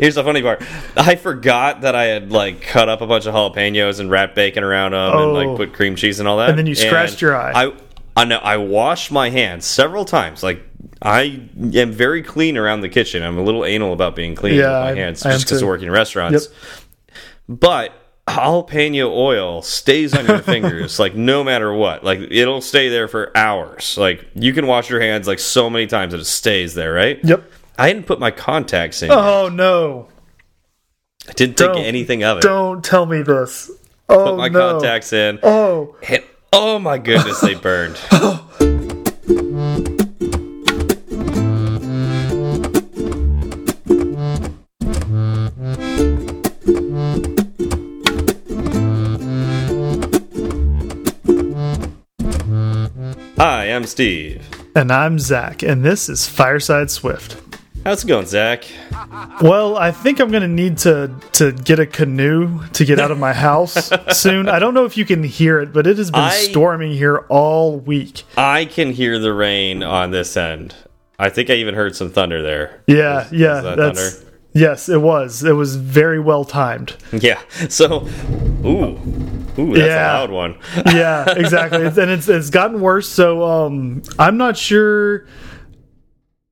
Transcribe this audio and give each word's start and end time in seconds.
here's 0.00 0.14
the 0.16 0.24
funny 0.24 0.42
part. 0.42 0.62
I 0.96 1.16
forgot 1.16 1.80
that 1.82 1.94
I 1.94 2.04
had 2.04 2.30
like 2.32 2.60
cut 2.62 2.88
up 2.88 3.00
a 3.00 3.06
bunch 3.06 3.26
of 3.26 3.34
jalapenos 3.34 4.00
and 4.00 4.10
wrapped 4.10 4.34
bacon 4.34 4.62
around 4.64 4.92
them 4.92 5.00
and 5.12 5.20
Oh. 5.20 5.32
like 5.32 5.56
put 5.56 5.72
cream 5.72 5.96
cheese 5.96 6.18
and 6.20 6.28
all 6.28 6.38
that. 6.38 6.50
And 6.50 6.58
then 6.58 6.66
you 6.66 6.74
scratched 6.74 7.20
your 7.20 7.36
eye. 7.36 7.52
I 7.54 7.72
I 8.16 8.24
know 8.24 8.38
I 8.38 8.56
washed 8.56 9.10
my 9.12 9.30
hands 9.30 9.66
several 9.66 10.04
times. 10.04 10.42
Like 10.42 10.62
I 11.02 11.40
am 11.74 11.92
very 11.92 12.22
clean 12.22 12.56
around 12.56 12.80
the 12.80 12.88
kitchen. 12.88 13.22
I'm 13.22 13.36
a 13.38 13.42
little 13.42 13.64
anal 13.64 13.92
about 13.92 14.16
being 14.16 14.34
clean 14.34 14.54
Yeah, 14.54 14.86
with 14.86 14.96
my 14.96 15.00
hands 15.02 15.24
I 15.26 15.32
just 15.32 15.44
because 15.44 15.60
of 15.62 15.68
working 15.68 15.86
in 15.88 15.92
restaurants. 15.92 16.48
But 17.48 17.92
jalapeno 18.26 19.08
oil 19.14 19.62
stays 19.62 20.12
on 20.12 20.26
your 20.26 20.38
fingers 20.42 20.98
like 20.98 21.14
no 21.14 21.44
matter 21.44 21.72
what. 21.72 22.02
Like 22.04 22.18
it'll 22.30 22.60
stay 22.60 22.88
there 22.88 23.06
for 23.08 23.30
hours. 23.36 23.96
Like 23.98 24.26
you 24.34 24.52
can 24.52 24.66
wash 24.66 24.90
your 24.90 25.00
hands 25.00 25.26
like 25.28 25.38
so 25.38 25.70
many 25.70 25.86
times 25.86 26.12
that 26.12 26.20
it 26.20 26.24
stays 26.24 26.74
there, 26.74 26.92
right? 26.92 27.20
Yep. 27.22 27.50
I 27.78 27.92
didn't 27.92 28.06
put 28.06 28.18
my 28.18 28.30
contacts 28.30 29.02
in. 29.02 29.10
Oh 29.10 29.48
no! 29.48 30.08
I 31.28 31.32
didn't 31.32 31.56
think 31.58 31.74
Don't- 31.74 31.84
anything 31.84 32.22
of 32.24 32.38
it. 32.38 32.42
Don't 32.42 32.84
tell 32.84 33.06
me 33.06 33.22
this. 33.22 33.70
Oh 34.08 34.24
put 34.30 34.36
my 34.36 34.48
no! 34.48 34.72
contacts 34.72 35.12
in. 35.12 35.38
Oh, 35.42 35.96
And, 36.08 36.22
oh 36.52 36.78
my 36.78 36.98
goodness, 36.98 37.40
they 37.40 37.54
burned. 37.54 37.98
Hi, 53.38 53.66
I'm 53.66 53.84
Steve. 53.84 54.46
and 54.74 54.92
I'm 54.92 55.18
Zach, 55.18 55.62
and 55.62 55.84
this 55.84 56.08
is 56.08 56.26
Fireside 56.26 56.90
Swift. 56.90 57.36
How's 57.86 58.02
it 58.02 58.08
going, 58.08 58.26
Zach? 58.26 58.64
Well, 59.40 59.76
I 59.76 59.92
think 59.92 60.18
I'm 60.18 60.32
gonna 60.32 60.48
need 60.48 60.78
to 60.78 61.08
to 61.34 61.52
get 61.52 61.78
a 61.78 61.86
canoe 61.86 62.66
to 62.72 62.84
get 62.84 62.98
out 62.98 63.12
of 63.12 63.18
my 63.20 63.32
house 63.32 63.92
soon. 64.18 64.48
I 64.48 64.58
don't 64.58 64.74
know 64.74 64.86
if 64.86 64.96
you 64.96 65.04
can 65.04 65.22
hear 65.22 65.60
it, 65.60 65.72
but 65.72 65.86
it 65.86 65.96
has 65.98 66.10
been 66.10 66.20
I- 66.20 66.30
storming 66.36 66.90
here 66.94 67.18
all 67.28 67.78
week. 67.78 68.24
I 68.36 68.64
can 68.64 68.90
hear 68.90 69.20
the 69.20 69.32
rain 69.32 69.84
on 69.84 70.10
this 70.10 70.36
end. 70.36 70.74
I 71.16 71.28
think 71.28 71.48
I 71.48 71.52
even 71.54 71.76
heard 71.76 71.94
some 71.94 72.10
thunder 72.10 72.42
there. 72.42 72.82
Yeah, 72.88 73.18
Was- 73.22 73.32
yeah, 73.32 73.54
was 73.54 73.62
that 73.62 73.76
that's 73.76 74.14
thunder? 74.16 74.32
yes, 74.52 74.88
it 74.88 75.00
was. 75.00 75.44
It 75.44 75.52
was 75.52 75.76
very 75.76 76.18
well 76.18 76.44
timed. 76.44 76.96
Yeah. 77.12 77.40
So, 77.68 78.08
ooh, 78.64 78.98
ooh, 79.60 79.74
that's 79.74 79.78
Yeah. 79.78 80.10
a 80.10 80.18
loud 80.26 80.30
one. 80.32 80.58
yeah, 80.86 81.24
exactly. 81.36 81.82
It's, 81.86 81.98
and 81.98 82.10
it's 82.10 82.28
it's 82.28 82.50
gotten 82.50 82.80
worse. 82.80 83.08
So 83.08 83.44
um, 83.44 84.02
I'm 84.18 84.36
not 84.38 84.56
sure. 84.56 85.26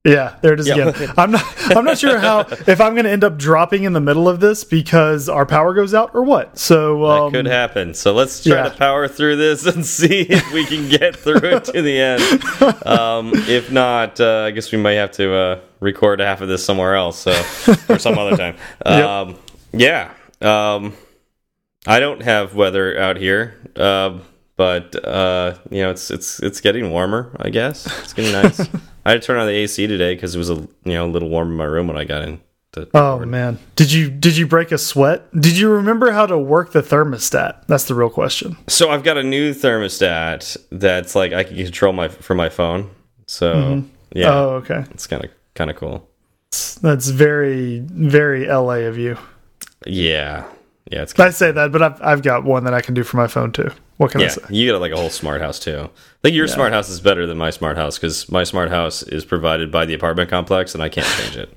Yeah, 0.04 0.36
there 0.42 0.52
it 0.52 0.60
is 0.60 0.68
Yeah. 0.68 0.88
again. 0.88 1.12
I'm 1.16 1.30
not. 1.30 1.44
I'm 1.74 1.84
not 1.84 1.96
sure 1.96 2.18
how 2.18 2.40
if 2.40 2.78
I'm 2.78 2.92
going 2.92 3.04
to 3.06 3.10
end 3.10 3.24
up 3.24 3.38
dropping 3.38 3.84
in 3.84 3.94
the 3.94 4.02
middle 4.02 4.28
of 4.28 4.38
this 4.38 4.62
because 4.62 5.30
our 5.30 5.46
power 5.46 5.72
goes 5.72 5.94
out 5.94 6.10
or 6.14 6.22
what. 6.22 6.58
So 6.58 7.06
um, 7.06 7.32
That 7.32 7.38
could 7.38 7.46
happen. 7.46 7.94
So 7.94 8.12
let's 8.12 8.44
try 8.44 8.56
yeah. 8.56 8.68
to 8.68 8.76
power 8.76 9.08
through 9.08 9.36
this 9.36 9.64
and 9.74 9.84
see 9.84 10.20
if 10.28 10.52
we 10.52 10.66
can 10.66 10.90
get 10.90 11.16
through 11.16 11.40
it 11.56 11.64
to 11.66 11.80
the 11.82 11.98
end. 11.98 12.22
Um, 12.86 13.32
if 13.34 13.70
not, 13.72 14.20
uh, 14.20 14.42
I 14.46 14.50
guess 14.50 14.70
we 14.70 14.78
might 14.78 14.92
have 14.94 15.10
to 15.12 15.34
uh, 15.34 15.60
record 15.80 16.20
half 16.20 16.40
of 16.42 16.48
this 16.48 16.64
somewhere 16.64 16.94
else, 16.94 17.18
so 17.18 17.32
or 17.88 17.98
some 17.98 18.18
other 18.18 18.36
time. 18.36 18.56
Um, 18.84 19.36
Yeah. 19.72 20.12
Um, 20.42 20.94
I 21.86 21.98
don't 22.00 22.22
have 22.22 22.54
weather 22.54 22.98
out 22.98 23.16
here, 23.16 23.54
uh, 23.76 24.18
but 24.56 24.94
uh, 25.04 25.54
you 25.70 25.82
know 25.82 25.90
it's 25.90 26.10
it's 26.10 26.40
it's 26.40 26.60
getting 26.60 26.90
warmer. 26.90 27.34
I 27.40 27.48
guess 27.50 27.86
it's 28.02 28.12
getting 28.12 28.32
nice. 28.32 28.68
I 29.04 29.10
had 29.12 29.20
to 29.20 29.26
turn 29.26 29.38
on 29.38 29.46
the 29.46 29.52
AC 29.52 29.86
today 29.86 30.14
because 30.14 30.34
it 30.34 30.38
was 30.38 30.50
a 30.50 30.54
you 30.54 30.92
know 30.92 31.06
a 31.06 31.10
little 31.10 31.28
warm 31.28 31.50
in 31.50 31.56
my 31.56 31.64
room 31.64 31.88
when 31.88 31.96
I 31.96 32.04
got 32.04 32.22
in. 32.22 32.40
Oh 32.92 33.24
man, 33.24 33.58
did 33.76 33.92
you 33.92 34.10
did 34.10 34.36
you 34.36 34.46
break 34.46 34.72
a 34.72 34.78
sweat? 34.78 35.30
Did 35.32 35.56
you 35.56 35.70
remember 35.70 36.10
how 36.10 36.26
to 36.26 36.36
work 36.36 36.72
the 36.72 36.82
thermostat? 36.82 37.66
That's 37.66 37.84
the 37.84 37.94
real 37.94 38.10
question. 38.10 38.56
So 38.66 38.90
I've 38.90 39.04
got 39.04 39.16
a 39.16 39.22
new 39.22 39.54
thermostat 39.54 40.56
that's 40.72 41.14
like 41.14 41.32
I 41.32 41.44
can 41.44 41.56
control 41.56 41.92
my 41.92 42.08
from 42.08 42.36
my 42.36 42.48
phone. 42.48 42.90
So 43.26 43.54
mm-hmm. 43.54 43.88
yeah, 44.12 44.34
Oh, 44.34 44.48
okay. 44.56 44.84
it's 44.90 45.06
kind 45.06 45.24
of 45.24 45.30
kind 45.54 45.70
of 45.70 45.76
cool. 45.76 46.08
That's 46.82 47.08
very 47.08 47.80
very 47.80 48.46
LA 48.46 48.86
of 48.88 48.98
you. 48.98 49.18
Yeah, 49.86 50.44
yeah, 50.90 51.02
it's 51.02 51.18
I 51.18 51.30
say 51.30 51.52
that, 51.52 51.70
but 51.70 51.82
I've 51.82 52.02
I've 52.02 52.22
got 52.22 52.44
one 52.44 52.64
that 52.64 52.74
I 52.74 52.80
can 52.80 52.94
do 52.94 53.04
for 53.04 53.16
my 53.18 53.26
phone 53.26 53.52
too. 53.52 53.70
What 53.96 54.10
can 54.10 54.20
I 54.22 54.24
yeah. 54.24 54.30
say? 54.30 54.42
You 54.50 54.72
got 54.72 54.80
like 54.80 54.90
a 54.92 54.96
whole 54.96 55.10
smart 55.10 55.40
house 55.40 55.60
too. 55.60 55.88
I 55.88 56.22
think 56.22 56.34
your 56.34 56.48
smart 56.48 56.72
house 56.72 56.88
is 56.88 57.00
better 57.00 57.26
than 57.26 57.38
my 57.38 57.50
smart 57.50 57.76
house 57.76 57.96
because 57.96 58.28
my 58.30 58.42
smart 58.42 58.70
house 58.70 59.04
is 59.04 59.24
provided 59.24 59.70
by 59.70 59.84
the 59.84 59.94
apartment 59.94 60.30
complex 60.30 60.74
and 60.74 60.82
I 60.82 60.88
can't 60.88 61.06
change 61.06 61.36
it. 61.36 61.50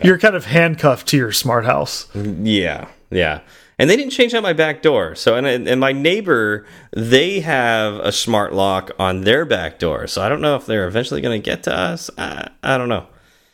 You're 0.04 0.18
kind 0.18 0.34
of 0.34 0.46
handcuffed 0.46 1.08
to 1.08 1.18
your 1.18 1.32
smart 1.32 1.66
house. 1.66 2.08
Yeah, 2.14 2.88
yeah. 3.10 3.40
And 3.78 3.90
they 3.90 3.96
didn't 3.96 4.12
change 4.12 4.32
out 4.32 4.42
my 4.42 4.52
back 4.52 4.80
door. 4.80 5.14
So, 5.14 5.36
and 5.36 5.46
and 5.46 5.80
my 5.80 5.92
neighbor, 5.92 6.66
they 6.92 7.40
have 7.40 7.94
a 7.94 8.12
smart 8.12 8.52
lock 8.54 8.90
on 8.98 9.22
their 9.22 9.44
back 9.44 9.78
door. 9.78 10.06
So 10.06 10.22
I 10.22 10.28
don't 10.28 10.40
know 10.40 10.56
if 10.56 10.66
they're 10.66 10.86
eventually 10.86 11.20
going 11.20 11.40
to 11.40 11.44
get 11.44 11.62
to 11.64 11.74
us. 11.74 12.10
I, 12.16 12.48
I 12.62 12.78
don't 12.78 12.88
know. 12.88 13.06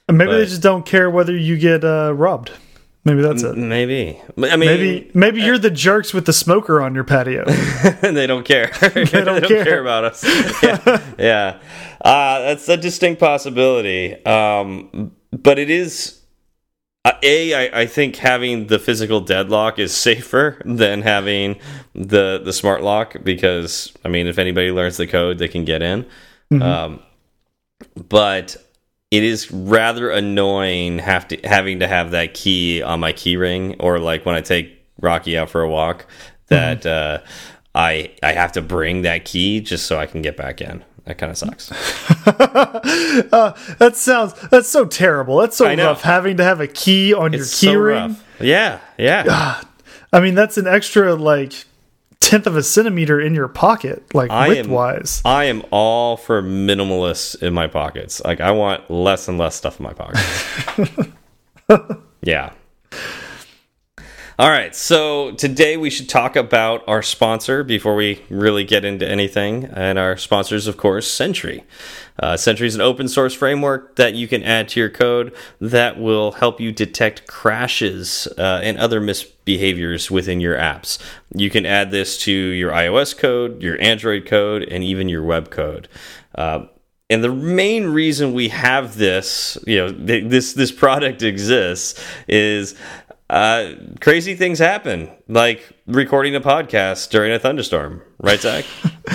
Maybe 0.09 0.31
they 0.31 0.45
just 0.45 0.63
don't 0.63 0.87
care 0.87 1.11
whether 1.11 1.37
you 1.37 1.57
get 1.57 1.83
uh, 1.85 2.13
robbed. 2.15 2.53
Maybe 3.07 3.23
that's 3.23 3.45
it. 3.45 3.57
Maybe. 3.57 4.21
I 4.37 4.57
mean, 4.57 4.59
Maybe 4.59 5.11
maybe 5.15 5.41
you're 5.41 5.59
the 5.59 5.71
jerks 5.71 6.13
with 6.13 6.27
the 6.27 6.33
smoker 6.33 6.83
on 6.83 6.93
your 6.93 7.05
patio. 7.05 7.45
they 8.01 8.27
don't 8.27 8.45
care. 8.45 8.73
they 8.81 9.05
don't, 9.05 9.45
care. 9.47 9.65
care. 9.65 9.81
about 9.81 10.03
us. 10.03 10.25
yeah, 10.61 11.01
yeah. 11.17 11.61
Uh, 12.05 12.41
that's 12.41 12.69
a 12.69 12.77
distinct 12.77 13.21
possibility. 13.21 14.15
Um, 14.27 15.13
but 15.31 15.61
it 15.61 15.71
is. 15.71 16.21
Uh, 17.05 17.13
a, 17.23 17.55
I, 17.55 17.83
I 17.83 17.87
think 17.87 18.17
having 18.17 18.67
the 18.67 18.81
physical 18.81 19.21
deadlock 19.21 19.79
is 19.79 19.95
safer 19.95 20.61
than 20.65 21.03
having 21.03 21.61
the 21.95 22.41
the 22.45 22.53
smart 22.53 22.83
lock 22.83 23.19
because 23.23 23.93
I 24.05 24.09
mean, 24.09 24.27
if 24.27 24.37
anybody 24.37 24.73
learns 24.73 24.97
the 24.97 25.07
code, 25.07 25.39
they 25.39 25.47
can 25.47 25.65
get 25.65 25.81
in. 25.81 26.07
Um, 26.61 26.99
but 28.09 28.57
it 29.11 29.23
is 29.23 29.51
rather 29.53 30.11
annoying 30.11 30.99
have 30.99 31.29
to 31.29 31.37
having 31.45 31.81
to 31.81 31.87
have 31.89 32.11
that 32.11 32.35
key 32.35 32.83
on 32.83 33.01
my 33.01 33.13
key 33.13 33.37
ring 33.37 33.77
or 33.81 33.99
like 33.99 34.27
when 34.27 34.35
I 34.35 34.41
take 34.41 34.85
Rocky 35.01 35.37
out 35.39 35.51
for 35.51 35.63
a 35.63 35.69
walk 35.69 36.07
that 36.49 36.85
uh, 36.87 37.19
I 37.75 38.13
I 38.23 38.33
have 38.33 38.53
to 38.53 38.63
bring 38.63 39.03
that 39.03 39.25
key 39.25 39.61
just 39.61 39.87
so 39.87 39.99
I 39.99 40.07
can 40.07 40.23
get 40.23 40.37
back 40.37 40.61
in. 40.61 40.85
That 41.05 41.19
kind 41.19 41.31
of 41.31 41.39
sucks. 41.39 41.71
uh, 42.27 43.57
that 43.79 43.93
sounds 43.95 44.33
that's 44.49 44.69
so 44.69 44.85
terrible. 44.85 45.37
That's 45.39 45.57
so 45.57 45.73
rough 45.73 46.03
having 46.03 46.37
to 46.39 46.45
have 46.45 46.61
a 46.61 46.67
key 46.67 47.15
on 47.15 47.33
It's 47.33 47.63
your 47.63 47.73
key 47.73 47.77
so 47.77 47.81
ring. 47.81 47.97
rough. 48.09 48.25
Yeah, 48.41 48.81
yeah. 48.99 49.63
I 50.13 50.21
mean, 50.21 50.35
that's 50.35 50.59
an 50.59 50.67
extra 50.67 51.15
like 51.15 51.65
tenth 52.27 52.47
of 52.47 52.57
a 52.57 52.63
centimeter 52.63 53.21
in 53.21 53.35
your 53.35 53.49
pocket, 53.49 54.03
like 54.13 54.31
I 54.31 54.49
width 54.49 54.67
am- 54.67 54.73
wise. 54.73 55.23
I 55.25 55.45
am 55.45 55.63
all 55.71 56.17
for 56.17 56.43
minimalists 56.43 57.41
in 57.41 57.55
my 57.55 57.69
pockets. 57.69 58.21
Like 58.25 58.41
I 58.41 58.51
want 58.51 58.91
less 58.91 59.29
and 59.29 59.39
less 59.39 59.55
stuff 59.55 59.79
in 59.79 59.85
my 59.85 59.93
pockets. 59.93 61.09
yeah. 62.23 62.53
All 64.39 64.51
right, 64.51 64.77
so 64.77 65.33
today 65.33 65.79
we 65.79 65.89
should 65.89 66.11
talk 66.11 66.37
about 66.37 66.87
our 66.87 67.03
sponsor 67.03 67.65
before 67.65 67.95
we 67.95 68.21
really 68.29 68.65
get 68.65 68.85
into 68.85 69.09
anything. 69.09 69.65
And 69.65 69.99
our 69.99 70.19
sponsor 70.19 70.57
is, 70.57 70.67
of 70.67 70.77
course, 70.77 71.11
Sentry. 71.11 71.65
Uh, 72.19 72.37
Sentry 72.37 72.67
is 72.67 72.75
an 72.75 72.83
open 72.83 73.09
source 73.09 73.33
framework 73.33 73.97
that 73.97 74.13
you 74.13 74.29
can 74.29 74.43
add 74.43 74.69
to 74.69 74.81
your 74.81 74.91
code 74.91 75.35
that 75.59 75.99
will 75.99 76.33
help 76.33 76.61
you 76.61 76.71
detect 76.71 77.27
crashes 77.27 78.29
uh, 78.37 78.61
and 78.63 78.77
other 78.77 79.01
misbehaviors 79.01 80.11
within 80.11 80.39
your 80.43 80.59
apps. 80.59 80.99
You 81.35 81.49
can 81.49 81.65
add 81.65 81.91
this 81.91 82.19
to 82.25 82.31
your 82.31 82.73
iOS 82.73 83.17
code, 83.17 83.63
your 83.63 83.81
Android 83.81 84.27
code, 84.27 84.65
and 84.65 84.85
even 84.85 85.09
your 85.09 85.23
web 85.23 85.49
code. 85.49 85.89
Uh, 86.35 86.67
and 87.09 87.23
the 87.23 87.33
main 87.33 87.87
reason 87.87 88.33
we 88.33 88.49
have 88.49 88.97
this, 88.97 89.57
you 89.67 89.77
know, 89.77 89.93
th 89.93 90.29
this 90.29 90.55
this 90.55 90.73
product 90.73 91.23
exists 91.23 92.05
is 92.27 92.75
uh, 93.29 93.73
crazy 94.01 94.35
things 94.35 94.59
happen, 94.59 95.11
like 95.29 95.73
recording 95.87 96.37
a 96.37 96.41
podcast 96.41 97.11
during 97.11 97.33
a 97.33 97.39
thunderstorm, 97.39 98.03
right, 98.19 98.41
Zach? 98.41 98.65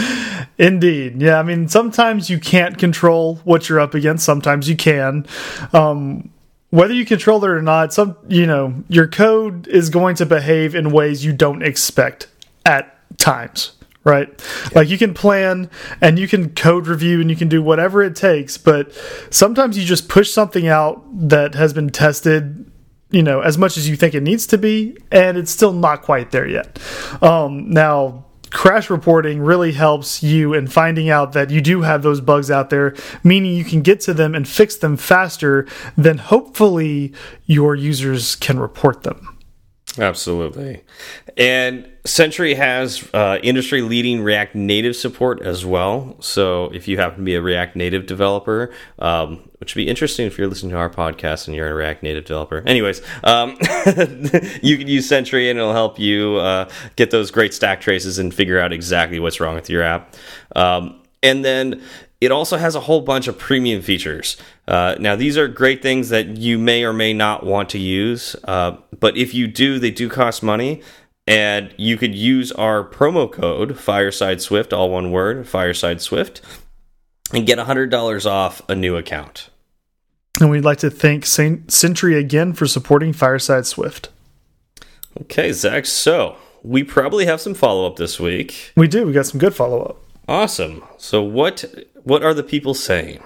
Indeed, 0.58 1.22
yeah. 1.22 1.40
I 1.40 1.44
mean, 1.44 1.70
sometimes 1.70 2.30
you 2.30 2.40
can't 2.40 2.78
control 2.78 3.36
what 3.44 3.70
you're 3.70 3.80
up 3.80 3.94
against. 3.94 4.26
Sometimes 4.26 4.68
you 4.68 4.76
can. 4.76 5.26
Um, 5.72 6.30
whether 6.72 6.94
you 6.94 7.06
control 7.06 7.44
it 7.44 7.50
or 7.50 7.62
not, 7.62 7.94
some 7.94 8.18
you 8.28 8.46
know 8.46 8.84
your 8.90 9.08
code 9.08 9.68
is 9.68 9.90
going 9.90 10.16
to 10.16 10.26
behave 10.26 10.76
in 10.76 10.92
ways 10.92 11.24
you 11.24 11.34
don't 11.34 11.64
expect 11.64 12.28
at 12.66 12.98
times. 13.18 13.74
Right, 14.04 14.30
like 14.74 14.90
you 14.90 14.98
can 14.98 15.14
plan 15.14 15.70
and 16.02 16.18
you 16.18 16.28
can 16.28 16.56
code 16.56 16.88
review 16.88 17.22
and 17.22 17.30
you 17.30 17.36
can 17.36 17.50
do 17.50 17.62
whatever 17.62 18.02
it 18.02 18.16
takes, 18.16 18.58
but 18.58 18.92
sometimes 19.30 19.78
you 19.78 19.86
just 19.86 20.10
push 20.10 20.32
something 20.32 20.68
out 20.68 21.04
that 21.30 21.54
has 21.54 21.72
been 21.72 21.92
tested 21.92 22.71
you 23.12 23.22
know 23.22 23.42
as 23.42 23.58
much 23.58 23.78
as 23.78 23.88
you 23.88 23.96
think 23.96 24.16
it 24.16 24.24
needs 24.24 24.48
to 24.48 24.58
be 24.58 24.98
and 25.12 25.38
it's 25.38 25.52
still 25.52 25.74
not 25.74 26.02
quite 26.02 26.32
there 26.32 26.48
yet 26.48 26.80
um 27.22 27.70
now 27.70 28.26
crash 28.52 28.90
reporting 28.90 29.42
really 29.42 29.72
helps 29.72 30.22
you 30.22 30.54
in 30.54 30.68
finding 30.68 31.10
out 31.10 31.34
that 31.34 31.50
you 31.50 31.62
do 31.62 31.82
have 31.82 32.04
those 32.04 32.22
bugs 32.22 32.52
out 32.52 32.70
there, 32.70 32.94
meaning 33.24 33.54
you 33.54 33.64
can 33.64 33.82
get 33.82 34.02
to 34.02 34.14
them 34.14 34.36
and 34.36 34.48
fix 34.48 34.76
them 34.76 34.98
faster 34.98 35.66
than 35.98 36.18
hopefully 36.18 37.14
your 37.46 37.76
users 37.76 38.36
can 38.36 38.60
report 38.60 39.04
them. 39.04 39.38
Absolutely. 39.98 40.84
And 41.36 41.92
Sentry 42.06 42.56
has 42.56 43.08
uh, 43.14 43.40
industry 43.44 43.82
leading 43.82 44.22
React 44.22 44.56
Native 44.56 44.96
support 44.96 45.42
as 45.42 45.66
well. 45.66 46.16
So 46.22 46.66
if 46.74 46.88
you 46.88 46.98
happen 46.98 47.18
to 47.18 47.24
be 47.24 47.36
a 47.36 47.42
React 47.42 47.76
Native 47.76 48.06
developer, 48.06 48.74
um, 49.00 49.50
which 49.58 49.76
would 49.76 49.82
be 49.82 49.90
interesting 49.90 50.26
if 50.26 50.38
you're 50.38 50.48
listening 50.48 50.72
to 50.72 50.78
our 50.78 50.90
podcast 50.90 51.48
and 51.48 51.56
you're 51.56 51.70
a 51.70 51.74
React 51.74 52.04
Native 52.04 52.24
developer. 52.24 52.64
Anyways, 52.66 53.02
um, 53.26 53.50
you 54.62 54.78
can 54.78 54.88
use 54.88 55.08
Sentry 55.10 55.50
and 55.50 55.60
it'll 55.60 55.74
help 55.74 56.00
you 56.00 56.38
uh, 56.38 56.70
get 56.96 57.12
those 57.12 57.30
great 57.30 57.54
stack 57.54 57.82
traces 57.82 58.18
and 58.18 58.34
figure 58.34 58.60
out 58.60 58.72
exactly 58.72 59.20
what's 59.20 59.42
wrong 59.42 59.56
with 59.56 59.70
your 59.70 59.84
app. 59.84 60.16
Um, 60.56 61.02
and 61.22 61.44
then 61.44 61.82
it 62.22 62.32
also 62.32 62.58
has 62.58 62.76
a 62.76 62.82
whole 62.82 63.02
bunch 63.02 63.28
of 63.28 63.38
premium 63.38 63.82
features. 63.82 64.38
Uh, 64.68 64.96
now, 65.00 65.16
these 65.16 65.38
are 65.38 65.48
great 65.48 65.82
things 65.82 66.10
that 66.10 66.38
you 66.38 66.60
may 66.60 66.84
or 66.84 66.94
may 66.94 67.14
not 67.14 67.44
want 67.44 67.70
to 67.70 67.80
use, 67.80 68.36
uh, 68.44 68.78
but 69.00 69.18
if 69.18 69.34
you 69.34 69.48
do, 69.48 69.80
they 69.80 69.92
do 69.92 70.08
cost 70.08 70.44
money. 70.44 70.82
And 71.28 71.74
you 71.78 71.98
could 71.98 72.16
use 72.16 72.52
our 72.54 72.84
promo 72.84 73.32
code 73.32 73.78
Fireside 73.78 74.42
Swift, 74.42 74.74
all 74.74 74.90
one 74.90 75.12
word, 75.12 75.48
Fireside 75.48 76.02
Swift, 76.02 76.42
and 77.32 77.46
get 77.46 77.60
$100 77.60 78.26
off 78.26 78.62
a 78.68 78.76
new 78.76 78.98
account. 78.98 79.50
And 80.40 80.50
we'd 80.50 80.66
like 80.66 80.80
to 80.80 80.90
thank 80.90 81.26
Sentry 81.26 82.18
again 82.18 82.54
for 82.54 82.66
supporting 82.66 83.14
Fireside 83.14 83.66
Swift. 83.66 84.10
Okay, 85.22 85.52
Zach. 85.52 85.86
So 85.86 86.38
we 86.64 86.84
probably 86.84 87.26
have 87.26 87.40
some 87.40 87.54
follow 87.54 87.86
up 87.86 87.98
this 87.98 88.20
week. 88.20 88.72
We 88.76 88.88
do. 88.88 89.06
We 89.06 89.14
got 89.14 89.28
some 89.28 89.40
good 89.40 89.56
follow 89.56 89.82
up. 89.84 89.98
Awesome. 90.28 90.84
So 90.98 91.22
what 91.22 91.66
what 92.04 92.24
are 92.24 92.34
the 92.34 92.44
people 92.44 92.74
saying? 92.74 93.22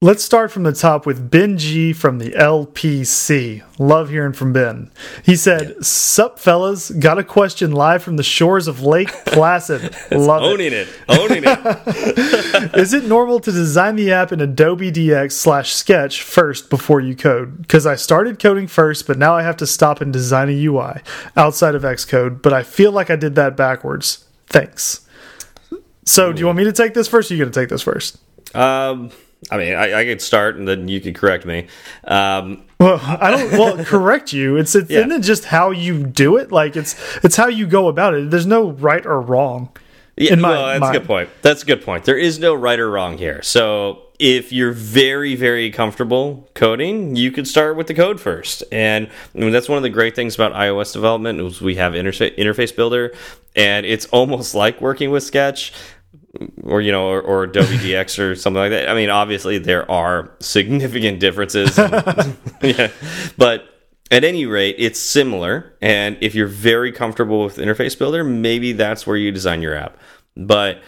Let's 0.00 0.22
start 0.22 0.52
from 0.52 0.62
the 0.62 0.72
top 0.72 1.06
with 1.06 1.28
Ben 1.28 1.58
G 1.58 1.92
from 1.92 2.18
the 2.18 2.30
LPC. 2.30 3.64
Love 3.80 4.10
hearing 4.10 4.32
from 4.32 4.52
Ben. 4.52 4.92
He 5.24 5.34
said, 5.34 5.70
yeah. 5.70 5.74
Sup, 5.80 6.38
fellas? 6.38 6.92
Got 6.92 7.18
a 7.18 7.24
question 7.24 7.72
live 7.72 8.04
from 8.04 8.16
the 8.16 8.22
shores 8.22 8.68
of 8.68 8.80
Lake 8.80 9.08
Placid. 9.26 9.96
Love 10.12 10.44
owning 10.44 10.68
it. 10.68 10.86
it. 10.86 10.88
Owning 11.08 11.42
it. 11.44 12.74
Is 12.76 12.94
it 12.94 13.06
normal 13.06 13.40
to 13.40 13.50
design 13.50 13.96
the 13.96 14.12
app 14.12 14.30
in 14.30 14.40
Adobe 14.40 14.92
DX 14.92 15.32
slash 15.32 15.72
Sketch 15.72 16.22
first 16.22 16.70
before 16.70 17.00
you 17.00 17.16
code? 17.16 17.60
Because 17.60 17.84
I 17.84 17.96
started 17.96 18.38
coding 18.38 18.68
first, 18.68 19.04
but 19.04 19.18
now 19.18 19.34
I 19.34 19.42
have 19.42 19.56
to 19.56 19.66
stop 19.66 20.00
and 20.00 20.12
design 20.12 20.48
a 20.48 20.64
UI 20.64 21.00
outside 21.36 21.74
of 21.74 21.82
Xcode, 21.82 22.40
but 22.40 22.52
I 22.52 22.62
feel 22.62 22.92
like 22.92 23.10
I 23.10 23.16
did 23.16 23.34
that 23.34 23.56
backwards. 23.56 24.26
Thanks. 24.46 25.07
So, 26.08 26.32
do 26.32 26.40
you 26.40 26.46
want 26.46 26.56
me 26.56 26.64
to 26.64 26.72
take 26.72 26.94
this 26.94 27.06
first? 27.06 27.30
Or 27.30 27.34
are 27.34 27.36
you 27.36 27.44
going 27.44 27.52
to 27.52 27.60
take 27.60 27.68
this 27.68 27.82
first? 27.82 28.18
Um, 28.54 29.10
I 29.50 29.58
mean, 29.58 29.74
I, 29.74 30.00
I, 30.00 30.04
could 30.06 30.22
start 30.22 30.56
and 30.56 30.66
then 30.66 30.88
you 30.88 31.02
could 31.02 31.14
correct 31.14 31.44
me. 31.44 31.66
Um, 32.04 32.64
well, 32.80 32.98
I 33.02 33.30
don't. 33.30 33.52
Well, 33.52 33.84
correct 33.84 34.32
you. 34.32 34.56
It's, 34.56 34.74
it's 34.74 34.90
yeah. 34.90 35.00
isn't 35.00 35.12
it 35.12 35.20
just 35.20 35.44
how 35.44 35.70
you 35.70 36.02
do 36.04 36.38
it? 36.38 36.50
Like 36.50 36.76
it's 36.76 36.96
it's 37.22 37.36
how 37.36 37.48
you 37.48 37.66
go 37.66 37.88
about 37.88 38.14
it. 38.14 38.30
There's 38.30 38.46
no 38.46 38.70
right 38.70 39.04
or 39.04 39.20
wrong. 39.20 39.68
Yeah, 40.16 40.34
my, 40.36 40.48
well, 40.48 40.66
that's 40.66 40.80
mind. 40.80 40.96
a 40.96 40.98
good 40.98 41.06
point. 41.06 41.30
That's 41.42 41.62
a 41.62 41.66
good 41.66 41.82
point. 41.82 42.04
There 42.04 42.16
is 42.16 42.38
no 42.38 42.54
right 42.54 42.80
or 42.80 42.90
wrong 42.90 43.18
here. 43.18 43.42
So 43.42 44.08
if 44.18 44.52
you're 44.52 44.72
very 44.72 45.36
very 45.36 45.70
comfortable 45.70 46.48
coding 46.54 47.14
you 47.14 47.30
could 47.30 47.46
start 47.46 47.76
with 47.76 47.86
the 47.86 47.94
code 47.94 48.20
first 48.20 48.64
and 48.72 49.08
I 49.34 49.38
mean, 49.38 49.52
that's 49.52 49.68
one 49.68 49.76
of 49.76 49.84
the 49.84 49.90
great 49.90 50.16
things 50.16 50.34
about 50.34 50.52
ios 50.54 50.92
development 50.92 51.40
is 51.40 51.60
we 51.60 51.76
have 51.76 51.92
interface 51.92 52.36
interface 52.36 52.74
builder 52.74 53.14
and 53.54 53.86
it's 53.86 54.06
almost 54.12 54.54
like 54.54 54.80
working 54.80 55.10
with 55.10 55.22
sketch 55.22 55.72
or 56.62 56.80
you 56.80 56.92
know 56.92 57.08
or, 57.08 57.20
or 57.20 57.44
adobe 57.44 57.76
dx 57.78 58.18
or 58.18 58.34
something 58.34 58.60
like 58.60 58.70
that. 58.70 58.88
I 58.88 58.94
mean 58.94 59.10
obviously 59.10 59.58
there 59.58 59.90
are 59.90 60.30
significant 60.40 61.20
differences 61.20 61.78
and, 61.78 62.36
yeah. 62.62 62.90
But 63.36 63.64
at 64.10 64.24
any 64.24 64.46
rate 64.46 64.76
it's 64.78 65.00
similar. 65.00 65.74
And 65.80 66.18
if 66.20 66.34
you're 66.34 66.46
very 66.46 66.92
comfortable 66.92 67.44
with 67.44 67.56
interface 67.56 67.98
builder 67.98 68.24
maybe 68.24 68.72
that's 68.72 69.06
where 69.06 69.16
you 69.16 69.32
design 69.32 69.62
your 69.62 69.74
app. 69.74 69.96
But 70.36 70.82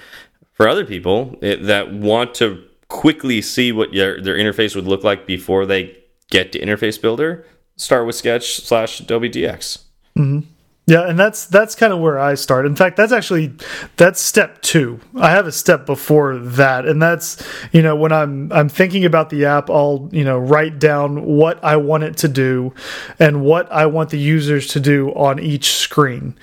for 0.52 0.68
other 0.68 0.84
people 0.84 1.38
it, 1.40 1.64
that 1.64 1.92
want 1.92 2.34
to 2.36 2.62
quickly 2.88 3.40
see 3.40 3.72
what 3.72 3.94
your, 3.94 4.20
their 4.20 4.36
interface 4.36 4.74
would 4.74 4.86
look 4.86 5.04
like 5.04 5.26
before 5.26 5.64
they 5.64 5.96
get 6.30 6.52
to 6.52 6.60
interface 6.60 7.00
builder 7.00 7.46
start 7.76 8.06
with 8.06 8.14
sketch 8.14 8.60
slash 8.60 9.00
adobe 9.00 9.30
dx 9.30 9.78
mm 10.16 10.32
-hmm. 10.32 10.59
Yeah, 10.90 11.08
and 11.08 11.16
that's 11.16 11.46
that's 11.46 11.76
kind 11.76 11.92
of 11.92 12.00
where 12.00 12.18
I 12.18 12.34
start. 12.34 12.66
In 12.66 12.74
fact, 12.74 12.96
that's 12.96 13.12
actually 13.12 13.52
that's 13.96 14.20
step 14.20 14.60
2. 14.62 14.98
I 15.14 15.30
have 15.30 15.46
a 15.46 15.52
step 15.52 15.86
before 15.86 16.36
that, 16.36 16.84
and 16.84 17.00
that's, 17.00 17.40
you 17.70 17.80
know, 17.80 17.94
when 17.94 18.10
I'm 18.10 18.52
I'm 18.52 18.68
thinking 18.68 19.04
about 19.04 19.30
the 19.30 19.44
app, 19.44 19.70
I'll, 19.70 20.08
you 20.10 20.24
know, 20.24 20.36
write 20.36 20.80
down 20.80 21.24
what 21.24 21.62
I 21.62 21.76
want 21.76 22.02
it 22.02 22.16
to 22.18 22.28
do 22.28 22.74
and 23.20 23.44
what 23.44 23.70
I 23.70 23.86
want 23.86 24.10
the 24.10 24.18
users 24.18 24.66
to 24.68 24.80
do 24.80 25.10
on 25.10 25.38
each 25.38 25.74
screen. 25.74 26.34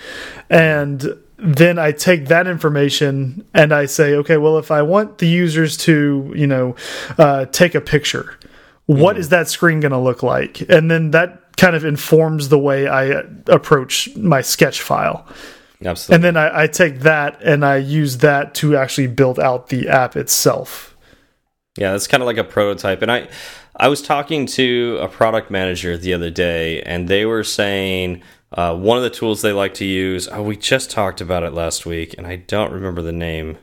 And 0.50 1.06
then 1.38 1.78
I 1.78 1.92
take 1.92 2.28
that 2.28 2.48
information 2.48 3.46
and 3.54 3.74
I 3.74 3.86
say, 3.86 4.16
okay, 4.16 4.38
well, 4.38 4.58
if 4.60 4.72
I 4.72 4.82
want 4.82 5.18
the 5.18 5.28
users 5.28 5.76
to, 5.80 6.32
you 6.34 6.48
know, 6.48 6.78
uh, 7.18 7.48
take 7.48 7.76
a 7.76 7.82
picture, 7.82 8.40
what 8.86 9.18
mm. 9.18 9.20
is 9.20 9.28
that 9.28 9.50
screen 9.50 9.82
going 9.82 9.92
to 9.92 10.00
look 10.00 10.24
like? 10.24 10.62
And 10.70 10.90
then 10.90 11.12
that 11.12 11.47
kind 11.58 11.76
of 11.76 11.84
informs 11.84 12.50
the 12.50 12.60
way 12.60 12.88
I 12.88 13.24
approach 13.48 14.16
my 14.16 14.42
sketch 14.42 14.82
file. 14.82 15.28
Absolutely. 15.84 16.16
And 16.16 16.24
then 16.24 16.38
I, 16.38 16.64
I, 16.64 16.68
take 16.68 17.00
that 17.02 17.42
and 17.44 17.64
I 17.64 17.78
use 17.78 18.18
that 18.18 18.56
to 18.56 18.76
actually 18.76 19.08
build 19.08 19.40
out 19.40 19.70
the 19.70 19.88
app 19.88 20.16
itself. 20.16 20.96
Yeah, 21.78 21.94
it's 21.94 22.08
kind 22.08 22.24
of 22.24 22.28
like 22.28 22.38
a 22.38 22.44
prototype. 22.44 23.04
And 23.04 23.12
I, 23.12 23.28
I 23.76 23.88
was 23.88 24.02
talking 24.02 24.48
to 24.48 24.98
a 25.00 25.08
product 25.08 25.52
manager 25.52 25.96
the 25.96 26.14
other 26.14 26.32
day, 26.32 26.82
and 26.82 27.08
they 27.08 27.26
were 27.26 27.44
saying 27.44 28.24
uh, 28.52 28.76
one 28.76 28.98
of 28.98 29.04
the 29.04 29.12
tools 29.12 29.44
they 29.44 29.54
like 29.54 29.76
to 29.76 29.86
use. 29.86 30.28
Oh, 30.28 30.42
we 30.42 30.58
just 30.58 30.90
talked 30.90 31.22
about 31.22 31.44
it 31.44 31.54
last 31.54 31.86
week, 31.86 32.16
and 32.18 32.26
I 32.26 32.38
don't 32.38 32.74
remember 32.74 33.04
the 33.04 33.12
name. 33.12 33.60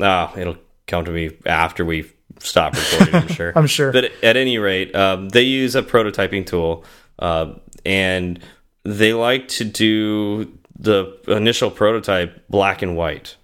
Ah, 0.00 0.36
it'll 0.36 0.56
come 0.88 1.04
to 1.04 1.12
me 1.12 1.30
after 1.46 1.84
we 1.84 2.10
stop 2.40 2.74
recording. 2.74 3.14
I'm 3.14 3.28
sure. 3.28 3.52
I'm 3.56 3.66
sure. 3.66 3.92
But 3.92 4.12
at 4.22 4.36
any 4.36 4.58
rate, 4.58 4.94
um, 4.94 5.28
they 5.28 5.42
use 5.42 5.74
a 5.74 5.82
prototyping 5.82 6.46
tool, 6.46 6.84
uh, 7.18 7.54
and 7.84 8.40
they 8.84 9.12
like 9.12 9.48
to 9.48 9.64
do 9.64 10.58
the 10.78 11.18
initial 11.26 11.70
prototype 11.70 12.48
black 12.48 12.82
and 12.82 12.96
white. 12.96 13.36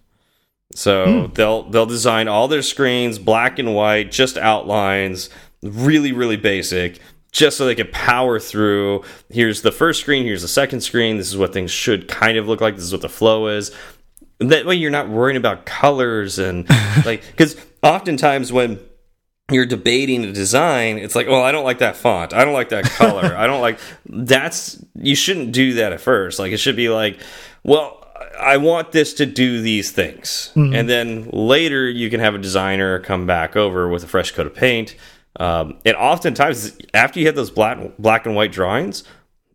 So 0.75 1.07
mm. 1.07 1.35
they'll 1.35 1.69
they'll 1.71 1.87
design 1.87 2.29
all 2.29 2.49
their 2.49 2.63
screens 2.63 3.19
black 3.19 3.59
and 3.59 3.75
white, 3.75 4.11
just 4.11 4.37
outlines, 4.37 5.31
really 5.63 6.13
really 6.13 6.37
basic, 6.37 7.01
just 7.31 7.57
so 7.57 7.67
they 7.67 7.75
can 7.75 7.89
power 7.89 8.41
through. 8.41 9.05
Here's 9.31 9.63
the 9.63 9.73
first 9.73 10.01
screen, 10.01 10.25
here's 10.25 10.43
the 10.43 10.49
second 10.49 10.81
screen. 10.81 11.17
This 11.17 11.29
is 11.29 11.37
what 11.37 11.53
things 11.53 11.71
should 11.71 12.09
kind 12.09 12.37
of 12.39 12.49
look 12.49 12.61
like. 12.61 12.75
This 12.75 12.85
is 12.85 12.93
what 12.93 13.03
the 13.03 13.09
flow 13.09 13.49
is. 13.49 13.71
That 14.41 14.67
way, 14.67 14.75
you're 14.75 14.91
not 14.91 15.09
worrying 15.09 15.37
about 15.37 15.65
colors 15.65 16.39
and 16.39 16.69
like 17.05 17.23
because 17.31 17.57
oftentimes 17.85 18.53
when 18.53 18.81
you're 19.51 19.67
debating 19.67 20.25
a 20.25 20.33
design, 20.33 20.99
it's 20.99 21.15
like, 21.15 21.29
well, 21.29 21.43
I 21.43 21.53
don't 21.53 21.65
like 21.65 21.79
that 21.79 21.97
font. 21.97 22.33
I 22.33 22.45
don't 22.45 22.55
like 22.55 22.71
that 22.71 22.85
color. 22.85 23.37
I 23.37 23.47
don't 23.47 23.61
like 23.61 23.79
that's 24.07 24.83
you 24.95 25.15
shouldn't 25.15 25.53
do 25.53 25.75
that 25.75 25.93
at 25.93 26.01
first. 26.01 26.39
Like 26.39 26.53
it 26.53 26.59
should 26.59 26.77
be 26.77 26.89
like, 26.89 27.21
well, 27.63 28.01
I 28.41 28.57
want 28.57 28.93
this 28.93 29.15
to 29.15 29.27
do 29.27 29.61
these 29.61 29.91
things. 29.91 30.51
Mm 30.55 30.69
-hmm. 30.69 30.79
And 30.79 30.89
then 30.89 31.29
later 31.33 31.91
you 31.91 32.11
can 32.11 32.21
have 32.21 32.35
a 32.35 32.39
designer 32.43 33.01
come 33.01 33.27
back 33.27 33.57
over 33.57 33.89
with 33.89 34.05
a 34.05 34.09
fresh 34.09 34.33
coat 34.33 34.47
of 34.47 34.55
paint. 34.55 34.97
Um, 35.41 35.77
and 35.85 35.97
oftentimes 35.97 36.77
after 36.93 37.21
you 37.21 37.27
have 37.27 37.37
those 37.37 37.53
black 37.53 37.79
black 37.99 38.27
and 38.27 38.37
white 38.37 38.53
drawings, 38.53 39.05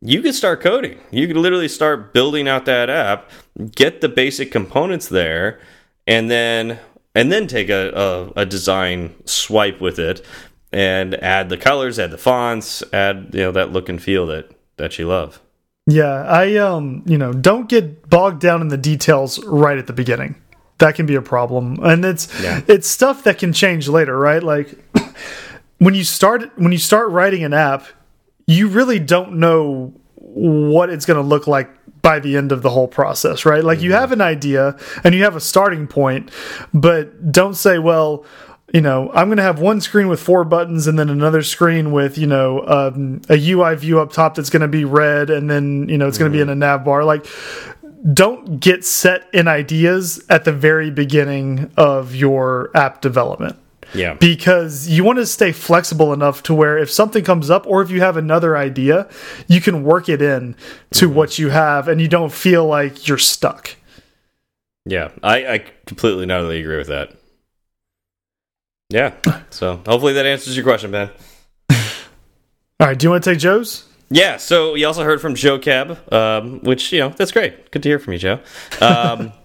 you 0.01 0.21
can 0.21 0.33
start 0.33 0.62
coding. 0.62 0.98
You 1.12 1.27
can 1.27 1.41
literally 1.41 1.67
start 1.67 2.13
building 2.13 2.48
out 2.48 2.65
that 2.65 2.89
app, 2.89 3.29
get 3.75 4.01
the 4.01 4.09
basic 4.09 4.51
components 4.51 5.07
there, 5.07 5.59
and 6.07 6.29
then 6.29 6.79
and 7.15 7.31
then 7.31 7.47
take 7.47 7.69
a, 7.69 7.91
a, 8.35 8.41
a 8.41 8.45
design 8.45 9.15
swipe 9.25 9.81
with 9.81 9.99
it 9.99 10.25
and 10.71 11.15
add 11.15 11.49
the 11.49 11.57
colors, 11.57 11.97
add 11.97 12.11
the 12.11 12.17
fonts, 12.17 12.83
add 12.93 13.29
you 13.33 13.41
know 13.41 13.51
that 13.51 13.71
look 13.71 13.89
and 13.89 14.01
feel 14.01 14.25
that 14.27 14.51
that 14.77 14.97
you 14.99 15.07
love. 15.07 15.41
Yeah, 15.87 16.23
I 16.23 16.55
um, 16.57 17.03
you 17.05 17.17
know, 17.17 17.33
don't 17.33 17.67
get 17.67 18.09
bogged 18.09 18.41
down 18.41 18.61
in 18.61 18.67
the 18.67 18.77
details 18.77 19.43
right 19.45 19.77
at 19.77 19.87
the 19.87 19.93
beginning. 19.93 20.35
That 20.77 20.95
can 20.95 21.05
be 21.05 21.15
a 21.15 21.21
problem. 21.21 21.79
And 21.83 22.05
it's 22.05 22.41
yeah. 22.41 22.61
it's 22.67 22.87
stuff 22.87 23.23
that 23.23 23.39
can 23.39 23.53
change 23.53 23.87
later, 23.87 24.17
right? 24.17 24.41
Like 24.41 24.77
when 25.79 25.95
you 25.95 26.03
start 26.03 26.57
when 26.57 26.71
you 26.71 26.77
start 26.77 27.09
writing 27.09 27.43
an 27.43 27.53
app, 27.53 27.87
you 28.45 28.67
really 28.67 28.99
don't 28.99 29.39
know 29.39 29.93
what 30.15 30.89
it's 30.89 31.05
going 31.05 31.21
to 31.21 31.27
look 31.27 31.47
like 31.47 31.69
by 32.01 32.20
the 32.20 32.38
end 32.38 32.51
of 32.51 32.62
the 32.62 32.70
whole 32.70 32.88
process, 32.88 33.46
right? 33.46 33.63
Like 33.63 33.77
mm 33.77 33.82
-hmm. 33.82 33.84
you 33.86 33.91
mm-hmm. 33.91 34.00
have 34.00 34.12
an 34.12 34.22
idea 34.22 34.75
and 35.03 35.15
you 35.15 35.24
have 35.24 35.36
a 35.36 35.39
starting 35.39 35.88
point, 35.88 36.32
but 36.74 37.32
don't 37.32 37.56
say, 37.56 37.79
well, 37.79 38.25
you 38.74 38.82
know, 38.82 39.10
I'm 39.13 39.25
going 39.25 39.38
to 39.38 39.44
have 39.44 39.60
one 39.60 39.82
screen 39.82 40.08
with 40.10 40.20
four 40.20 40.44
buttons 40.46 40.88
and 40.88 40.98
then 40.98 41.10
another 41.10 41.41
screen 41.41 41.91
with, 41.91 42.18
you 42.18 42.27
know, 42.27 42.62
um, 42.68 43.22
a 43.29 43.38
UI 43.53 43.75
view 43.75 44.00
up 44.01 44.12
top 44.12 44.36
that's 44.36 44.50
going 44.50 44.62
to 44.62 44.68
be 44.68 44.86
red 44.86 45.29
and 45.29 45.50
then, 45.50 45.89
you 45.89 45.98
know, 45.98 46.08
it's 46.08 46.20
going 46.20 46.32
to 46.32 46.38
be 46.38 46.41
in 46.41 46.50
a 46.50 46.56
nav 46.56 46.84
bar. 46.84 47.03
Like, 47.03 47.25
don't 48.13 48.60
get 48.60 48.86
set 48.86 49.27
in 49.34 49.48
ideas 49.48 50.24
at 50.29 50.44
the 50.46 50.53
very 50.53 50.91
beginning 50.91 51.72
of 51.75 52.15
your 52.15 52.70
app 52.75 53.01
development 53.01 53.58
Yeah. 53.93 54.13
because 54.15 54.88
you 54.88 55.03
want 55.03 55.17
to 55.19 55.25
stay 55.25 55.51
flexible 55.51 56.13
enough 56.13 56.43
to 56.43 56.53
where 56.53 56.77
if 56.77 56.91
something 56.91 57.24
comes 57.24 57.50
up 57.50 57.65
or 57.67 57.81
if 57.81 57.89
you 57.89 58.01
have 58.01 58.17
another 58.17 58.55
idea, 58.58 59.10
you 59.48 59.62
can 59.62 59.84
work 59.84 60.10
it 60.10 60.22
in 60.22 60.55
to 60.91 61.05
Mm-hmm. 61.08 61.15
what 61.15 61.39
you 61.39 61.50
have 61.50 61.88
and 61.88 62.00
you 62.00 62.08
don't 62.08 62.31
feel 62.31 62.65
like 62.65 63.08
you're 63.08 63.17
stuck. 63.17 63.75
Yeah, 64.86 65.12
I, 65.24 65.48
I 65.53 65.63
completely 65.86 66.24
and 66.24 66.31
utterly 66.31 66.60
agree 66.62 66.77
with 66.77 66.88
that. 66.88 67.12
Yeah, 68.89 69.13
so 69.51 69.81
hopefully 69.86 70.13
that 70.13 70.25
answers 70.25 70.55
your 70.55 70.63
question, 70.65 70.89
Ben. 70.91 71.10
All 71.72 71.77
right, 72.79 72.98
do 72.98 73.05
you 73.05 73.12
want 73.12 73.24
to 73.24 73.29
take 73.31 73.39
Joe's? 73.39 73.86
Yeah, 74.10 74.38
so 74.38 74.74
we 74.74 74.84
also 74.86 75.03
heard 75.03 75.22
from 75.22 75.36
Joe 75.36 75.60
Cab, 75.60 76.12
um, 76.12 76.62
which, 76.62 76.91
you 76.91 77.00
know, 77.00 77.10
that's 77.10 77.31
great. 77.31 77.69
Good 77.69 77.84
to 77.84 77.89
hear 77.89 78.00
from 78.00 78.13
you, 78.13 78.19
Joe. 78.19 78.39
Um, 78.81 79.31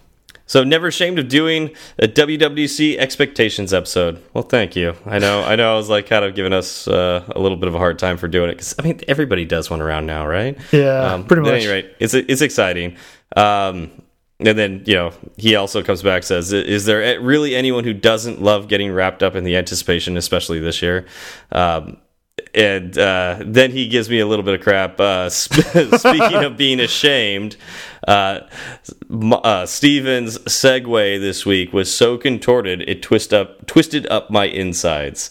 so 0.47 0.63
never 0.65 0.89
ashamed 0.89 1.19
of 1.19 1.29
doing 1.29 1.71
a 1.99 2.07
WWC 2.07 2.99
expectations 2.99 3.73
episode. 3.73 4.23
Well, 4.35 4.45
thank 4.45 4.77
you. 4.77 4.95
I 5.07 5.19
know, 5.19 5.43
I 5.43 5.57
know 5.57 5.75
I 5.75 5.77
was 5.77 5.89
like 5.89 6.07
kind 6.07 6.25
of 6.25 6.35
giving 6.35 6.53
us 6.53 6.87
uh, 6.87 7.25
a 7.35 7.39
little 7.41 7.57
bit 7.57 7.69
of 7.69 7.75
a 7.75 7.79
hard 7.79 7.99
time 7.99 8.17
for 8.17 8.29
doing 8.29 8.51
it 8.51 8.55
because, 8.55 8.75
I 8.79 8.83
mean, 8.83 9.01
everybody 9.09 9.45
does 9.45 9.71
one 9.71 9.81
around 9.81 10.07
now, 10.07 10.27
right? 10.27 10.59
Yeah, 10.73 11.23
pretty 11.27 11.43
much. 11.43 11.51
At 11.51 11.55
any 11.55 11.67
rate, 11.69 11.95
it's, 11.99 12.15
it's 12.15 12.43
exciting. 12.43 12.97
Um, 13.37 13.91
and 14.41 14.59
then, 14.59 14.83
you 14.85 14.95
know, 14.95 15.13
he 15.37 15.55
also 15.55 15.83
comes 15.83 16.03
back 16.03 16.25
says, 16.25 16.53
"Is 16.53 16.87
there 16.87 17.21
really 17.21 17.55
anyone 17.55 17.85
who 17.85 17.95
doesn't 17.95 18.43
love 18.43 18.69
getting 18.69 18.93
wrapped 18.93 19.23
up 19.23 19.37
in 19.37 19.45
the 19.45 19.57
anticipation, 19.57 20.17
especially 20.17 20.59
this 20.59 20.83
year?" 20.83 21.07
Um, 21.53 21.99
and 22.55 22.97
uh, 22.97 23.39
then 23.45 23.71
he 23.73 23.89
gives 23.89 24.09
me 24.09 24.21
a 24.21 24.27
little 24.27 24.45
bit 24.45 24.55
of 24.55 24.61
crap. 24.61 25.01
Uh, 25.01 25.29
sp 25.35 25.55
speaking 25.99 26.45
of 26.45 26.57
being 26.57 26.81
ashamed, 26.81 27.57
uh, 28.07 28.41
uh, 29.11 29.67
Steven's 29.67 30.39
segue 30.39 31.21
this 31.21 31.45
week 31.45 31.73
was 31.73 31.95
so 31.95 32.17
contorted 32.17 32.83
it 32.89 33.03
twist 33.03 33.33
up 33.33 33.67
twisted 33.67 34.07
up 34.09 34.31
my 34.31 34.45
insides. 34.45 35.31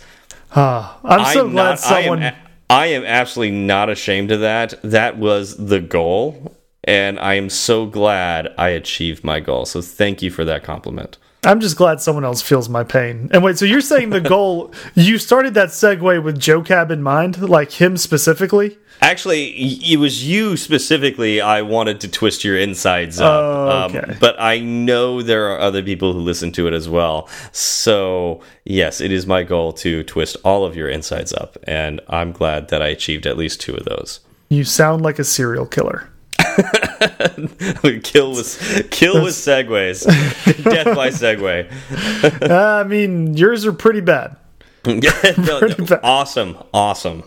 I'm 0.55 1.33
so 1.33 1.45
I'm 1.45 1.51
glad 1.51 1.69
not- 1.69 1.79
someone. 1.79 2.23
I 2.23 2.27
am, 2.27 2.35
I 2.69 2.85
am 2.87 3.03
absolutely 3.05 3.57
not 3.57 3.89
ashamed 3.89 4.31
of 4.31 4.39
that. 4.41 4.73
That 4.83 5.17
was 5.17 5.57
the 5.57 5.79
goal, 5.79 6.55
and 6.83 7.19
I 7.19 7.35
am 7.35 7.49
so 7.49 7.85
glad 7.85 8.53
I 8.57 8.69
achieved 8.69 9.23
my 9.23 9.39
goal. 9.39 9.65
So 9.65 9.81
thank 9.81 10.21
you 10.21 10.31
for 10.31 10.43
that 10.45 10.63
compliment. 10.63 11.17
I'm 11.45 11.59
just 11.59 11.75
glad 11.77 11.99
someone 12.01 12.23
else 12.25 12.41
feels 12.41 12.69
my 12.69 12.83
pain. 12.83 13.29
And 13.31 13.43
wait, 13.43 13.57
so 13.57 13.65
you're 13.65 13.81
saying 13.81 14.09
the 14.11 14.21
goal? 14.35 14.73
you 14.95 15.17
started 15.17 15.53
that 15.55 15.69
segue 15.69 16.23
with 16.23 16.39
Joe 16.39 16.61
Cab 16.61 16.89
in 16.91 17.03
mind, 17.03 17.41
like 17.49 17.71
him 17.73 17.97
specifically? 17.97 18.77
Actually, 19.01 19.49
it 19.49 19.97
was 19.97 20.25
you 20.25 20.55
specifically. 20.55 21.41
I 21.41 21.61
wanted 21.61 21.99
to 22.01 22.07
twist 22.07 22.45
your 22.45 22.57
insides 22.57 23.19
up, 23.19 23.29
Oh, 23.43 23.85
okay. 23.89 24.11
um, 24.13 24.17
but 24.21 24.35
I 24.39 24.59
know 24.59 25.21
there 25.21 25.51
are 25.51 25.59
other 25.59 25.83
people 25.83 26.13
who 26.13 26.19
listen 26.19 26.53
to 26.53 26.67
it 26.67 26.73
as 26.73 26.87
well. 26.87 27.27
So 27.51 28.41
yes, 28.63 29.01
it 29.01 29.11
is 29.11 29.27
my 29.27 29.43
goal 29.43 29.73
to 29.73 30.03
twist 30.03 30.37
all 30.45 30.63
of 30.63 30.77
your 30.77 30.87
insides 30.87 31.33
up, 31.33 31.57
and 31.63 31.99
I'm 32.07 32.31
glad 32.31 32.69
that 32.69 32.81
I 32.81 32.87
achieved 32.87 33.25
at 33.25 33.35
least 33.37 33.59
two 33.59 33.73
of 33.75 33.83
those. 33.83 34.21
You 34.49 34.63
sound 34.63 35.01
like 35.01 35.19
a 35.19 35.23
serial 35.25 35.65
killer. 35.65 36.07
kill 38.03 38.31
with 38.31 38.87
kill 38.91 39.23
with 39.23 39.33
segues, 39.33 40.05
death 40.63 40.95
by 40.95 41.09
segway. 41.09 41.69
Uh, 42.49 42.81
I 42.81 42.83
mean, 42.83 43.35
yours 43.35 43.65
are 43.65 43.73
pretty 43.73 44.01
bad. 44.01 44.37
No, 44.85 44.99
no, 45.37 45.85
bad. 45.85 46.01
awesome, 46.03 46.57
awesome. 46.73 47.23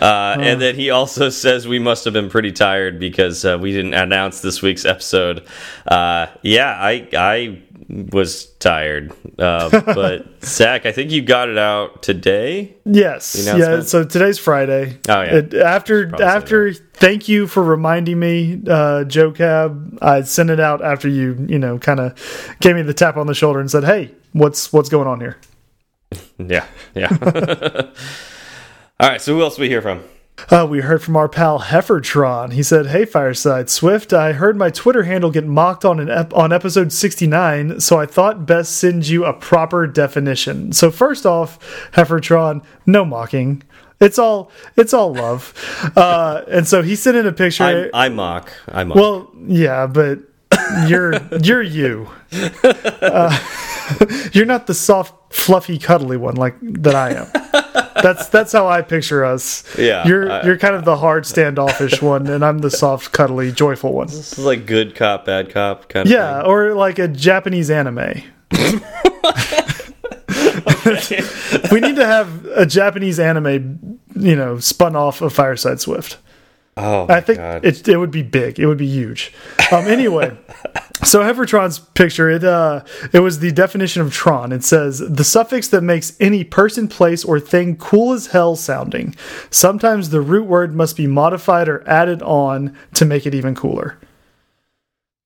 Uh, 0.00 0.36
and 0.38 0.62
then 0.62 0.76
he 0.76 0.90
also 0.90 1.30
says 1.30 1.66
we 1.66 1.80
must 1.80 2.04
have 2.04 2.14
been 2.14 2.30
pretty 2.30 2.52
tired 2.52 3.00
because 3.00 3.44
uh, 3.44 3.58
we 3.60 3.72
didn't 3.72 3.94
announce 3.94 4.40
this 4.40 4.62
week's 4.62 4.84
episode. 4.84 5.44
Uh, 5.84 6.26
yeah, 6.42 6.70
I 6.78 7.08
I 7.12 7.62
was 7.92 8.46
tired, 8.58 9.12
uh, 9.38 9.68
but 9.94 10.26
Zach, 10.44 10.86
I 10.86 10.92
think 10.92 11.10
you 11.10 11.20
got 11.22 11.48
it 11.48 11.58
out 11.58 12.02
today. 12.02 12.74
Yes. 12.84 13.34
Yeah. 13.36 13.80
So 13.82 14.04
today's 14.04 14.38
Friday. 14.38 14.98
Oh, 15.08 15.20
yeah. 15.22 15.34
It- 15.36 15.54
after 15.54 16.10
after 16.22 16.72
thank 16.72 17.28
you 17.28 17.46
for 17.46 17.62
reminding 17.62 18.18
me, 18.18 18.62
uh, 18.66 19.04
Joe 19.04 19.30
Cab. 19.32 19.98
I 20.00 20.22
sent 20.22 20.50
it 20.50 20.58
out 20.60 20.82
after 20.82 21.08
you 21.08 21.44
you 21.48 21.58
know 21.58 21.78
kind 21.78 22.00
of 22.00 22.56
gave 22.60 22.76
me 22.76 22.82
the 22.82 22.94
tap 22.94 23.16
on 23.16 23.26
the 23.26 23.34
shoulder 23.34 23.60
and 23.60 23.70
said, 23.70 23.84
"Hey, 23.84 24.12
what's 24.32 24.72
what's 24.72 24.88
going 24.88 25.06
on 25.08 25.20
here?" 25.20 25.36
Yeah, 26.38 26.66
yeah. 26.94 27.08
All 29.00 29.08
right, 29.08 29.20
so 29.20 29.34
who 29.34 29.42
else 29.42 29.58
we 29.58 29.68
hear 29.68 29.82
from? 29.82 30.02
Uh, 30.50 30.66
we 30.68 30.80
heard 30.80 31.02
from 31.02 31.16
our 31.16 31.28
pal 31.28 31.60
Heffertron. 31.60 32.52
He 32.52 32.62
said, 32.62 32.86
"Hey 32.86 33.04
Fireside 33.04 33.70
Swift, 33.70 34.12
I 34.12 34.32
heard 34.32 34.56
my 34.56 34.70
Twitter 34.70 35.04
handle 35.04 35.30
get 35.30 35.46
mocked 35.46 35.84
on 35.84 36.00
an 36.00 36.10
ep 36.10 36.34
on 36.34 36.52
episode 36.52 36.92
69, 36.92 37.80
so 37.80 38.00
I 38.00 38.06
thought 38.06 38.44
best 38.46 38.76
send 38.76 39.08
you 39.08 39.24
a 39.24 39.32
proper 39.32 39.86
definition." 39.86 40.72
So 40.72 40.90
first 40.90 41.26
off, 41.26 41.58
Heffertron, 41.92 42.64
no 42.86 43.04
mocking. 43.04 43.62
It's 44.00 44.18
all 44.18 44.50
it's 44.76 44.92
all 44.92 45.14
love. 45.14 45.54
Uh, 45.96 46.44
and 46.48 46.66
so 46.66 46.80
he 46.82 46.96
sent 46.96 47.16
in 47.16 47.26
a 47.26 47.32
picture. 47.32 47.90
I, 47.92 48.06
I 48.06 48.08
mock. 48.08 48.52
I 48.68 48.84
mock. 48.84 48.96
well, 48.96 49.30
yeah, 49.46 49.86
but 49.86 50.20
you're 50.86 51.14
you're 51.42 51.62
you. 51.62 52.08
Uh, 53.02 53.36
you're 54.32 54.46
not 54.46 54.66
the 54.66 54.74
soft, 54.74 55.34
fluffy, 55.34 55.78
cuddly 55.78 56.16
one 56.16 56.36
like 56.36 56.54
that 56.60 56.94
I 56.94 57.10
am. 57.14 57.26
That's 58.02 58.28
that's 58.28 58.52
how 58.52 58.66
I 58.68 58.82
picture 58.82 59.24
us. 59.24 59.64
Yeah, 59.78 60.06
you're 60.06 60.30
I- 60.30 60.42
you're 60.42 60.58
kind 60.58 60.74
of 60.74 60.84
the 60.84 60.96
hard, 60.96 61.24
standoffish 61.26 62.02
one, 62.12 62.26
and 62.26 62.44
I'm 62.44 62.58
the 62.58 62.70
soft, 62.70 63.12
cuddly, 63.12 63.52
joyful 63.52 63.92
one. 63.92 64.08
this 64.08 64.32
is 64.38 64.44
like 64.44 64.66
good 64.66 64.94
cop, 64.94 65.24
bad 65.24 65.50
cop 65.50 65.88
kind 65.88 66.06
of. 66.06 66.12
Yeah, 66.12 66.42
or 66.42 66.74
like 66.74 66.98
a 66.98 67.08
Japanese 67.08 67.70
anime. 67.70 68.22
we 71.70 71.80
need 71.80 71.96
to 71.96 72.04
have 72.06 72.44
a 72.46 72.66
Japanese 72.66 73.18
anime, 73.20 74.00
you 74.14 74.36
know, 74.36 74.58
spun 74.58 74.96
off 74.96 75.20
of 75.20 75.32
Fireside 75.32 75.80
Swift. 75.80 76.18
Oh, 76.74 77.06
I 77.08 77.20
think 77.20 77.38
God. 77.38 77.64
it 77.66 77.86
it 77.86 77.98
would 77.98 78.10
be 78.10 78.22
big. 78.22 78.58
It 78.58 78.66
would 78.66 78.78
be 78.78 78.86
huge. 78.88 79.32
Um, 79.70 79.84
anyway, 79.86 80.34
so 81.04 81.20
Heffertron's 81.20 81.78
picture 81.78 82.30
it 82.30 82.42
uh 82.44 82.82
it 83.12 83.18
was 83.20 83.40
the 83.40 83.52
definition 83.52 84.00
of 84.00 84.10
Tron. 84.12 84.52
It 84.52 84.64
says 84.64 84.98
the 84.98 85.22
suffix 85.24 85.68
that 85.68 85.82
makes 85.82 86.16
any 86.18 86.44
person, 86.44 86.88
place, 86.88 87.24
or 87.24 87.38
thing 87.38 87.76
cool 87.76 88.14
as 88.14 88.28
hell 88.28 88.56
sounding. 88.56 89.14
Sometimes 89.50 90.08
the 90.10 90.22
root 90.22 90.46
word 90.46 90.74
must 90.74 90.96
be 90.96 91.06
modified 91.06 91.68
or 91.68 91.86
added 91.86 92.22
on 92.22 92.74
to 92.94 93.04
make 93.04 93.26
it 93.26 93.34
even 93.34 93.54
cooler. 93.54 93.98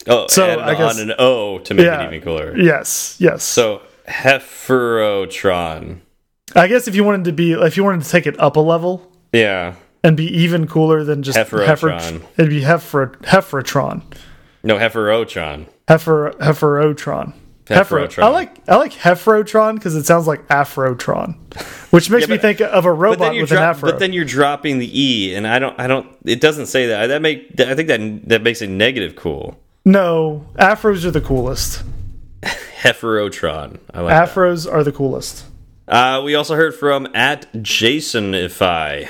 oh, 0.08 0.26
so 0.28 0.50
add 0.50 0.58
I 0.58 0.74
guess- 0.74 0.96
on 1.00 1.10
an 1.10 1.14
O 1.18 1.58
to 1.60 1.74
make 1.74 1.86
Yeah. 1.86 2.02
it 2.02 2.06
even 2.08 2.22
cooler. 2.22 2.56
Yes, 2.58 3.16
yes. 3.20 3.44
So 3.44 3.82
Heferotron. 4.08 6.00
I 6.56 6.66
guess 6.68 6.88
if 6.88 6.94
you 6.94 7.04
wanted 7.04 7.24
to 7.26 7.32
be 7.32 7.52
if 7.52 7.76
you 7.76 7.84
wanted 7.84 8.02
to 8.02 8.10
take 8.10 8.26
it 8.26 8.38
up 8.40 8.56
a 8.56 8.60
level 8.60 9.12
Yeah. 9.32 9.74
And 10.04 10.16
be 10.16 10.24
even 10.26 10.66
cooler 10.66 11.04
than 11.04 11.22
just 11.22 11.38
Hefferotron. 11.38 12.22
it'd 12.36 12.50
be 12.50 12.60
Heffer 12.62 13.16
Hefferotron. 13.22 14.02
No, 14.62 14.76
Heferotron. 14.78 15.66
Heifer 15.88 16.32
Heiferotron. 16.40 17.32
Heiferotron. 17.66 18.22
I 18.22 18.28
like 18.28 18.68
I 18.68 18.76
like 18.76 18.92
Hefrotron 18.92 19.74
because 19.74 19.96
it 19.96 20.04
sounds 20.06 20.26
like 20.28 20.46
Afrotron, 20.48 21.34
which 21.90 22.08
makes 22.10 22.28
Yeah, 22.28 22.34
me 22.34 22.38
think 22.38 22.60
of 22.60 22.84
a 22.84 22.92
robot 22.92 23.34
with 23.34 23.50
an 23.50 23.58
afro. 23.58 23.90
but 23.90 23.98
then 23.98 24.12
you're 24.12 24.24
dropping 24.24 24.78
the 24.78 24.88
E, 25.00 25.34
and 25.34 25.46
I 25.48 25.58
don't, 25.58 25.78
I 25.78 25.86
don't. 25.88 26.06
It 26.24 26.40
doesn't 26.40 26.66
say 26.66 26.86
that. 26.86 27.08
That 27.08 27.22
make, 27.22 27.58
I 27.60 27.74
think 27.74 27.88
that 27.88 28.28
that 28.28 28.42
makes 28.42 28.62
it 28.62 28.70
negative 28.70 29.16
cool. 29.16 29.58
no, 29.84 30.46
Afros 30.58 31.04
are 31.04 31.10
the 31.10 31.20
coolest. 31.20 31.82
Heferotron. 32.42 33.78
I 33.92 34.00
like 34.00 34.10
that. 34.14 34.28
Afros 34.28 34.70
are 34.72 34.84
the 34.84 34.92
coolest. 34.92 35.44
Uh, 35.88 36.20
we 36.24 36.34
also 36.34 36.54
heard 36.54 36.74
from 36.74 37.08
at 37.14 37.46
Jason 37.62 38.34
if 38.34 38.60
I 38.62 39.08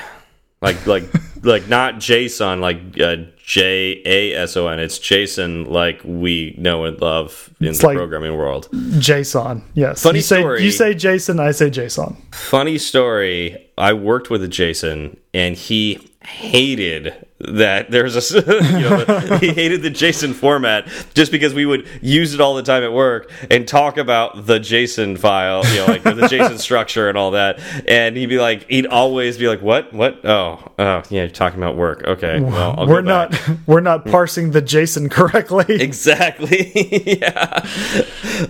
like 0.60 0.86
like 0.86 1.04
like 1.42 1.68
not 1.68 1.98
Jason 1.98 2.60
like 2.60 2.78
uh, 3.00 3.16
J 3.44 4.02
A 4.04 4.34
S 4.34 4.56
O 4.56 4.66
N. 4.68 4.78
It's 4.80 4.98
Jason 4.98 5.64
like 5.66 6.00
we 6.04 6.54
know 6.58 6.84
and 6.84 7.00
love 7.00 7.50
in 7.60 7.72
the 7.72 7.86
like- 7.86 7.96
programming 7.96 8.36
world. 8.36 8.68
Jason, 8.98 9.62
yes. 9.74 10.02
Funny 10.02 10.18
you 10.18 10.22
say, 10.22 10.40
story. 10.40 10.64
You 10.64 10.70
say 10.70 10.94
Jason, 10.94 11.40
I 11.40 11.50
say 11.52 11.70
Jason. 11.70 12.16
Funny 12.32 12.78
story. 12.78 13.68
I 13.78 13.92
worked 13.92 14.30
with 14.30 14.42
a 14.42 14.48
Jason, 14.48 15.16
and 15.34 15.56
he 15.56 16.08
hated 16.24 17.25
that 17.38 17.90
there's 17.90 18.16
a 18.16 18.40
you 18.40 18.80
know 18.80 19.38
he 19.38 19.52
hated 19.52 19.82
the 19.82 19.90
JSON 19.90 20.32
format 20.32 20.88
just 21.12 21.30
because 21.30 21.52
we 21.52 21.66
would 21.66 21.86
use 22.00 22.32
it 22.32 22.40
all 22.40 22.54
the 22.54 22.62
time 22.62 22.82
at 22.82 22.92
work 22.92 23.30
and 23.50 23.68
talk 23.68 23.98
about 23.98 24.46
the 24.46 24.58
JSON 24.58 25.18
file, 25.18 25.62
you 25.66 25.80
know, 25.80 25.86
like 25.86 26.02
the 26.02 26.12
JSON 26.14 26.58
structure 26.58 27.08
and 27.08 27.18
all 27.18 27.32
that. 27.32 27.60
And 27.86 28.16
he'd 28.16 28.26
be 28.26 28.38
like, 28.38 28.66
he'd 28.70 28.86
always 28.86 29.36
be 29.36 29.48
like, 29.48 29.60
"What? 29.60 29.92
What? 29.92 30.24
Oh, 30.24 30.72
oh, 30.78 31.02
yeah, 31.10 31.22
you're 31.22 31.28
talking 31.28 31.58
about 31.58 31.76
work. 31.76 32.04
Okay, 32.04 32.40
well, 32.40 32.74
I'll 32.78 32.86
we're 32.86 33.02
go 33.02 33.28
back." 33.28 33.30
not 33.48 33.58
we're 33.66 33.80
not 33.80 34.06
parsing 34.06 34.52
the 34.52 34.62
JSON 34.62 35.10
correctly. 35.10 35.64
exactly 35.68 37.18
yeah 37.18 37.66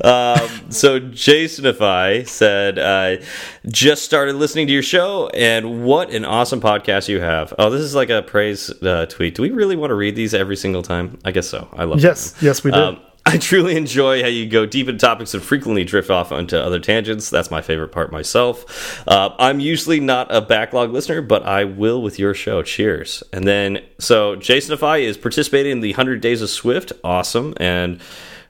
um 0.05 0.67
so 0.71 1.01
Jasonify 1.01 2.27
said, 2.27 2.79
uh, 2.79 3.23
just 3.67 4.05
started 4.05 4.37
listening 4.37 4.67
to 4.67 4.73
your 4.73 4.83
show, 4.83 5.29
and 5.29 5.85
what 5.85 6.11
an 6.11 6.25
awesome 6.25 6.61
podcast 6.61 7.09
you 7.09 7.21
have. 7.21 7.55
Oh, 7.59 7.71
this 7.71 7.83
is 7.83 7.95
like 7.95 8.11
a 8.11 8.23
praise 8.23 8.73
uh, 8.83 9.07
tweet. 9.07 9.35
Do 9.35 9.43
we 9.43 9.51
really 9.51 9.77
want 9.77 9.91
to 9.91 9.95
read 9.95 10.17
these 10.17 10.35
every 10.35 10.57
single 10.57 10.83
time? 10.83 11.19
I 11.25 11.31
guess 11.33 11.49
so. 11.49 11.69
I 11.73 11.85
love 11.85 12.01
Yes, 12.01 12.33
them. 12.33 12.45
yes, 12.47 12.65
we 12.65 12.71
do. 12.71 12.77
Um, 12.79 13.01
I 13.29 13.39
truly 13.39 13.77
enjoy 13.77 14.23
how 14.23 14.29
you 14.29 14.47
go 14.49 14.67
deep 14.67 14.89
into 14.89 15.01
topics 15.05 15.35
and 15.35 15.43
frequently 15.43 15.83
drift 15.83 16.11
off 16.11 16.31
onto 16.31 16.57
other 16.57 16.79
tangents. 16.79 17.29
That's 17.29 17.51
my 17.51 17.61
favorite 17.61 17.89
part 17.89 18.13
myself. 18.13 19.03
Uh, 19.09 19.31
I'm 19.41 19.59
usually 19.59 19.99
not 19.99 20.33
a 20.33 20.41
backlog 20.41 20.93
listener, 20.93 21.23
but 21.23 21.43
I 21.45 21.65
will 21.65 22.01
with 22.03 22.21
your 22.21 22.35
show. 22.35 22.63
Cheers. 22.63 23.25
And 23.33 23.45
then, 23.45 23.81
so 23.99 24.37
Jasonify 24.37 25.01
is 25.03 25.17
participating 25.19 25.73
in 25.73 25.81
the 25.81 25.91
100 25.91 26.21
Days 26.21 26.41
of 26.41 26.51
Swift. 26.51 26.93
Awesome. 27.03 27.53
And 27.57 28.01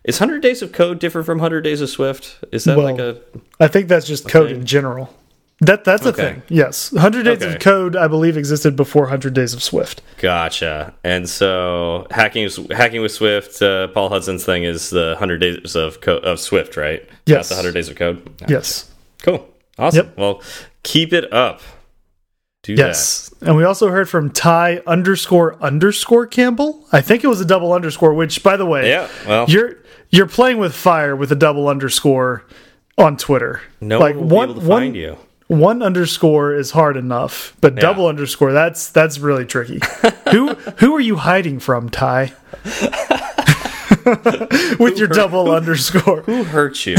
is 0.05 0.21
100 0.21 0.43
Days 0.43 0.61
of 0.61 0.73
Code 0.73 0.99
different 0.99 1.25
from 1.25 1.39
100 1.39 1.63
Days 1.63 1.81
of 1.81 1.89
Swift? 1.89 2.45
Is 2.53 2.65
that 2.65 2.77
Well, 2.77 2.85
like 2.85 2.99
a. 3.01 3.19
I 3.59 3.69
think 3.69 3.89
that's 3.89 4.07
just 4.07 4.29
code 4.29 4.49
thing? 4.51 4.61
in 4.61 4.67
general. 4.67 5.09
That 5.63 5.85
that's 5.85 6.05
a 6.05 6.11
Okay. 6.11 6.23
thing. 6.23 6.43
Yes, 6.49 6.93
100 6.93 7.23
Days 7.25 7.43
Okay. 7.43 7.55
of 7.55 7.61
Code 7.61 7.97
I 7.97 8.09
believe 8.09 8.37
existed 8.37 8.77
before 8.77 9.05
100 9.05 9.33
Days 9.33 9.55
of 9.55 9.63
Swift. 9.63 10.03
Gotcha. 10.21 10.93
And 11.03 11.27
so 11.29 12.07
hacking 12.11 12.49
hacking 12.71 13.01
with 13.01 13.13
Swift, 13.13 13.63
uh, 13.63 13.87
Paul 13.89 14.11
Hudson's 14.11 14.45
thing 14.45 14.65
is 14.65 14.91
the 14.91 15.13
100 15.13 15.39
Days 15.39 15.75
of, 15.75 16.01
co 16.03 16.19
of 16.19 16.41
Swift, 16.41 16.77
right? 16.77 17.03
Yes. 17.25 17.49
Not 17.51 17.57
the 17.57 17.63
100 17.63 17.73
Days 17.73 17.89
of 17.89 17.97
Code? 17.97 18.29
Yes. 18.49 18.91
Cool. 19.23 19.49
Awesome. 19.79 20.07
Yep. 20.07 20.19
Well, 20.19 20.43
keep 20.83 21.15
it 21.15 21.33
up. 21.33 21.63
Do 22.63 22.75
Yes. 22.75 23.31
And 23.41 23.57
we 23.57 23.65
also 23.65 23.89
heard 23.89 24.09
from 24.11 24.29
Ty 24.31 24.83
underscore 24.87 25.57
underscore 25.63 26.27
Campbell. 26.27 26.85
I 26.93 27.01
think 27.01 27.25
it 27.25 27.29
was 27.29 27.41
a 27.41 27.45
double 27.47 27.73
underscore, 27.73 28.13
which 28.13 28.43
by 28.43 28.57
the 28.59 28.67
way. 28.67 28.91
Yeah. 28.91 29.09
Well, 29.27 29.47
you're 29.49 29.77
you're 30.11 30.27
playing 30.27 30.59
with 30.59 30.75
fire 30.75 31.17
with 31.17 31.33
a 31.33 31.37
double 31.37 31.67
underscore 31.69 32.45
on 32.99 33.17
Twitter. 33.17 33.63
no 33.81 33.99
like 33.99 34.17
one 34.17 34.19
will 34.19 34.27
one 34.27 34.49
be 34.49 34.53
able 34.53 34.61
to 34.63 34.67
one 34.69 34.83
find 34.83 34.97
you. 34.97 35.17
One 35.49 35.83
underscore 35.83 36.55
is 36.55 36.73
hard 36.73 36.97
enough, 36.97 37.57
but 37.61 37.77
double 37.77 38.09
underscore 38.09 38.53
that's 38.53 38.89
that's 38.89 39.19
really 39.19 39.45
tricky. 39.45 39.81
who 40.31 40.55
who 40.55 40.95
are 40.95 41.01
you 41.01 41.17
hiding 41.17 41.61
from, 41.61 41.89
Ty? 41.89 42.33
With 44.79 44.99
your 44.99 45.09
double 45.09 45.51
underscore. 45.53 46.23
Who 46.23 46.45
hurt 46.45 46.87
you? 46.87 46.97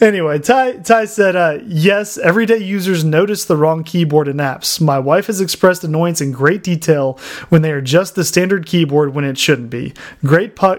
Anyway, 0.00 0.38
Ty 0.40 0.78
Ty 0.78 1.04
said, 1.04 1.36
uh, 1.36 1.58
"Yes, 1.66 2.18
everyday 2.18 2.58
users 2.58 3.04
notice 3.04 3.44
the 3.44 3.56
wrong 3.56 3.84
keyboard 3.84 4.28
in 4.28 4.38
apps. 4.38 4.80
My 4.80 4.98
wife 4.98 5.26
has 5.26 5.40
expressed 5.40 5.84
annoyance 5.84 6.20
in 6.20 6.32
great 6.32 6.62
detail 6.62 7.18
when 7.48 7.62
they 7.62 7.72
are 7.72 7.80
just 7.80 8.14
the 8.16 8.24
standard 8.24 8.66
keyboard 8.66 9.14
when 9.14 9.24
it 9.24 9.38
shouldn't 9.38 9.70
be. 9.70 9.92
Great 10.24 10.56
po 10.56 10.78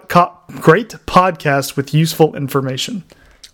great 0.59 0.89
podcast 1.05 1.77
with 1.77 1.93
useful 1.93 2.35
information." 2.35 3.03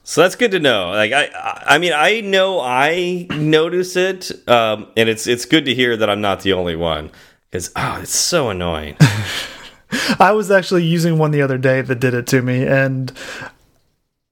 So 0.08 0.22
that's 0.22 0.38
good 0.38 0.52
to 0.52 0.60
know. 0.62 0.92
Like 0.92 1.12
I, 1.12 1.64
I 1.66 1.78
mean, 1.80 1.92
I 1.94 2.22
know 2.22 2.62
I 2.62 3.28
notice 3.30 3.98
it, 3.98 4.32
um, 4.48 4.88
and 4.96 5.10
it's 5.10 5.28
it's 5.28 5.44
good 5.44 5.66
to 5.66 5.76
hear 5.76 5.98
that 5.98 6.10
I'm 6.10 6.22
not 6.22 6.44
the 6.44 6.54
only 6.54 6.78
one 6.78 7.12
because 7.52 7.72
oh, 7.76 8.00
it's 8.02 8.16
so 8.16 8.50
annoying. 8.50 8.96
I 10.18 10.32
was 10.32 10.50
actually 10.50 10.86
using 10.86 11.18
one 11.18 11.32
the 11.32 11.42
other 11.42 11.58
day 11.58 11.82
that 11.82 12.00
did 12.00 12.14
it 12.14 12.26
to 12.28 12.42
me, 12.42 12.66
and 12.66 13.12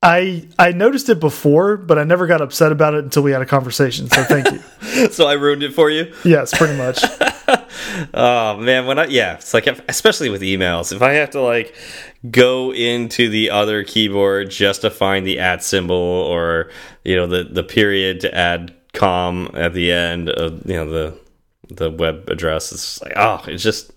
I 0.06 0.48
I 0.60 0.72
noticed 0.72 1.10
it 1.10 1.20
before, 1.20 1.78
but 1.78 1.98
I 1.98 2.04
never 2.04 2.28
got 2.28 2.40
upset 2.40 2.72
about 2.72 2.94
it 2.94 3.04
until 3.04 3.24
we 3.24 3.32
had 3.32 3.42
a 3.42 3.46
conversation. 3.46 4.08
So 4.08 4.24
thank 4.24 4.52
you. 4.52 5.10
so 5.10 5.26
I 5.26 5.34
ruined 5.34 5.64
it 5.64 5.74
for 5.74 5.90
you. 5.90 6.14
yes, 6.24 6.56
pretty 6.56 6.78
much. 6.78 7.04
Oh 8.14 8.58
man, 8.58 8.88
when 8.88 9.00
I 9.00 9.06
yeah, 9.06 9.36
it's 9.36 9.54
like 9.54 9.68
especially 9.68 10.30
with 10.30 10.42
emails, 10.42 10.92
if 10.92 11.02
I 11.02 11.14
have 11.14 11.30
to 11.32 11.42
like 11.42 11.76
go 12.30 12.74
into 12.74 13.30
the 13.30 13.52
other 13.52 13.84
keyboard 13.84 14.50
just 14.50 14.82
to 14.82 14.90
find 14.90 15.26
the 15.26 15.40
at 15.40 15.64
symbol 15.64 15.96
or 15.96 16.72
you 17.04 17.16
know 17.16 17.28
the 17.28 17.44
the 17.44 17.64
period 17.64 18.22
to 18.22 18.36
add 18.36 18.74
com 18.94 19.50
at 19.54 19.74
the 19.74 19.92
end 19.92 20.30
of 20.30 20.66
you 20.66 20.76
know 20.76 20.90
the 20.90 21.20
the 21.70 21.90
web 21.92 22.30
address, 22.30 22.72
it's 22.72 22.82
just 22.82 23.04
like 23.04 23.14
oh, 23.16 23.44
it's 23.48 23.64
just 23.64 23.92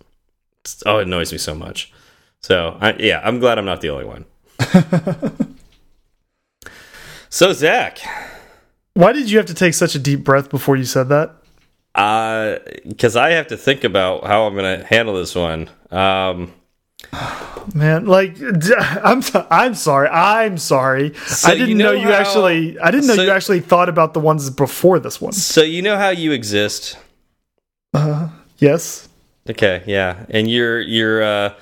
it's, 0.61 0.83
oh, 0.87 0.99
it 0.99 1.07
annoys 1.07 1.33
me 1.33 1.39
so 1.39 1.55
much. 1.55 1.93
So 2.41 2.77
I, 2.81 2.93
yeah, 2.95 3.21
I'm 3.25 3.41
glad 3.41 3.59
I'm 3.59 3.65
not 3.65 3.81
the 3.81 3.91
only 3.91 4.05
one. 4.05 4.27
so 7.31 7.53
Zach, 7.53 7.99
Why 8.95 9.13
did 9.13 9.31
you 9.31 9.39
have 9.39 9.47
to 9.47 9.55
take 9.55 9.75
such 9.75 9.95
a 9.95 9.99
deep 9.99 10.25
breath 10.25 10.51
before 10.51 10.77
you 10.77 10.85
said 10.85 11.09
that? 11.11 11.35
uh, 11.95 12.59
because 12.87 13.17
I 13.17 13.31
have 13.31 13.49
to 13.49 13.57
think 13.57 13.83
about 13.85 14.25
how 14.27 14.47
I'm 14.47 14.55
gonna 14.55 14.85
handle 14.85 15.15
this 15.15 15.35
one. 15.35 15.69
Um. 15.91 16.53
Man, 17.75 18.07
like 18.07 18.37
I'm 19.03 19.23
I'm 19.51 19.75
sorry. 19.75 20.09
I'm 20.09 20.59
sorry. 20.59 21.15
So 21.27 21.49
I 21.49 21.53
didn't 21.55 21.69
you 21.71 21.75
know, 21.75 21.93
know 21.93 22.01
you 22.01 22.07
how- 22.09 22.13
actually 22.15 22.79
I 22.81 22.91
didn't 22.91 23.07
know 23.09 23.15
so- 23.17 23.23
you 23.23 23.31
actually 23.31 23.61
thought 23.61 23.89
about 23.89 24.15
the 24.15 24.21
ones 24.21 24.49
before 24.51 24.99
this 24.99 25.21
one. 25.21 25.33
So 25.33 25.63
you 25.63 25.83
know 25.83 25.97
how 25.97 26.09
you 26.11 26.33
exist. 26.33 26.97
Uh, 27.95 28.29
yes. 28.59 29.09
Okay, 29.49 29.83
yeah. 29.87 30.25
And 30.31 30.51
you're 30.51 30.81
you're 30.81 31.23
uh 31.23 31.55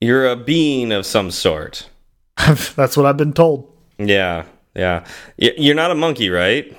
you're 0.00 0.28
a 0.30 0.36
being 0.36 0.92
of 0.92 1.06
some 1.06 1.30
sort. 1.30 1.88
That's 2.76 2.96
what 2.96 3.06
I've 3.06 3.16
been 3.16 3.32
told. 3.32 3.72
Yeah. 3.98 4.44
Yeah. 4.76 5.06
You're 5.38 5.74
not 5.74 5.90
a 5.90 5.94
monkey, 5.94 6.28
right? 6.30 6.76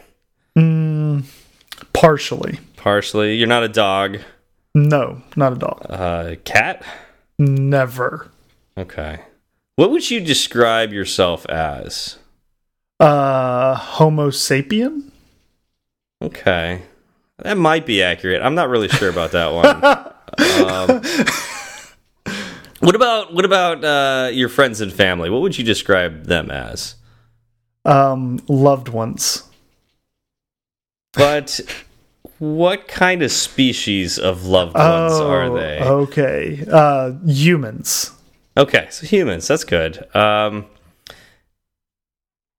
Mm, 0.58 1.26
partially. 1.94 2.60
Partially. 2.76 3.36
You're 3.36 3.48
not 3.48 3.64
a 3.64 3.70
dog. 3.70 4.20
No, 4.76 5.22
not 5.36 5.54
a 5.54 5.56
dog. 5.56 5.86
Uh 5.90 6.36
cat? 6.46 6.84
Never. 7.40 8.30
Okay. 8.78 9.22
What 9.76 9.92
would 9.92 10.10
you 10.10 10.20
describe 10.20 10.94
yourself 10.94 11.46
as? 11.48 12.18
Uh 13.00 13.76
Homo 13.76 14.30
sapien? 14.30 15.12
Okay. 16.22 16.84
That 17.40 17.58
might 17.58 17.86
be 17.86 18.02
accurate. 18.02 18.42
I'm 18.42 18.56
not 18.56 18.70
really 18.70 18.88
sure 18.88 19.10
about 19.10 19.32
that 19.32 19.54
one. 19.54 19.66
um, 20.66 21.02
what 22.80 22.96
about 22.96 23.34
what 23.34 23.46
about 23.46 23.84
uh, 23.84 24.30
your 24.32 24.50
friends 24.50 24.82
and 24.82 24.92
family? 24.92 25.30
What 25.30 25.42
would 25.42 25.58
you 25.58 25.64
describe 25.64 26.26
them 26.26 26.50
as? 26.50 26.96
Um 27.86 28.40
loved 28.48 28.90
ones. 28.90 29.44
But 31.13 31.60
what 32.40 32.88
kind 32.88 33.24
of 33.24 33.32
species 33.32 34.20
of 34.20 34.46
loved 34.46 34.76
ones 34.76 35.13
are 35.13 35.50
they? 35.58 35.80
Oh, 35.82 36.00
Okay. 36.02 36.63
Uh 36.72 37.13
humans. 37.26 38.12
Okay, 38.56 38.88
so 38.90 39.06
humans. 39.06 39.48
That's 39.48 39.63
good. 39.63 40.04
Um, 40.16 40.66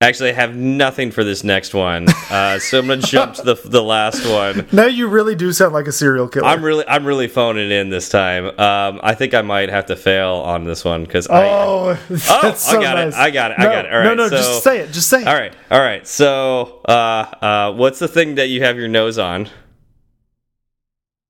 actually, 0.01 0.31
I 0.31 0.33
have 0.35 0.55
nothing 0.57 1.11
for 1.11 1.25
this 1.25 1.43
next 1.45 1.75
one, 1.75 2.09
uh, 2.31 2.59
so 2.59 2.79
I'm 2.79 2.87
gonna 2.87 3.03
jump 3.03 3.35
to 3.35 3.43
the 3.43 3.55
the 3.55 3.83
last 3.83 4.25
one. 4.29 4.67
Now 4.73 4.87
you 4.87 5.09
really 5.09 5.35
do 5.35 5.53
sound 5.53 5.73
like 5.75 5.87
a 5.87 5.93
serial 5.93 6.29
killer. 6.29 6.47
I'm 6.47 6.63
really 6.65 6.85
I'm 6.87 7.05
really 7.05 7.29
phoning 7.29 7.71
in 7.71 7.89
this 7.91 8.09
time. 8.09 8.47
Um, 8.59 9.01
I 9.03 9.15
think 9.15 9.35
I 9.35 9.43
might 9.43 9.69
have 9.71 9.87
to 9.87 9.97
fail 9.97 10.35
on 10.35 10.65
this 10.65 10.85
one 10.85 11.05
because 11.05 11.27
I. 11.29 11.49
Oh, 11.49 11.99
that's 12.09 12.31
Oh, 12.31 12.53
so 12.55 12.79
I 12.79 12.83
got 12.83 12.95
nice. 12.95 13.15
it. 13.15 13.19
I 13.19 13.31
got 13.31 13.51
it. 13.53 13.59
I 13.59 13.65
got 13.65 13.85
it. 13.87 13.93
All 13.93 14.03
no, 14.05 14.15
no, 14.15 14.29
so, 14.29 14.37
just 14.37 14.63
say 14.65 14.79
it. 14.81 14.93
Just 14.93 15.09
say 15.09 15.23
it. 15.23 15.29
All 15.29 15.35
right. 15.35 15.55
All 15.71 15.81
right. 15.81 16.07
So, 16.07 16.81
uh, 16.89 16.93
uh, 16.93 17.73
what's 17.75 17.99
the 17.99 18.09
thing 18.09 18.37
that 18.37 18.49
you 18.49 18.63
have 18.63 18.77
your 18.77 18.89
nose 18.89 19.19
on? 19.19 19.49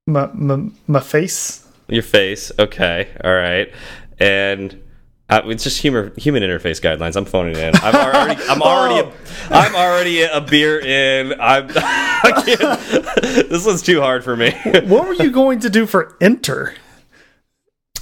My, 0.06 0.30
my, 0.32 0.70
my 0.86 1.00
face. 1.00 1.66
Your 1.88 2.02
face. 2.02 2.50
Okay. 2.58 3.14
All 3.22 3.34
right. 3.34 3.70
And 4.18 4.82
uh, 5.28 5.42
it's 5.46 5.64
just 5.64 5.80
humor, 5.80 6.12
human 6.16 6.42
interface 6.42 6.80
guidelines. 6.80 7.16
I'm 7.16 7.24
phoning 7.24 7.56
in. 7.56 7.74
I'm 7.76 7.94
already. 8.14 8.42
I'm 8.44 8.62
already. 8.62 9.06
Oh. 9.06 9.12
A, 9.50 9.54
I'm 9.54 9.74
already 9.74 10.22
a 10.22 10.40
beer 10.40 10.80
in. 10.80 11.38
I'm. 11.40 11.68
I 11.76 12.42
can't. 12.44 13.08
This 13.48 13.66
one's 13.66 13.82
too 13.82 14.00
hard 14.00 14.24
for 14.24 14.36
me. 14.36 14.52
What 14.84 15.06
were 15.06 15.14
you 15.14 15.30
going 15.30 15.60
to 15.60 15.70
do 15.70 15.86
for 15.86 16.16
enter? 16.20 16.74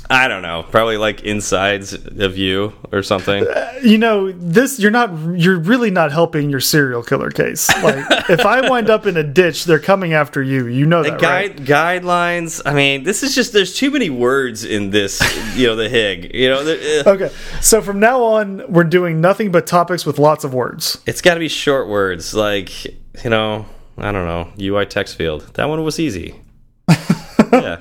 I 0.08 0.28
don't 0.28 0.42
know. 0.42 0.62
Probably 0.70 0.96
like 0.98 1.22
insides 1.24 1.92
of 1.94 2.36
you 2.38 2.72
or 2.92 3.02
something. 3.02 3.44
You 3.82 3.98
know, 3.98 4.30
this 4.32 4.78
you're 4.78 4.90
not 4.92 5.10
you're 5.36 5.58
really 5.58 5.90
not 5.90 6.12
helping 6.12 6.48
your 6.48 6.60
serial 6.60 7.02
killer 7.02 7.30
case. 7.30 7.68
Like 7.82 8.04
if 8.30 8.46
I 8.46 8.68
wind 8.68 8.88
up 8.88 9.06
in 9.06 9.16
a 9.16 9.22
ditch, 9.24 9.64
they're 9.64 9.80
coming 9.80 10.12
after 10.12 10.42
you. 10.42 10.66
You 10.68 10.86
know 10.86 11.02
that, 11.02 11.20
Guide 11.20 11.58
right? 11.58 11.66
guidelines. 12.02 12.62
I 12.64 12.72
mean, 12.74 13.02
this 13.02 13.22
is 13.24 13.34
just. 13.34 13.52
There's 13.52 13.74
too 13.74 13.90
many 13.90 14.08
words 14.10 14.64
in 14.64 14.90
this. 14.90 15.20
You 15.56 15.68
know, 15.68 15.76
the 15.76 15.88
Hig. 15.88 16.32
You 16.34 16.50
know, 16.50 16.62
there- 16.64 17.00
uh, 17.06 17.10
Okay. 17.16 17.30
So 17.60 17.80
from 17.82 17.98
now 17.98 18.22
on, 18.22 18.62
we're 18.72 18.84
doing 18.84 19.20
nothing 19.20 19.50
but 19.50 19.66
topics 19.66 20.04
with 20.06 20.18
lots 20.18 20.44
of 20.44 20.54
words. 20.54 20.98
it's 21.06 21.20
got 21.20 21.34
to 21.34 21.40
be 21.40 21.48
short 21.48 21.88
words. 21.88 22.32
Like 22.34 22.84
you 23.24 23.30
know, 23.30 23.66
I 23.98 24.12
don't 24.12 24.26
know. 24.26 24.50
UI 24.60 24.86
text 24.86 25.16
field. 25.16 25.42
That 25.54 25.68
one 25.68 25.82
was 25.82 25.98
easy. 25.98 26.40
yeah. 27.52 27.80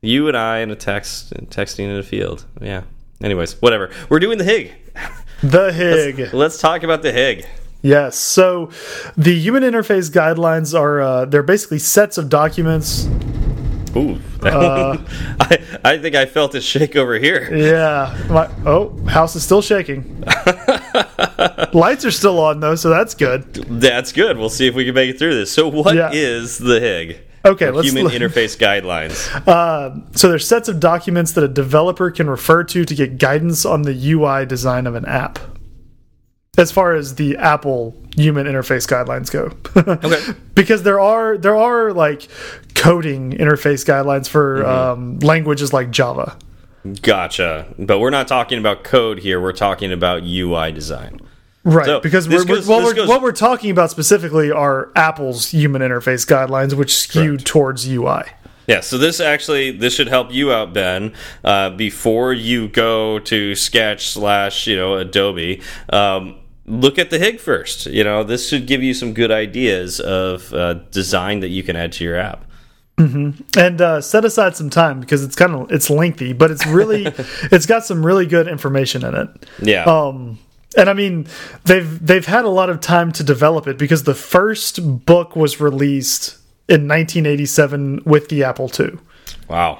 You 0.00 0.28
and 0.28 0.36
I 0.36 0.58
in 0.58 0.70
a 0.70 0.76
text 0.76 1.32
texting 1.50 1.80
in 1.90 1.96
a 1.96 2.02
field. 2.02 2.44
Yeah. 2.60 2.82
Anyways, 3.22 3.60
whatever. 3.60 3.90
We're 4.08 4.20
doing 4.20 4.38
the 4.38 4.44
Hig. 4.44 4.72
The 5.42 5.72
Hig. 5.72 6.32
Let's 6.32 6.58
talk 6.60 6.82
about 6.84 7.02
the 7.02 7.12
Hig. 7.12 7.46
Yes. 7.82 8.16
So 8.16 8.70
the 9.16 9.34
human 9.38 9.62
interface 9.64 10.10
guidelines 10.10 10.78
are 10.78 11.00
uh, 11.00 11.24
they're 11.24 11.42
basically 11.42 11.78
sets 11.80 12.16
of 12.18 12.28
documents. 12.28 13.06
Ooh. 13.96 14.18
Uh, 14.40 14.96
I, 15.40 15.58
I 15.84 15.98
think 15.98 16.14
I 16.14 16.24
felt 16.24 16.54
it 16.54 16.60
shake 16.62 16.94
over 16.94 17.18
here. 17.18 17.52
Yeah. 17.56 18.16
My, 18.30 18.48
oh, 18.64 18.96
house 19.08 19.34
is 19.34 19.42
still 19.42 19.60
shaking. 19.62 20.20
Lights 21.72 22.04
are 22.04 22.12
still 22.12 22.38
on 22.38 22.60
though, 22.60 22.76
so 22.76 22.88
that's 22.88 23.16
good. 23.16 23.52
That's 23.54 24.12
good. 24.12 24.38
We'll 24.38 24.48
see 24.48 24.68
if 24.68 24.76
we 24.76 24.84
can 24.84 24.94
make 24.94 25.10
it 25.10 25.18
through 25.18 25.34
this. 25.34 25.50
So, 25.50 25.66
what 25.66 25.96
is 26.14 26.60
Yeah. 26.60 26.68
the 26.68 26.78
HIG? 26.80 27.20
Okay, 27.44 27.70
let's 27.70 27.86
Human 27.88 28.04
look- 28.04 28.12
Interface 28.12 28.56
Guidelines. 28.58 29.18
So 30.16 30.28
there's 30.28 30.46
sets 30.46 30.68
of 30.68 30.80
documents 30.80 31.32
that 31.32 31.44
a 31.44 31.48
developer 31.48 32.10
can 32.10 32.28
refer 32.28 32.64
to 32.64 32.84
to 32.84 32.94
get 32.94 33.18
guidance 33.18 33.64
on 33.64 33.82
the 33.82 34.12
UI 34.12 34.44
design 34.46 34.86
of 34.86 34.94
an 34.94 35.04
app. 35.06 35.38
As 36.56 36.72
far 36.72 36.94
as 36.94 37.14
the 37.14 37.36
Apple 37.36 37.94
human 38.16 38.46
interface 38.46 38.86
guidelines 38.88 39.30
go. 39.30 39.52
Okay. 40.04 40.32
because 40.54 40.82
there 40.82 40.98
are 40.98 41.38
there 41.38 41.54
are 41.56 41.92
like 41.92 42.26
coding 42.74 43.30
interface 43.32 43.84
guidelines 43.86 44.28
for 44.28 44.62
Mm-hmm. 44.62 45.00
um, 45.00 45.18
languages 45.20 45.72
like 45.72 45.90
Java. 45.90 46.36
Gotcha. 47.02 47.66
But 47.78 48.00
we're 48.00 48.10
not 48.10 48.26
talking 48.28 48.58
about 48.58 48.82
code 48.82 49.18
here. 49.20 49.40
We're 49.40 49.52
talking 49.52 49.92
about 49.92 50.22
UI 50.24 50.72
design. 50.72 51.20
Right, 51.70 51.84
So, 51.86 52.00
because 52.00 52.28
we're, 52.28 52.44
goes- 52.44 52.66
what, 52.66 52.82
we're, 52.82 52.94
goes- 52.94 53.08
what 53.08 53.20
we're 53.20 53.32
talking 53.32 53.70
about 53.70 53.90
specifically 53.90 54.50
are 54.50 54.90
Apple's 54.96 55.50
human 55.50 55.82
interface 55.82 56.26
guidelines, 56.26 56.72
which 56.74 56.96
skew 56.96 57.32
Correct. 57.32 57.46
towards 57.46 57.86
UI. 57.88 58.22
Yeah, 58.66 58.80
so 58.80 58.96
this 58.98 59.18
actually 59.20 59.70
this 59.70 59.94
should 59.94 60.08
help 60.08 60.32
you 60.32 60.52
out, 60.52 60.72
Ben. 60.74 61.14
Uh, 61.44 61.70
before 61.70 62.32
you 62.32 62.68
go 62.68 63.18
to 63.20 63.54
Sketch 63.54 64.08
slash 64.08 64.66
you 64.66 64.76
know 64.76 64.94
Adobe, 64.96 65.62
um, 65.90 66.36
look 66.66 66.98
at 66.98 67.08
the 67.10 67.18
HIG 67.18 67.40
first. 67.40 67.86
You 67.86 68.04
know 68.04 68.24
this 68.24 68.48
should 68.48 68.66
give 68.66 68.82
you 68.82 68.92
some 68.92 69.14
good 69.14 69.30
ideas 69.30 70.00
of 70.00 70.52
uh, 70.52 70.74
design 70.90 71.40
that 71.40 71.48
you 71.48 71.62
can 71.62 71.76
add 71.76 71.92
to 71.92 72.04
your 72.04 72.16
app. 72.18 72.44
and 72.98 73.80
uh, 73.80 74.00
set 74.00 74.24
aside 74.24 74.56
some 74.56 74.68
time 74.70 75.00
because 75.00 75.22
it's 75.24 75.36
kind 75.36 75.54
of 75.54 75.70
it's 75.72 75.88
lengthy, 75.88 76.32
but 76.32 76.50
it's 76.50 76.66
really 76.66 77.06
it's 77.52 77.64
got 77.66 77.84
some 77.86 78.04
really 78.04 78.26
good 78.26 78.48
information 78.48 79.04
in 79.04 79.14
it. 79.14 79.28
Yeah, 79.62 79.84
Um, 79.84 80.38
and 80.76 80.88
I 80.90 80.92
mean 80.92 81.26
they've 81.64 82.04
they've 82.06 82.26
had 82.26 82.44
a 82.44 82.48
lot 82.50 82.70
of 82.70 82.80
time 82.80 83.12
to 83.12 83.22
develop 83.24 83.66
it 83.66 83.78
because 83.78 84.02
the 84.04 84.14
first 84.14 85.04
book 85.06 85.34
was 85.36 85.60
released 85.60 86.36
in 86.68 86.86
1987 86.88 88.02
with 88.04 88.28
the 88.28 88.44
Apple 88.44 88.70
II. 88.78 88.98
wow. 89.48 89.78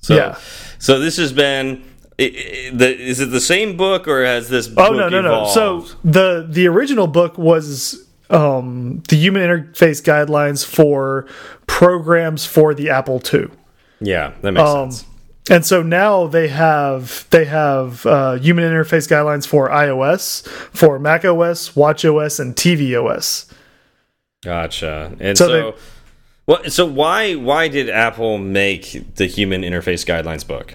So 0.00 0.14
Yeah. 0.14 0.36
so 0.78 0.98
this 0.98 1.16
has 1.16 1.32
been. 1.32 1.82
i- 2.18 2.22
i- 2.22 2.70
the, 2.72 2.96
is 2.98 3.20
it 3.20 3.30
the 3.30 3.40
same 3.40 3.76
book 3.76 4.06
or 4.08 4.24
has 4.24 4.48
this? 4.48 4.68
Oh 4.68 4.74
book 4.74 4.96
no 4.96 5.08
no 5.08 5.20
no! 5.22 5.28
evolved? 5.48 5.52
So 5.54 5.96
the 6.04 6.46
the 6.48 6.66
original 6.68 7.06
book 7.06 7.36
was 7.38 8.02
um, 8.30 9.02
the 9.08 9.16
human 9.16 9.42
interface 9.42 10.02
guidelines 10.02 10.64
for 10.64 11.26
programs 11.66 12.44
for 12.44 12.74
the 12.74 12.90
Apple 12.90 13.20
II. 13.32 13.46
yeah, 14.00 14.32
that 14.42 14.52
makes 14.52 14.68
Um, 14.68 14.90
sense. 14.90 15.04
And 15.50 15.64
so 15.64 15.82
now 15.82 16.26
they 16.26 16.48
have 16.48 17.26
they 17.30 17.44
have 17.44 18.04
uh, 18.06 18.34
human 18.34 18.64
interface 18.64 19.08
guidelines 19.08 19.46
for 19.46 19.68
iOS, 19.68 20.46
for 20.46 20.98
Mac 20.98 21.24
OS, 21.24 21.74
Watch 21.76 22.04
OS, 22.04 22.38
and 22.38 22.54
TV 22.54 22.94
OS. 22.94 23.46
Gotcha. 24.44 25.14
And 25.18 25.36
So 25.36 25.48
so, 25.48 25.74
well, 26.46 26.64
so 26.70 26.86
why 26.86 27.34
why 27.34 27.68
did 27.68 27.90
Apple 27.90 28.38
make 28.38 29.14
the 29.16 29.26
Human 29.26 29.62
Interface 29.62 30.06
Guidelines 30.06 30.46
book? 30.46 30.74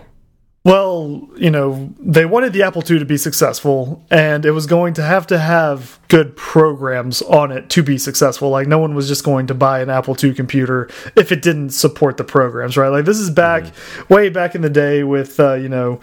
Well, 0.64 1.28
you 1.38 1.50
know, 1.50 1.92
they 2.00 2.24
wanted 2.24 2.54
the 2.54 2.62
Apple 2.62 2.84
II 2.88 3.00
to 3.00 3.06
be 3.06 3.18
successful, 3.18 4.06
and 4.12 4.46
it 4.46 4.52
was 4.52 4.68
going 4.68 4.94
to 4.94 5.02
have 5.02 5.26
to 5.28 5.40
have 5.40 6.00
good 6.08 6.36
programs 6.36 7.24
on 7.24 7.52
it 7.52 7.68
to 7.72 7.82
be 7.82 7.98
successful. 7.98 8.52
Like, 8.52 8.68
no 8.68 8.78
one 8.78 8.94
was 8.94 9.08
just 9.08 9.24
going 9.24 9.48
to 9.48 9.56
buy 9.56 9.82
an 9.82 9.90
Apple 9.90 10.16
II 10.24 10.36
computer 10.36 10.88
if 11.16 11.32
it 11.32 11.42
didn't 11.42 11.72
support 11.72 12.18
the 12.18 12.24
programs, 12.24 12.78
right? 12.78 12.90
Like, 12.90 13.06
this 13.06 13.18
is 13.18 13.32
back 13.32 13.74
way 14.08 14.30
back 14.30 14.54
in 14.54 14.62
the 14.62 14.70
day 14.70 15.04
with, 15.04 15.40
uh, 15.40 15.56
you 15.56 15.70
know, 15.70 16.00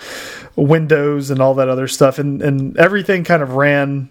Windows 0.56 1.30
and 1.30 1.40
all 1.40 1.54
that 1.54 1.68
other 1.68 1.86
stuff, 1.86 2.18
and, 2.18 2.42
and 2.42 2.76
everything 2.78 3.22
kind 3.22 3.44
of 3.44 3.52
ran 3.54 4.08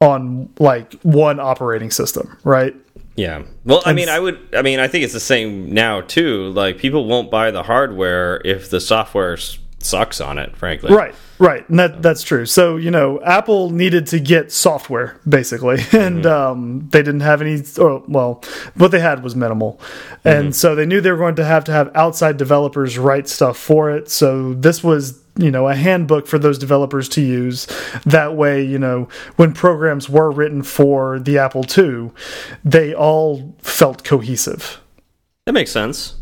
on 0.00 0.48
like 0.58 0.94
one 1.02 1.38
operating 1.38 1.90
system, 1.90 2.36
right? 2.42 2.74
Yeah. 3.16 3.42
Well, 3.64 3.82
I 3.84 3.92
mean, 3.92 4.08
I 4.08 4.18
would. 4.18 4.40
I 4.56 4.62
mean, 4.62 4.80
I 4.80 4.88
think 4.88 5.04
it's 5.04 5.12
the 5.12 5.20
same 5.20 5.72
now 5.72 6.00
too. 6.00 6.48
Like 6.50 6.78
people 6.78 7.06
won't 7.06 7.30
buy 7.30 7.50
the 7.50 7.62
hardware 7.62 8.40
if 8.44 8.70
the 8.70 8.80
software 8.80 9.36
sucks 9.80 10.20
on 10.20 10.38
it. 10.38 10.56
Frankly. 10.56 10.94
Right, 10.94 11.14
right, 11.38 11.68
and 11.68 11.78
that 11.78 12.02
that's 12.02 12.22
true. 12.22 12.46
So 12.46 12.76
you 12.76 12.90
know, 12.90 13.20
Apple 13.22 13.70
needed 13.70 14.06
to 14.08 14.20
get 14.20 14.50
software 14.50 15.20
basically, 15.28 15.78
and 15.92 16.24
um, 16.24 16.88
they 16.90 17.02
didn't 17.02 17.20
have 17.20 17.42
any. 17.42 17.62
Or 17.78 18.02
well, 18.08 18.42
what 18.76 18.90
they 18.92 19.00
had 19.00 19.22
was 19.22 19.36
minimal, 19.36 19.78
and 20.24 20.56
so 20.56 20.74
they 20.74 20.86
knew 20.86 21.00
they 21.00 21.10
were 21.10 21.18
going 21.18 21.36
to 21.36 21.44
have 21.44 21.64
to 21.64 21.72
have 21.72 21.90
outside 21.94 22.38
developers 22.38 22.96
write 22.96 23.28
stuff 23.28 23.58
for 23.58 23.90
it. 23.90 24.10
So 24.10 24.54
this 24.54 24.82
was 24.82 25.21
you 25.36 25.50
know 25.50 25.68
a 25.68 25.74
handbook 25.74 26.26
for 26.26 26.38
those 26.38 26.58
developers 26.58 27.08
to 27.10 27.20
use. 27.20 27.66
That 28.04 28.34
way, 28.34 28.62
you 28.64 28.78
know, 28.78 29.08
when 29.36 29.52
programs 29.52 30.08
were 30.08 30.30
written 30.30 30.62
for 30.62 31.18
the 31.18 31.38
Apple 31.38 31.64
II, 31.76 32.10
they 32.64 32.94
all 32.94 33.54
felt 33.58 34.04
cohesive. 34.04 34.80
That 35.46 35.52
makes 35.52 35.72
sense. 35.72 36.16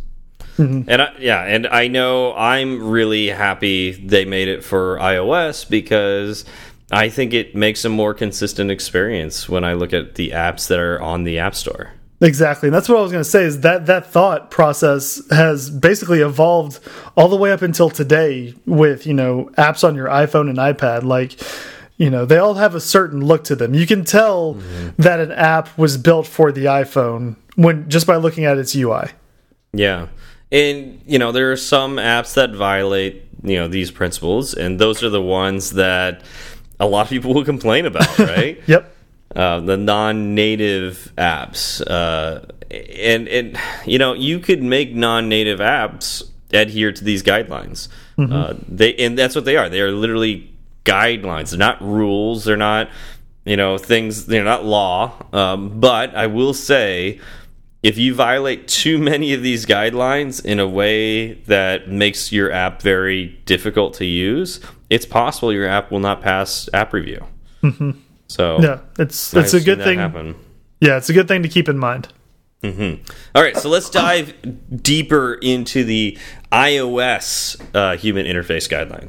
Mm-hmm. 0.56 0.90
And 0.90 1.02
I, 1.02 1.14
yeah, 1.18 1.42
and 1.42 1.66
I 1.66 1.88
know 1.88 2.34
I'm 2.34 2.90
really 2.90 3.28
happy 3.28 3.92
they 3.92 4.24
made 4.24 4.48
it 4.48 4.62
for 4.62 4.98
iOS 4.98 5.68
because 5.68 6.44
I 6.90 7.08
think 7.08 7.32
it 7.32 7.54
makes 7.54 7.84
a 7.84 7.88
more 7.88 8.14
consistent 8.14 8.70
experience 8.70 9.48
when 9.48 9.64
I 9.64 9.74
look 9.74 9.92
at 9.92 10.16
the 10.16 10.30
apps 10.30 10.68
that 10.68 10.78
are 10.78 11.00
on 11.00 11.24
the 11.24 11.38
App 11.38 11.54
Store. 11.54 11.92
Exactly. 12.22 12.68
And 12.68 12.74
that's 12.74 12.88
what 12.88 12.98
I 12.98 13.02
was 13.02 13.12
going 13.12 13.24
to 13.24 13.30
say 13.30 13.44
is 13.44 13.60
that 13.60 13.86
that 13.86 14.06
thought 14.06 14.50
process 14.50 15.22
has 15.30 15.70
basically 15.70 16.20
evolved 16.20 16.78
all 17.16 17.28
the 17.28 17.36
way 17.36 17.50
up 17.50 17.62
until 17.62 17.88
today 17.88 18.54
with, 18.66 19.06
you 19.06 19.14
know, 19.14 19.50
apps 19.56 19.86
on 19.86 19.94
your 19.94 20.08
iPhone 20.08 20.50
and 20.50 20.58
iPad 20.58 21.02
like 21.02 21.40
you 22.00 22.08
know, 22.08 22.24
they 22.24 22.38
all 22.38 22.54
have 22.54 22.74
a 22.74 22.80
certain 22.80 23.22
look 23.22 23.44
to 23.44 23.54
them. 23.54 23.74
You 23.74 23.86
can 23.86 24.06
tell 24.06 24.54
mm-hmm. 24.54 25.02
that 25.02 25.20
an 25.20 25.32
app 25.32 25.76
was 25.76 25.98
built 25.98 26.26
for 26.26 26.50
the 26.50 26.64
iPhone 26.64 27.36
when 27.56 27.90
just 27.90 28.06
by 28.06 28.16
looking 28.16 28.46
at 28.46 28.56
its 28.56 28.74
UI. 28.74 29.10
Yeah. 29.74 30.06
And, 30.50 31.02
you 31.04 31.18
know, 31.18 31.30
there 31.30 31.52
are 31.52 31.58
some 31.58 31.96
apps 31.96 32.32
that 32.34 32.54
violate, 32.54 33.28
you 33.42 33.56
know, 33.56 33.68
these 33.68 33.90
principles, 33.90 34.54
and 34.54 34.78
those 34.78 35.02
are 35.02 35.10
the 35.10 35.20
ones 35.20 35.72
that 35.72 36.22
a 36.80 36.86
lot 36.86 37.02
of 37.02 37.10
people 37.10 37.34
will 37.34 37.44
complain 37.44 37.84
about, 37.84 38.18
right? 38.18 38.58
Yep. 38.66 38.96
Uh, 39.36 39.60
the 39.60 39.76
non-native 39.76 41.12
apps, 41.16 41.80
uh, 41.88 42.40
and 42.70 43.28
and 43.28 43.58
you 43.86 43.98
know 43.98 44.12
you 44.12 44.40
could 44.40 44.62
make 44.62 44.92
non-native 44.92 45.60
apps 45.60 46.22
adhere 46.52 46.90
to 46.90 47.04
these 47.04 47.22
guidelines. 47.22 47.88
Uh, 48.32 48.54
they 48.68 48.94
and 48.96 49.16
that's 49.18 49.34
what 49.34 49.44
they 49.44 49.56
are. 49.56 49.68
They 49.68 49.80
are 49.80 49.92
literally 49.92 50.52
guidelines. 50.84 51.50
They're 51.50 51.58
not 51.58 51.80
rules. 51.80 52.44
They're 52.44 52.56
not 52.56 52.90
you 53.44 53.56
know 53.56 53.78
things. 53.78 54.26
They're 54.26 54.44
not 54.44 54.64
law. 54.64 55.14
Um, 55.32 55.80
but 55.80 56.14
I 56.14 56.26
will 56.26 56.54
say. 56.54 57.20
If 57.82 57.96
you 57.96 58.14
violate 58.14 58.68
too 58.68 58.98
many 58.98 59.32
of 59.32 59.40
these 59.40 59.64
guidelines 59.64 60.44
in 60.44 60.60
a 60.60 60.68
way 60.68 61.32
that 61.44 61.88
makes 61.88 62.30
your 62.30 62.52
app 62.52 62.82
very 62.82 63.28
difficult 63.46 63.94
to 63.94 64.04
use, 64.04 64.60
it's 64.90 65.06
possible 65.06 65.50
your 65.50 65.66
app 65.66 65.90
will 65.90 66.00
not 66.00 66.20
pass 66.20 66.68
app 66.74 66.92
review. 66.92 67.24
So 68.30 68.60
Yeah, 68.60 68.78
it's 68.98 69.34
I've 69.34 69.44
it's 69.44 69.54
a 69.54 69.60
good 69.60 69.82
thing. 69.82 69.98
Happen. 69.98 70.36
Yeah, 70.80 70.96
it's 70.96 71.10
a 71.10 71.12
good 71.12 71.26
thing 71.28 71.42
to 71.42 71.48
keep 71.48 71.68
in 71.68 71.78
mind. 71.78 72.08
All 72.62 73.42
right, 73.42 73.56
so 73.56 73.68
let's 73.70 73.88
dive 73.88 74.34
deeper 74.82 75.34
into 75.34 75.82
the 75.82 76.18
iOS 76.52 77.60
uh, 77.74 77.96
human 77.96 78.26
interface 78.26 78.68
guidelines. 78.68 79.08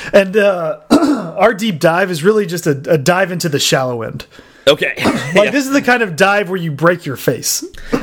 And 0.12 0.36
uh, 0.36 0.80
our 1.36 1.52
deep 1.52 1.80
dive 1.80 2.10
is 2.10 2.22
really 2.22 2.46
just 2.46 2.66
a, 2.66 2.80
a 2.90 2.96
dive 2.98 3.32
into 3.32 3.48
the 3.48 3.58
shallow 3.58 4.02
end. 4.02 4.26
Okay. 4.68 4.94
Like 5.34 5.52
this 5.52 5.66
is 5.66 5.72
the 5.72 5.82
kind 5.82 6.02
of 6.02 6.16
dive 6.16 6.48
where 6.48 6.58
you 6.58 6.70
break 6.72 7.04
your 7.04 7.16
face. 7.16 7.62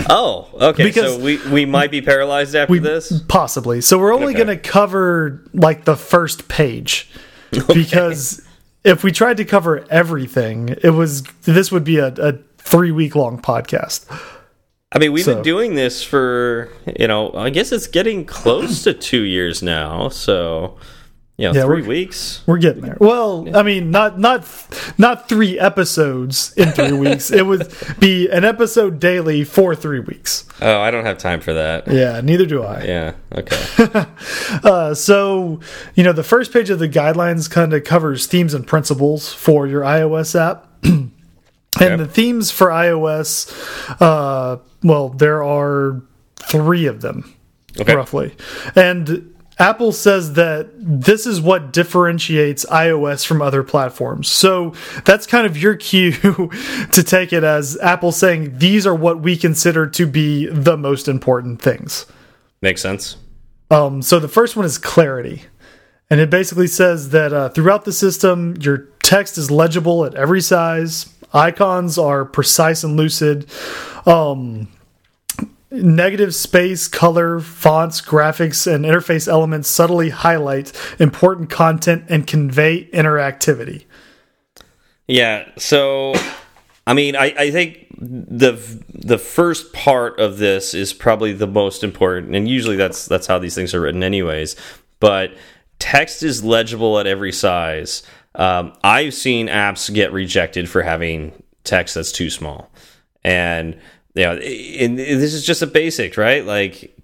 oh, 0.09 0.49
okay. 0.53 0.83
Because- 0.83 1.15
so 1.15 1.19
we 1.19 1.37
we 1.49 1.65
might 1.65 1.89
be 1.89 2.01
paralyzed 2.01 2.53
after 2.55 2.77
this. 2.79 3.21
Possibly. 3.27 3.81
So 3.81 3.97
we're 3.97 4.13
only 4.13 4.35
Okay. 4.35 4.43
going 4.43 4.57
to 4.59 4.69
cover 4.69 5.41
like 5.53 5.85
the 5.85 5.95
first 5.95 6.47
page 6.49 7.09
because 7.73 8.41
if 8.83 9.03
we 9.03 9.11
tried 9.11 9.37
to 9.37 9.45
cover 9.45 9.85
everything, 9.89 10.69
it 10.81 10.91
was 10.91 11.23
this 11.43 11.71
would 11.71 11.83
be 11.83 11.97
a, 11.97 12.07
a 12.17 12.33
three 12.57 12.91
week 12.91 13.15
long 13.15 13.41
podcast. 13.41 14.05
I 14.91 14.99
mean, 14.99 15.11
we've 15.11 15.25
So- 15.25 15.35
been 15.35 15.43
doing 15.43 15.75
this 15.75 16.03
for 16.03 16.69
you 16.99 17.07
know. 17.07 17.33
I 17.33 17.49
guess 17.49 17.71
it's 17.71 17.87
getting 17.87 18.25
close 18.25 18.83
to 18.83 18.93
two 18.93 19.21
years 19.23 19.63
now. 19.63 20.09
So 20.09 20.77
you 21.37 21.47
know, 21.47 21.53
Yeah, 21.53 21.63
3 21.65 21.77
we're- 21.81 21.87
weeks. 21.87 22.41
We're 22.45 22.59
getting 22.59 22.83
there. 22.83 22.97
Well, 22.99 23.47
I 23.55 23.63
mean, 23.63 23.89
not 23.89 24.19
not 24.19 24.45
not 24.99 25.27
three 25.27 25.57
episodes 25.59 26.53
in 26.55 26.71
three 26.71 26.91
weeks. 26.91 27.31
It 27.31 27.45
would 27.47 27.67
be 27.99 28.29
an 28.29 28.45
episode 28.45 28.99
daily 28.99 29.43
for 29.43 29.73
three 29.75 29.99
weeks. 29.99 30.45
Oh, 30.61 30.79
I 30.79 30.91
don't 30.91 31.05
have 31.05 31.17
time 31.17 31.41
for 31.41 31.53
that. 31.53 31.87
Yeah, 31.87 32.21
neither 32.21 32.45
do 32.45 32.61
I. 32.63 32.83
Yeah. 32.83 33.13
Okay. 33.35 34.05
Uh, 34.63 34.93
so, 34.93 35.59
you 35.95 36.03
know, 36.03 36.13
the 36.13 36.23
first 36.23 36.53
page 36.53 36.69
of 36.69 36.79
the 36.79 36.87
guidelines 36.87 37.49
kind 37.49 37.73
of 37.73 37.83
covers 37.83 38.27
themes 38.27 38.53
and 38.53 38.65
principles 38.65 39.33
for 39.33 39.67
your 39.67 39.81
iOS 39.81 40.39
app. 40.39 40.67
and 40.83 41.11
Okay. 41.75 41.95
the 41.95 42.05
themes 42.07 42.51
for 42.51 42.67
iOS, 42.67 43.51
uh, 43.99 44.57
well, 44.83 45.09
there 45.09 45.43
are 45.43 46.01
three 46.37 46.85
of 46.85 47.01
them, 47.01 47.33
Okay. 47.79 47.95
roughly. 47.95 48.35
And 48.75 49.32
Apple 49.63 49.93
says 49.93 50.33
that 50.33 50.71
this 50.77 51.25
is 51.25 51.39
what 51.39 51.71
differentiates 51.71 52.65
iOS 52.65 53.25
from 53.25 53.41
other 53.41 53.63
platforms. 53.63 54.27
So 54.27 54.73
that's 55.05 55.25
kind 55.25 55.47
of 55.47 55.55
your 55.55 55.75
cue 55.89 56.11
to 56.11 57.01
take 57.01 57.31
it 57.31 57.45
as 57.45 57.77
Apple 57.79 58.11
saying 58.11 58.57
these 58.57 58.85
are 58.85 58.93
what 58.93 59.21
we 59.21 59.37
consider 59.37 59.87
to 59.87 60.05
be 60.05 60.47
the 60.47 60.75
most 60.75 61.07
important 61.07 61.61
things. 61.61 62.05
Makes 62.61 62.81
sense. 62.81 63.15
Um, 63.71 64.01
so 64.01 64.19
the 64.19 64.27
first 64.27 64.57
one 64.57 64.65
is 64.65 64.77
clarity. 64.77 65.43
And 66.09 66.19
it 66.19 66.29
basically 66.29 66.67
says 66.67 67.11
that 67.11 67.31
uh, 67.31 67.47
throughout 67.47 67.85
the 67.85 67.93
system, 67.93 68.57
your 68.59 68.89
text 69.01 69.37
is 69.37 69.49
legible 69.49 70.03
at 70.03 70.13
every 70.13 70.41
size, 70.41 71.07
icons 71.33 71.97
are 71.97 72.25
precise 72.25 72.83
and 72.83 72.97
lucid. 72.97 73.49
Um, 74.05 74.67
negative 75.73 76.35
space, 76.35 76.87
color, 76.87 77.39
fonts, 77.39 77.99
graphics, 77.99 78.71
and 78.71 78.85
interface 78.85 79.27
elements 79.27 79.67
subtly 79.67 80.09
highlight 80.09 80.71
important 80.99 81.49
content 81.49 82.05
and 82.09 82.27
convey 82.27 82.85
interactivity. 82.91 83.85
Yeah, 85.07 85.49
so 85.57 86.13
I 86.85 86.93
mean, 86.93 87.15
I, 87.15 87.33
I 87.37 87.51
think 87.51 87.87
the 87.97 88.53
the 88.89 89.17
first 89.17 89.73
part 89.73 90.19
of 90.19 90.37
this 90.37 90.73
is 90.73 90.93
probably 90.93 91.33
the 91.33 91.47
most 91.47 91.83
important, 91.83 92.35
and 92.35 92.47
usually 92.47 92.75
that's 92.75 93.05
that's 93.05 93.27
how 93.27 93.39
these 93.39 93.55
things 93.55 93.73
are 93.73 93.81
written, 93.81 94.03
anyways. 94.03 94.55
But 94.99 95.33
text 95.79 96.23
is 96.23 96.43
legible 96.43 96.99
at 96.99 97.07
every 97.07 97.31
size. 97.31 98.03
Um, 98.35 98.73
I've 98.83 99.13
seen 99.13 99.47
apps 99.47 99.93
get 99.93 100.11
rejected 100.11 100.69
for 100.69 100.81
having 100.81 101.43
text 101.63 101.95
that's 101.95 102.11
too 102.11 102.29
small, 102.29 102.69
and 103.23 103.79
you 104.15 104.23
know, 104.23 104.33
and 104.33 104.97
this 104.97 105.33
is 105.33 105.45
just 105.45 105.61
a 105.61 105.67
basic, 105.67 106.17
right? 106.17 106.45
Like, 106.45 106.95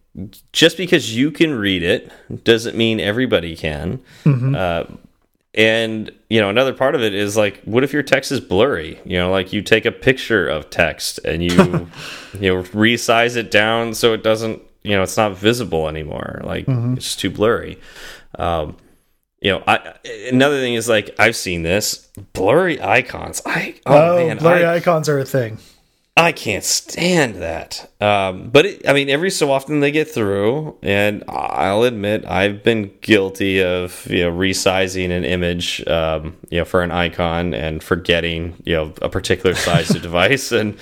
just 0.52 0.78
because 0.78 1.16
you 1.16 1.32
can 1.32 1.54
read 1.56 1.84
it 1.84 2.12
doesn't 2.44 2.76
mean 2.76 3.00
everybody 3.00 3.56
can. 3.56 4.00
Mm 4.26 4.40
-hmm. 4.40 4.56
uh, 4.56 4.96
and 5.56 6.12
you 6.30 6.40
know, 6.40 6.50
another 6.50 6.74
part 6.74 6.96
of 6.96 7.02
it 7.02 7.14
is 7.14 7.36
like, 7.36 7.62
what 7.66 7.84
if 7.84 7.92
your 7.94 8.04
text 8.04 8.32
is 8.32 8.40
blurry? 8.40 9.00
You 9.06 9.18
know, 9.20 9.32
like 9.32 9.52
you 9.52 9.62
take 9.62 9.86
a 9.86 9.92
picture 9.92 10.48
of 10.48 10.70
text 10.70 11.20
and 11.26 11.44
you, 11.44 11.52
you 12.40 12.54
know, 12.54 12.64
resize 12.74 13.40
it 13.40 13.52
down 13.52 13.94
so 13.96 14.14
it 14.14 14.24
doesn't, 14.24 14.62
you 14.84 14.96
know, 14.96 15.04
it's 15.04 15.18
not 15.18 15.38
visible 15.38 15.88
anymore. 15.88 16.42
Like 16.44 16.68
mm 16.68 16.78
-hmm. 16.78 16.98
it's 16.98 17.16
too 17.16 17.32
blurry. 17.32 17.78
Um, 18.38 18.76
you 19.42 19.52
know, 19.52 19.64
I 19.68 19.80
another 20.32 20.60
thing 20.60 20.76
is 20.76 20.88
like 20.88 21.16
I've 21.18 21.36
seen 21.36 21.64
this 21.64 22.10
blurry 22.34 22.78
icons. 22.82 23.42
I 23.46 23.76
oh, 23.86 23.96
oh 23.96 24.28
man, 24.28 24.38
blurry 24.38 24.66
I, 24.66 24.78
icons 24.78 25.10
are 25.10 25.20
a 25.20 25.26
thing. 25.26 25.58
I 26.20 26.34
can't 26.34 26.66
stand 26.66 27.36
that. 27.36 27.90
Um, 28.02 28.50
but 28.50 28.66
it, 28.66 28.88
I 28.88 28.92
mean, 28.92 29.10
every 29.10 29.32
so 29.32 29.52
often 29.52 29.80
they 29.80 29.90
get 29.90 30.10
through, 30.10 30.78
and 30.82 31.24
I'll 31.30 31.84
admit 31.84 32.26
I've 32.26 32.62
been 32.62 32.92
guilty 33.00 33.64
of 33.64 34.06
you 34.10 34.26
know 34.26 34.32
resizing 34.32 35.12
an 35.12 35.24
image, 35.24 35.86
um, 35.88 36.36
you 36.50 36.60
know, 36.60 36.66
for 36.66 36.82
an 36.82 36.92
icon 36.92 37.54
and 37.54 37.82
forgetting 37.82 38.62
you 38.66 38.76
know 38.76 38.94
a 39.02 39.08
particular 39.08 39.56
size 39.56 39.96
of 39.96 40.02
device, 40.02 40.52
and 40.52 40.78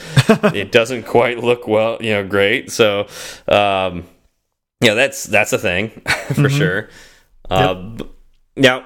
it 0.56 0.72
doesn't 0.72 1.04
quite 1.04 1.38
look 1.38 1.68
well, 1.68 2.00
you 2.02 2.14
know, 2.14 2.28
great. 2.28 2.72
So, 2.72 3.02
um, 3.48 4.06
yeah, 4.82 4.96
that's 4.96 5.24
that's 5.26 5.54
a 5.54 5.60
thing 5.60 5.90
for 6.30 6.34
mm 6.34 6.46
-hmm. 6.46 6.58
sure. 6.58 6.90
Uh, 7.50 7.94
yep. 7.98 8.08
Now, 8.58 8.82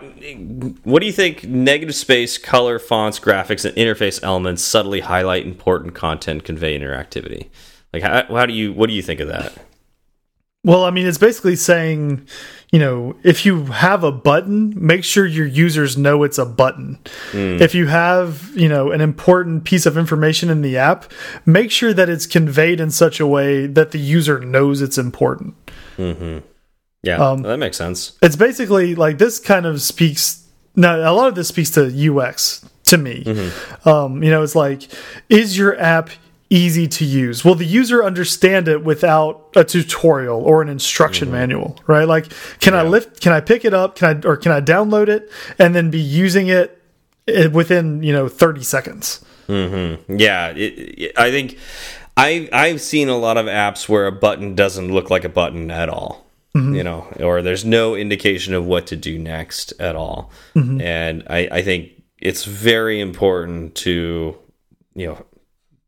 what 0.84 1.00
do 1.00 1.06
you 1.06 1.14
think 1.14 1.46
negative 1.46 1.96
space, 1.96 2.38
color, 2.38 2.78
fonts, 2.78 3.20
graphics, 3.20 3.64
and 3.64 3.76
interface 3.76 4.22
elements 4.22 4.62
subtly 4.62 5.00
highlight 5.00 5.46
important 5.46 5.96
content, 5.96 6.44
convey 6.44 6.78
interactivity? 6.78 7.48
Like, 7.94 8.04
how, 8.04 8.24
how 8.26 8.46
do 8.46 8.54
you, 8.54 8.74
what 8.74 8.88
do 8.88 8.94
you 8.94 9.02
think 9.02 9.20
of 9.20 9.30
that? 9.30 9.54
Well, 10.64 10.84
I 10.84 10.92
mean, 10.92 11.08
it's 11.08 11.18
basically 11.18 11.56
saying, 11.56 12.28
you 12.72 12.78
know, 12.78 13.16
if 13.24 13.46
you 13.48 13.66
have 13.66 14.04
a 14.04 14.12
button, 14.12 14.74
make 14.76 15.04
sure 15.04 15.26
your 15.26 15.48
users 15.48 15.98
know 15.98 16.22
it's 16.22 16.38
a 16.38 16.46
button. 16.46 17.00
Mm. 17.32 17.60
If 17.60 17.74
you 17.74 17.88
have, 17.88 18.52
you 18.54 18.70
know, 18.70 18.92
an 18.92 19.02
important 19.02 19.64
piece 19.64 19.88
of 19.88 19.98
information 19.98 20.52
in 20.52 20.62
the 20.62 20.78
app, 20.78 21.12
make 21.48 21.72
sure 21.72 21.94
that 21.94 22.10
it's 22.10 22.28
conveyed 22.28 22.80
in 22.80 22.92
such 22.92 23.20
a 23.20 23.26
way 23.26 23.66
that 23.66 23.90
the 23.90 24.00
user 24.00 24.40
knows 24.40 24.82
it's 24.82 25.00
important. 25.00 25.56
Mm 25.98 26.16
-hmm. 26.16 26.42
Yeah, 27.04 27.18
um, 27.18 27.42
that 27.42 27.58
makes 27.58 27.78
sense. 27.78 28.18
It's 28.22 28.36
basically 28.36 28.96
like 28.96 29.18
this 29.18 29.40
kind 29.40 29.66
of 29.66 29.82
speaks. 29.82 30.48
Now, 30.76 30.96
a 30.98 31.14
lot 31.14 31.28
of 31.28 31.36
this 31.36 31.48
speaks 31.48 31.72
to 31.72 31.86
UX 31.86 32.66
to 32.84 32.98
me. 32.98 33.24
Mm 33.26 33.34
-hmm. 33.34 33.90
um, 33.90 34.24
you 34.24 34.30
know, 34.32 34.44
it's 34.44 34.56
like, 34.56 34.88
is 35.28 35.58
your 35.58 35.76
app 35.80 36.10
easy 36.50 36.88
to 36.88 37.06
use? 37.06 37.44
Will 37.44 37.56
the 37.56 37.80
user 37.80 38.04
understand 38.04 38.68
it 38.68 38.84
without 38.84 39.56
a 39.56 39.64
tutorial 39.64 40.44
or 40.44 40.62
an 40.62 40.70
instruction 40.70 41.28
mm 41.28 41.34
-hmm. 41.34 41.40
manual? 41.40 41.76
Right? 41.88 42.08
Like, 42.08 42.28
can 42.60 42.74
yeah. 42.74 42.86
I 42.86 42.90
lift? 42.90 43.22
Can 43.22 43.38
I 43.38 43.42
pick 43.42 43.64
it 43.64 43.74
up? 43.74 43.96
Can 43.96 44.10
I 44.12 44.28
or 44.28 44.38
can 44.38 44.52
I 44.58 44.62
download 44.62 45.08
it 45.08 45.24
and 45.58 45.74
then 45.74 45.90
be 45.90 46.26
using 46.26 46.50
it 46.50 46.70
eh, 47.26 47.48
within 47.52 48.04
you 48.04 48.14
know 48.14 48.30
thirty 48.30 48.64
seconds? 48.64 49.22
Mm 49.48 49.72
-hmm. 49.72 50.20
Yeah, 50.20 50.58
it, 50.58 50.74
it, 50.98 51.12
I 51.28 51.32
think 51.32 51.52
I 52.18 52.50
I've 52.52 52.80
seen 52.80 53.10
a 53.10 53.18
lot 53.18 53.38
of 53.38 53.46
apps 53.48 53.90
where 53.90 54.06
a 54.08 54.12
button 54.12 54.56
doesn't 54.56 54.92
look 54.94 55.10
like 55.10 55.28
a 55.28 55.30
button 55.30 55.72
at 55.72 55.90
all. 55.90 56.31
Mm 56.54 56.62
-hmm. 56.62 56.76
you 56.76 56.84
know, 56.84 57.08
or 57.20 57.42
there's 57.42 57.66
no 57.66 57.96
indication 57.96 58.56
of 58.56 58.66
what 58.66 58.88
to 58.88 58.96
do 58.96 59.18
next 59.18 59.74
at 59.80 59.96
all. 59.96 60.32
Mm 60.54 60.64
-hmm. 60.64 60.82
And 60.82 61.24
I, 61.30 61.60
I 61.60 61.64
think 61.64 61.90
it's 62.18 62.46
very 62.46 63.00
important 63.00 63.84
to, 63.84 63.90
you 64.96 65.08
know, 65.08 65.26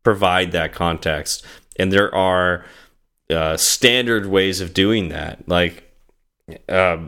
provide 0.02 0.52
that 0.52 0.72
context. 0.72 1.46
And 1.78 1.92
there 1.92 2.14
are 2.14 2.64
uh, 3.30 3.56
standard 3.56 4.26
ways 4.26 4.60
of 4.60 4.72
doing 4.74 5.08
that. 5.08 5.38
Like, 5.46 5.82
uh, 6.68 6.98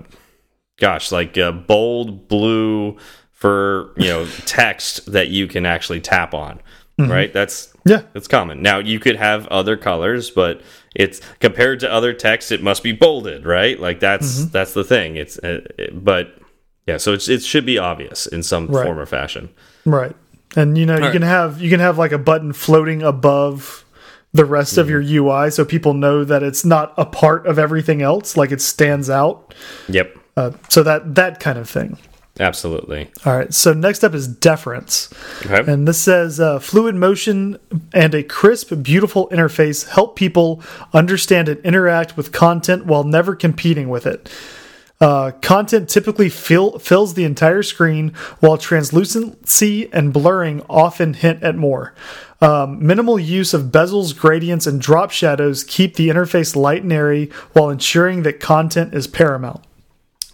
gosh, 0.79 1.12
like 1.12 1.38
uh, 1.38 1.53
bold 1.53 2.29
blue 2.29 2.97
for, 3.33 3.92
you 3.97 4.09
know, 4.09 4.27
text 4.47 5.12
that 5.12 5.29
you 5.29 5.47
can 5.47 5.66
actually 5.66 6.01
tap 6.01 6.35
on. 6.35 6.61
Mm 6.99 7.07
-hmm. 7.07 7.13
Right? 7.13 7.33
That's 7.33 7.73
yeah, 7.85 8.03
it's 8.15 8.29
common. 8.29 8.63
Now 8.63 8.79
you 8.79 8.99
could 8.99 9.17
have 9.17 9.47
other 9.51 9.77
colors, 9.77 10.31
but 10.31 10.61
it's 10.95 11.21
compared 11.41 11.81
to 11.81 11.87
other 11.87 12.15
text, 12.15 12.51
it 12.53 12.63
must 12.63 12.83
be 12.83 12.93
bolded, 12.93 13.45
right? 13.45 13.79
Like 13.81 14.01
that's 14.01 14.39
mm 14.39 14.45
-hmm. 14.45 14.53
that's 14.53 14.73
the 14.73 14.85
thing. 14.85 15.17
It's 15.17 15.39
uh, 15.43 15.61
it, 15.79 16.05
but 16.05 16.27
yeah, 16.87 16.99
so 16.99 17.13
it's, 17.13 17.29
it 17.29 17.43
should 17.43 17.67
be 17.67 17.79
obvious 17.79 18.27
in 18.27 18.43
some 18.43 18.67
right. 18.67 18.85
form 18.85 18.99
or 18.99 19.07
fashion, 19.07 19.49
right? 19.85 20.17
And 20.57 20.79
you 20.79 20.87
know, 20.87 20.95
All 20.95 21.01
you 21.01 21.07
right. 21.07 21.21
can 21.21 21.29
have 21.29 21.61
you 21.61 21.71
can 21.71 21.81
have 21.81 22.03
like 22.03 22.15
a 22.15 22.19
button 22.19 22.53
floating 22.53 23.03
above 23.03 23.85
the 24.33 24.45
rest 24.45 24.73
mm 24.73 24.79
-hmm. 24.79 24.81
of 24.81 24.87
mm-hmm. 24.87 25.13
your 25.13 25.43
UI, 25.43 25.51
so 25.51 25.65
people 25.65 25.93
know 25.93 26.25
that 26.25 26.43
it's 26.43 26.65
not 26.65 26.93
a 26.97 27.05
part 27.05 27.47
of 27.47 27.59
everything 27.59 28.03
else, 28.03 28.41
like 28.41 28.55
it 28.55 28.63
stands 28.63 29.09
out. 29.09 29.55
Yep. 29.89 30.17
Uh, 30.37 30.51
so 30.69 30.83
that 30.83 31.15
that 31.15 31.43
kind 31.43 31.59
of 31.59 31.71
thing. 31.71 31.99
Absolutely. 32.38 33.11
All 33.25 33.37
right. 33.37 33.53
So 33.53 33.72
next 33.72 34.05
up 34.05 34.14
is 34.14 34.29
deference. 34.29 35.12
Okay. 35.44 35.70
And 35.70 35.88
this 35.88 36.01
says 36.01 36.38
uh, 36.38 36.59
fluid 36.59 36.94
motion 36.94 37.59
and 37.94 38.14
a 38.14 38.22
crisp, 38.22 38.72
beautiful 38.83 39.29
interface 39.31 39.88
help 39.88 40.16
people 40.16 40.62
understand 40.92 41.49
and 41.49 41.61
interact 41.64 42.16
with 42.16 42.33
content 42.33 42.85
while 42.87 43.05
never 43.05 43.35
competing 43.35 43.88
with 43.88 44.07
it. 44.07 44.31
Uh, 44.99 45.31
content 45.42 45.88
typically 45.90 46.29
fill, 46.31 46.79
fills 46.79 47.14
the 47.14 47.25
entire 47.25 47.62
screen, 47.62 48.09
while 48.40 48.57
translucency 48.57 49.92
and 49.92 50.12
blurring 50.12 50.62
often 50.70 51.12
hint 51.12 51.42
at 51.42 51.55
more. 51.55 51.94
Um, 52.40 52.87
minimal 52.87 53.18
use 53.18 53.53
of 53.53 53.64
bezels, 53.64 54.16
gradients, 54.16 54.66
and 54.66 54.81
drop 54.81 55.11
shadows 55.11 55.64
keep 55.64 55.96
the 55.96 56.09
interface 56.09 56.57
light 56.57 56.83
and 56.83 56.92
airy 56.92 57.31
while 57.53 57.68
ensuring 57.68 58.22
that 58.22 58.40
content 58.40 58.94
is 58.94 59.07
paramount. 59.07 59.62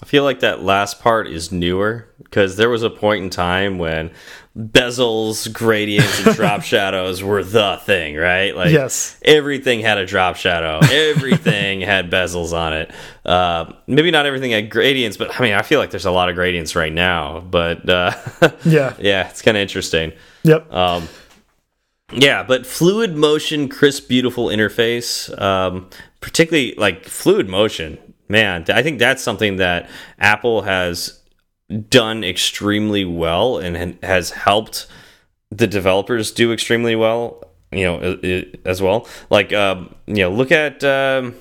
I 0.02 0.04
feel 0.04 0.24
like 0.24 0.40
that 0.40 0.64
last 0.64 1.00
part 1.00 1.28
is 1.28 1.52
newer 1.52 2.08
because 2.18 2.56
there 2.56 2.68
was 2.68 2.82
a 2.82 2.90
point 2.90 3.22
in 3.22 3.30
time 3.30 3.78
when 3.78 4.10
bezels, 4.58 5.50
gradients, 5.52 6.26
and 6.26 6.34
drop 6.34 6.62
shadows 6.64 7.22
were 7.22 7.44
the 7.44 7.80
thing, 7.84 8.16
right? 8.16 8.54
Like, 8.54 8.72
yes, 8.72 9.16
everything 9.24 9.78
had 9.78 9.98
a 9.98 10.04
drop 10.04 10.34
shadow, 10.34 10.80
everything 10.90 11.80
had 11.82 12.10
bezels 12.10 12.52
on 12.52 12.72
it. 12.72 12.90
Uh, 13.24 13.72
maybe 13.86 14.10
not 14.10 14.26
everything 14.26 14.50
had 14.50 14.70
gradients, 14.70 15.16
but 15.16 15.38
I 15.38 15.42
mean, 15.42 15.54
I 15.54 15.62
feel 15.62 15.78
like 15.78 15.92
there's 15.92 16.04
a 16.04 16.10
lot 16.10 16.28
of 16.28 16.34
gradients 16.34 16.74
right 16.74 16.92
now. 16.92 17.38
But 17.38 17.88
uh, 17.88 18.12
yeah, 18.64 18.96
yeah, 18.98 19.28
it's 19.28 19.40
kind 19.40 19.56
of 19.56 19.60
interesting. 19.60 20.12
Yep. 20.42 20.72
Um, 20.72 21.08
yeah, 22.10 22.42
but 22.42 22.66
fluid 22.66 23.14
motion, 23.14 23.68
crisp, 23.68 24.08
beautiful 24.08 24.46
interface. 24.46 25.40
Um, 25.40 25.88
particularly 26.20 26.74
like 26.76 27.04
fluid 27.04 27.48
motion 27.48 27.98
man, 28.32 28.64
I 28.68 28.82
think 28.82 28.98
that's 28.98 29.22
something 29.22 29.56
that 29.56 29.88
Apple 30.18 30.62
has 30.62 31.20
done 31.88 32.24
extremely 32.24 33.04
well 33.04 33.58
and 33.58 34.02
has 34.02 34.30
helped 34.30 34.86
the 35.50 35.66
developers 35.66 36.32
do 36.32 36.52
extremely 36.52 36.96
well. 36.96 37.44
You 37.70 37.84
know, 37.84 38.50
as 38.66 38.82
well. 38.82 39.08
Like, 39.30 39.54
um, 39.54 39.94
you 40.06 40.16
know, 40.16 40.30
look 40.30 40.52
at 40.52 40.84
um, 40.84 41.34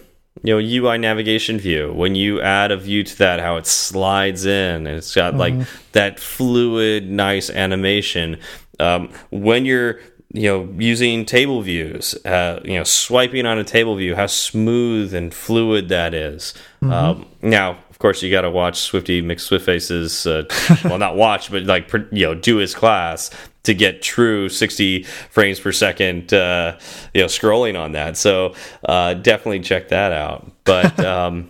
you 0.44 0.54
know 0.54 0.60
UI 0.60 0.98
navigation 0.98 1.58
view. 1.58 1.92
When 1.92 2.16
you 2.16 2.40
add 2.42 2.72
a 2.72 2.78
view 2.78 3.04
to 3.04 3.18
that, 3.18 3.42
how 3.42 3.58
it 3.58 3.68
slides 3.68 4.46
in, 4.46 4.88
and 4.88 4.96
it's 4.96 5.14
got 5.14 5.34
mm 5.34 5.36
-hmm. 5.36 5.40
like 5.40 5.54
mm-hmm. 5.54 5.92
that 5.92 6.20
fluid, 6.20 7.10
nice 7.10 7.50
animation. 7.54 8.38
Um, 8.80 9.10
when 9.30 9.66
you're 9.66 10.00
you 10.34 10.48
know, 10.48 10.70
using 10.78 11.26
table 11.26 11.62
views, 11.62 12.14
uh, 12.26 12.62
you 12.64 12.78
know, 12.78 12.84
swiping 12.84 13.46
on 13.46 13.58
a 13.58 13.64
table 13.64 13.96
view, 13.96 14.16
how 14.16 14.28
smooth 14.28 15.14
and 15.14 15.34
fluid 15.34 15.90
that 15.90 16.14
is. 16.14 16.54
Mm 16.82 16.90
-hmm. 16.90 17.10
um, 17.10 17.26
now, 17.42 17.78
of 17.90 17.98
course, 17.98 18.26
you 18.26 18.32
got 18.36 18.42
to 18.42 18.50
watch 18.50 18.76
Swifty 18.76 19.22
McSwiftface's, 19.22 20.26
uh, 20.26 20.44
well, 20.84 20.98
not 20.98 21.16
watch, 21.16 21.52
but 21.52 21.64
like, 21.64 21.86
you 22.12 22.26
know, 22.26 22.34
do 22.34 22.58
his 22.58 22.76
class 22.76 23.32
to 23.64 23.74
get 23.74 24.02
true 24.02 24.50
60 24.50 25.04
frames 25.30 25.60
per 25.60 25.72
second, 25.72 26.34
uh, 26.34 26.78
you 27.14 27.22
know, 27.22 27.28
scrolling 27.28 27.76
on 27.78 27.92
that. 27.92 28.18
So 28.18 28.54
uh, 28.90 29.14
definitely 29.14 29.60
check 29.60 29.88
that 29.90 30.12
out. 30.12 30.52
But, 30.64 31.00
um, 31.16 31.50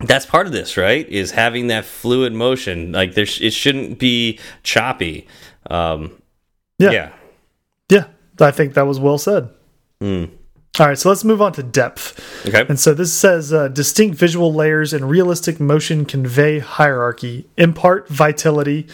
that's 0.00 0.26
part 0.26 0.46
of 0.46 0.52
this, 0.52 0.76
right? 0.76 1.08
Is 1.08 1.32
having 1.32 1.68
that 1.68 1.84
fluid 1.84 2.32
motion. 2.32 2.92
Like 2.92 3.14
there, 3.14 3.26
it 3.40 3.52
shouldn't 3.52 3.98
be 3.98 4.38
choppy. 4.62 5.26
Um, 5.70 6.22
yeah. 6.78 6.90
yeah. 6.90 7.12
I 8.40 8.50
think 8.50 8.74
that 8.74 8.86
was 8.86 9.00
well 9.00 9.18
said. 9.18 9.50
Mm. 10.00 10.30
All 10.78 10.86
right, 10.86 10.98
so 10.98 11.08
let's 11.08 11.24
move 11.24 11.42
on 11.42 11.52
to 11.54 11.62
depth. 11.64 12.46
Okay. 12.46 12.64
And 12.68 12.78
so 12.78 12.94
this 12.94 13.12
says 13.12 13.52
uh, 13.52 13.66
distinct 13.66 14.16
visual 14.16 14.54
layers 14.54 14.92
and 14.92 15.10
realistic 15.10 15.58
motion 15.58 16.04
convey 16.04 16.60
hierarchy, 16.60 17.48
impart 17.56 18.08
vitality, 18.08 18.86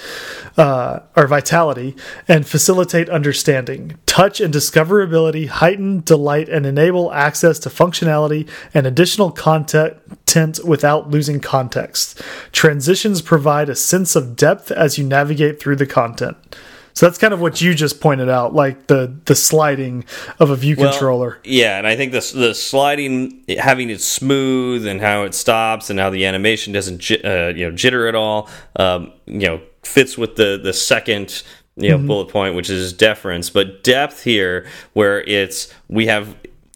uh, 0.57 1.01
or 1.15 1.27
vitality, 1.27 1.95
and 2.27 2.47
facilitate 2.47 3.11
understanding. 3.11 3.99
Touch 4.07 4.41
and 4.41 4.55
discoverability 4.55 5.49
heighten 5.49 6.01
delight 6.01 6.49
and 6.49 6.65
enable 6.65 7.13
access 7.13 7.59
to 7.59 7.69
functionality 7.69 8.49
and 8.73 8.87
additional 8.87 9.31
content 9.31 9.99
without 10.65 11.11
losing 11.11 11.39
context. 11.39 12.23
Transitions 12.51 13.21
provide 13.21 13.69
a 13.69 13.75
sense 13.75 14.17
of 14.17 14.37
depth 14.37 14.71
as 14.71 14.97
you 14.97 15.05
navigate 15.05 15.61
through 15.61 15.77
the 15.77 15.87
content. 15.87 16.39
So 16.95 17.07
that's 17.07 17.19
kind 17.19 17.35
of 17.35 17.41
what 17.41 17.61
you 17.61 17.75
just 17.75 18.01
pointed 18.01 18.29
out, 18.29 18.55
like 18.55 18.87
the 18.87 19.13
the 19.25 19.35
sliding 19.35 20.05
of 20.39 20.51
a 20.51 20.57
view 20.57 20.77
well, 20.79 20.93
controller. 20.93 21.41
Yeah, 21.43 21.77
and 21.77 21.89
I 21.89 21.97
think 21.97 22.13
the 22.13 22.33
the 22.35 22.55
sliding, 22.55 23.43
having 23.59 23.91
it 23.91 24.01
smooth, 24.01 24.87
and 24.87 25.01
how 25.01 25.25
it 25.25 25.35
stops, 25.35 25.91
and 25.91 25.99
how 25.99 26.11
the 26.11 26.25
animation 26.25 26.73
doesn't 26.73 27.03
uh, 27.11 27.53
you 27.55 27.69
know 27.69 27.73
jitter 27.73 28.09
at 28.09 28.15
all, 28.15 28.49
um, 28.77 29.13
you 29.27 29.47
know, 29.49 29.61
fits 29.83 30.17
with 30.17 30.37
the 30.37 30.61
the 30.63 30.73
second 30.73 31.43
you 31.77 31.91
know 31.91 31.97
mm 31.97 32.05
-hmm. 32.05 32.07
bullet 32.07 32.29
point, 32.29 32.55
which 32.55 32.71
is 32.71 32.93
deference. 32.93 33.51
But 33.51 33.83
depth 33.83 34.23
here, 34.23 34.65
where 34.93 35.25
it's 35.27 35.75
we 35.89 36.07
have 36.07 36.27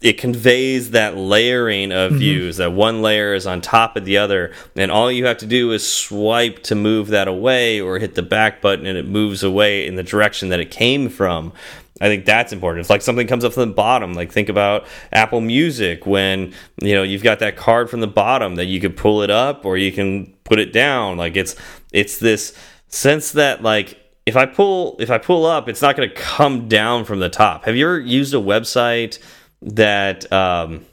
it 0.01 0.17
conveys 0.17 0.91
that 0.91 1.17
layering 1.17 1.91
of 1.91 2.11
mm 2.11 2.15
-hmm. 2.15 2.19
views 2.19 2.57
that 2.57 2.71
one 2.71 3.01
layer 3.01 3.33
is 3.33 3.45
on 3.45 3.61
top 3.61 3.97
of 3.97 4.05
the 4.05 4.17
other 4.17 4.51
and 4.75 4.91
all 4.91 5.11
you 5.11 5.25
have 5.25 5.37
to 5.37 5.45
do 5.45 5.73
is 5.73 5.87
swipe 5.87 6.59
to 6.63 6.75
move 6.75 7.11
that 7.11 7.27
away 7.27 7.81
or 7.81 7.99
hit 7.99 8.15
the 8.15 8.21
back 8.21 8.61
button 8.61 8.87
and 8.87 8.97
it 8.97 9.05
moves 9.05 9.43
away 9.43 9.85
in 9.85 9.95
the 9.95 10.03
direction 10.03 10.49
that 10.49 10.59
it 10.59 10.71
came 10.71 11.09
from 11.09 11.53
I 12.01 12.07
think 12.07 12.25
that's 12.25 12.53
important. 12.53 12.81
It's 12.81 12.89
like 12.89 13.01
something 13.01 13.27
comes 13.27 13.43
up 13.43 13.53
from 13.53 13.69
the 13.69 13.75
bottom. 13.75 14.13
Like 14.13 14.31
think 14.31 14.49
about 14.49 14.87
Apple 15.11 15.41
Music 15.41 16.05
when 16.05 16.53
you 16.81 16.95
know 16.95 17.03
you've 17.03 17.23
got 17.23 17.39
that 17.39 17.57
card 17.57 17.89
from 17.89 17.99
the 17.99 18.07
bottom 18.07 18.55
that 18.55 18.65
you 18.65 18.79
could 18.79 18.95
pull 18.95 19.21
it 19.21 19.29
up 19.29 19.65
or 19.65 19.77
you 19.77 19.91
can 19.91 20.33
put 20.43 20.59
it 20.59 20.71
down. 20.71 21.17
Like 21.17 21.35
it's 21.35 21.55
it's 21.91 22.17
this 22.17 22.53
sense 22.87 23.33
that 23.33 23.61
like 23.61 23.97
if 24.25 24.37
I 24.37 24.45
pull 24.45 24.95
if 24.99 25.09
I 25.09 25.17
pull 25.17 25.45
up, 25.45 25.67
it's 25.67 25.81
not 25.81 25.97
going 25.97 26.09
to 26.09 26.15
come 26.15 26.67
down 26.67 27.03
from 27.03 27.19
the 27.19 27.29
top. 27.29 27.65
Have 27.65 27.75
you 27.75 27.85
ever 27.85 27.99
used 27.99 28.33
a 28.33 28.37
website? 28.37 29.19
That 29.61 30.31
um 30.31 30.85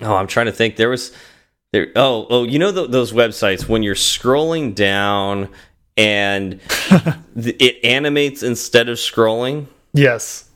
oh 0.00 0.14
i'm 0.14 0.26
trying 0.26 0.46
to 0.46 0.52
think. 0.52 0.76
There 0.76 0.88
was 0.88 1.12
there 1.72 1.88
oh 1.96 2.26
oh 2.30 2.44
you 2.44 2.58
know 2.58 2.70
the, 2.70 2.86
those 2.86 3.12
websites 3.12 3.68
when 3.68 3.82
you're 3.82 3.94
scrolling 3.94 4.74
down 4.74 5.48
and 5.96 6.60
it 7.36 7.84
animates 7.84 8.42
instead 8.42 8.88
of 8.88 8.98
scrolling? 8.98 9.66
Yes. 9.92 10.48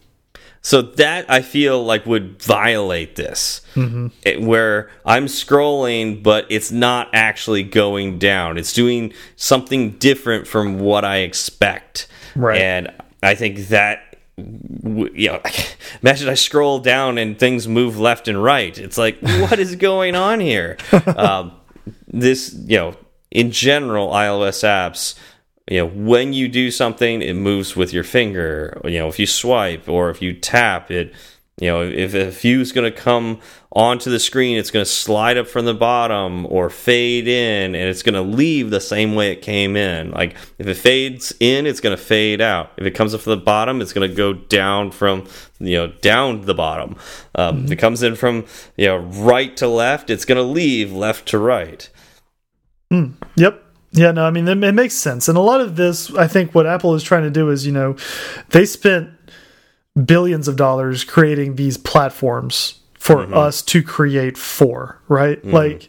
So 0.60 0.82
that 0.82 1.30
i 1.30 1.42
feel 1.42 1.84
like 1.84 2.06
would 2.06 2.42
violate 2.42 3.16
this. 3.16 3.62
Mm 3.74 3.90
-hmm. 3.90 4.10
it, 4.22 4.40
where 4.40 4.90
i'm 5.04 5.26
scrolling 5.26 6.22
but 6.22 6.46
it's 6.48 6.70
not 6.70 7.08
actually 7.12 7.62
going 7.62 8.18
down. 8.18 8.58
It's 8.58 8.72
doing 8.72 9.12
something 9.36 9.96
different 9.98 10.46
from 10.46 10.78
what 10.78 11.04
i 11.04 11.18
expect. 11.18 12.08
Right. 12.36 12.62
And 12.62 12.88
i 13.22 13.34
think 13.34 13.68
that 13.68 14.07
you 14.38 15.28
know, 15.28 15.40
imagine 16.02 16.28
I 16.28 16.34
scroll 16.34 16.78
down 16.78 17.18
and 17.18 17.38
things 17.38 17.66
move 17.66 17.98
left 17.98 18.28
and 18.28 18.42
right. 18.42 18.76
It's 18.76 18.98
like, 18.98 19.18
what 19.22 19.58
is 19.58 19.76
going 19.76 20.14
on 20.14 20.40
here? 20.40 20.78
um, 21.16 21.52
this, 22.06 22.54
you 22.54 22.76
know, 22.76 22.96
in 23.30 23.50
general, 23.50 24.10
iOS 24.10 24.64
apps, 24.64 25.18
you 25.70 25.78
know, 25.78 25.86
when 25.86 26.32
you 26.32 26.48
do 26.48 26.70
something, 26.70 27.20
it 27.20 27.34
moves 27.34 27.76
with 27.76 27.92
your 27.92 28.04
finger. 28.04 28.80
You 28.84 29.00
know, 29.00 29.08
if 29.08 29.18
you 29.18 29.26
swipe 29.26 29.88
or 29.88 30.08
if 30.08 30.22
you 30.22 30.32
tap, 30.32 30.90
it 30.90 31.12
you 31.60 31.68
know, 31.68 31.82
if 31.82 32.14
a 32.14 32.30
view 32.30 32.60
is 32.60 32.70
going 32.72 32.90
to 32.90 32.96
come 32.96 33.40
onto 33.72 34.10
the 34.10 34.20
screen, 34.20 34.56
it's 34.56 34.70
going 34.70 34.84
to 34.84 34.90
slide 34.90 35.36
up 35.36 35.48
from 35.48 35.64
the 35.64 35.74
bottom 35.74 36.46
or 36.46 36.70
fade 36.70 37.26
in, 37.26 37.74
and 37.74 37.88
it's 37.88 38.02
going 38.02 38.14
to 38.14 38.22
leave 38.22 38.70
the 38.70 38.80
same 38.80 39.14
way 39.14 39.32
it 39.32 39.42
came 39.42 39.76
in. 39.76 40.12
Like 40.12 40.36
if 40.58 40.66
it 40.68 40.74
fades 40.74 41.34
in, 41.40 41.66
it's 41.66 41.80
going 41.80 41.96
to 41.96 42.02
fade 42.02 42.40
out. 42.40 42.72
If 42.76 42.86
it 42.86 42.92
comes 42.92 43.12
up 43.12 43.22
from 43.22 43.30
the 43.32 43.44
bottom, 43.44 43.80
it's 43.80 43.92
going 43.92 44.08
to 44.08 44.14
go 44.14 44.32
down 44.32 44.92
from 44.92 45.26
you 45.58 45.76
know 45.76 45.88
down 45.88 46.40
to 46.40 46.46
the 46.46 46.54
bottom. 46.54 46.96
Um, 47.34 47.56
mm 47.56 47.60
-hmm. 47.60 47.64
If 47.64 47.70
it 47.72 47.80
comes 47.80 48.02
in 48.02 48.14
from 48.16 48.44
you 48.76 48.86
know 48.86 49.30
right 49.30 49.56
to 49.56 49.66
left, 49.66 50.10
it's 50.10 50.24
going 50.24 50.40
to 50.40 50.52
leave 50.60 50.92
left 50.92 51.26
to 51.26 51.38
right. 51.38 51.90
Mm, 52.90 53.14
yep. 53.34 53.62
Yeah, 53.90 54.12
no, 54.12 54.28
I 54.28 54.30
mean 54.30 54.48
it 54.48 54.74
makes 54.74 54.94
sense, 54.94 55.30
and 55.30 55.38
a 55.38 55.42
lot 55.42 55.60
of 55.60 55.74
this, 55.74 56.10
I 56.10 56.28
think, 56.28 56.54
what 56.54 56.66
Apple 56.66 56.94
is 56.94 57.02
trying 57.02 57.32
to 57.32 57.40
do 57.40 57.50
is, 57.50 57.64
you 57.64 57.72
know, 57.72 57.96
they 58.50 58.66
spent 58.66 59.08
billions 60.04 60.48
of 60.48 60.56
dollars 60.56 61.04
creating 61.04 61.56
these 61.56 61.76
platforms 61.76 62.80
for 62.98 63.16
mm 63.16 63.32
-hmm. 63.32 63.46
us 63.46 63.62
to 63.62 63.82
create 63.82 64.38
for, 64.38 64.98
right? 65.08 65.44
Mm 65.44 65.50
-hmm. 65.50 65.62
Like 65.62 65.88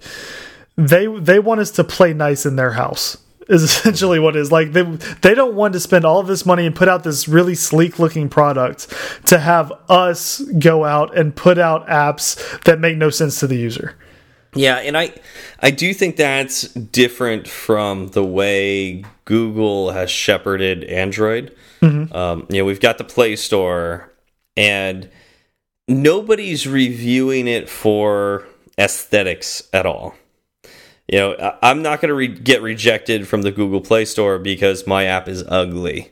they 0.78 1.08
they 1.22 1.39
want 1.39 1.62
us 1.62 1.72
to 1.72 1.84
play 1.84 2.13
nice 2.13 2.50
in 2.50 2.56
their 2.56 2.74
house 2.74 3.17
is 3.50 3.63
essentially 3.69 4.19
what 4.19 4.36
it 4.36 4.39
is 4.39 4.52
like 4.52 4.72
they 4.72 4.84
they 5.22 5.34
don't 5.34 5.56
want 5.56 5.74
to 5.74 5.80
spend 5.80 6.06
all 6.06 6.19
of 6.19 6.28
this 6.28 6.45
money 6.45 6.65
and 6.65 6.76
put 6.76 6.88
out 6.88 7.04
this 7.04 7.28
really 7.28 7.56
sleek 7.56 8.00
looking 8.00 8.30
product 8.30 8.88
to 9.26 9.38
have 9.38 9.74
us 9.89 10.41
go 10.60 10.86
out 10.86 11.17
and 11.17 11.36
put 11.36 11.58
out 11.58 11.86
apps 11.88 12.38
that 12.63 12.80
make 12.80 12.95
no 12.95 13.10
sense 13.10 13.39
to 13.39 13.48
the 13.48 13.58
user 13.58 13.95
yeah 14.55 14.77
and 14.77 14.97
i 14.97 15.13
i 15.59 15.71
do 15.71 15.93
think 15.93 16.15
that's 16.15 16.73
different 16.73 17.47
from 17.47 18.07
the 18.09 18.23
way 18.23 19.03
google 19.25 19.91
has 19.91 20.09
shepherded 20.09 20.83
android 20.85 21.55
Mm 21.81 21.89
-hmm. 21.89 22.15
um, 22.15 22.45
you 22.49 22.57
know, 22.57 22.65
we've 22.65 22.88
got 22.88 22.97
the 22.97 23.03
Play 23.03 23.35
Store, 23.35 24.12
and 24.57 25.09
nobody's 25.88 26.67
reviewing 26.67 27.47
it 27.47 27.69
for 27.69 28.45
aesthetics 28.77 29.67
at 29.71 29.85
all. 29.85 30.13
You 31.07 31.19
know, 31.19 31.53
I'm 31.62 31.81
not 31.81 32.01
going 32.01 32.09
to 32.09 32.15
re 32.15 32.27
get 32.27 32.62
rejected 32.62 33.27
from 33.27 33.41
the 33.41 33.51
Google 33.51 33.81
Play 33.81 34.05
Store 34.05 34.39
because 34.39 34.85
my 34.88 35.05
app 35.05 35.27
is 35.27 35.43
ugly. 35.47 36.12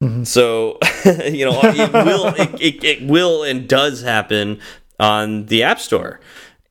Mm 0.00 0.08
-hmm. 0.08 0.24
So, 0.24 0.78
you 1.38 1.44
know, 1.48 1.60
it 1.62 1.92
will 1.92 2.26
it, 2.42 2.60
it, 2.60 2.84
it, 2.84 2.98
will 3.02 3.50
and 3.50 3.68
does 3.68 4.02
happen 4.02 4.60
on 4.98 5.46
the 5.46 5.64
App 5.64 5.78
Store, 5.78 6.18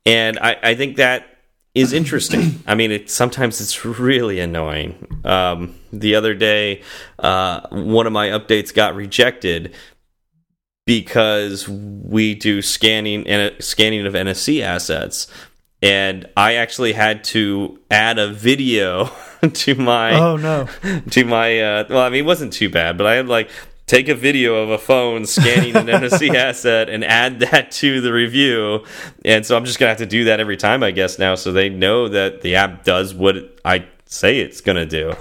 and 0.05 0.37
I, 0.39 0.57
I 0.61 0.75
think 0.75 0.97
that 0.97 1.25
is 1.73 1.91
interesting. 1.91 2.63
I 2.67 2.75
mean, 2.75 2.91
it, 2.91 3.09
sometimes 3.09 3.59
it's 3.59 3.83
really 3.85 4.39
annoying. 4.39 5.21
Um, 5.25 5.75
the 5.91 6.15
other 6.15 6.33
day, 6.33 6.81
uh, 7.19 7.67
one 7.69 8.07
of 8.07 8.13
my 8.13 8.29
updates 8.29 8.73
got 8.73 8.95
rejected 8.95 9.75
because 10.85 11.67
we 11.67 12.35
do 12.35 12.61
scanning 12.61 13.27
and 13.27 13.53
scanning 13.59 14.05
of 14.05 14.13
NFC 14.13 14.61
assets, 14.61 15.27
and 15.81 16.29
I 16.37 16.53
actually 16.53 16.93
had 16.93 17.23
to 17.25 17.79
add 17.91 18.19
a 18.19 18.31
video 18.31 19.09
to 19.53 19.75
my 19.75 20.13
oh 20.13 20.37
no 20.37 20.69
to 21.11 21.25
my 21.25 21.59
uh, 21.59 21.85
well, 21.89 21.99
I 22.03 22.09
mean, 22.09 22.19
it 22.23 22.27
wasn't 22.27 22.53
too 22.53 22.69
bad, 22.69 22.97
but 22.97 23.07
I 23.07 23.15
had 23.15 23.27
like 23.27 23.49
take 23.87 24.07
a 24.07 24.15
video 24.15 24.55
of 24.55 24.69
a 24.69 24.77
phone 24.77 25.25
scanning 25.25 25.75
an 25.75 25.85
NFC 25.87 26.33
asset 26.33 26.89
and 26.89 27.03
add 27.03 27.39
that 27.39 27.71
to 27.71 28.01
the 28.01 28.11
review. 28.11 28.83
And 29.23 29.45
so 29.45 29.55
I'm 29.55 29.65
just 29.65 29.79
going 29.79 29.87
to 29.87 29.91
have 29.91 29.99
to 29.99 30.05
do 30.05 30.25
that 30.25 30.39
every 30.39 30.57
time, 30.57 30.83
I 30.83 30.91
guess, 30.91 31.19
now, 31.19 31.35
so 31.35 31.51
they 31.51 31.69
know 31.69 32.07
that 32.07 32.41
the 32.41 32.55
app 32.55 32.83
does 32.83 33.13
what 33.13 33.35
I 33.63 33.87
say 34.07 34.39
it's 34.39 34.61
going 34.61 34.75
to 34.75 34.85
do. 34.85 35.13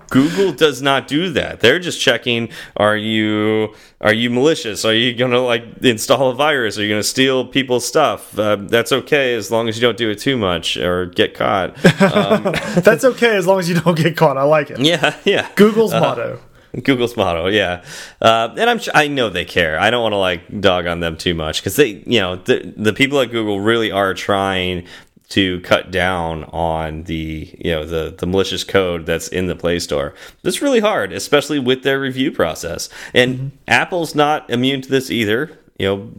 Google 0.10 0.52
does 0.52 0.82
not 0.82 1.06
do 1.06 1.30
that. 1.32 1.60
They're 1.60 1.78
just 1.78 2.00
checking 2.00 2.48
are 2.76 2.96
you 2.96 3.74
are 4.00 4.12
you 4.12 4.30
malicious? 4.30 4.84
Are 4.84 4.94
you 4.94 5.14
going 5.14 5.30
to 5.30 5.40
like 5.40 5.64
install 5.82 6.30
a 6.30 6.34
virus? 6.34 6.78
Are 6.78 6.82
you 6.82 6.88
going 6.88 7.00
to 7.02 7.06
steal 7.06 7.46
people's 7.46 7.86
stuff? 7.86 8.36
Uh, 8.38 8.56
that's 8.56 8.90
okay 8.90 9.34
as 9.34 9.50
long 9.50 9.68
as 9.68 9.76
you 9.76 9.82
don't 9.82 9.98
do 9.98 10.10
it 10.10 10.18
too 10.18 10.36
much 10.36 10.76
or 10.76 11.06
get 11.06 11.34
caught. 11.34 11.76
Um, 12.18 12.54
that's 12.82 13.04
okay 13.04 13.36
as 13.36 13.46
long 13.46 13.58
as 13.58 13.68
you 13.68 13.78
don't 13.78 13.96
get 13.96 14.16
caught. 14.16 14.38
I 14.38 14.42
like 14.42 14.70
it. 14.70 14.80
Yeah, 14.80 15.16
yeah. 15.24 15.48
Google's 15.56 15.92
uh, 15.92 16.00
motto. 16.00 16.40
Google's 16.84 17.16
motto, 17.16 17.46
yeah, 17.48 17.84
uh, 18.20 18.54
and 18.56 18.70
I'm 18.70 18.80
I 18.94 19.08
know 19.08 19.30
they 19.30 19.44
care. 19.44 19.78
I 19.78 19.90
don't 19.90 20.02
want 20.02 20.12
to 20.12 20.18
like 20.18 20.60
dog 20.60 20.86
on 20.86 21.00
them 21.00 21.16
too 21.16 21.34
much 21.34 21.60
because 21.60 21.76
they, 21.76 22.02
you 22.06 22.20
know, 22.20 22.36
the 22.36 22.72
the 22.76 22.92
people 22.92 23.20
at 23.20 23.30
Google 23.30 23.60
really 23.60 23.90
are 23.90 24.14
trying 24.14 24.86
to 25.28 25.60
cut 25.60 25.90
down 25.90 26.44
on 26.44 27.02
the 27.04 27.54
you 27.58 27.70
know 27.70 27.84
the 27.84 28.14
the 28.16 28.26
malicious 28.26 28.64
code 28.64 29.06
that's 29.06 29.28
in 29.28 29.46
the 29.46 29.56
Play 29.56 29.78
Store. 29.78 30.14
That's 30.42 30.62
really 30.62 30.80
hard, 30.80 31.12
especially 31.12 31.58
with 31.58 31.82
their 31.82 32.00
review 32.00 32.32
process. 32.32 32.88
And 33.14 33.34
mm 33.34 33.40
-hmm. 33.40 33.50
Apple's 33.66 34.14
not 34.14 34.50
immune 34.50 34.80
to 34.82 34.88
this 34.88 35.10
either. 35.10 35.50
You 35.78 35.88
know, 35.88 36.10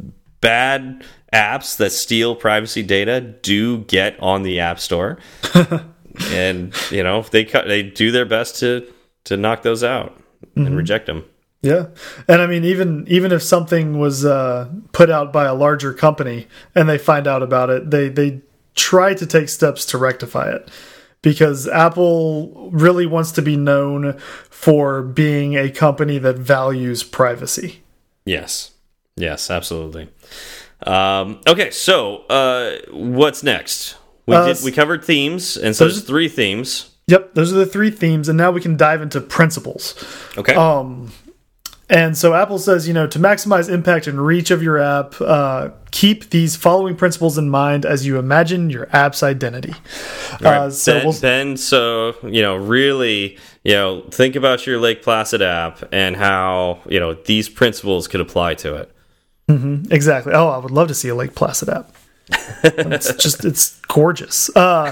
bad 0.41 1.03
apps 1.33 1.75
that 1.77 1.91
steal 1.91 2.35
privacy 2.35 2.83
data 2.83 3.21
do 3.21 3.85
get 3.87 4.15
on 4.19 4.43
the 4.43 4.59
App 4.59 4.79
Store, 4.79 5.17
and 6.31 6.73
you 6.91 7.03
know 7.03 7.23
they 7.31 7.45
cut 7.45 7.67
they 7.67 7.83
do 7.83 8.11
their 8.11 8.25
best 8.25 8.59
to 8.59 8.83
to 9.23 9.35
knock 9.35 9.61
those 9.61 9.83
out 9.83 10.18
mm 10.41 10.49
-hmm. 10.49 10.57
and 10.57 10.65
mm-hmm. 10.65 10.77
reject 10.77 11.05
them. 11.05 11.23
Yeah, 11.61 11.87
and 12.27 12.41
I 12.41 12.47
mean, 12.47 12.63
even 12.63 13.05
even 13.07 13.31
if 13.31 13.41
something 13.41 13.99
was 13.99 14.23
uh, 14.23 14.69
put 14.91 15.09
out 15.09 15.33
by 15.33 15.45
a 15.45 15.53
larger 15.53 15.93
company 15.93 16.47
and 16.73 16.87
they 16.87 16.97
find 16.97 17.27
out 17.27 17.43
about 17.43 17.69
it, 17.69 17.91
they 17.91 18.09
they 18.09 18.41
try 18.75 19.13
to 19.13 19.25
take 19.25 19.49
steps 19.49 19.85
to 19.85 19.97
rectify 19.97 20.49
it 20.55 20.69
because 21.21 21.67
Apple 21.67 22.69
really 22.71 23.05
wants 23.05 23.31
to 23.33 23.41
be 23.41 23.57
known 23.57 24.17
for 24.49 25.01
being 25.01 25.57
a 25.57 25.69
company 25.69 26.17
that 26.17 26.37
values 26.37 27.03
privacy. 27.03 27.83
Yes, 28.25 28.71
yes, 29.15 29.51
absolutely. 29.51 30.09
Um, 30.85 31.41
okay, 31.45 31.71
so 31.71 32.23
uh, 32.29 32.77
what's 32.91 33.43
next? 33.43 33.97
We 34.25 34.35
uh, 34.35 34.53
did 34.53 34.63
we 34.63 34.71
covered 34.71 35.03
themes, 35.03 35.57
and 35.57 35.75
so 35.75 35.85
there's 35.85 36.03
three 36.03 36.29
themes. 36.29 36.88
Yep, 37.09 37.33
those 37.33 37.51
are 37.51 37.55
the 37.55 37.65
three 37.65 37.89
themes, 37.89 38.29
and 38.29 38.37
now 38.37 38.51
we 38.51 38.61
can 38.61 38.77
dive 38.77 39.01
into 39.01 39.19
principles. 39.19 39.95
Okay. 40.37 40.53
Um, 40.53 41.11
and 41.89 42.15
so 42.15 42.35
Apple 42.35 42.59
says, 42.59 42.87
you 42.87 42.93
know, 42.93 43.07
to 43.07 43.17
maximize 43.17 43.67
impact 43.67 44.05
and 44.05 44.23
reach 44.23 44.51
of 44.51 44.61
your 44.61 44.77
app, 44.77 45.19
uh, 45.19 45.69
keep 45.89 46.29
these 46.29 46.55
following 46.55 46.95
principles 46.95 47.35
in 47.35 47.49
mind 47.49 47.83
as 47.83 48.05
you 48.05 48.19
imagine 48.19 48.69
your 48.69 48.87
app's 48.95 49.23
identity. 49.23 49.73
Right. 50.39 50.45
Uh, 50.45 50.69
so 50.69 50.93
then, 50.93 51.03
we'll... 51.03 51.13
then, 51.13 51.57
so 51.57 52.15
you 52.21 52.43
know, 52.43 52.55
really, 52.55 53.39
you 53.63 53.73
know, 53.73 54.01
think 54.11 54.35
about 54.35 54.67
your 54.67 54.79
Lake 54.79 55.01
Placid 55.01 55.41
app 55.41 55.81
and 55.91 56.15
how 56.15 56.79
you 56.87 56.99
know 56.99 57.15
these 57.15 57.49
principles 57.49 58.07
could 58.07 58.21
apply 58.21 58.53
to 58.55 58.75
it. 58.75 58.91
Mm 59.47 59.61
-hmm. 59.61 59.91
Exactly. 59.91 60.33
Oh, 60.33 60.49
I 60.49 60.59
would 60.61 60.71
love 60.71 60.87
to 60.89 60.93
see 60.93 61.09
a 61.09 61.15
Lake 61.15 61.33
Placid 61.33 61.69
app. 61.69 61.89
it's 62.63 63.13
just 63.15 63.45
it's 63.45 63.79
gorgeous. 63.81 64.53
Uh, 64.55 64.91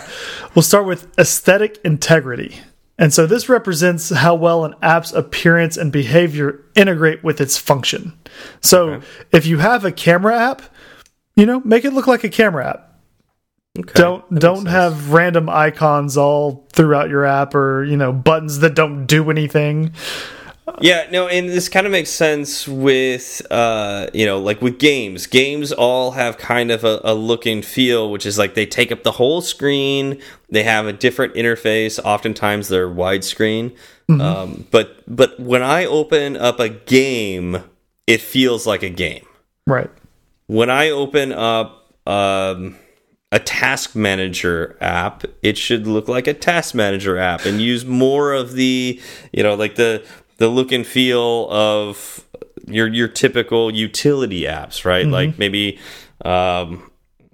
we'll 0.56 0.64
start 0.64 0.86
with 0.86 1.18
aesthetic 1.20 1.80
integrity. 1.84 2.60
And 3.00 3.14
so 3.14 3.28
this 3.28 3.48
represents 3.48 4.10
how 4.10 4.34
well 4.36 4.66
an 4.66 4.74
app's 4.82 5.12
appearance 5.14 5.78
and 5.78 5.92
behavior 5.92 6.66
integrate 6.76 7.24
with 7.24 7.40
its 7.40 7.56
function. 7.56 8.18
So 8.62 8.90
okay. 8.90 9.06
if 9.32 9.46
you 9.46 9.60
have 9.60 9.86
a 9.86 9.92
camera 9.92 10.36
app, 10.36 10.64
you 11.36 11.46
know, 11.46 11.62
make 11.64 11.86
it 11.86 11.94
look 11.94 12.08
like 12.08 12.24
a 12.24 12.30
camera 12.30 12.70
app. 12.70 12.88
Okay. 13.78 13.94
Don't 13.94 14.28
that 14.32 14.40
don't 14.40 14.66
have 14.66 15.12
random 15.12 15.50
icons 15.50 16.18
all 16.18 16.68
throughout 16.74 17.10
your 17.10 17.26
app 17.26 17.54
or, 17.54 17.84
you 17.84 17.96
know, 17.96 18.12
buttons 18.12 18.60
that 18.60 18.74
don't 18.74 19.06
do 19.06 19.30
anything. 19.30 19.94
Yeah, 20.82 21.08
no, 21.12 21.28
and 21.28 21.50
this 21.50 21.70
kind 21.70 21.86
of 21.86 21.92
makes 21.92 22.10
sense 22.10 22.68
with, 22.68 23.42
uh, 23.50 24.08
you 24.14 24.26
know, 24.26 24.40
like 24.40 24.62
with 24.62 24.80
games. 24.80 25.26
Games 25.26 25.72
all 25.72 26.12
have 26.12 26.38
kind 26.38 26.72
of 26.72 26.84
a, 26.84 27.00
a, 27.04 27.14
look 27.14 27.46
and 27.46 27.64
feel, 27.64 28.12
which 28.12 28.26
is 28.26 28.38
like 28.38 28.54
they 28.54 28.66
take 28.66 28.92
up 28.92 29.04
the 29.04 29.14
whole 29.14 29.42
screen. 29.42 30.22
They 30.50 30.64
have 30.64 30.86
a 30.86 30.94
different 30.94 31.36
interface. 31.36 32.00
Oftentimes 32.04 32.68
they're 32.68 32.90
widescreen. 32.90 33.76
Mm 34.10 34.20
-hmm. 34.20 34.22
um, 34.22 34.68
but 34.72 35.04
but 35.08 35.40
when 35.40 35.62
I 35.62 35.86
open 35.86 36.36
up 36.36 36.60
a 36.60 36.70
game, 36.70 37.64
it 38.06 38.22
feels 38.22 38.66
like 38.66 38.86
a 38.86 38.90
game. 38.90 39.26
Right. 39.66 39.90
When 40.48 40.70
I 40.70 40.92
open 40.92 41.32
up 41.32 41.94
um, 42.06 42.76
a 43.32 43.40
task 43.40 43.96
manager 43.96 44.78
app, 44.80 45.26
it 45.42 45.58
should 45.58 45.88
look 45.88 46.08
like 46.08 46.28
a 46.28 46.34
task 46.34 46.74
manager 46.74 47.18
app 47.18 47.46
and 47.46 47.62
use 47.62 47.86
more 47.86 48.34
of 48.34 48.54
the, 48.54 49.00
you 49.34 49.44
know, 49.44 49.56
like 49.56 49.76
the 49.76 50.02
the 50.38 50.48
look 50.48 50.72
and 50.72 50.86
feel 50.86 51.50
of 51.50 52.26
your 52.68 52.88
your 52.88 53.08
typical 53.08 53.74
utility 53.74 54.42
apps, 54.42 54.86
right? 54.86 55.06
Mm 55.06 55.12
-hmm. 55.12 55.20
Like 55.20 55.38
maybe 55.38 55.80
um, 56.26 56.92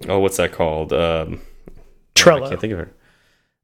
oh, 0.07 0.19
what's 0.19 0.37
that 0.37 0.51
called? 0.51 0.93
Um, 0.93 1.41
Trello. 2.15 2.45
I 2.45 2.49
can't 2.49 2.61
think 2.61 2.73
of 2.73 2.79
it. 2.79 2.93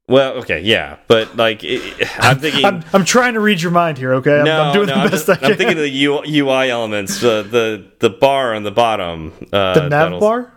Well, 0.08 0.32
okay, 0.38 0.60
yeah, 0.60 0.96
but 1.06 1.36
like 1.36 1.62
it, 1.62 1.80
I'm 2.18 2.40
thinking, 2.40 2.64
I'm, 2.64 2.82
I'm, 2.92 3.04
trying 3.04 3.34
to 3.34 3.40
read 3.40 3.62
your 3.62 3.70
mind 3.70 3.96
here. 3.96 4.14
Okay, 4.14 4.40
I'm, 4.40 4.44
no, 4.44 4.62
I'm 4.62 4.74
doing 4.74 4.88
no, 4.88 5.04
the 5.04 5.10
best 5.10 5.28
I'm, 5.28 5.28
just, 5.28 5.30
I 5.30 5.36
can. 5.36 5.52
I'm 5.52 5.56
thinking 5.56 5.78
of 5.78 5.84
the 6.24 6.40
UI 6.40 6.68
elements, 6.68 7.20
the 7.20 7.46
the 7.48 7.92
the 8.00 8.10
bar 8.10 8.54
on 8.56 8.64
the 8.64 8.72
bottom, 8.72 9.32
uh, 9.52 9.74
the 9.74 9.88
nav 9.88 10.18
bar, 10.18 10.52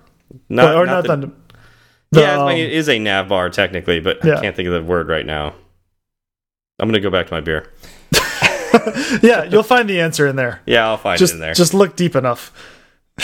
not, 0.49 0.63
well, 0.65 0.77
or 0.79 0.85
not, 0.87 1.05
not 1.05 1.21
the, 1.21 1.27
the, 1.27 2.21
yeah, 2.21 2.41
um, 2.41 2.49
it 2.49 2.71
is 2.71 2.89
a 2.89 2.97
nav 2.97 3.27
bar 3.27 3.51
technically, 3.51 3.99
but 3.99 4.25
yeah. 4.25 4.37
I 4.37 4.41
can't 4.41 4.55
think 4.55 4.67
of 4.67 4.73
the 4.73 4.81
word 4.81 5.07
right 5.07 5.25
now. 5.25 5.53
I'm 6.79 6.89
gonna 6.89 6.99
go 6.99 7.11
back 7.11 7.27
to 7.27 7.33
my 7.33 7.41
beer. 7.41 7.71
yeah, 9.21 9.43
you'll 9.43 9.63
find 9.63 9.89
the 9.89 10.01
answer 10.01 10.27
in 10.27 10.35
there. 10.35 10.61
Yeah, 10.65 10.87
I'll 10.87 10.97
find 10.97 11.19
just, 11.19 11.33
it 11.33 11.35
in 11.35 11.41
there. 11.41 11.53
Just 11.53 11.73
look 11.73 11.95
deep 11.95 12.15
enough. 12.15 12.51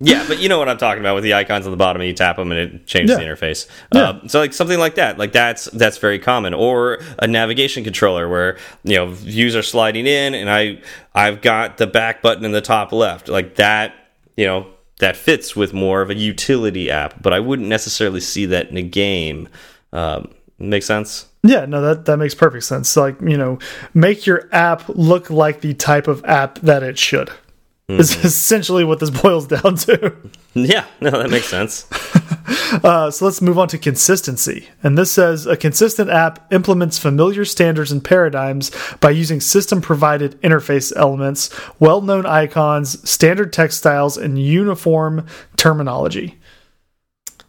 yeah, 0.00 0.24
but 0.26 0.38
you 0.38 0.48
know 0.48 0.58
what 0.58 0.68
I'm 0.68 0.78
talking 0.78 1.00
about 1.00 1.14
with 1.14 1.24
the 1.24 1.34
icons 1.34 1.66
on 1.66 1.70
the 1.70 1.76
bottom, 1.76 2.00
and 2.00 2.08
you 2.08 2.14
tap 2.14 2.36
them 2.36 2.52
and 2.52 2.60
it 2.60 2.86
changes 2.86 3.18
yeah. 3.18 3.24
the 3.24 3.30
interface. 3.30 3.68
Yeah. 3.92 4.02
Uh, 4.02 4.28
so 4.28 4.40
like 4.40 4.52
something 4.52 4.78
like 4.78 4.94
that, 4.96 5.18
like 5.18 5.32
that's 5.32 5.64
that's 5.66 5.98
very 5.98 6.18
common. 6.18 6.54
Or 6.54 7.00
a 7.18 7.26
navigation 7.26 7.84
controller 7.84 8.28
where 8.28 8.58
you 8.84 8.96
know 8.96 9.06
views 9.06 9.56
are 9.56 9.62
sliding 9.62 10.06
in, 10.06 10.34
and 10.34 10.50
I 10.50 10.80
I've 11.14 11.42
got 11.42 11.78
the 11.78 11.86
back 11.86 12.22
button 12.22 12.44
in 12.44 12.52
the 12.52 12.60
top 12.60 12.92
left, 12.92 13.28
like 13.28 13.56
that. 13.56 13.94
You 14.36 14.46
know 14.46 14.66
that 14.98 15.16
fits 15.16 15.56
with 15.56 15.72
more 15.72 16.02
of 16.02 16.10
a 16.10 16.14
utility 16.14 16.90
app, 16.90 17.20
but 17.20 17.32
I 17.32 17.40
wouldn't 17.40 17.68
necessarily 17.68 18.20
see 18.20 18.46
that 18.46 18.70
in 18.70 18.76
a 18.76 18.82
game. 18.82 19.48
Um, 19.92 20.32
make 20.58 20.82
sense? 20.82 21.26
Yeah, 21.46 21.66
no, 21.66 21.82
that 21.82 22.06
that 22.06 22.16
makes 22.16 22.34
perfect 22.34 22.64
sense. 22.64 22.96
Like, 22.96 23.20
you 23.20 23.36
know, 23.36 23.58
make 23.92 24.24
your 24.24 24.48
app 24.50 24.88
look 24.88 25.28
like 25.28 25.60
the 25.60 25.74
type 25.74 26.08
of 26.08 26.24
app 26.24 26.58
that 26.60 26.82
it 26.82 26.98
should. 26.98 27.30
Mm 27.86 27.96
-hmm. 27.96 28.00
Is 28.00 28.24
essentially 28.24 28.84
what 28.84 28.98
this 28.98 29.10
boils 29.22 29.46
down 29.46 29.76
to. 29.76 30.12
Yeah, 30.54 30.84
no, 31.00 31.10
that 31.10 31.30
makes 31.30 31.48
sense. 31.48 31.86
uh, 32.84 33.10
so 33.10 33.24
let's 33.26 33.40
move 33.40 33.58
on 33.58 33.68
to 33.68 33.78
consistency. 33.78 34.68
And 34.82 34.96
this 34.96 35.10
says 35.10 35.46
a 35.46 35.56
consistent 35.56 36.10
app 36.10 36.38
implements 36.52 36.98
familiar 36.98 37.44
standards 37.44 37.92
and 37.92 38.02
paradigms 38.02 38.70
by 39.00 39.20
using 39.22 39.42
system 39.42 39.80
provided 39.80 40.40
interface 40.40 40.96
elements, 40.96 41.50
well 41.78 42.00
known 42.00 42.24
icons, 42.44 42.98
standard 43.10 43.52
text 43.52 43.78
styles, 43.78 44.18
and 44.18 44.38
uniform 44.38 45.26
terminology. 45.56 46.34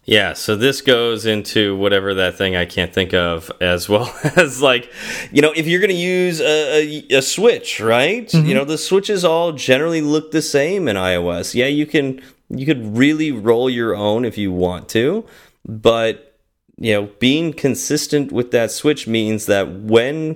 Yeah, 0.05 0.33
so 0.33 0.55
this 0.55 0.81
goes 0.81 1.25
into 1.25 1.75
whatever 1.75 2.13
that 2.13 2.35
thing 2.35 2.55
I 2.55 2.65
can't 2.65 2.93
think 2.93 3.13
of, 3.13 3.51
as 3.59 3.89
well 3.89 4.15
as 4.35 4.61
like, 4.61 4.91
you 5.31 5.41
know, 5.41 5.51
if 5.55 5.67
you're 5.67 5.79
going 5.79 5.89
to 5.89 5.95
use 5.95 6.39
a, 6.39 7.09
a, 7.11 7.17
a, 7.17 7.21
switch, 7.21 7.79
right? 7.79 8.31
Mm 8.31 8.39
-hmm. 8.39 8.47
You 8.47 8.53
know, 8.53 8.65
the 8.65 8.77
switches 8.77 9.23
all 9.23 9.51
generally 9.51 10.01
look 10.01 10.31
the 10.31 10.41
same 10.41 10.91
in 10.91 10.95
iOS. 10.95 11.55
Yeah, 11.55 11.69
you 11.69 11.85
can 11.87 12.21
you 12.49 12.65
could 12.65 12.97
really 12.97 13.31
roll 13.31 13.69
your 13.69 13.95
own 13.95 14.25
if 14.25 14.37
you 14.37 14.53
want 14.53 14.89
to, 14.89 15.25
but 15.63 16.15
you 16.77 16.93
know, 16.93 17.09
being 17.19 17.53
consistent 17.53 18.31
with 18.31 18.51
that 18.51 18.71
switch 18.71 19.07
means 19.07 19.45
that 19.45 19.67
when 19.67 20.35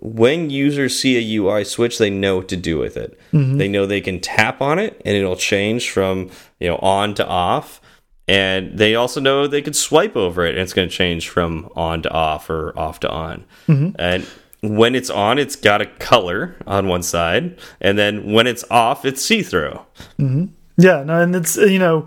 when 0.00 0.50
users 0.50 1.00
see 1.00 1.16
a 1.16 1.40
UI 1.40 1.64
switch, 1.64 1.98
they 1.98 2.10
know 2.10 2.36
what 2.36 2.48
to 2.48 2.56
do 2.56 2.78
with 2.78 2.96
it. 2.96 3.18
Mm 3.32 3.44
-hmm. 3.44 3.58
They 3.58 3.68
know 3.68 3.86
they 3.86 4.00
can 4.00 4.20
tap 4.20 4.60
on 4.60 4.78
it 4.78 4.92
and 5.04 5.16
it'll 5.16 5.42
change 5.56 5.80
from 5.90 6.30
you 6.60 6.68
know 6.68 6.78
on 6.82 7.14
to 7.14 7.24
off 7.26 7.80
and 8.28 8.78
they 8.78 8.94
also 8.94 9.20
know 9.20 9.46
they 9.46 9.62
could 9.62 9.74
swipe 9.74 10.16
over 10.16 10.44
it 10.44 10.50
and 10.50 10.58
it's 10.58 10.74
going 10.74 10.88
to 10.88 10.94
change 10.94 11.28
from 11.28 11.70
on 11.74 12.02
to 12.02 12.10
off 12.10 12.50
or 12.50 12.78
off 12.78 13.00
to 13.00 13.08
on. 13.08 13.44
Mm 13.66 13.78
-hmm. 13.78 13.94
And 13.98 14.26
when 14.60 14.94
it's 14.94 15.10
on, 15.10 15.38
it's 15.38 15.56
got 15.56 15.80
a 15.80 15.86
color 15.98 16.56
on 16.66 16.88
one 16.88 17.02
side, 17.02 17.56
and 17.80 17.98
then 17.98 18.32
when 18.32 18.46
it's 18.46 18.64
off, 18.70 19.04
it's 19.04 19.24
see 19.24 19.42
through. 19.42 19.80
Mm 20.16 20.28
-hmm. 20.28 20.48
Yeah, 20.76 21.04
no, 21.04 21.14
and 21.22 21.34
it's 21.34 21.56
you 21.56 21.78
know, 21.78 22.04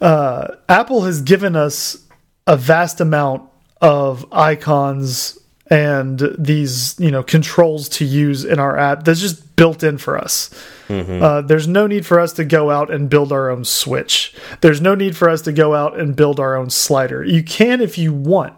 uh, 0.00 0.44
Apple 0.66 1.02
has 1.02 1.22
given 1.22 1.56
us 1.56 1.98
a 2.46 2.56
vast 2.56 3.00
amount 3.00 3.42
of 3.80 4.26
icons 4.52 5.38
and 5.72 6.20
these 6.38 6.94
you 6.98 7.10
know 7.10 7.22
controls 7.22 7.88
to 7.88 8.04
use 8.04 8.44
in 8.44 8.58
our 8.58 8.76
app 8.76 9.04
that's 9.04 9.20
just 9.20 9.56
built 9.56 9.82
in 9.82 9.96
for 9.96 10.18
us. 10.18 10.50
Mm 10.88 11.04
-hmm. 11.04 11.22
uh, 11.22 11.46
there's 11.46 11.66
no 11.66 11.86
need 11.86 12.04
for 12.06 12.20
us 12.20 12.32
to 12.32 12.44
go 12.44 12.70
out 12.70 12.90
and 12.90 13.08
build 13.08 13.32
our 13.32 13.50
own 13.50 13.64
switch. 13.64 14.34
There's 14.60 14.80
no 14.80 14.94
need 14.94 15.16
for 15.16 15.30
us 15.30 15.42
to 15.42 15.52
go 15.52 15.74
out 15.74 15.98
and 15.98 16.14
build 16.14 16.38
our 16.38 16.56
own 16.56 16.70
slider. 16.70 17.24
You 17.24 17.42
can 17.42 17.80
if 17.80 17.98
you 17.98 18.12
want, 18.12 18.52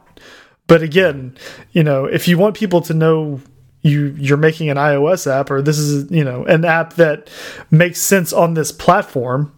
but 0.67 0.83
again, 0.83 1.37
you 1.73 1.85
know, 1.85 2.07
if 2.13 2.29
you 2.29 2.39
want 2.39 2.59
people 2.59 2.81
to 2.81 2.95
know 2.95 3.41
you 3.83 4.15
you're 4.19 4.47
making 4.49 4.71
an 4.71 4.77
iOS 4.77 5.27
app 5.27 5.51
or 5.51 5.63
this 5.63 5.79
is 5.79 6.11
you 6.11 6.25
know 6.25 6.45
an 6.55 6.65
app 6.65 6.95
that 6.95 7.31
makes 7.71 8.01
sense 8.01 8.37
on 8.37 8.55
this 8.55 8.73
platform, 8.73 9.53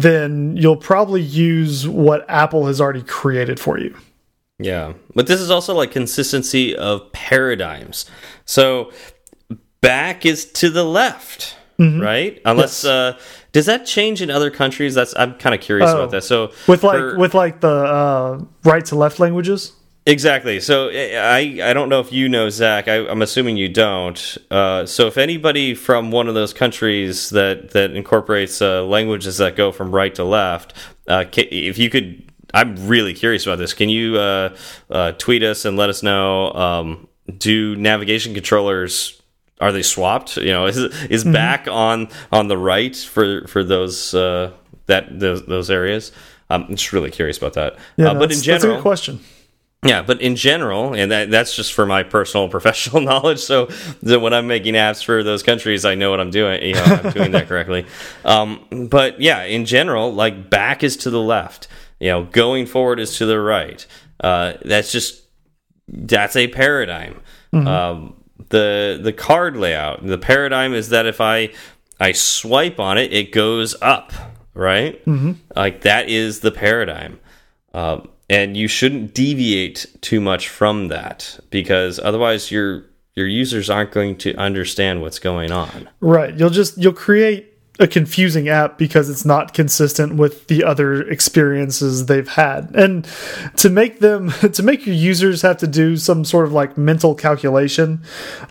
then 0.00 0.56
you'll 0.56 0.84
probably 0.88 1.22
use 1.50 1.88
what 1.88 2.24
Apple 2.28 2.66
has 2.66 2.80
already 2.80 3.04
created 3.04 3.60
for 3.60 3.78
you. 3.78 3.94
Yeah, 4.62 4.92
but 5.14 5.26
this 5.26 5.40
is 5.40 5.50
also 5.50 5.74
like 5.74 5.90
consistency 5.90 6.74
of 6.76 7.10
paradigms. 7.12 8.06
So 8.44 8.92
back 9.80 10.24
is 10.26 10.44
to 10.52 10.70
the 10.70 10.84
left, 10.84 11.56
Mm-hmm. 11.78 12.00
right? 12.00 12.40
Unless 12.44 12.84
uh, 12.84 13.18
does 13.52 13.66
that 13.66 13.86
change 13.86 14.22
in 14.22 14.30
other 14.30 14.50
countries? 14.50 14.94
That's 14.94 15.14
I'm 15.16 15.34
kind 15.34 15.54
of 15.54 15.60
curious 15.60 15.90
Oh. 15.90 15.96
about 15.96 16.10
that. 16.12 16.22
So 16.22 16.52
with 16.68 16.84
like 16.84 16.98
for- 16.98 17.18
with 17.18 17.34
like 17.34 17.60
the 17.60 17.68
uh, 17.70 18.44
right 18.62 18.84
to 18.84 18.94
left 18.94 19.18
languages. 19.18 19.72
Exactly. 20.06 20.60
So 20.60 20.90
I 20.90 21.58
I 21.62 21.72
don't 21.72 21.88
know 21.88 22.00
if 22.00 22.12
you 22.12 22.28
know 22.28 22.50
Zach. 22.50 22.88
I, 22.88 23.06
I'm 23.08 23.22
assuming 23.22 23.56
you 23.56 23.68
don't. 23.68 24.36
Uh, 24.50 24.84
so 24.84 25.06
if 25.06 25.16
anybody 25.16 25.74
from 25.74 26.10
one 26.10 26.28
of 26.28 26.34
those 26.34 26.52
countries 26.52 27.30
that 27.30 27.70
that 27.70 27.92
incorporates 27.92 28.60
uh, 28.60 28.84
languages 28.84 29.38
that 29.38 29.56
go 29.56 29.72
from 29.72 29.92
right 29.92 30.14
to 30.16 30.24
left, 30.24 30.74
uh, 31.08 31.24
if 31.36 31.78
you 31.78 31.88
could, 31.88 32.31
I'm 32.54 32.86
really 32.86 33.14
curious 33.14 33.46
about 33.46 33.58
this. 33.58 33.72
Can 33.74 33.88
you 33.88 34.16
uh, 34.16 34.56
uh, 34.90 35.12
tweet 35.12 35.42
us 35.42 35.64
and 35.64 35.76
let 35.76 35.88
us 35.90 36.02
know? 36.02 36.52
Um, 36.52 37.08
do 37.38 37.76
navigation 37.76 38.34
controllers 38.34 39.22
are 39.62 39.72
they 39.72 39.82
swapped? 39.82 40.36
You 40.36 40.50
know, 40.50 40.66
is 40.66 40.76
is 40.76 41.24
back 41.24 41.68
on 41.68 42.08
on 42.32 42.48
the 42.48 42.58
right 42.58 42.94
for 42.96 43.46
for 43.46 43.62
those 43.62 44.12
uh, 44.12 44.52
that 44.86 45.18
those 45.18 45.46
those 45.46 45.70
areas? 45.70 46.12
I'm 46.50 46.68
just 46.68 46.92
really 46.92 47.10
curious 47.10 47.38
about 47.38 47.54
that. 47.54 47.76
Yeah, 47.96 48.08
uh, 48.08 48.14
but 48.14 48.32
in 48.32 48.42
general, 48.42 48.60
that's 48.60 48.64
a 48.64 48.68
good 48.76 48.82
question. 48.82 49.20
yeah, 49.86 50.02
but 50.02 50.20
in 50.20 50.36
general, 50.36 50.94
and 50.94 51.10
that, 51.10 51.30
that's 51.30 51.56
just 51.56 51.72
for 51.72 51.86
my 51.86 52.02
personal 52.02 52.48
professional 52.56 53.00
knowledge. 53.00 53.38
So 53.38 53.66
that 54.02 54.20
when 54.20 54.34
I'm 54.34 54.48
making 54.48 54.74
apps 54.74 55.02
for 55.02 55.22
those 55.22 55.42
countries, 55.42 55.84
I 55.84 55.94
know 55.94 56.10
what 56.10 56.20
I'm 56.20 56.30
doing. 56.30 56.62
You 56.62 56.74
know, 56.74 56.82
I'm 56.82 57.10
doing 57.12 57.30
that 57.32 57.48
correctly. 57.48 57.86
Um, 58.24 58.88
but 58.88 59.20
yeah, 59.20 59.42
in 59.44 59.64
general, 59.64 60.12
like 60.12 60.48
back 60.48 60.82
is 60.84 60.96
to 60.98 61.10
the 61.10 61.20
left. 61.20 61.66
You 62.02 62.08
know, 62.08 62.24
going 62.24 62.66
forward 62.66 62.98
is 62.98 63.16
to 63.18 63.26
the 63.26 63.38
right. 63.38 63.86
Uh, 64.18 64.54
that's 64.64 64.90
just 64.90 65.22
that's 65.86 66.34
a 66.34 66.48
paradigm. 66.48 67.20
Um, 67.68 68.14
the 68.48 68.98
the 69.00 69.12
card 69.12 69.56
layout, 69.56 70.04
the 70.04 70.18
paradigm 70.18 70.74
is 70.74 70.88
that 70.88 71.06
if 71.06 71.20
I 71.20 71.50
I 72.00 72.10
swipe 72.10 72.80
on 72.80 72.98
it, 72.98 73.12
it 73.12 73.30
goes 73.30 73.76
up. 73.80 74.12
Right, 74.52 75.00
like 75.54 75.82
that 75.82 76.08
is 76.08 76.40
the 76.40 76.50
paradigm. 76.50 77.20
Um, 77.72 78.08
and 78.28 78.56
you 78.56 78.66
shouldn't 78.66 79.14
deviate 79.14 79.86
too 80.00 80.20
much 80.20 80.48
from 80.48 80.88
that 80.88 81.38
because 81.50 82.00
otherwise 82.00 82.50
your 82.50 82.86
your 83.14 83.28
users 83.28 83.70
aren't 83.70 83.92
going 83.92 84.16
to 84.18 84.34
understand 84.34 85.02
what's 85.02 85.20
going 85.20 85.52
on. 85.52 85.88
Right. 86.00 86.36
You'll 86.36 86.50
just 86.50 86.78
you'll 86.78 86.94
create 86.94 87.51
a 87.80 87.86
confusing 87.86 88.48
app 88.48 88.76
because 88.76 89.08
it's 89.08 89.24
not 89.24 89.54
consistent 89.54 90.14
with 90.16 90.46
the 90.48 90.62
other 90.62 91.08
experiences 91.08 92.04
they've 92.04 92.28
had. 92.28 92.70
And 92.74 93.08
to 93.56 93.70
make 93.70 94.00
them 94.00 94.30
to 94.52 94.62
make 94.62 94.84
your 94.84 94.94
users 94.94 95.42
have 95.42 95.56
to 95.58 95.66
do 95.66 95.96
some 95.96 96.24
sort 96.24 96.46
of 96.46 96.52
like 96.52 96.76
mental 96.76 97.14
calculation 97.14 98.02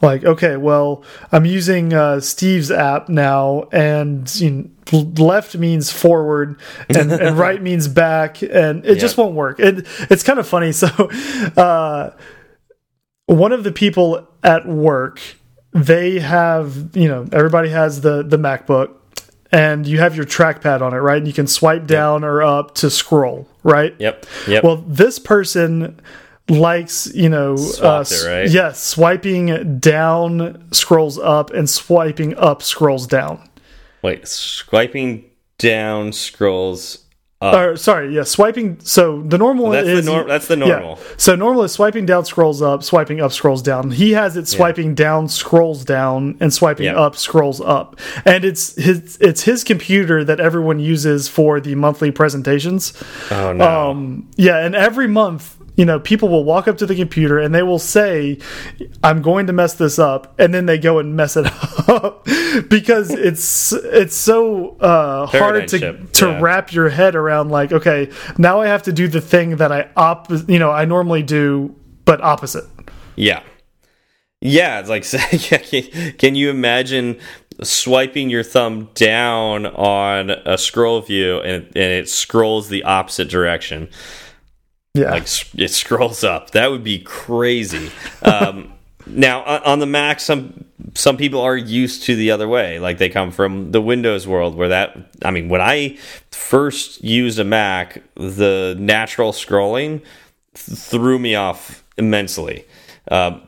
like 0.01 0.23
okay, 0.25 0.57
well, 0.57 1.03
I'm 1.31 1.45
using 1.45 1.93
uh, 1.93 2.19
Steve's 2.19 2.71
app 2.71 3.09
now 3.09 3.69
and 3.71 4.33
you 4.35 4.71
know, 4.91 4.99
left 5.17 5.55
means 5.55 5.91
forward 5.91 6.59
and, 6.89 7.11
and 7.11 7.37
right 7.37 7.61
means 7.61 7.87
back 7.87 8.41
and 8.41 8.85
it 8.85 8.99
just 8.99 9.17
won't 9.17 9.35
work. 9.35 9.59
It, 9.59 9.85
it's 10.09 10.23
kind 10.23 10.39
of 10.39 10.47
funny 10.47 10.71
so 10.71 10.87
uh 11.57 12.11
one 13.27 13.51
of 13.51 13.63
the 13.63 13.71
people 13.71 14.27
at 14.43 14.67
work 14.67 15.21
they 15.73 16.19
have 16.19 16.95
you 16.95 17.07
know 17.07 17.25
everybody 17.31 17.69
has 17.69 18.01
the 18.01 18.23
the 18.23 18.37
macbook 18.37 18.95
and 19.51 19.85
you 19.85 19.99
have 19.99 20.15
your 20.15 20.25
trackpad 20.25 20.81
on 20.81 20.93
it 20.93 20.97
right 20.97 21.17
and 21.17 21.27
you 21.27 21.33
can 21.33 21.47
swipe 21.47 21.85
down 21.87 22.23
or 22.23 22.41
up 22.41 22.73
to 22.75 22.89
scroll 22.89 23.47
right 23.63 23.95
Yep. 23.99 24.25
Yep. 24.47 24.63
well 24.63 24.77
this 24.87 25.19
person 25.19 25.99
likes 26.49 27.13
you 27.13 27.29
know 27.29 27.53
uh, 27.81 28.03
it, 28.09 28.25
right? 28.27 28.49
yes 28.49 28.81
swiping 28.83 29.79
down 29.79 30.67
scrolls 30.71 31.17
up 31.19 31.51
and 31.51 31.69
swiping 31.69 32.35
up 32.37 32.61
scrolls 32.63 33.07
down 33.07 33.47
Wait, 34.01 34.27
swiping 34.27 35.29
down 35.59 36.11
scrolls 36.11 37.00
up. 37.41 37.55
or 37.55 37.75
sorry 37.77 38.13
yeah 38.15 38.23
swiping 38.23 38.77
so 38.83 39.21
the 39.23 39.37
normal 39.37 39.71
that's 39.71 39.87
is 39.87 40.05
the 40.05 40.11
norm. 40.11 40.27
That's 40.27 40.47
the 40.47 40.57
Yeah. 40.57 40.65
normal. 40.67 40.99
So 41.17 41.35
normal 41.35 41.63
is 41.63 41.71
swiping 41.71 42.05
down 42.05 42.25
scrolls 42.25 42.61
up, 42.61 42.83
swiping 42.83 43.19
up 43.19 43.31
scrolls 43.31 43.61
down. 43.61 43.91
He 43.91 44.11
has 44.11 44.37
it 44.37 44.47
swiping 44.47 44.93
down 44.95 45.27
scrolls 45.27 45.83
down 45.83 46.35
and 46.39 46.53
swiping 46.53 46.85
Yeah. 46.85 46.99
up 46.99 47.15
scrolls 47.15 47.59
up. 47.61 47.99
And 48.25 48.45
it's 48.45 48.75
his 48.75 49.17
it's 49.19 49.43
his 49.43 49.63
computer 49.63 50.23
that 50.23 50.39
everyone 50.39 50.79
uses 50.79 51.27
for 51.27 51.59
the 51.59 51.75
monthly 51.75 52.11
presentations. 52.11 52.93
Oh 53.31 53.53
no. 53.53 53.65
Um 53.89 54.27
yeah, 54.35 54.57
and 54.65 54.75
every 54.75 55.07
month 55.07 55.57
you 55.75 55.85
know, 55.85 55.99
people 55.99 56.29
will 56.29 56.43
walk 56.43 56.67
up 56.67 56.77
to 56.79 56.85
the 56.85 56.95
computer 56.95 57.39
and 57.39 57.55
they 57.55 57.63
will 57.63 57.79
say, 57.79 58.37
"I'm 59.03 59.21
going 59.21 59.47
to 59.47 59.53
mess 59.53 59.73
this 59.73 59.97
up," 59.99 60.33
and 60.39 60.53
then 60.53 60.65
they 60.65 60.77
go 60.77 60.99
and 60.99 61.15
mess 61.15 61.37
it 61.37 61.45
up 61.87 62.25
because 62.69 63.11
it's 63.11 63.71
it's 63.71 64.15
so 64.15 64.77
uh, 64.77 65.25
hard 65.27 65.67
to 65.69 65.79
shift, 65.79 66.13
to 66.15 66.27
yeah. 66.27 66.39
wrap 66.41 66.73
your 66.73 66.89
head 66.89 67.15
around. 67.15 67.49
Like, 67.49 67.71
okay, 67.71 68.09
now 68.37 68.61
I 68.61 68.67
have 68.67 68.83
to 68.83 68.93
do 68.93 69.07
the 69.07 69.21
thing 69.21 69.57
that 69.57 69.71
I 69.71 69.89
op, 69.95 70.29
you 70.47 70.59
know, 70.59 70.71
I 70.71 70.85
normally 70.85 71.23
do, 71.23 71.75
but 72.05 72.21
opposite. 72.21 72.65
Yeah. 73.15 73.43
Yeah, 74.41 74.79
it's 74.79 74.89
like 74.89 75.03
can, 75.63 76.13
can 76.13 76.35
you 76.35 76.49
imagine 76.49 77.19
swiping 77.61 78.29
your 78.31 78.43
thumb 78.43 78.89
down 78.95 79.67
on 79.67 80.31
a 80.31 80.57
scroll 80.57 80.99
view 81.01 81.39
and 81.41 81.65
and 81.67 81.77
it 81.77 82.09
scrolls 82.09 82.67
the 82.69 82.83
opposite 82.83 83.29
direction? 83.29 83.87
Yeah, 84.93 85.11
like 85.11 85.27
it 85.57 85.69
scrolls 85.69 86.23
up. 86.23 86.51
That 86.51 86.69
would 86.69 86.83
be 86.83 86.99
crazy. 86.99 87.91
Um, 88.23 88.73
now 89.05 89.43
on 89.43 89.79
the 89.79 89.85
Mac, 89.85 90.19
some 90.19 90.65
some 90.93 91.17
people 91.17 91.41
are 91.41 91.55
used 91.55 92.03
to 92.03 92.15
the 92.15 92.31
other 92.31 92.47
way. 92.47 92.79
Like 92.79 92.97
they 92.97 93.09
come 93.09 93.31
from 93.31 93.71
the 93.71 93.81
Windows 93.81 94.27
world, 94.27 94.55
where 94.55 94.69
that. 94.69 94.97
I 95.23 95.31
mean, 95.31 95.49
when 95.49 95.61
I 95.61 95.97
first 96.31 97.03
used 97.03 97.39
a 97.39 97.43
Mac, 97.43 98.03
the 98.15 98.75
natural 98.77 99.31
scrolling 99.31 100.01
th 100.53 100.77
threw 100.77 101.17
me 101.17 101.35
off 101.35 101.83
immensely. 101.97 102.65
Um, 103.09 103.47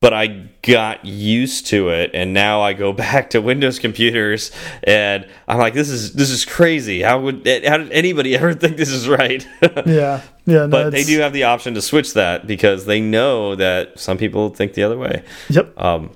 but 0.00 0.14
I 0.14 0.48
got 0.62 1.04
used 1.04 1.66
to 1.66 1.90
it, 1.90 2.12
and 2.14 2.32
now 2.32 2.62
I 2.62 2.72
go 2.72 2.92
back 2.92 3.30
to 3.30 3.40
Windows 3.40 3.78
computers, 3.78 4.50
and 4.82 5.26
I'm 5.46 5.58
like, 5.58 5.74
this 5.74 5.90
is 5.90 6.14
this 6.14 6.30
is 6.30 6.44
crazy. 6.44 7.02
How 7.02 7.20
would 7.20 7.46
how 7.46 7.76
did 7.78 7.92
anybody 7.92 8.34
ever 8.36 8.54
think 8.54 8.76
this 8.76 8.90
is 8.90 9.08
right? 9.08 9.46
yeah, 9.86 10.22
yeah. 10.46 10.66
No, 10.66 10.68
but 10.68 10.90
they 10.90 11.04
do 11.04 11.20
have 11.20 11.32
the 11.32 11.44
option 11.44 11.74
to 11.74 11.82
switch 11.82 12.14
that 12.14 12.46
because 12.46 12.86
they 12.86 13.00
know 13.00 13.54
that 13.54 13.98
some 13.98 14.16
people 14.16 14.48
think 14.50 14.74
the 14.74 14.82
other 14.82 14.98
way. 14.98 15.22
Yep. 15.50 15.78
Um, 15.78 16.12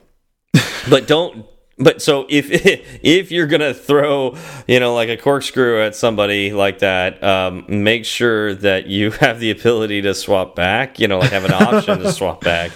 but 0.88 1.06
don't. 1.06 1.46
But 1.76 2.00
so 2.00 2.24
if 2.30 2.48
if 3.02 3.32
you're 3.32 3.48
gonna 3.48 3.74
throw 3.74 4.36
you 4.68 4.78
know 4.78 4.94
like 4.94 5.08
a 5.08 5.16
corkscrew 5.16 5.82
at 5.82 5.96
somebody 5.96 6.52
like 6.52 6.78
that, 6.78 7.22
um, 7.22 7.64
make 7.68 8.04
sure 8.04 8.54
that 8.54 8.86
you 8.86 9.10
have 9.10 9.40
the 9.40 9.50
ability 9.50 10.02
to 10.02 10.14
swap 10.14 10.54
back. 10.54 11.00
You 11.00 11.08
know, 11.08 11.18
like 11.18 11.32
have 11.32 11.44
an 11.44 11.52
option 11.52 11.98
to 11.98 12.12
swap 12.12 12.42
back. 12.42 12.70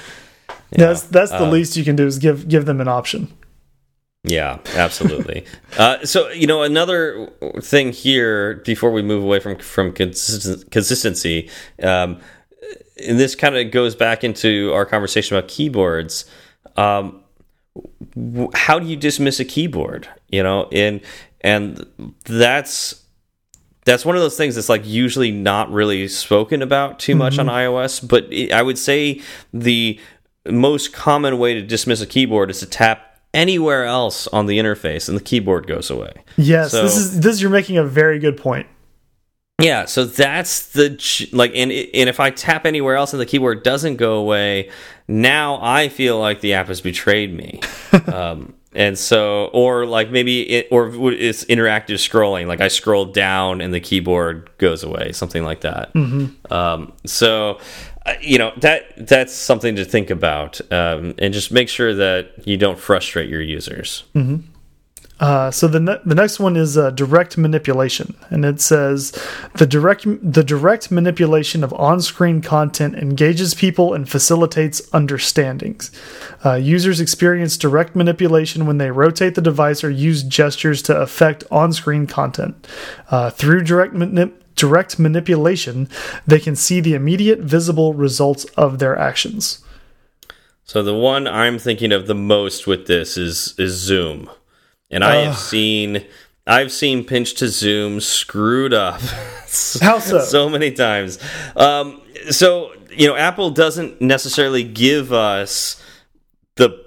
You 0.71 0.79
that's 0.79 1.03
that's 1.03 1.31
the 1.31 1.45
um, 1.45 1.51
least 1.51 1.77
you 1.77 1.85
can 1.85 1.97
do 1.97 2.07
is 2.07 2.19
give 2.19 2.49
give 2.49 2.67
them 2.67 2.81
an 2.81 2.89
option. 2.89 3.33
Yeah, 4.25 4.59
absolutely. 4.75 5.45
uh, 5.79 6.05
so 6.05 6.29
you 6.31 6.47
know 6.47 6.63
another 6.63 7.31
thing 7.61 7.93
here 7.93 8.57
before 8.65 8.91
we 8.91 9.03
move 9.03 9.23
away 9.23 9.41
from 9.41 9.59
from 9.59 9.93
consisten 9.93 10.69
consistency, 10.71 11.51
um, 11.83 12.21
and 13.07 13.19
this 13.19 13.35
kind 13.35 13.57
of 13.57 13.71
goes 13.71 13.95
back 13.95 14.25
into 14.25 14.73
our 14.75 14.85
conversation 14.85 15.37
about 15.37 15.49
keyboards. 15.49 16.25
Um, 16.77 17.23
w- 18.15 18.51
how 18.55 18.79
do 18.79 18.87
you 18.87 18.97
dismiss 18.97 19.41
a 19.41 19.45
keyboard? 19.45 20.09
You 20.29 20.43
know, 20.43 20.69
and 20.73 21.01
and 21.41 21.87
that's 22.25 23.05
that's 23.85 24.05
one 24.05 24.17
of 24.17 24.21
those 24.21 24.37
things 24.37 24.55
that's 24.55 24.69
like 24.69 24.87
usually 24.87 25.31
not 25.31 25.73
really 25.73 26.09
spoken 26.09 26.61
about 26.61 26.99
too 26.99 27.15
much 27.15 27.39
on 27.39 27.47
iOS. 27.47 28.07
But 28.07 28.31
it, 28.31 28.53
I 28.53 28.61
would 28.61 28.77
say 28.77 29.23
the 29.55 29.99
most 30.53 30.93
common 30.93 31.39
way 31.39 31.55
to 31.55 31.63
dismiss 31.63 32.01
a 32.01 32.07
keyboard 32.07 32.51
is 32.51 32.61
to 32.61 32.67
tap 32.67 33.19
anywhere 33.35 33.85
else 33.85 34.27
on 34.29 34.47
the 34.47 34.59
interface, 34.59 35.09
and 35.09 35.17
the 35.17 35.23
keyboard 35.23 35.67
goes 35.67 35.91
away. 35.91 36.13
Yes, 36.37 36.71
So- 36.73 36.83
this 36.83 36.97
is 36.97 37.21
this. 37.21 37.41
You're 37.41 37.51
making 37.51 37.77
a 37.79 37.85
very 37.85 38.19
good 38.19 38.37
point. 38.37 38.67
Yeah, 39.61 39.87
so 39.87 40.05
that's 40.05 40.69
the 40.69 40.91
like, 41.33 41.51
and 41.53 41.73
and 41.73 42.09
if 42.09 42.21
I 42.21 42.31
tap 42.31 42.65
anywhere 42.65 42.95
else 42.95 43.13
and 43.13 43.21
the 43.21 43.27
keyboard 43.27 43.65
doesn't 43.65 43.97
go 43.97 44.15
away, 44.15 44.71
now 45.09 45.59
I 45.61 45.89
feel 45.89 46.17
like 46.21 46.41
the 46.43 46.55
app 46.55 46.69
has 46.69 46.81
betrayed 46.81 47.35
me. 47.35 47.61
um, 48.13 48.55
and 48.73 48.97
so, 48.97 49.47
or 49.47 49.85
like 49.85 50.11
maybe 50.13 50.43
it, 50.49 50.69
or 50.71 50.87
it's 51.13 51.45
interactive 51.47 51.97
scrolling. 51.97 52.47
Like 52.47 52.61
I 52.61 52.69
scroll 52.69 53.07
down 53.07 53.61
and 53.61 53.75
the 53.75 53.81
keyboard 53.81 54.49
goes 54.59 54.85
away, 54.85 55.11
something 55.11 55.43
like 55.43 55.63
that. 55.63 55.91
Um, 56.53 56.93
so, 57.05 57.59
you 58.21 58.39
know 58.39 58.53
that 58.59 59.07
that's 59.07 59.33
something 59.33 59.77
to 59.77 59.85
think 59.85 60.11
about, 60.11 60.61
um, 60.73 61.15
and 61.19 61.35
just 61.35 61.53
make 61.53 61.69
sure 61.69 61.95
that 61.95 62.47
you 62.47 62.57
don't 62.57 62.79
frustrate 62.79 63.29
your 63.29 63.43
users. 63.43 64.05
Uh, 65.21 65.51
so 65.51 65.67
the 65.67 65.81
ne 65.81 65.97
the 66.05 66.15
next 66.15 66.39
one 66.39 66.57
is 66.57 66.79
uh, 66.79 66.91
direct 66.91 67.37
manipulation, 67.37 68.15
and 68.31 68.45
it 68.45 68.61
says 68.61 69.11
the 69.57 69.67
direct 69.67 70.07
the 70.23 70.45
direct 70.45 70.93
manipulation 70.93 71.65
of 71.65 71.73
on-screen 71.73 72.41
content 72.41 72.95
engages 72.95 73.53
people 73.53 73.95
and 73.95 74.09
facilitates 74.09 74.81
understandings. 74.93 75.91
Uh, 76.45 76.55
users 76.55 77.01
experience 77.01 77.57
direct 77.57 77.97
manipulation 77.97 78.65
when 78.65 78.79
they 78.79 78.93
rotate 78.93 79.35
the 79.35 79.41
device 79.41 79.83
or 79.83 79.91
use 79.91 80.23
gestures 80.23 80.83
to 80.83 80.97
affect 80.97 81.43
on-screen 81.51 82.07
content. 82.07 82.69
Uh, 83.11 83.29
through 83.29 83.65
direct 83.65 83.95
manip 83.95 84.35
direct 84.59 84.99
manipulation, 84.99 85.89
they 86.27 86.41
can 86.41 86.57
see 86.57 86.81
the 86.81 86.95
immediate 86.95 87.39
visible 87.39 87.95
results 87.95 88.45
of 88.57 88.79
their 88.79 88.99
actions. 88.99 89.65
So 90.65 90.83
the 90.83 90.95
one 90.95 91.27
I'm 91.27 91.59
thinking 91.59 91.93
of 91.93 92.07
the 92.07 92.15
most 92.15 92.67
with 92.67 92.87
this 92.87 93.17
is 93.17 93.55
is 93.57 93.73
Zoom. 93.75 94.29
And 94.91 95.03
I 95.05 95.17
have 95.17 95.39
seen 95.39 96.05
I've 96.47 96.73
seen 96.73 97.05
pinch 97.05 97.35
to 97.35 97.49
zoom 97.49 98.01
screwed 98.01 98.73
up 98.73 99.01
How 99.81 99.99
so? 99.99 100.21
so 100.21 100.49
many 100.49 100.73
times. 100.73 101.19
Um, 101.57 102.03
so 102.31 102.73
you 102.91 103.07
know, 103.07 103.17
Apple 103.17 103.51
doesn't 103.51 104.01
necessarily 104.01 104.65
give 104.65 105.13
us 105.13 105.83
the 106.57 106.85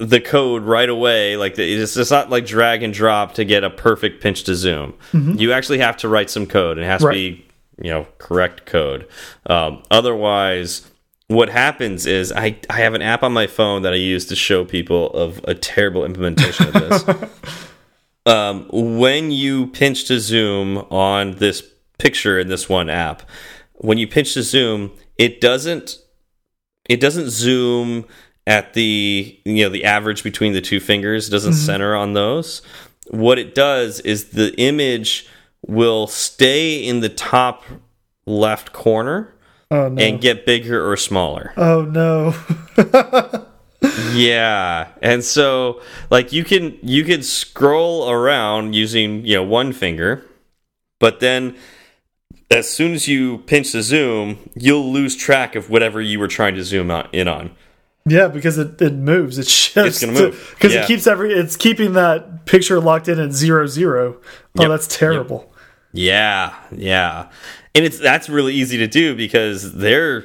the 0.00 0.20
code 0.20 0.62
right 0.62 0.88
away. 0.88 1.36
Like 1.36 1.58
it's, 1.58 1.96
it's 1.96 2.10
not 2.10 2.30
like 2.30 2.46
drag 2.46 2.82
and 2.82 2.92
drop 2.94 3.34
to 3.34 3.44
get 3.44 3.64
a 3.64 3.70
perfect 3.70 4.22
pinch 4.22 4.44
to 4.44 4.54
zoom. 4.54 4.94
You 5.12 5.52
actually 5.52 5.78
have 5.78 5.96
to 5.98 6.08
write 6.08 6.30
some 6.30 6.46
code. 6.46 6.78
and 6.78 6.84
It 6.84 6.88
has 6.88 7.02
Right. 7.02 7.12
to 7.12 7.18
be 7.18 7.46
you 7.82 7.90
know 7.90 8.06
correct 8.18 8.64
code. 8.66 9.06
Um, 9.46 9.82
otherwise, 9.90 10.90
what 11.28 11.48
happens 11.50 12.06
is 12.06 12.32
I 12.32 12.56
I 12.70 12.78
have 12.80 12.94
an 12.94 13.02
app 13.02 13.22
on 13.22 13.32
my 13.32 13.46
phone 13.46 13.82
that 13.82 13.92
I 13.92 13.96
use 13.96 14.24
to 14.26 14.36
show 14.36 14.64
people 14.64 15.10
of 15.10 15.40
a 15.44 15.54
terrible 15.54 16.04
implementation 16.04 16.68
of 16.68 16.72
this. 16.72 17.04
um, 18.26 18.66
when 18.72 19.30
you 19.30 19.66
pinch 19.68 20.04
to 20.06 20.18
zoom 20.20 20.78
on 20.90 21.32
this 21.32 21.62
picture 21.98 22.38
in 22.38 22.48
this 22.48 22.68
one 22.68 22.88
app, 22.90 23.22
when 23.74 23.98
you 23.98 24.06
pinch 24.08 24.34
to 24.34 24.42
zoom, 24.42 24.92
it 25.18 25.40
doesn't 25.40 25.98
it 26.88 27.00
doesn't 27.00 27.30
zoom 27.30 28.06
at 28.46 28.74
the 28.74 29.40
you 29.44 29.64
know 29.64 29.68
the 29.68 29.84
average 29.84 30.22
between 30.22 30.52
the 30.52 30.60
two 30.60 30.80
fingers. 30.80 31.28
Doesn't 31.28 31.52
mm-hmm. 31.52 31.66
center 31.66 31.94
on 31.94 32.12
those. 32.12 32.62
What 33.08 33.38
it 33.38 33.54
does 33.54 34.00
is 34.00 34.30
the 34.30 34.54
image 34.56 35.28
will 35.66 36.06
stay 36.06 36.84
in 36.84 37.00
the 37.00 37.08
top 37.08 37.64
left 38.26 38.72
corner 38.72 39.34
Oh 39.70 39.88
no! 39.88 40.02
and 40.02 40.20
get 40.20 40.46
bigger 40.46 40.88
or 40.88 40.96
smaller. 40.96 41.52
oh 41.56 41.82
no! 41.82 43.46
Yeah. 44.12 44.88
And 45.02 45.24
so 45.24 45.82
like 46.10 46.32
you 46.32 46.44
can 46.44 46.78
you 46.82 47.04
can 47.04 47.22
scroll 47.22 48.10
around 48.10 48.74
using, 48.74 49.24
you 49.24 49.34
know, 49.34 49.42
one 49.42 49.72
finger, 49.72 50.24
but 50.98 51.20
then 51.20 51.56
as 52.50 52.68
soon 52.70 52.94
as 52.94 53.08
you 53.08 53.38
pinch 53.38 53.72
the 53.72 53.82
zoom, 53.82 54.50
you'll 54.54 54.92
lose 54.92 55.16
track 55.16 55.54
of 55.54 55.68
whatever 55.68 56.00
you 56.00 56.18
were 56.18 56.28
trying 56.28 56.54
to 56.54 56.64
zoom 56.64 56.90
out 56.90 57.12
in 57.12 57.28
on. 57.28 57.54
Yeah, 58.06 58.28
because 58.28 58.56
it, 58.58 58.80
it 58.80 58.94
moves. 58.94 59.36
It 59.38 59.46
shifts. 59.48 60.00
It's 60.02 60.04
gonna 60.04 60.12
move. 60.18 60.50
because 60.54 60.74
Yeah. 60.74 60.84
it 60.84 60.86
keeps 60.86 61.06
every. 61.06 61.32
It's 61.32 61.56
keeping 61.56 61.92
that 61.94 62.46
picture 62.46 62.80
locked 62.80 63.08
in 63.08 63.18
at 63.18 63.32
zero 63.32 63.66
zero. 63.66 64.16
Oh, 64.58 64.62
Yep. 64.62 64.70
that's 64.70 64.86
terrible. 64.86 65.52
Yeah, 65.92 66.54
yeah. 66.72 67.30
And 67.74 67.84
it's 67.84 67.98
that's 67.98 68.28
really 68.28 68.54
easy 68.54 68.78
to 68.78 68.86
do 68.86 69.14
because 69.14 69.74
they're 69.74 70.24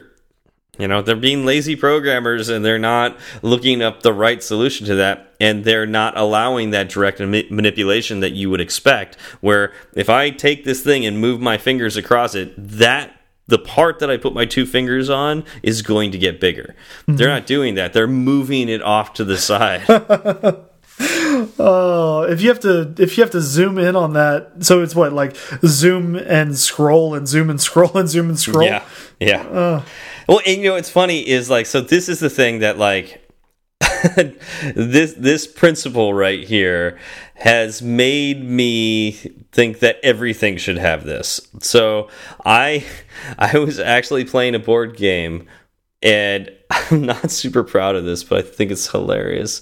you 0.80 0.88
know, 0.88 1.02
they're 1.02 1.16
being 1.18 1.46
lazy 1.46 1.76
programmers 1.76 2.50
and 2.50 2.64
they're 2.66 2.80
not 2.80 3.18
looking 3.44 3.82
up 3.84 4.02
the 4.02 4.14
right 4.14 4.42
solution 4.42 4.88
to 4.88 4.96
that 4.96 5.34
and 5.40 5.64
they're 5.64 5.86
not 5.86 6.18
allowing 6.18 6.72
that 6.72 6.90
direct 6.90 7.20
ma- 7.20 7.42
manipulation 7.52 8.22
that 8.22 8.32
you 8.32 8.50
would 8.50 8.62
expect 8.62 9.16
where 9.42 9.74
if 9.96 10.10
I 10.10 10.30
take 10.32 10.64
this 10.64 10.82
thing 10.82 11.06
and 11.06 11.20
move 11.20 11.40
my 11.42 11.58
fingers 11.58 11.98
across 11.98 12.34
it, 12.36 12.54
that 12.58 13.16
the 13.48 13.60
part 13.60 14.00
that 14.00 14.10
I 14.10 14.18
put 14.18 14.34
my 14.34 14.46
two 14.46 14.66
fingers 14.66 15.10
on 15.10 15.44
is 15.62 15.82
going 15.82 16.12
to 16.12 16.18
get 16.18 16.40
bigger. 16.40 16.76
They're 17.06 17.16
mm-hmm. 17.16 17.26
not 17.26 17.46
doing 17.46 17.76
that. 17.76 17.94
They're 17.94 18.08
moving 18.08 18.70
it 18.70 18.82
off 18.82 19.14
to 19.16 19.24
the 19.24 19.38
side. 19.38 19.84
Oh, 21.58 22.24
if 22.24 22.42
you 22.42 22.50
have 22.50 22.60
to, 22.62 22.94
if 23.00 23.18
you 23.18 23.24
have 23.24 23.32
to 23.32 23.42
zoom 23.42 23.78
in 23.78 23.96
on 23.96 24.14
that, 24.14 24.64
so 24.64 24.84
it's 24.84 24.96
what 24.96 25.14
like 25.14 25.36
zoom 25.66 26.16
and 26.16 26.58
scroll 26.58 27.16
and 27.16 27.28
zoom 27.28 27.50
and 27.50 27.60
scroll 27.60 27.98
and 27.98 28.08
zoom 28.08 28.30
and 28.30 28.40
scroll. 28.40 28.64
Yeah, 28.64 28.84
yeah. 29.20 29.48
Oh. 29.50 29.86
well, 30.28 30.42
and 30.46 30.62
you 30.62 30.70
know, 30.70 30.74
what's 30.74 30.90
funny 30.90 31.28
is 31.28 31.50
like, 31.50 31.66
so 31.66 31.82
this 31.82 32.10
is 32.10 32.20
the 32.20 32.30
thing 32.30 32.60
that 32.60 32.78
like 32.78 33.28
this 34.76 35.14
this 35.14 35.48
principle 35.48 36.14
right 36.14 36.44
here 36.44 37.00
has 37.36 37.82
made 37.82 38.44
me 38.44 39.41
think 39.52 39.80
that 39.80 40.00
everything 40.04 40.58
should 40.58 40.78
have 40.78 41.06
this. 41.06 41.42
So 41.62 42.10
I 42.46 42.86
I 43.38 43.58
was 43.58 43.80
actually 43.80 44.26
playing 44.26 44.56
a 44.56 44.60
board 44.60 44.98
game 44.98 45.48
and 46.02 46.52
I'm 46.70 47.06
not 47.06 47.32
super 47.32 47.64
proud 47.64 47.96
of 47.96 48.06
this, 48.06 48.24
but 48.24 48.40
I 48.40 48.42
think 48.48 48.72
it's 48.72 48.90
hilarious. 48.90 49.62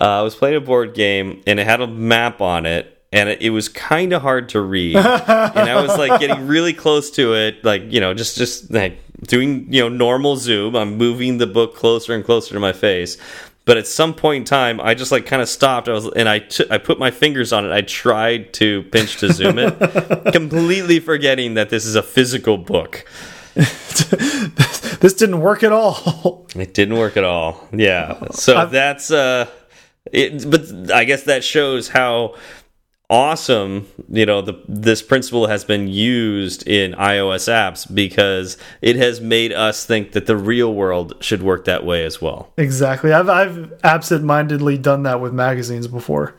Uh, 0.00 0.20
I 0.20 0.22
was 0.22 0.34
playing 0.34 0.56
a 0.56 0.60
board 0.60 0.94
game 0.94 1.42
and 1.46 1.58
it 1.58 1.66
had 1.66 1.80
a 1.80 1.86
map 1.86 2.40
on 2.40 2.66
it. 2.66 2.94
And 3.10 3.30
it, 3.30 3.40
it 3.40 3.50
was 3.50 3.70
kind 3.70 4.12
of 4.12 4.20
hard 4.20 4.50
to 4.50 4.60
read, 4.60 4.94
and 4.94 5.70
I 5.70 5.80
was 5.80 5.96
like 5.96 6.20
getting 6.20 6.46
really 6.46 6.74
close 6.74 7.10
to 7.12 7.32
it, 7.32 7.64
like 7.64 7.90
you 7.90 8.00
know, 8.02 8.12
just 8.12 8.36
just 8.36 8.70
like 8.70 8.98
doing 9.22 9.72
you 9.72 9.80
know 9.80 9.88
normal 9.88 10.36
zoom. 10.36 10.76
I'm 10.76 10.98
moving 10.98 11.38
the 11.38 11.46
book 11.46 11.74
closer 11.74 12.14
and 12.14 12.22
closer 12.22 12.52
to 12.52 12.60
my 12.60 12.74
face, 12.74 13.16
but 13.68 13.76
at 13.76 13.86
some 13.86 14.14
point 14.14 14.40
in 14.40 14.44
time, 14.46 14.80
I 14.80 14.94
just 14.94 15.12
like 15.12 15.26
kind 15.26 15.42
of 15.42 15.48
stopped. 15.48 15.90
I 15.90 15.92
was 15.92 16.08
and 16.16 16.26
I 16.26 16.36
I 16.70 16.78
put 16.78 16.98
my 16.98 17.10
fingers 17.10 17.52
on 17.52 17.66
it. 17.66 17.70
I 17.70 17.82
tried 17.82 18.54
to 18.54 18.82
pinch 18.84 19.18
to 19.18 19.30
zoom 19.30 19.58
it, 19.58 20.32
completely 20.32 21.00
forgetting 21.00 21.52
that 21.52 21.68
this 21.68 21.84
is 21.84 21.94
a 21.94 22.02
physical 22.02 22.56
book. 22.56 23.04
this 23.54 25.12
didn't 25.14 25.40
work 25.40 25.62
at 25.62 25.72
all. 25.72 26.46
It 26.56 26.72
didn't 26.72 26.96
work 26.96 27.18
at 27.18 27.24
all. 27.24 27.68
Yeah. 27.70 28.18
So 28.30 28.56
I've- 28.56 28.72
that's 28.72 29.10
uh 29.10 29.46
it 30.10 30.50
but 30.50 30.90
I 30.90 31.04
guess 31.04 31.24
that 31.24 31.44
shows 31.44 31.88
how 31.88 32.36
awesome, 33.10 33.88
you 34.10 34.26
know, 34.26 34.42
the 34.42 34.54
this 34.68 35.02
principle 35.02 35.46
has 35.46 35.64
been 35.64 35.88
used 35.88 36.66
in 36.66 36.92
iOS 36.92 37.48
apps 37.48 37.92
because 37.92 38.56
it 38.82 38.96
has 38.96 39.20
made 39.20 39.52
us 39.52 39.84
think 39.84 40.12
that 40.12 40.26
the 40.26 40.36
real 40.36 40.74
world 40.74 41.14
should 41.20 41.42
work 41.42 41.64
that 41.64 41.84
way 41.84 42.04
as 42.04 42.20
well. 42.20 42.52
exactly. 42.56 43.12
I've 43.12 43.28
I've 43.28 43.72
absent-mindedly 43.84 44.78
done 44.78 45.04
that 45.04 45.20
with 45.20 45.32
magazines 45.32 45.86
before. 45.86 46.34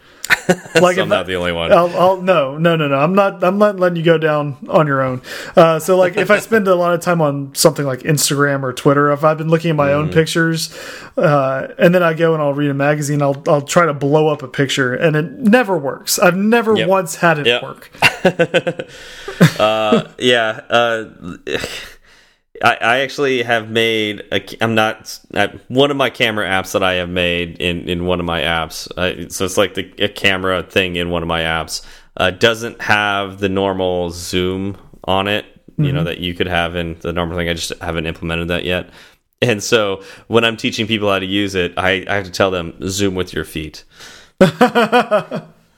Like 0.81 0.95
So 0.95 1.01
I'm 1.03 1.09
not 1.09 1.21
I- 1.21 1.23
the 1.23 1.35
only 1.35 1.51
one. 1.51 1.71
I'll, 1.71 1.89
I'll 1.99 2.21
no 2.21 2.57
no 2.57 2.75
no 2.75 2.87
no 2.87 2.95
I'm 2.95 3.13
not 3.15 3.43
I'm 3.43 3.57
not 3.57 3.77
letting 3.79 3.95
you 3.97 4.03
go 4.03 4.17
down 4.17 4.57
on 4.69 4.87
your 4.87 5.01
own. 5.01 5.21
Uh, 5.55 5.79
so 5.79 5.97
like 5.97 6.17
if 6.17 6.29
I 6.31 6.39
spend 6.49 6.67
a 6.67 6.75
lot 6.75 6.93
of 6.93 7.01
time 7.01 7.21
on 7.21 7.53
something 7.55 7.85
like 7.85 7.99
Instagram 8.01 8.63
or 8.63 8.73
Twitter, 8.73 9.11
if 9.11 9.23
I've 9.23 9.37
been 9.37 9.49
looking 9.49 9.69
at 9.71 9.75
my 9.75 9.89
Mm-hmm. 9.89 9.99
own 10.07 10.11
pictures, 10.11 10.75
uh, 11.17 11.67
and 11.77 11.93
then 11.95 12.03
I 12.03 12.13
go 12.13 12.33
and 12.33 12.41
I'll 12.43 12.53
read 12.53 12.69
a 12.69 12.73
magazine, 12.75 13.21
I'll 13.21 13.41
I'll 13.47 13.61
try 13.61 13.85
to 13.85 13.93
blow 13.93 14.27
up 14.27 14.43
a 14.43 14.47
picture, 14.47 14.93
and 14.95 15.15
it 15.15 15.31
never 15.31 15.77
works. 15.77 16.19
I've 16.19 16.37
never 16.37 16.75
Yep. 16.75 16.87
once 16.87 17.15
had 17.15 17.39
it 17.39 17.45
Yep. 17.47 17.63
work. 17.63 17.89
yeah 20.19 20.61
uh 20.69 21.05
I, 22.63 22.77
I 22.81 22.99
actually 22.99 23.43
have 23.43 23.69
made 23.69 24.23
a, 24.31 24.63
I'm 24.63 24.75
not 24.75 25.19
I, 25.33 25.47
one 25.67 25.91
of 25.91 25.97
my 25.97 26.09
camera 26.09 26.47
apps 26.47 26.73
that 26.73 26.83
I 26.83 26.93
have 26.95 27.09
made 27.09 27.57
in 27.59 27.87
in 27.87 28.05
one 28.05 28.19
of 28.19 28.25
my 28.25 28.41
apps. 28.41 28.89
Uh, 28.97 29.29
so 29.29 29.45
it's 29.45 29.57
like 29.57 29.73
the 29.75 29.91
a 29.99 30.09
camera 30.09 30.63
thing 30.63 30.95
in 30.95 31.09
one 31.09 31.21
of 31.21 31.27
my 31.27 31.41
apps 31.41 31.85
uh, 32.17 32.31
doesn't 32.31 32.81
have 32.81 33.39
the 33.39 33.49
normal 33.49 34.11
zoom 34.11 34.77
on 35.03 35.27
it. 35.27 35.45
You 35.77 35.93
know 35.93 36.03
that 36.03 36.17
you 36.17 36.33
could 36.33 36.47
have 36.47 36.75
in 36.75 36.97
the 36.99 37.13
normal 37.13 37.37
thing. 37.37 37.47
I 37.47 37.53
just 37.53 37.71
haven't 37.79 38.05
implemented 38.05 38.49
that 38.49 38.65
yet. 38.65 38.89
And 39.41 39.63
so 39.63 40.03
when 40.27 40.43
I'm 40.43 40.57
teaching 40.57 40.87
people 40.87 41.09
how 41.09 41.19
to 41.19 41.25
use 41.25 41.55
it, 41.55 41.73
I, 41.77 42.05
I 42.05 42.15
have 42.15 42.25
to 42.25 42.31
tell 42.31 42.51
them 42.51 42.73
zoom 42.89 43.15
with 43.15 43.33
your 43.33 43.45
feet. 43.45 43.85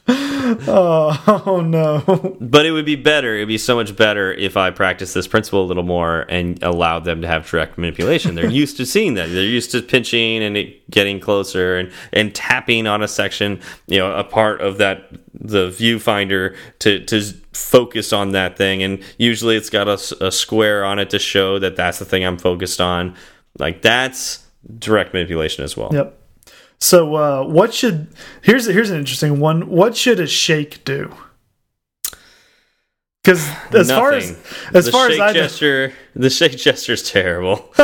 Oh 0.68 1.64
no. 1.66 2.38
But 2.42 2.66
it 2.66 2.72
would 2.72 2.86
be 2.86 2.96
better. 2.96 3.36
It 3.36 3.42
would 3.42 3.48
be 3.48 3.58
so 3.58 3.76
much 3.76 3.96
better 3.96 4.34
if 4.34 4.58
I 4.58 4.72
practiced 4.72 5.14
this 5.14 5.28
principle 5.28 5.64
a 5.64 5.68
little 5.68 5.84
more 5.84 6.26
and 6.30 6.62
allowed 6.64 7.06
them 7.06 7.22
to 7.22 7.28
have 7.28 7.50
direct 7.50 7.78
manipulation. 7.78 8.36
They're 8.36 8.50
used 8.50 8.78
to 8.78 8.86
seeing 8.86 9.14
that. 9.14 9.28
They're 9.28 9.44
used 9.44 9.72
to 9.72 9.82
pinching 9.82 10.44
and 10.44 10.58
it 10.58 10.90
getting 10.90 11.20
closer 11.20 11.78
and, 11.78 11.92
and 12.12 12.36
tapping 12.36 12.88
on 12.88 13.02
a 13.02 13.08
section, 13.08 13.62
you 13.88 14.00
know, 14.00 14.14
a 14.14 14.24
part 14.24 14.62
of 14.62 14.78
that 14.80 15.10
the 15.34 15.70
viewfinder 15.70 16.56
to 16.80 17.04
to 17.06 17.22
focus 17.54 18.12
on 18.12 18.32
that 18.32 18.58
thing. 18.58 18.84
And 18.84 19.04
usually 19.18 19.56
it's 19.56 19.70
got 19.70 19.88
a 19.88 20.32
square 20.32 20.84
on 20.84 21.00
it 21.00 21.10
to 21.12 21.20
show 21.20 21.60
that 21.60 21.76
that's 21.76 22.00
the 22.00 22.06
thing 22.06 22.26
I'm 22.26 22.38
focused 22.38 22.82
on. 22.82 23.16
Like 23.58 23.82
that's 23.82 24.46
direct 24.80 25.14
manipulation 25.14 25.64
as 25.64 25.78
well. 25.78 25.90
Yep. 25.94 26.21
So 26.82 27.16
uh, 27.16 27.44
what 27.44 27.74
should 27.76 28.08
here's 28.42 28.66
here's 28.66 28.90
an 28.90 28.98
interesting 28.98 29.40
one. 29.40 29.70
What 29.70 29.96
should 29.96 30.20
a 30.20 30.28
shake 30.28 30.84
do? 30.84 31.14
Because 33.24 33.48
as 33.72 33.92
far 33.92 34.14
as 34.14 34.36
as 34.74 34.86
the 34.86 34.92
far 34.92 35.06
as 35.06 35.12
shake 35.14 35.22
I 35.22 35.28
know, 35.28 35.34
gesture, 35.34 35.94
the 36.16 36.32
shake 36.32 36.58
gesture 36.58 36.94
is 36.94 37.04
terrible. 37.04 37.72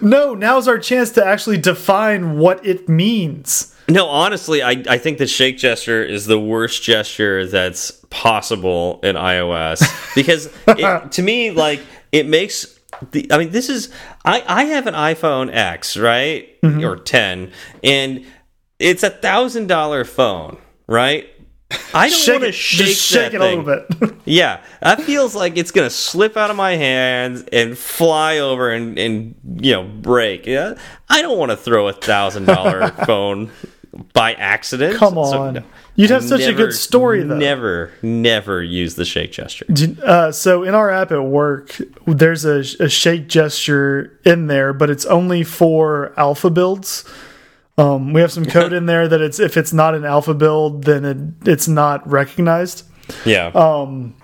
no, 0.00 0.34
now's 0.34 0.68
our 0.68 0.78
chance 0.78 1.10
to 1.12 1.26
actually 1.26 1.58
define 1.58 2.38
what 2.38 2.64
it 2.64 2.88
means. 2.88 3.74
No, 3.88 4.06
honestly, 4.06 4.62
I, 4.62 4.84
I 4.88 4.98
think 4.98 5.18
the 5.18 5.26
shake 5.26 5.58
gesture 5.58 6.04
is 6.04 6.26
the 6.26 6.38
worst 6.38 6.84
gesture 6.84 7.44
that's 7.46 7.90
possible 8.10 9.00
in 9.02 9.16
iOS 9.16 9.82
because 10.14 10.48
it, 10.68 11.12
to 11.12 11.22
me, 11.22 11.50
like 11.50 11.80
it 12.12 12.26
makes 12.26 12.77
the. 13.10 13.30
I 13.30 13.38
mean, 13.38 13.50
this 13.50 13.68
is 13.68 13.90
I 14.24 14.42
I 14.46 14.64
have 14.64 14.86
an 14.86 14.94
iPhone 14.94 15.54
X, 15.54 15.96
right, 15.96 16.60
mm 16.62 16.74
-hmm. 16.74 16.84
or 16.84 16.96
ten, 16.96 17.50
and 17.82 18.24
it's 18.78 19.02
a 19.02 19.10
thousand 19.10 19.68
dollar 19.68 20.04
phone, 20.04 20.58
right? 20.86 21.26
I 21.92 22.08
don't 22.08 22.28
want 22.28 22.44
to 22.44 22.52
shake, 22.52 22.86
just 22.86 23.02
shake 23.02 23.34
it 23.34 23.40
thing. 23.40 23.60
a 23.60 23.62
little 23.62 23.86
bit. 24.00 24.14
yeah, 24.24 24.62
that 24.80 25.02
feels 25.02 25.34
like 25.34 25.56
it's 25.58 25.70
gonna 25.70 25.90
slip 25.90 26.36
out 26.36 26.50
of 26.50 26.56
my 26.56 26.76
hands 26.76 27.44
and 27.52 27.76
fly 27.76 28.38
over 28.38 28.70
and 28.70 28.98
and 28.98 29.34
you 29.60 29.72
know 29.72 29.84
break. 29.84 30.46
Yeah, 30.46 30.74
I 31.10 31.20
don't 31.20 31.38
want 31.38 31.50
to 31.50 31.56
throw 31.56 31.88
a 31.88 31.92
thousand 31.92 32.46
dollar 32.46 32.88
phone 33.06 33.50
by 34.14 34.32
accident. 34.34 34.96
Come 34.96 35.18
on. 35.18 35.54
So, 35.56 35.62
You'd 35.98 36.10
have 36.10 36.22
such 36.22 36.42
never, 36.42 36.52
a 36.52 36.54
good 36.54 36.74
story, 36.74 37.24
though. 37.24 37.36
Never, 37.36 37.90
never 38.02 38.62
use 38.62 38.94
the 38.94 39.04
shake 39.04 39.32
gesture. 39.32 39.66
Uh, 40.00 40.30
so 40.30 40.62
in 40.62 40.72
our 40.72 40.90
app 40.90 41.10
at 41.10 41.24
work, 41.24 41.76
there's 42.06 42.44
a, 42.44 42.60
a, 42.78 42.88
shake 42.88 43.26
gesture 43.26 44.16
in 44.24 44.46
there, 44.46 44.72
but 44.72 44.90
it's 44.90 45.04
only 45.06 45.42
for 45.42 46.14
alpha 46.16 46.50
builds. 46.50 47.04
Um, 47.78 48.12
we 48.12 48.20
have 48.20 48.30
some 48.30 48.46
code 48.46 48.72
in 48.72 48.86
there 48.86 49.08
that 49.08 49.20
it's 49.20 49.40
if 49.40 49.56
it's 49.56 49.72
not 49.72 49.96
an 49.96 50.04
alpha 50.04 50.34
build, 50.34 50.84
then 50.84 51.04
it, 51.04 51.48
it's 51.48 51.66
not 51.66 52.08
recognized. 52.08 52.86
Yeah. 53.24 53.48
Um, 53.48 54.14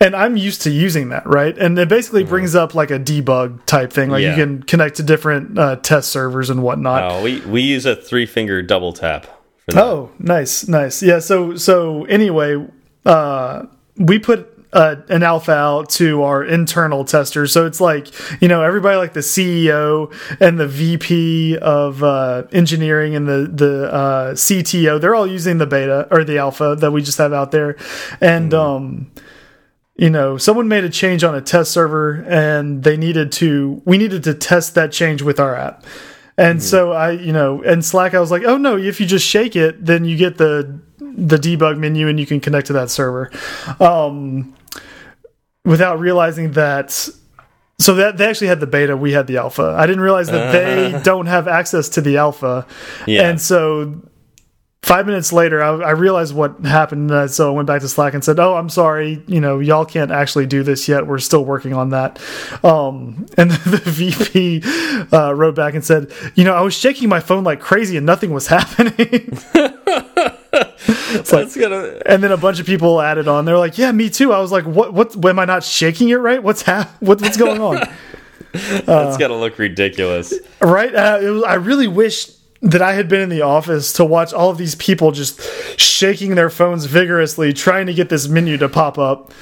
and 0.00 0.16
I'm 0.16 0.36
used 0.36 0.62
to 0.62 0.70
using 0.70 1.10
that, 1.10 1.28
right? 1.28 1.56
And 1.56 1.78
it 1.78 1.88
basically 1.88 2.22
mm 2.22 2.26
-hmm. 2.26 2.30
brings 2.30 2.54
up 2.56 2.74
like 2.74 2.90
a 2.90 2.98
debug 2.98 3.64
type 3.66 3.92
thing, 3.92 4.10
like 4.10 4.22
yeah. 4.22 4.36
you 4.36 4.44
can 4.44 4.64
connect 4.64 4.96
to 4.96 5.04
different 5.04 5.58
uh, 5.58 5.76
test 5.76 6.10
servers 6.10 6.50
and 6.50 6.60
whatnot. 6.60 7.02
Oh, 7.12 7.22
we 7.22 7.40
we 7.46 7.60
use 7.76 7.86
a 7.86 7.94
three 7.94 8.26
finger 8.26 8.62
double 8.62 8.92
tap. 8.92 9.26
Oh, 9.72 10.10
nice, 10.18 10.68
nice. 10.68 11.02
Yeah. 11.02 11.20
So 11.20 11.56
so 11.56 12.04
anyway, 12.04 12.66
uh, 13.06 13.66
we 13.96 14.18
put 14.18 14.54
uh, 14.74 14.96
an 15.08 15.22
alpha 15.22 15.52
out 15.52 15.88
to 15.88 16.22
our 16.24 16.44
internal 16.44 17.04
testers. 17.04 17.52
So 17.52 17.64
it's 17.64 17.80
like, 17.80 18.08
you 18.42 18.48
know, 18.48 18.62
everybody 18.62 18.96
like 18.96 19.12
the 19.12 19.20
CEO 19.20 20.12
and 20.40 20.58
the 20.58 20.66
VP 20.66 21.56
of 21.58 22.02
uh, 22.02 22.42
engineering 22.52 23.14
and 23.14 23.26
the, 23.26 23.48
the 23.52 23.92
uh, 23.92 24.32
CTO, 24.32 25.00
they're 25.00 25.14
all 25.14 25.28
using 25.28 25.58
the 25.58 25.66
beta 25.66 26.08
or 26.10 26.24
the 26.24 26.38
alpha 26.38 26.76
that 26.80 26.90
we 26.90 27.02
just 27.02 27.18
have 27.18 27.32
out 27.32 27.52
there. 27.52 27.76
And, 28.20 28.50
mm. 28.50 28.58
um, 28.58 29.12
you 29.94 30.10
know, 30.10 30.36
someone 30.36 30.66
made 30.66 30.82
a 30.82 30.90
change 30.90 31.22
on 31.22 31.36
a 31.36 31.40
test 31.40 31.70
server 31.70 32.24
and 32.26 32.82
they 32.82 32.96
needed 32.96 33.30
to, 33.32 33.80
we 33.84 33.96
needed 33.96 34.24
to 34.24 34.34
test 34.34 34.74
that 34.74 34.90
change 34.90 35.22
with 35.22 35.38
our 35.38 35.54
app. 35.54 35.84
And 36.36 36.58
mm 36.58 36.64
-hmm. 36.64 36.70
so 36.70 36.92
I, 36.92 37.10
you 37.10 37.32
know, 37.32 37.62
and 37.72 37.84
Slack, 37.84 38.14
I 38.14 38.18
was 38.18 38.30
like, 38.30 38.46
oh 38.46 38.56
no, 38.56 38.76
if 38.76 39.00
you 39.00 39.06
just 39.06 39.26
shake 39.26 39.56
it, 39.56 39.86
then 39.86 40.04
you 40.04 40.16
get 40.16 40.36
the 40.36 40.66
the 41.16 41.38
debug 41.38 41.78
menu 41.78 42.08
and 42.08 42.18
you 42.18 42.26
can 42.26 42.40
connect 42.40 42.66
to 42.66 42.72
that 42.72 42.90
server. 42.90 43.30
Um, 43.78 44.54
without 45.64 46.00
realizing 46.00 46.52
that 46.52 47.08
so 47.78 47.94
that 47.94 48.16
they 48.16 48.26
actually 48.26 48.48
had 48.48 48.60
the 48.60 48.66
beta, 48.66 48.96
we 48.96 49.12
had 49.12 49.26
the 49.26 49.36
alpha. 49.36 49.74
I 49.78 49.86
didn't 49.86 50.02
realize 50.02 50.30
that 50.30 50.48
uh, 50.48 50.52
they 50.52 51.00
don't 51.10 51.26
have 51.26 51.48
access 51.48 51.88
to 51.90 52.00
the 52.00 52.16
alpha. 52.16 52.66
Yeah. 53.06 53.28
And 53.28 53.40
so 53.40 54.02
five 54.84 55.06
minutes 55.06 55.32
later, 55.32 55.62
I, 55.62 55.70
I 55.70 55.90
realized 55.92 56.34
what 56.34 56.60
happened. 56.60 57.10
Uh, 57.10 57.26
so 57.26 57.48
I 57.48 57.54
went 57.54 57.66
back 57.66 57.80
to 57.80 57.88
Slack 57.88 58.14
and 58.14 58.22
said, 58.22 58.38
"Oh, 58.38 58.54
I'm 58.54 58.68
sorry. 58.68 59.22
You 59.26 59.40
know, 59.40 59.58
y'all 59.58 59.84
can't 59.84 60.10
actually 60.10 60.46
do 60.46 60.62
this 60.62 60.86
yet. 60.88 61.06
We're 61.06 61.18
still 61.18 61.44
working 61.44 61.72
on 61.72 61.90
that." 61.90 62.20
Um, 62.62 63.26
and 63.36 63.50
the 63.50 63.82
VP 63.84 64.62
uh, 65.12 65.34
wrote 65.34 65.54
back 65.54 65.74
and 65.74 65.84
said, 65.84 66.12
"You 66.34 66.44
know, 66.44 66.54
I 66.54 66.60
was 66.60 66.74
shaking 66.74 67.08
my 67.08 67.20
phone 67.20 67.44
like 67.44 67.60
crazy 67.60 67.96
and 67.96 68.06
nothing 68.06 68.32
was 68.32 68.46
happening." 68.48 69.38
like, 71.32 71.54
gonna... 71.54 72.00
And 72.06 72.22
then 72.22 72.32
a 72.32 72.36
bunch 72.36 72.60
of 72.60 72.66
people 72.66 73.00
added 73.00 73.26
on. 73.26 73.44
They're 73.44 73.58
like, 73.58 73.78
"Yeah, 73.78 73.90
me 73.92 74.10
too." 74.10 74.32
I 74.32 74.40
was 74.40 74.52
like, 74.52 74.64
"What? 74.64 74.92
What? 74.92 75.24
Am 75.24 75.38
I 75.38 75.46
not 75.46 75.64
shaking 75.64 76.10
it 76.10 76.16
right? 76.16 76.42
What's 76.42 76.62
hap 76.62 77.00
what, 77.00 77.20
What's 77.20 77.36
going 77.36 77.60
on?" 77.60 77.88
That's 78.52 78.88
uh, 78.88 79.16
got 79.18 79.28
to 79.28 79.36
look 79.36 79.58
ridiculous, 79.58 80.32
right? 80.60 80.94
Uh, 80.94 81.18
was, 81.22 81.42
I 81.42 81.54
really 81.54 81.88
wish 81.88 82.28
that 82.64 82.80
I 82.80 82.94
had 82.94 83.08
been 83.08 83.20
in 83.20 83.28
the 83.28 83.42
office 83.42 83.92
to 83.94 84.04
watch 84.04 84.32
all 84.32 84.50
of 84.50 84.56
these 84.58 84.74
people 84.74 85.12
just 85.12 85.40
shaking 85.78 86.34
their 86.34 86.50
phones 86.50 86.86
vigorously, 86.86 87.52
trying 87.52 87.86
to 87.86 87.94
get 87.94 88.08
this 88.08 88.26
menu 88.26 88.56
to 88.56 88.68
pop 88.68 88.98
up. 88.98 89.32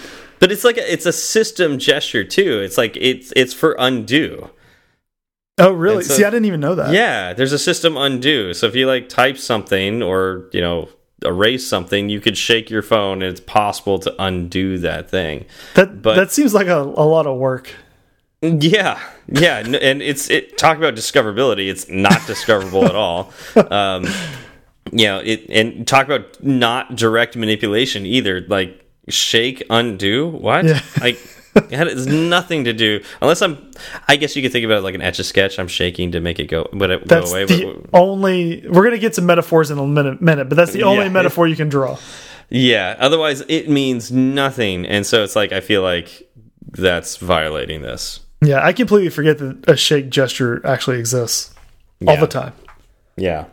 But 0.41 0.51
it's 0.51 0.65
like 0.65 0.77
a, 0.77 0.93
it's 0.93 1.07
a 1.07 1.13
system 1.13 1.79
gesture 1.79 2.25
too. 2.25 2.61
It's 2.61 2.77
like 2.77 2.97
it's 2.97 3.33
it's 3.37 3.55
for 3.55 3.77
undo. 3.79 4.51
Oh, 5.59 5.71
really? 5.71 6.03
So, 6.03 6.15
See, 6.15 6.25
I 6.25 6.31
didn't 6.31 6.47
even 6.47 6.61
know 6.61 6.75
that. 6.75 6.93
Yeah, 6.93 7.33
there's 7.33 7.53
a 7.53 7.59
system 7.59 7.97
undo. 7.97 8.53
So 8.55 8.67
if 8.67 8.75
you 8.75 8.87
like 8.89 9.09
type 9.09 9.39
something 9.39 10.03
or 10.03 10.49
you 10.53 10.61
know 10.61 10.89
erase 11.25 11.65
something, 11.65 12.09
you 12.09 12.21
could 12.21 12.37
shake 12.37 12.71
your 12.71 12.83
phone, 12.83 13.23
and 13.23 13.31
it's 13.31 13.41
possible 13.41 14.01
to 14.01 14.15
undo 14.21 14.79
that 14.79 15.09
thing. 15.09 15.45
That 15.75 16.03
but, 16.03 16.17
that 16.17 16.33
seems 16.33 16.55
like 16.55 16.67
a, 16.67 16.79
a 16.79 17.07
lot 17.07 17.29
of 17.29 17.39
work. 17.39 17.73
Yeah, 18.43 19.01
yeah, 19.29 19.59
and 19.59 20.03
it's 20.03 20.29
it. 20.29 20.59
Talk 20.59 20.77
about 20.77 20.97
discoverability. 20.97 21.71
It's 21.71 21.89
not 21.89 22.19
discoverable 22.27 22.85
at 22.87 22.97
all. 22.97 23.33
Um, 23.55 24.07
you 24.91 25.07
know, 25.07 25.21
it 25.21 25.47
and 25.49 25.87
talk 25.87 26.07
about 26.07 26.43
not 26.43 26.97
direct 26.97 27.37
manipulation 27.37 28.05
either. 28.05 28.41
Like 28.41 28.85
shake, 29.09 29.63
undo. 29.71 30.29
What? 30.29 30.65
Yeah. 30.65 30.81
Like 31.01 31.21
it 31.55 31.71
has 31.71 32.07
nothing 32.09 32.65
to 32.65 32.73
do 32.73 33.05
unless 33.21 33.43
I'm. 33.43 33.71
I 34.09 34.17
guess 34.17 34.35
you 34.35 34.43
could 34.43 34.51
think 34.51 34.65
about 34.65 34.79
it 34.79 34.83
like 34.83 34.97
an 34.97 35.03
etch 35.03 35.21
a 35.21 35.25
sketch. 35.25 35.61
I'm 35.61 35.69
shaking 35.69 36.11
to 36.13 36.21
make 36.21 36.41
it 36.41 36.47
go, 36.47 36.69
but 36.73 36.91
it 36.91 37.07
that's 37.07 37.31
go 37.31 37.37
away. 37.37 37.45
The 37.45 37.87
but, 37.93 37.97
only 37.97 38.67
we're 38.69 38.83
gonna 38.85 38.99
get 38.99 39.15
some 39.15 39.27
metaphors 39.27 39.71
in 39.71 39.79
a 39.79 39.87
minute, 39.87 40.21
minute 40.21 40.49
but 40.49 40.57
that's 40.57 40.73
the 40.73 40.83
only 40.83 41.05
yeah, 41.05 41.11
metaphor 41.11 41.47
you 41.47 41.57
can 41.57 41.69
draw. 41.69 41.97
Yeah. 42.51 42.97
Otherwise, 42.99 43.43
it 43.49 43.71
means 43.71 44.11
nothing, 44.11 44.85
and 44.85 45.07
so 45.07 45.23
it's 45.23 45.37
like 45.37 45.53
I 45.53 45.61
feel 45.61 45.83
like 45.83 46.29
that's 46.73 47.19
violating 47.19 47.83
this. 47.83 48.19
Yeah, 48.43 48.65
I 48.65 48.73
completely 48.73 49.09
forget 49.09 49.39
that 49.39 49.69
a 49.69 49.77
shake 49.77 50.11
gesture 50.11 50.65
actually 50.67 50.99
exists 50.99 51.55
all 52.07 52.17
the 52.17 52.27
time. 52.27 52.53
Yeah. 53.17 53.47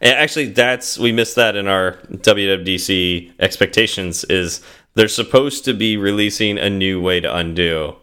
And 0.00 0.14
actually, 0.14 0.46
that's 0.46 0.98
we 0.98 1.12
missed 1.12 1.36
that 1.36 1.54
in 1.54 1.68
our 1.68 1.92
WWDC 2.10 3.34
expectations. 3.38 4.24
Is 4.24 4.62
they're 4.94 5.08
supposed 5.08 5.64
to 5.66 5.74
be 5.74 5.96
releasing 5.96 6.58
a 6.58 6.68
new 6.68 7.00
way 7.00 7.20
to 7.20 7.34
undo 7.34 7.94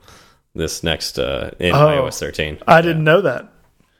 this 0.56 0.84
next 0.84 1.20
uh, 1.20 1.52
in 1.60 1.74
oh, 1.74 1.88
iOS 1.88 2.20
13. 2.20 2.60
I 2.68 2.76
yeah. 2.76 2.82
didn't 2.82 3.04
know 3.04 3.22
that. 3.22 3.50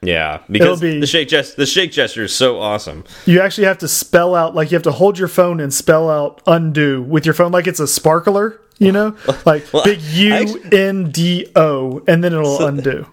Yeah, 0.02 0.40
because 0.50 0.80
be, 0.80 1.00
the 1.00 1.06
shake 1.06 1.28
gesture 1.28 1.54
the 1.56 1.66
shake 1.66 1.90
gesture 1.90 2.24
is 2.24 2.34
so 2.34 2.60
awesome. 2.60 3.04
You 3.26 3.40
actually 3.40 3.66
have 3.66 3.78
to 3.78 3.88
spell 3.88 4.34
out 4.34 4.54
like 4.54 4.70
you 4.70 4.76
have 4.76 4.82
to 4.82 4.92
hold 4.92 5.18
your 5.18 5.28
phone 5.28 5.60
and 5.60 5.72
spell 5.72 6.10
out 6.10 6.42
undo 6.46 7.02
with 7.02 7.24
your 7.24 7.34
phone 7.34 7.52
like 7.52 7.66
it's 7.66 7.80
a 7.80 7.86
sparkler 7.86 8.60
you 8.78 8.92
know, 8.92 9.16
like 9.46 9.72
well, 9.72 9.84
big 9.84 10.00
U 10.00 10.62
N 10.72 11.10
D 11.10 11.50
O, 11.56 12.02
and 12.06 12.22
then 12.22 12.32
it'll 12.32 12.58
so, 12.58 12.66
undo. 12.66 13.06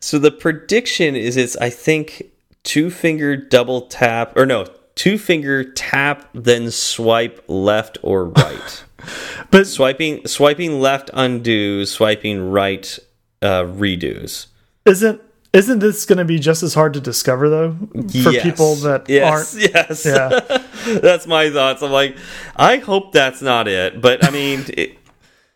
So 0.00 0.18
the 0.18 0.30
prediction 0.30 1.16
is 1.16 1.36
it's 1.36 1.56
I 1.56 1.70
think 1.70 2.30
two 2.62 2.90
finger 2.90 3.36
double 3.36 3.82
tap 3.82 4.36
or 4.36 4.46
no 4.46 4.66
two 4.94 5.18
finger 5.18 5.64
tap 5.64 6.28
then 6.34 6.70
swipe 6.70 7.44
left 7.48 7.98
or 8.02 8.26
right. 8.26 8.84
but 9.50 9.66
swiping 9.66 10.26
swiping 10.26 10.80
left 10.80 11.10
undo, 11.12 11.84
swiping 11.86 12.50
right 12.50 12.98
uh, 13.42 13.62
redos. 13.62 14.46
Isn't 14.84 15.20
isn't 15.52 15.78
this 15.78 16.04
going 16.04 16.18
to 16.18 16.24
be 16.24 16.38
just 16.38 16.62
as 16.62 16.74
hard 16.74 16.94
to 16.94 17.00
discover 17.00 17.48
though 17.48 17.72
for 17.92 18.32
yes. 18.32 18.42
people 18.42 18.74
that 18.76 19.08
yes, 19.08 19.54
aren't? 19.54 19.72
Yes, 19.74 20.06
yeah. 20.06 20.98
that's 21.00 21.26
my 21.26 21.50
thoughts. 21.50 21.82
I'm 21.82 21.92
like, 21.92 22.16
I 22.56 22.78
hope 22.78 23.12
that's 23.12 23.40
not 23.40 23.68
it, 23.68 24.00
but 24.00 24.24
I 24.24 24.30
mean, 24.30 24.64
it, 24.76 24.98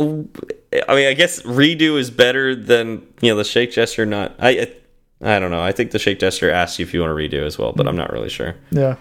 I 0.01 0.95
mean, 0.95 1.09
I 1.09 1.15
guess 1.15 1.43
redo 1.43 1.99
is 1.99 2.11
better 2.11 2.55
than 2.55 3.07
you 3.21 3.31
know 3.31 3.37
the 3.37 3.45
shake 3.45 3.73
gesture. 3.73 4.07
Not 4.07 4.35
I. 4.39 4.73
I 5.21 5.41
don't 5.41 5.51
know. 5.51 5.61
I 5.61 5.73
think 5.73 5.91
the 5.91 5.99
shake 5.99 6.21
gesture 6.21 6.49
asks 6.49 6.79
you 6.79 6.85
if 6.85 6.95
you 6.95 7.01
want 7.01 7.11
to 7.11 7.15
redo 7.15 7.45
as 7.45 7.59
well, 7.59 7.73
but 7.73 7.89
I'm 7.89 7.97
not 7.97 8.13
really 8.13 8.29
sure. 8.29 8.55
Yeah. 8.71 8.95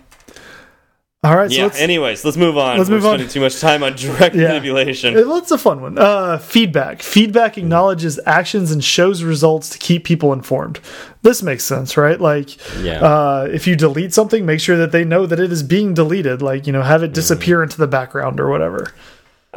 All 1.24 1.36
right. 1.36 1.52
So 1.52 1.58
yeah. 1.58 1.64
Let's, 1.66 1.80
anyways, 1.80 2.26
let's 2.26 2.38
move 2.38 2.58
on. 2.58 2.80
Let's 2.80 2.90
We're 2.90 2.96
move 2.96 3.06
on. 3.06 3.20
Spending 3.20 3.30
too 3.30 3.40
much 3.40 3.60
time 3.60 3.84
on 3.84 3.96
direct 3.96 4.34
yeah. 4.34 4.48
manipulation. 4.48 5.14
It's 5.16 5.52
a 5.52 5.60
fun 5.60 5.80
one. 5.80 6.00
Uh, 6.00 6.40
feedback. 6.40 7.04
Feedback 7.04 7.60
acknowledges 7.60 8.20
actions 8.26 8.72
and 8.72 8.84
shows 8.84 9.22
results 9.22 9.70
to 9.70 9.78
keep 9.78 10.06
people 10.06 10.34
informed. 10.34 10.80
This 11.22 11.44
makes 11.44 11.64
sense, 11.64 11.98
right? 11.98 12.20
Like, 12.20 12.58
yeah. 12.82 13.00
uh, 13.02 13.48
if 13.52 13.68
you 13.68 13.76
delete 13.76 14.14
something, 14.14 14.44
make 14.44 14.60
sure 14.60 14.78
that 14.78 14.92
they 14.92 15.06
know 15.06 15.28
that 15.28 15.40
it 15.40 15.52
is 15.52 15.62
being 15.62 15.94
deleted. 15.94 16.42
Like, 16.42 16.66
you 16.66 16.74
know, 16.74 16.82
have 16.82 17.04
it 17.04 17.14
disappear 17.14 17.60
mm. 17.60 17.64
into 17.64 17.78
the 17.78 17.88
background 17.88 18.40
or 18.40 18.50
whatever. 18.50 18.92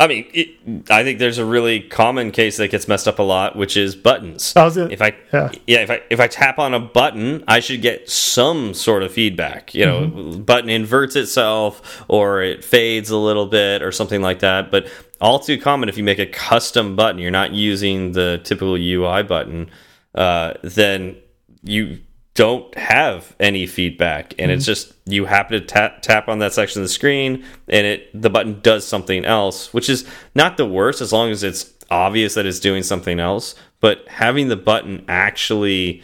I 0.00 0.06
mean, 0.06 0.26
it, 0.32 0.48
I 0.90 1.04
think 1.04 1.18
there's 1.18 1.36
a 1.36 1.44
really 1.44 1.80
common 1.80 2.30
case 2.30 2.56
that 2.56 2.68
gets 2.68 2.88
messed 2.88 3.06
up 3.06 3.18
a 3.18 3.22
lot, 3.22 3.54
which 3.54 3.76
is 3.76 3.94
buttons. 3.94 4.54
I 4.56 4.64
gonna, 4.74 4.90
if 4.90 5.02
I 5.02 5.14
yeah. 5.30 5.52
yeah. 5.66 5.80
if 5.80 5.90
I 5.90 6.00
if 6.08 6.18
I 6.18 6.26
tap 6.26 6.58
on 6.58 6.72
a 6.72 6.80
button, 6.80 7.44
I 7.46 7.60
should 7.60 7.82
get 7.82 8.08
some 8.08 8.72
sort 8.72 9.02
of 9.02 9.12
feedback. 9.12 9.74
You 9.74 9.84
know, 9.84 10.00
mm 10.00 10.12
-hmm. 10.12 10.44
button 10.46 10.70
inverts 10.70 11.16
itself, 11.16 12.02
or 12.08 12.42
it 12.42 12.64
fades 12.64 13.10
a 13.10 13.18
little 13.18 13.46
bit, 13.46 13.82
or 13.82 13.92
something 13.92 14.22
like 14.22 14.40
that. 14.40 14.70
But 14.70 14.86
all 15.20 15.38
too 15.38 15.58
common 15.58 15.88
if 15.90 15.98
you 15.98 16.04
make 16.04 16.18
a 16.18 16.48
custom 16.48 16.96
button, 16.96 17.18
you're 17.18 17.30
not 17.42 17.52
using 17.52 18.12
the 18.12 18.40
typical 18.42 18.76
UI 18.76 19.22
button, 19.22 19.68
uh, 20.14 20.54
then 20.62 21.16
you 21.62 21.98
don't 22.40 22.74
have 22.78 23.36
any 23.38 23.66
feedback 23.66 24.32
and 24.38 24.50
it's 24.50 24.64
just 24.64 24.94
you 25.04 25.26
happen 25.26 25.60
to 25.60 25.66
tap, 25.66 26.00
tap 26.00 26.26
on 26.26 26.38
that 26.38 26.54
section 26.54 26.80
of 26.80 26.84
the 26.88 26.92
screen 27.00 27.44
and 27.68 27.86
it 27.86 28.08
the 28.26 28.30
button 28.30 28.58
does 28.62 28.86
something 28.86 29.24
else 29.26 29.74
which 29.74 29.88
is 29.90 30.06
not 30.34 30.56
the 30.56 30.64
worst 30.66 31.00
as 31.02 31.12
long 31.12 31.30
as 31.30 31.42
it's 31.42 31.74
obvious 31.90 32.32
that 32.34 32.46
it's 32.46 32.60
doing 32.60 32.82
something 32.82 33.20
else 33.20 33.54
but 33.80 34.08
having 34.08 34.48
the 34.48 34.56
button 34.56 35.04
actually 35.06 36.02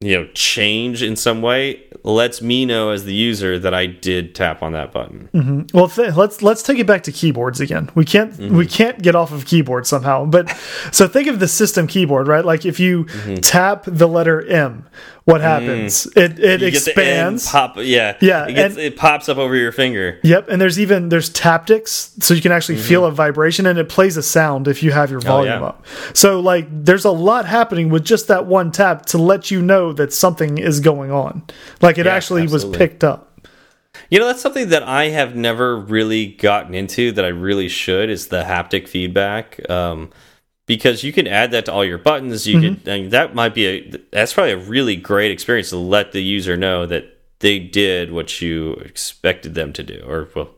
you 0.00 0.14
know 0.14 0.26
change 0.34 1.02
in 1.02 1.16
some 1.16 1.40
way 1.40 1.80
lets 2.02 2.42
me 2.42 2.66
know 2.66 2.90
as 2.90 3.04
the 3.04 3.14
user 3.14 3.58
that 3.58 3.72
I 3.72 3.86
did 3.86 4.34
tap 4.34 4.62
on 4.62 4.72
that 4.72 4.92
button. 4.92 5.66
Well, 5.72 5.88
th 5.88 6.14
let's 6.14 6.42
let's 6.42 6.62
take 6.62 6.78
it 6.78 6.86
back 6.86 7.04
to 7.04 7.12
keyboards 7.12 7.60
again. 7.60 7.88
We 7.94 8.04
can't 8.04 8.32
Mm-hmm. 8.34 8.56
we 8.56 8.66
can't 8.66 9.00
get 9.00 9.14
off 9.14 9.32
of 9.32 9.46
keyboard 9.46 9.86
somehow. 9.86 10.26
But 10.26 10.50
so 10.92 11.08
think 11.08 11.28
of 11.28 11.38
the 11.38 11.48
system 11.48 11.86
keyboard, 11.86 12.26
right? 12.28 12.44
Like 12.44 12.66
if 12.66 12.78
you 12.78 13.04
Mm-hmm. 13.04 13.36
tap 13.36 13.84
the 13.86 14.08
letter 14.08 14.44
M, 14.46 14.84
what 15.24 15.40
happens? 15.40 16.06
It 16.16 16.38
it 16.38 16.60
Mm. 16.60 16.64
You 16.64 16.70
get 16.70 16.84
the 16.84 16.90
end 17.04 17.34
expands. 17.36 17.48
pop 17.50 17.76
yeah 17.78 18.16
Yeah, 18.20 18.46
it, 18.46 18.52
gets, 18.54 18.74
and- 18.76 18.84
it 18.84 18.96
pops 18.96 19.28
up 19.28 19.38
over 19.38 19.56
your 19.56 19.72
finger 19.72 20.18
Yep, 20.22 20.48
and 20.50 20.60
there's 20.60 20.78
even 20.78 21.08
there's 21.08 21.30
taptics, 21.30 22.22
so 22.22 22.34
you 22.34 22.42
can 22.42 22.52
actually 22.52 22.76
feel 22.76 23.06
a 23.06 23.10
vibration, 23.10 23.64
and 23.66 23.78
it 23.78 23.88
plays 23.88 24.16
a 24.18 24.22
sound 24.22 24.68
if 24.68 24.82
you 24.82 24.90
have 24.92 25.10
your 25.10 25.20
volume 25.20 25.54
Mm-hmm. 25.54 25.62
Oh, 25.64 25.66
yeah. 25.66 25.68
up. 25.70 25.86
So 26.16 26.40
like, 26.40 26.66
there's 26.70 27.04
a 27.06 27.10
lot 27.10 27.46
happening 27.46 27.88
with 27.88 28.04
just 28.04 28.28
that 28.28 28.46
one 28.46 28.70
tap 28.72 29.06
to 29.06 29.18
let 29.18 29.50
you 29.50 29.62
know 29.62 29.92
that 29.94 30.12
something 30.12 30.58
is 30.58 30.80
going 30.80 31.10
on. 31.10 31.42
Like 31.80 31.96
it 31.98 32.06
Yeah, 32.06 32.14
actually 32.14 32.46
was 32.46 32.64
picked 32.64 33.02
up. 33.02 33.30
You 34.10 34.18
know, 34.18 34.26
that's 34.26 34.42
something 34.42 34.68
that 34.70 34.82
I 34.82 35.04
have 35.08 35.34
never 35.36 35.76
really 35.76 36.26
gotten 36.26 36.74
into 36.74 37.12
that 37.12 37.24
I 37.24 37.28
really 37.28 37.68
should 37.68 38.10
is 38.10 38.26
the 38.26 38.42
haptic 38.42 38.88
feedback. 38.88 39.58
Um, 39.70 40.10
because 40.66 41.04
you 41.04 41.12
can 41.12 41.26
add 41.26 41.50
that 41.50 41.66
to 41.66 41.72
all 41.72 41.84
your 41.84 41.98
buttons. 41.98 42.46
You 42.46 42.58
Mm-hmm. 42.58 42.82
can, 42.84 43.02
and 43.02 43.10
that 43.12 43.34
might 43.34 43.54
be 43.54 43.66
a, 43.66 43.90
that's 44.12 44.32
probably 44.32 44.52
a 44.52 44.58
really 44.58 44.96
great 44.96 45.30
experience 45.30 45.70
to 45.70 45.76
let 45.76 46.12
the 46.12 46.22
user 46.22 46.56
know 46.56 46.86
that 46.86 47.18
they 47.40 47.58
did 47.58 48.12
what 48.12 48.40
you 48.40 48.72
expected 48.74 49.54
them 49.54 49.72
to 49.74 49.82
do, 49.82 50.02
or 50.06 50.28
well, 50.34 50.50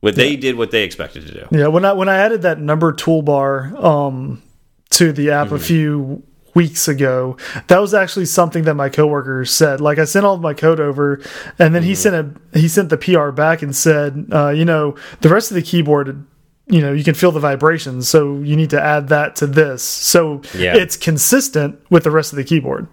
what 0.00 0.14
they 0.14 0.36
did 0.36 0.56
what 0.56 0.70
they 0.70 0.84
expected 0.84 1.26
to 1.26 1.34
do. 1.34 1.46
Yeah, 1.50 1.66
when 1.66 1.84
I 1.84 1.92
when 1.92 2.08
I 2.08 2.16
added 2.18 2.42
that 2.42 2.58
number 2.58 2.92
toolbar 2.92 3.74
um, 3.82 4.42
to 4.90 5.12
the 5.12 5.30
app 5.32 5.52
a 5.52 5.58
few 5.58 6.22
weeks 6.54 6.88
ago, 6.88 7.36
that 7.68 7.78
was 7.78 7.92
actually 7.92 8.24
something 8.24 8.64
that 8.64 8.74
my 8.74 8.88
coworker 8.88 9.44
said. 9.44 9.80
Like 9.80 9.98
I 9.98 10.04
sent 10.04 10.24
all 10.24 10.34
of 10.34 10.40
my 10.40 10.54
code 10.54 10.80
over, 10.80 11.20
and 11.58 11.74
then 11.74 11.82
he 11.82 11.94
sent 11.94 12.14
a 12.54 12.58
he 12.58 12.68
sent 12.68 12.88
the 12.88 12.96
PR 12.96 13.30
back 13.30 13.60
and 13.60 13.76
said, 13.76 14.28
uh, 14.32 14.48
you 14.48 14.64
know, 14.64 14.96
the 15.20 15.28
rest 15.28 15.50
of 15.50 15.56
the 15.56 15.62
keyboard. 15.62 16.26
You 16.70 16.80
know, 16.82 16.92
you 16.92 17.02
can 17.04 17.14
feel 17.14 17.32
the 17.32 17.40
vibrations, 17.40 18.08
so 18.08 18.38
you 18.40 18.56
need 18.56 18.70
to 18.70 18.80
add 18.80 19.08
that 19.08 19.36
to 19.36 19.46
this, 19.46 19.82
so 19.82 20.40
Yeah. 20.56 20.76
it's 20.76 20.96
consistent 20.96 21.80
with 21.90 22.04
the 22.04 22.10
rest 22.10 22.32
of 22.32 22.36
the 22.36 22.44
keyboard. 22.44 22.86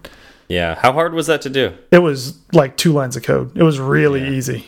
Yeah. 0.48 0.74
How 0.74 0.92
hard 0.92 1.14
was 1.14 1.26
that 1.28 1.42
to 1.42 1.50
do? 1.50 1.74
It 1.90 1.98
was 1.98 2.38
like 2.52 2.76
two 2.76 2.92
lines 2.92 3.16
of 3.16 3.22
code. 3.22 3.56
It 3.56 3.62
was 3.62 3.78
really 3.78 4.26
easy. 4.36 4.66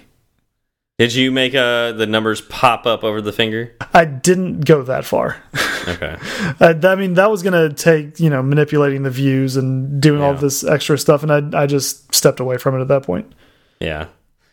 Did 0.98 1.14
you 1.14 1.32
make 1.32 1.54
uh, 1.54 1.92
the 1.92 2.06
numbers 2.06 2.42
pop 2.42 2.84
up 2.86 3.02
over 3.04 3.22
the 3.22 3.32
finger? 3.32 3.72
I 3.94 4.04
didn't 4.04 4.66
go 4.66 4.82
that 4.82 5.04
far. 5.04 5.42
Okay. 5.88 6.16
Uh, 6.60 6.74
I 6.84 6.94
mean, 6.94 7.14
that 7.14 7.30
was 7.30 7.42
going 7.42 7.54
to 7.54 7.74
take, 7.74 8.20
you 8.20 8.28
know, 8.28 8.42
manipulating 8.42 9.02
the 9.02 9.08
views 9.10 9.56
and 9.56 9.98
doing 10.00 10.20
all 10.20 10.34
this 10.34 10.62
extra 10.62 10.98
stuff. 10.98 11.22
And 11.22 11.54
I, 11.54 11.62
I 11.62 11.66
just 11.66 12.14
stepped 12.14 12.38
away 12.38 12.58
from 12.58 12.76
it 12.76 12.82
at 12.82 12.88
that 12.88 13.02
point. 13.02 13.32
Yeah. 13.80 14.08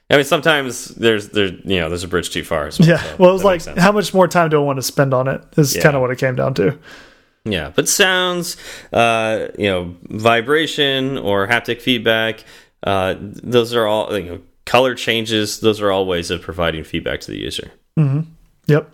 I 0.09 0.15
mean, 0.15 0.25
sometimes 0.25 0.87
there's 0.95 1.29
there 1.29 1.47
you 1.47 1.79
know 1.79 1.89
there's 1.89 2.03
a 2.03 2.07
bridge 2.07 2.29
too 2.29 2.43
far. 2.43 2.69
Well, 2.79 2.87
Yeah. 2.89 2.97
so 2.97 3.15
well, 3.19 3.29
it 3.29 3.33
was 3.33 3.43
like, 3.43 3.65
how 3.77 3.91
much 3.91 4.13
more 4.13 4.27
time 4.27 4.49
do 4.49 4.57
I 4.57 4.63
want 4.63 4.77
to 4.77 4.83
spend 4.83 5.13
on 5.13 5.27
it 5.27 5.41
is 5.57 5.75
Yeah. 5.75 5.83
kind 5.83 5.95
of 5.95 6.01
what 6.01 6.11
it 6.11 6.17
came 6.17 6.35
down 6.35 6.53
to. 6.55 6.77
Yeah, 7.45 7.71
but 7.73 7.87
sounds, 7.87 8.57
uh, 8.91 9.47
you 9.57 9.67
know, 9.67 9.95
vibration 10.09 11.17
or 11.17 11.47
haptic 11.47 11.81
feedback, 11.81 12.43
uh, 12.83 13.15
those 13.19 13.73
are 13.73 13.87
all, 13.87 14.17
you 14.17 14.25
know, 14.25 14.39
color 14.65 14.95
changes, 14.95 15.61
those 15.61 15.79
are 15.81 15.89
all 15.89 16.05
ways 16.05 16.29
of 16.29 16.41
providing 16.41 16.83
feedback 16.83 17.21
to 17.21 17.31
the 17.31 17.37
user. 17.47 17.71
Mm 17.97 18.09
-hmm. 18.09 18.23
Yep. 18.67 18.91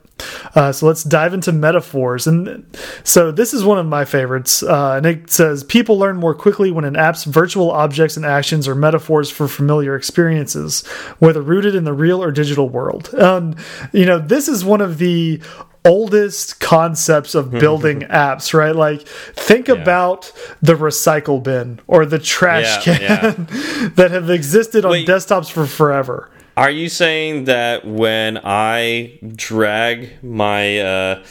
Uh, 0.56 0.72
so 0.72 0.86
let's 0.86 1.04
dive 1.04 1.34
into 1.34 1.52
metaphors. 1.52 2.28
And 2.28 2.66
so 3.04 3.32
this 3.32 3.54
is 3.54 3.64
one 3.64 3.80
of 3.80 3.86
my 3.86 4.06
favorites. 4.06 4.62
Uh, 4.64 4.94
and 4.98 5.06
it 5.06 5.30
says 5.30 5.64
people 5.64 5.98
learn 5.98 6.18
more 6.18 6.36
quickly 6.36 6.72
when 6.72 6.86
an 6.86 6.96
app's 6.96 7.24
virtual 7.24 7.72
objects 7.72 8.16
and 8.16 8.26
actions 8.26 8.68
are 8.68 8.76
metaphors 8.76 9.30
for 9.30 9.48
familiar 9.48 9.96
experiences, 9.96 10.86
whether 11.20 11.42
rooted 11.42 11.76
in 11.76 11.84
the 11.84 11.94
real 11.94 12.24
or 12.24 12.32
digital 12.32 12.70
world. 12.70 13.10
And, 13.14 13.56
you 13.92 14.06
know, 14.06 14.20
this 14.20 14.48
is 14.48 14.64
one 14.64 14.82
of 14.82 14.98
the 14.98 15.42
oldest 15.86 16.60
concepts 16.60 17.36
of 17.36 17.52
building 17.52 18.00
apps, 18.10 18.54
right? 18.54 18.76
Like, 18.76 19.02
think 19.08 19.68
about 19.70 20.32
the 20.62 20.76
recycle 20.76 21.44
bin 21.44 21.80
or 21.88 22.06
the 22.06 22.20
trash 22.20 22.88
Yeah, 22.88 22.98
can 22.98 23.46
that 23.96 24.12
have 24.12 24.30
existed 24.30 24.86
on 24.86 24.92
Wait. 24.92 25.08
desktops 25.08 25.52
for 25.52 25.66
forever. 25.66 26.30
Are 26.56 26.70
you 26.72 26.90
saying 26.90 27.46
that 27.46 27.86
when 27.86 28.40
I 28.44 29.20
drag 29.36 30.24
my, 30.24 30.80
uh, 30.80 31.24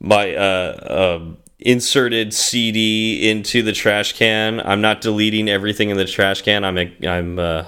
my, 0.00 0.34
uh, 0.34 1.14
um 1.18 1.38
inserted 1.64 2.34
CD 2.34 3.30
into 3.30 3.62
the 3.62 3.72
trash 3.72 4.14
can, 4.14 4.60
I'm 4.60 4.80
not 4.80 5.00
deleting 5.00 5.48
everything 5.48 5.90
in 5.90 5.96
the 5.96 6.04
trash 6.04 6.42
can, 6.42 6.64
I'm, 6.64 6.76
I'm, 7.06 7.38
uh, 7.38 7.64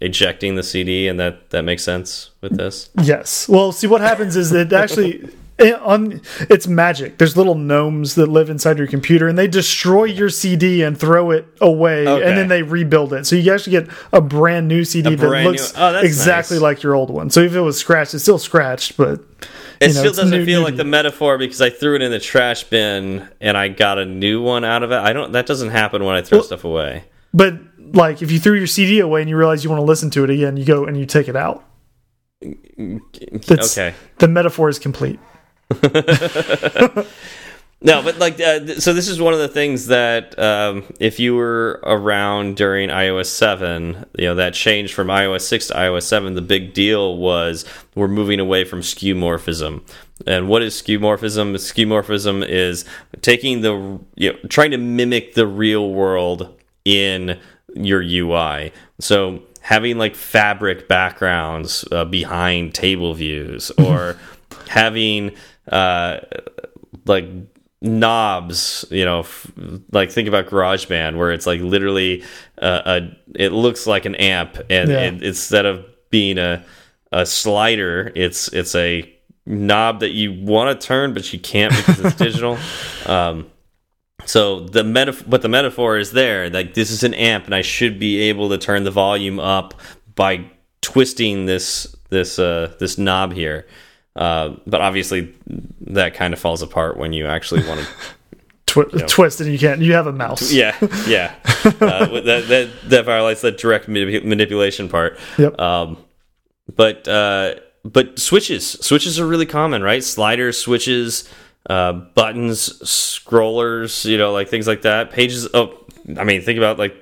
ejecting 0.00 0.54
the 0.54 0.62
CD 0.62 1.08
and 1.08 1.18
that, 1.20 1.50
that 1.50 1.62
makes 1.62 1.82
sense 1.82 2.30
with 2.40 2.56
this? 2.56 2.90
Yes. 3.02 3.48
Well, 3.48 3.72
see 3.72 3.86
what 3.86 4.00
happens 4.00 4.36
is 4.36 4.50
that 4.50 4.72
actually 4.72 5.28
Eh, 5.60 5.72
on 5.72 6.20
it's 6.48 6.68
magic. 6.68 7.18
There's 7.18 7.36
little 7.36 7.56
gnomes 7.56 8.14
that 8.14 8.26
live 8.26 8.48
inside 8.48 8.78
your 8.78 8.86
computer 8.86 9.26
and 9.26 9.36
they 9.36 9.48
destroy 9.48 10.04
your 10.04 10.28
CD 10.28 10.82
and 10.82 10.96
throw 10.96 11.32
it 11.32 11.46
away 11.60 12.06
Okay. 12.06 12.28
and 12.28 12.38
then 12.38 12.46
they 12.46 12.62
rebuild 12.62 13.12
it. 13.12 13.26
So 13.26 13.34
you 13.34 13.52
actually 13.52 13.72
get 13.72 13.88
a 14.12 14.20
brand 14.20 14.68
new 14.68 14.84
CD 14.84 15.16
that 15.16 15.28
looks 15.44 15.72
oh, 15.76 15.98
exactly 15.98 16.58
nice. 16.58 16.62
like 16.62 16.82
your 16.84 16.94
old 16.94 17.10
one. 17.10 17.30
So 17.30 17.40
if 17.40 17.54
it 17.54 17.60
was 17.60 17.76
scratched, 17.76 18.14
it's 18.14 18.22
still 18.22 18.38
scratched, 18.38 18.96
but 18.96 19.20
It 19.80 19.88
know, 19.88 19.92
still 19.94 20.04
doesn't 20.12 20.30
new- 20.30 20.44
feel 20.44 20.60
new 20.60 20.64
like 20.64 20.76
the 20.76 20.84
metaphor 20.84 21.38
because 21.38 21.60
I 21.60 21.70
threw 21.70 21.96
it 21.96 22.02
in 22.02 22.12
the 22.12 22.20
trash 22.20 22.62
bin 22.64 23.28
and 23.40 23.56
I 23.56 23.66
got 23.66 23.98
a 23.98 24.04
new 24.04 24.40
one 24.40 24.64
out 24.64 24.84
of 24.84 24.92
it. 24.92 24.98
I 24.98 25.12
don't. 25.12 25.32
That 25.32 25.46
doesn't 25.46 25.70
happen 25.70 26.04
when 26.04 26.14
I 26.14 26.22
throw 26.22 26.40
stuff 26.42 26.62
away. 26.62 27.02
But 27.34 27.54
like 27.92 28.22
if 28.22 28.30
you 28.30 28.38
threw 28.38 28.56
your 28.56 28.68
CD 28.68 29.00
away 29.00 29.22
and 29.22 29.28
you 29.28 29.36
realize 29.36 29.64
you 29.64 29.70
want 29.70 29.80
to 29.80 29.84
listen 29.84 30.10
to 30.10 30.22
it 30.22 30.30
again, 30.30 30.56
you 30.56 30.64
go 30.64 30.84
and 30.84 30.96
you 30.96 31.04
take 31.04 31.26
it 31.26 31.34
out. 31.34 31.64
Mm, 32.44 32.56
mm, 32.78 33.00
mm, 33.00 33.44
that's, 33.44 33.76
Okay. 33.76 33.96
The 34.18 34.28
metaphor 34.28 34.68
is 34.68 34.78
complete. 34.78 35.18
No, 37.80 38.02
but 38.02 38.18
like, 38.18 38.40
uh, 38.40 38.80
so 38.80 38.92
this 38.92 39.06
is 39.06 39.20
one 39.20 39.34
of 39.34 39.38
the 39.38 39.46
things 39.46 39.86
that 39.86 40.36
um, 40.36 40.82
if 40.98 41.20
you 41.20 41.36
were 41.36 41.80
around 41.84 42.56
during 42.56 42.88
iOS 42.88 43.26
seven, 43.26 44.04
you 44.18 44.24
know 44.24 44.34
that 44.34 44.54
change 44.54 44.92
from 44.92 45.06
iOS 45.06 45.42
six 45.42 45.68
to 45.68 45.74
iOS 45.74 46.02
seven. 46.02 46.34
The 46.34 46.42
big 46.42 46.74
deal 46.74 47.16
was 47.16 47.64
we're 47.94 48.08
moving 48.08 48.40
away 48.40 48.64
from 48.64 48.80
skeuomorphism. 48.80 49.82
And 50.26 50.48
what 50.48 50.62
is 50.62 50.74
skeuomorphism? 50.74 51.54
Skeuomorphism 51.54 52.44
is 52.48 52.84
taking 53.20 53.60
the 53.60 54.00
you 54.16 54.32
know 54.32 54.38
trying 54.48 54.72
to 54.72 54.78
mimic 54.78 55.34
the 55.34 55.46
real 55.46 55.92
world 55.92 56.60
in 56.84 57.38
your 57.76 58.02
UI. 58.02 58.72
So 58.98 59.40
having 59.60 59.98
like 59.98 60.16
fabric 60.16 60.88
backgrounds 60.88 61.84
uh, 61.92 62.04
behind 62.06 62.74
table 62.74 63.14
views 63.14 63.70
or 63.78 64.16
having 64.68 65.36
uh, 65.70 66.20
like 67.06 67.26
knobs 67.80 68.84
you 68.90 69.04
know 69.04 69.20
f 69.20 69.50
like 69.92 70.10
think 70.10 70.26
about 70.26 70.46
GarageBand 70.46 71.16
where 71.16 71.30
it's 71.30 71.46
like 71.46 71.60
literally 71.60 72.24
uh, 72.60 72.82
a 72.84 73.16
it 73.36 73.52
looks 73.52 73.86
like 73.86 74.04
an 74.04 74.16
amp 74.16 74.58
and 74.68 74.90
Yeah. 74.90 75.00
it, 75.02 75.22
instead 75.22 75.64
of 75.64 75.84
being 76.10 76.38
a 76.38 76.64
a 77.12 77.24
slider 77.24 78.10
it's 78.16 78.48
it's 78.52 78.74
a 78.74 79.08
knob 79.46 80.00
that 80.00 80.10
you 80.10 80.32
want 80.32 80.78
to 80.80 80.86
turn 80.86 81.14
but 81.14 81.32
you 81.32 81.38
can't 81.38 81.74
because 81.74 82.00
it's 82.00 82.16
digital 82.26 82.58
um 83.06 83.46
so 84.24 84.60
the 84.60 84.82
metaphor 84.82 85.24
but 85.28 85.42
the 85.42 85.48
metaphor 85.48 85.96
is 85.98 86.10
there 86.12 86.50
like 86.50 86.74
this 86.74 86.90
is 86.90 87.04
an 87.04 87.14
amp 87.14 87.44
and 87.46 87.54
I 87.54 87.62
should 87.62 87.98
be 88.00 88.18
able 88.22 88.48
to 88.48 88.58
turn 88.58 88.82
the 88.82 88.90
volume 88.90 89.38
up 89.38 89.74
by 90.16 90.44
twisting 90.80 91.46
this 91.46 91.94
this 92.10 92.38
uh 92.40 92.74
this 92.80 92.98
knob 92.98 93.32
here 93.34 93.66
uh, 94.18 94.56
but 94.66 94.80
obviously, 94.80 95.32
that 95.82 96.12
kind 96.12 96.34
of 96.34 96.40
falls 96.40 96.60
apart 96.60 96.96
when 96.96 97.12
you 97.12 97.26
actually 97.26 97.66
want 97.66 97.80
to. 97.80 97.86
Twi 98.66 98.84
Twist 99.06 99.40
and 99.40 99.50
you 99.50 99.58
can't. 99.58 99.80
You 99.80 99.94
have 99.94 100.08
a 100.08 100.12
mouse. 100.12 100.52
yeah, 100.52 100.76
yeah. 101.06 101.34
Uh, 101.80 102.06
that 102.20 102.46
that 102.48 102.70
that 102.84 103.04
violates 103.04 103.40
the 103.42 103.50
direct 103.50 103.88
manipulation 103.88 104.88
part. 104.88 105.18
Yep. 105.38 105.60
Um, 105.60 105.96
but 106.74 107.06
uh, 107.06 107.56
but 107.84 108.18
switches 108.18 108.66
switches 108.80 109.18
are 109.20 109.26
really 109.26 109.46
common, 109.46 109.82
right? 109.82 110.02
Sliders, 110.02 110.58
switches, 110.58 111.28
uh, 111.68 111.92
buttons, 111.92 112.78
scrollers, 112.82 114.04
you 114.04 114.18
know, 114.18 114.32
like 114.32 114.48
things 114.48 114.66
like 114.66 114.82
that. 114.82 115.10
Pages. 115.10 115.48
Oh, 115.54 115.78
I 116.16 116.24
mean, 116.24 116.42
think 116.42 116.58
about 116.58 116.78
like 116.78 116.94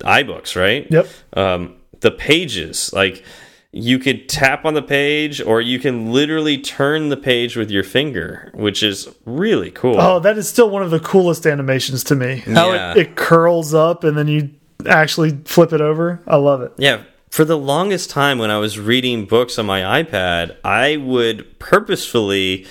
iBooks, 0.00 0.56
right? 0.60 0.86
Yep. 0.90 1.06
um, 1.34 1.76
the 2.00 2.10
pages 2.10 2.92
like 2.92 3.24
you 3.72 3.98
could 3.98 4.28
tap 4.28 4.66
on 4.66 4.74
the 4.74 4.82
page 4.82 5.40
or 5.40 5.60
you 5.60 5.78
can 5.78 6.12
literally 6.12 6.58
turn 6.58 7.08
the 7.08 7.16
page 7.16 7.56
with 7.56 7.70
your 7.70 7.82
finger 7.82 8.50
which 8.54 8.82
is 8.82 9.08
really 9.24 9.70
cool 9.70 9.98
Oh, 9.98 10.20
that 10.20 10.36
is 10.36 10.48
still 10.48 10.68
one 10.68 10.82
of 10.82 10.90
the 10.90 11.00
coolest 11.00 11.46
animations 11.46 12.04
to 12.04 12.14
me. 12.14 12.36
How 12.36 12.72
it, 12.72 12.98
it 12.98 13.16
curls 13.16 13.72
up 13.72 14.04
and 14.04 14.16
then 14.16 14.28
you 14.28 14.50
actually 14.86 15.38
flip 15.44 15.72
it 15.72 15.80
over. 15.80 16.20
I 16.26 16.36
love 16.36 16.60
it. 16.62 16.72
Yeah. 16.76 17.04
For 17.30 17.44
the 17.46 17.56
longest 17.56 18.10
time 18.10 18.38
when 18.38 18.50
I 18.50 18.58
was 18.58 18.78
reading 18.78 19.24
books 19.24 19.58
on 19.58 19.64
my 19.64 20.02
iPad, 20.02 20.56
I 20.64 20.98
would 20.98 21.58
purposefully 21.58 22.66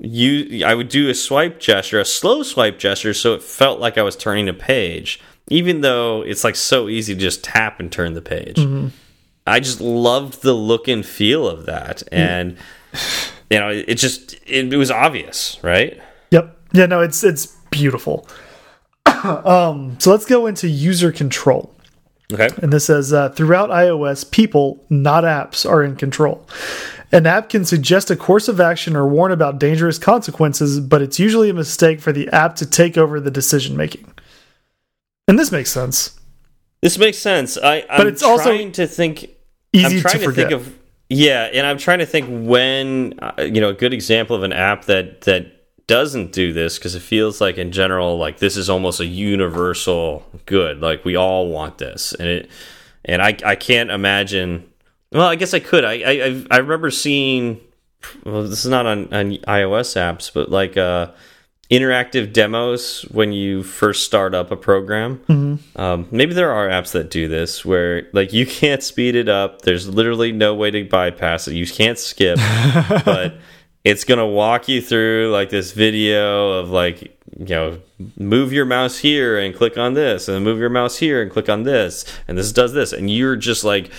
use 0.00 0.62
I 0.62 0.74
would 0.74 0.88
do 0.88 1.10
a 1.10 1.14
swipe 1.14 1.60
gesture, 1.60 2.00
a 2.00 2.04
slow 2.06 2.42
swipe 2.42 2.78
gesture 2.78 3.12
so 3.12 3.34
it 3.34 3.42
felt 3.42 3.80
like 3.80 3.98
I 3.98 4.02
was 4.02 4.16
turning 4.16 4.48
a 4.48 4.54
page, 4.54 5.20
even 5.48 5.82
though 5.82 6.22
it's 6.22 6.42
like 6.42 6.56
so 6.56 6.88
easy 6.88 7.14
to 7.14 7.20
just 7.20 7.44
tap 7.44 7.80
and 7.80 7.92
turn 7.92 8.14
the 8.14 8.22
page. 8.22 8.56
Mm 8.56 8.66
-hmm. 8.66 8.90
I 9.48 9.60
just 9.60 9.80
loved 9.80 10.42
the 10.42 10.52
look 10.52 10.88
and 10.88 11.04
feel 11.04 11.48
of 11.48 11.66
that 11.66 12.02
and 12.12 12.56
you 13.50 13.58
know, 13.58 13.70
it 13.70 13.94
just 13.94 14.34
it, 14.46 14.72
it 14.72 14.76
was 14.76 14.90
obvious, 14.90 15.58
right? 15.62 16.00
Yep. 16.30 16.56
Yeah, 16.72 16.86
no, 16.86 17.00
it's 17.00 17.24
it's 17.24 17.46
beautiful. 17.70 18.28
um, 19.24 19.96
so 19.98 20.10
let's 20.10 20.26
go 20.26 20.46
into 20.46 20.68
user 20.68 21.12
control. 21.12 21.74
Okay. 22.32 22.48
And 22.62 22.72
this 22.72 22.84
says 22.84 23.12
uh, 23.12 23.30
throughout 23.30 23.70
iOS, 23.70 24.30
people, 24.30 24.84
not 24.90 25.24
apps, 25.24 25.68
are 25.68 25.82
in 25.82 25.96
control. 25.96 26.46
An 27.10 27.26
app 27.26 27.48
can 27.48 27.64
suggest 27.64 28.10
a 28.10 28.16
course 28.16 28.48
of 28.48 28.60
action 28.60 28.94
or 28.94 29.08
warn 29.08 29.32
about 29.32 29.58
dangerous 29.58 29.96
consequences, 29.96 30.78
but 30.78 31.00
it's 31.00 31.18
usually 31.18 31.48
a 31.48 31.54
mistake 31.54 32.00
for 32.00 32.12
the 32.12 32.28
app 32.28 32.56
to 32.56 32.66
take 32.66 32.98
over 32.98 33.18
the 33.18 33.30
decision 33.30 33.78
making. 33.78 34.12
And 35.26 35.38
this 35.38 35.50
makes 35.50 35.70
sense. 35.70 36.20
This 36.82 36.98
makes 36.98 37.16
sense. 37.16 37.56
I, 37.56 37.86
I'm 37.88 37.96
but 37.96 38.06
it's 38.06 38.22
also 38.22 38.70
to 38.70 38.86
think. 38.86 39.30
Easy 39.72 39.96
I'm 39.96 40.00
trying 40.00 40.20
to, 40.20 40.26
to 40.26 40.32
think 40.32 40.50
of 40.50 40.78
yeah, 41.10 41.44
and 41.52 41.66
I'm 41.66 41.78
trying 41.78 42.00
to 42.00 42.06
think 42.06 42.26
when 42.46 43.18
uh, 43.20 43.42
you 43.42 43.60
know 43.60 43.70
a 43.70 43.74
good 43.74 43.94
example 43.94 44.36
of 44.36 44.42
an 44.42 44.52
app 44.52 44.84
that 44.86 45.22
that 45.22 45.86
doesn't 45.86 46.32
do 46.32 46.52
this 46.52 46.76
because 46.78 46.94
it 46.94 47.00
feels 47.00 47.40
like 47.40 47.56
in 47.56 47.72
general 47.72 48.18
like 48.18 48.38
this 48.38 48.58
is 48.58 48.68
almost 48.68 49.00
a 49.00 49.06
universal 49.06 50.22
good 50.44 50.80
like 50.80 51.04
we 51.04 51.16
all 51.16 51.48
want 51.48 51.78
this. 51.78 52.12
And 52.12 52.28
it 52.28 52.50
and 53.04 53.22
i 53.22 53.36
i 53.44 53.56
can't 53.56 53.90
imagine 53.90 54.68
well 55.10 55.26
i 55.26 55.34
guess 55.34 55.54
i 55.54 55.60
could. 55.60 55.84
I 55.84 55.94
i 55.94 56.44
i 56.50 56.58
remember 56.58 56.90
seeing 56.90 57.60
well 58.24 58.42
this 58.44 58.64
is 58.64 58.70
not 58.70 58.86
on, 58.86 59.12
on 59.12 59.32
ios 59.32 59.96
apps 59.96 60.32
but 60.32 60.50
like 60.50 60.76
uh 60.76 61.10
interactive 61.70 62.32
demos 62.32 63.02
when 63.10 63.32
you 63.32 63.62
first 63.62 64.04
start 64.04 64.34
up 64.34 64.50
a 64.50 64.56
program. 64.56 65.20
Mm 65.28 65.36
-hmm. 65.36 65.82
um, 65.82 66.06
maybe 66.10 66.34
there 66.34 66.50
are 66.50 66.70
apps 66.70 66.92
that 66.92 67.10
do 67.10 67.28
this 67.28 67.64
where 67.64 68.06
like 68.12 68.32
you 68.32 68.46
can't 68.46 68.82
speed 68.82 69.14
it 69.14 69.28
up. 69.28 69.62
There's 69.62 69.86
literally 69.86 70.32
no 70.32 70.54
way 70.54 70.70
to 70.70 70.84
bypass 70.84 71.48
it. 71.48 71.54
You 71.54 71.66
can't 71.66 71.98
skip 71.98 72.38
but 73.04 73.32
it's 73.84 74.04
going 74.04 74.18
to 74.18 74.26
walk 74.26 74.68
you 74.68 74.82
through 74.82 75.30
like 75.38 75.50
this 75.50 75.72
video 75.72 76.52
of 76.60 76.70
like 76.70 77.18
you 77.38 77.54
know 77.54 77.78
move 78.16 78.52
your 78.52 78.66
mouse 78.66 78.98
here 78.98 79.38
and 79.38 79.54
click 79.54 79.76
on 79.78 79.94
this 79.94 80.28
and 80.28 80.44
move 80.44 80.58
your 80.58 80.70
mouse 80.70 80.98
here 80.98 81.22
and 81.22 81.30
click 81.30 81.48
on 81.48 81.62
this 81.62 82.04
and 82.26 82.36
this 82.38 82.52
does 82.52 82.72
this 82.72 82.92
and 82.92 83.10
you're 83.10 83.36
just 83.36 83.64
like 83.64 83.90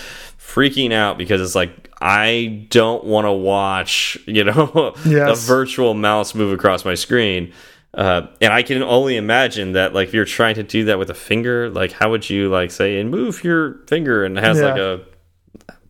freaking 0.54 0.92
out 0.92 1.18
because 1.18 1.42
it's 1.42 1.56
like 1.56 1.90
I 2.02 2.66
don't 2.70 3.04
want 3.04 3.26
to 3.26 3.32
watch 3.32 4.18
you 4.26 4.44
know 4.44 4.94
yes. 5.06 5.44
a 5.44 5.48
virtual 5.48 5.94
mouse 5.94 6.34
move 6.34 6.54
across 6.54 6.86
my 6.86 6.96
screen 6.96 7.54
uh, 7.94 8.28
and 8.40 8.54
I 8.54 8.62
can 8.62 8.84
only 8.84 9.18
imagine 9.18 9.74
that 9.74 9.94
like 9.94 10.10
if 10.10 10.14
you're 10.14 10.26
trying 10.26 10.56
to 10.56 10.64
do 10.64 10.86
that 10.86 11.00
with 11.00 11.10
a 11.10 11.16
finger 11.16 11.70
like 11.70 11.92
how 11.92 12.12
would 12.12 12.30
you 12.30 12.50
like 12.50 12.72
say 12.72 13.00
and 13.00 13.12
move 13.12 13.44
your 13.44 13.80
finger 13.88 14.24
and 14.24 14.38
has 14.38 14.60
yeah. 14.60 14.66
like 14.66 14.80
a 14.80 15.06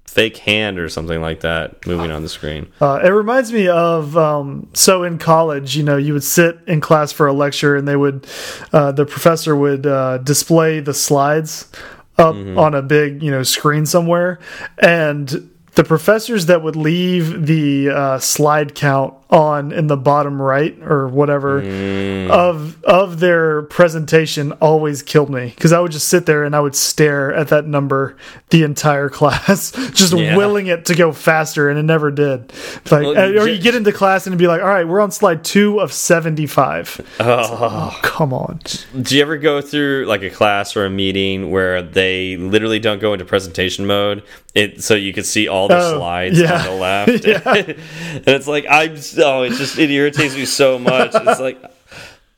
fake 0.10 0.38
hand 0.38 0.80
or 0.80 0.90
something 0.90 1.22
like 1.22 1.42
that 1.42 1.86
moving 1.86 2.10
on 2.10 2.24
the 2.24 2.30
screen. 2.30 2.72
Uh, 2.82 3.00
it 3.04 3.10
reminds 3.10 3.54
me 3.54 3.68
of 3.68 4.18
um, 4.18 4.68
so 4.74 5.04
in 5.04 5.20
college, 5.20 5.78
you 5.78 5.84
know, 5.84 5.98
you 5.98 6.14
would 6.14 6.24
sit 6.24 6.58
in 6.66 6.82
class 6.82 7.12
for 7.12 7.28
a 7.28 7.34
lecture 7.34 7.76
and 7.76 7.88
they 7.88 7.96
would, 7.96 8.26
uh, 8.74 8.92
the 8.92 9.06
professor 9.06 9.56
would 9.56 9.86
uh, 9.86 10.18
display 10.18 10.80
the 10.80 10.96
slides 10.96 11.72
up 12.20 12.36
mm 12.36 12.46
-hmm. 12.46 12.58
on 12.58 12.76
a 12.76 12.82
big, 12.82 13.24
you 13.24 13.32
know, 13.32 13.44
screen 13.44 13.86
somewhere, 13.86 14.38
and 14.78 15.50
the 15.74 15.84
professors 15.84 16.46
that 16.46 16.62
would 16.62 16.76
leave 16.76 17.46
the 17.46 17.90
uh, 17.90 18.20
slide 18.20 18.74
count 18.74 19.14
on 19.30 19.72
in 19.72 19.86
the 19.86 19.98
bottom 19.98 20.42
right 20.42 20.76
or 20.82 21.08
whatever 21.08 21.62
mm. 21.62 22.30
of 22.32 22.84
of 22.84 23.20
their 23.20 23.62
presentation 23.64 24.52
always 24.54 25.04
killed 25.04 25.30
me 25.30 25.50
because 25.50 25.72
I 25.72 25.80
would 25.80 25.92
just 25.92 26.08
sit 26.08 26.26
there 26.26 26.44
and 26.44 26.56
I 26.56 26.60
would 26.60 26.76
stare 26.76 27.32
at 27.34 27.50
that 27.50 27.66
number 27.66 28.18
the 28.50 28.64
entire 28.64 29.10
class, 29.20 29.72
just 29.92 30.14
yeah. 30.14 30.36
willing 30.36 30.68
it 30.68 30.86
to 30.86 30.96
go 30.96 31.12
faster, 31.12 31.70
and 31.70 31.78
it 31.78 31.84
never 31.84 32.10
did. 32.10 32.52
Like, 32.90 33.04
well, 33.04 33.18
or 33.18 33.48
you 33.48 33.62
get 33.62 33.76
into 33.76 33.92
class 33.92 34.26
and 34.26 34.38
be 34.38 34.48
like, 34.48 34.62
"All 34.62 34.68
right, 34.68 34.88
we're 34.88 35.02
on 35.02 35.12
slide 35.12 35.44
two 35.44 35.80
of 35.80 35.94
75. 35.94 37.02
Oh. 37.22 37.92
oh, 37.94 38.00
come 38.02 38.34
on! 38.34 38.60
Do 39.00 39.16
you 39.16 39.22
ever 39.22 39.38
go 39.38 39.62
through 39.62 40.06
like 40.08 40.24
a 40.24 40.30
class 40.30 40.76
or 40.76 40.86
a 40.86 40.90
meeting 40.90 41.52
where 41.52 41.82
they 41.82 42.38
literally 42.38 42.80
don't 42.80 43.00
go 43.00 43.14
into 43.14 43.26
presentation 43.26 43.86
mode? 43.86 44.24
It 44.56 44.82
so 44.84 44.96
you 44.96 45.14
can 45.14 45.24
see 45.24 45.48
all 45.48 45.68
the 45.68 45.78
oh, 45.78 45.98
slides 45.98 46.40
yeah. 46.40 46.60
on 46.60 46.66
the 46.66 46.72
left, 46.82 47.26
and 47.26 48.28
it's 48.28 48.48
like 48.48 48.66
I'm 48.70 48.96
oh, 49.24 49.44
it 49.44 49.52
just 49.54 49.78
it 49.78 49.90
irritates 49.90 50.36
me 50.36 50.46
so 50.46 50.80
much. 50.80 51.12
It's 51.14 51.40
like 51.40 51.62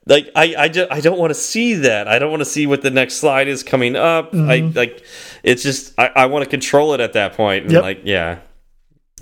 like 0.05 0.29
I 0.35 0.55
I 0.57 0.67
just 0.67 0.91
I 0.91 0.99
don't 0.99 1.19
want 1.19 1.31
to 1.31 1.39
see 1.39 1.75
that. 1.75 2.07
I 2.07 2.19
don't 2.19 2.31
want 2.31 2.41
to 2.41 2.49
see 2.49 2.67
what 2.67 2.81
the 2.81 2.91
next 2.91 3.15
slide 3.15 3.47
is 3.47 3.63
coming 3.63 3.95
up. 3.95 4.33
Mm 4.33 4.39
-hmm. 4.39 4.51
I 4.51 4.61
mm-hmm. 4.61 4.77
like 4.77 5.03
it's 5.43 5.63
just 5.63 5.93
I, 5.97 6.09
I 6.15 6.25
want 6.25 6.43
to 6.43 6.49
control 6.49 6.93
it 6.93 7.01
at 7.01 7.13
that 7.13 7.35
point. 7.35 7.63
And 7.63 7.71
yep. 7.71 7.83
like 7.83 8.01
yeah. 8.03 8.37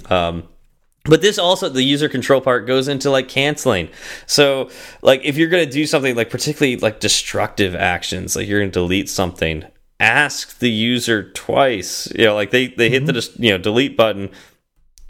Um 0.09 0.43
but 1.05 1.21
this 1.21 1.39
also 1.39 1.69
the 1.69 1.93
user 1.93 2.09
control 2.09 2.41
part 2.41 2.67
goes 2.67 2.87
into 2.87 3.09
like 3.09 3.27
canceling. 3.27 3.89
So 4.25 4.69
like 5.01 5.27
if 5.27 5.37
you're 5.37 5.49
gonna 5.49 5.65
do 5.65 5.85
something 5.85 6.17
like 6.17 6.29
particularly 6.29 6.77
like 6.77 6.99
destructive 6.99 7.75
actions, 7.75 8.35
like 8.35 8.47
you're 8.47 8.59
gonna 8.59 8.87
delete 8.87 9.09
something, 9.09 9.63
ask 9.99 10.59
the 10.59 10.69
user 10.69 11.31
twice. 11.33 12.11
You 12.17 12.25
know, 12.25 12.39
like 12.39 12.51
they 12.51 12.67
they 12.67 12.89
hit 12.89 13.03
mm 13.03 13.09
-hmm. 13.09 13.13
the 13.13 13.19
mm-hmm. 13.19 13.43
you 13.43 13.51
know 13.51 13.57
delete 13.57 13.95
button 13.95 14.29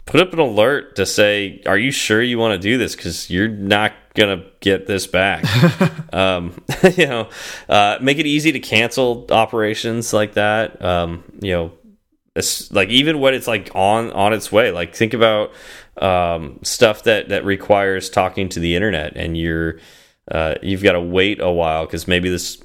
put 0.06 0.20
up 0.20 0.32
an 0.32 0.38
alert 0.38 0.96
to 0.96 1.06
say, 1.06 1.62
"Are 1.66 1.78
you 1.78 1.90
sure 1.90 2.22
you 2.22 2.38
want 2.38 2.60
to 2.60 2.68
do 2.68 2.78
this? 2.78 2.96
Because 2.96 3.30
you're 3.30 3.48
not 3.48 3.92
gonna 4.14 4.44
get 4.60 4.86
this 4.86 5.06
back." 5.06 5.44
um, 6.12 6.60
you 6.96 7.06
know, 7.06 7.28
uh, 7.68 7.98
make 8.00 8.18
it 8.18 8.26
easy 8.26 8.52
to 8.52 8.60
cancel 8.60 9.26
operations 9.30 10.12
like 10.12 10.34
that. 10.34 10.82
Um, 10.84 11.24
you 11.40 11.52
know, 11.52 11.72
it's 12.36 12.70
like 12.72 12.88
even 12.88 13.20
when 13.20 13.34
it's 13.34 13.46
like 13.46 13.70
on 13.74 14.10
on 14.12 14.32
its 14.32 14.50
way. 14.50 14.70
Like 14.70 14.94
think 14.94 15.14
about 15.14 15.52
um, 15.98 16.58
stuff 16.62 17.04
that 17.04 17.28
that 17.28 17.44
requires 17.44 18.10
talking 18.10 18.48
to 18.50 18.60
the 18.60 18.74
internet, 18.74 19.16
and 19.16 19.36
you're 19.36 19.78
uh, 20.30 20.54
you've 20.62 20.82
got 20.82 20.92
to 20.92 21.00
wait 21.00 21.40
a 21.40 21.50
while 21.50 21.86
because 21.86 22.06
maybe 22.06 22.28
this 22.28 22.62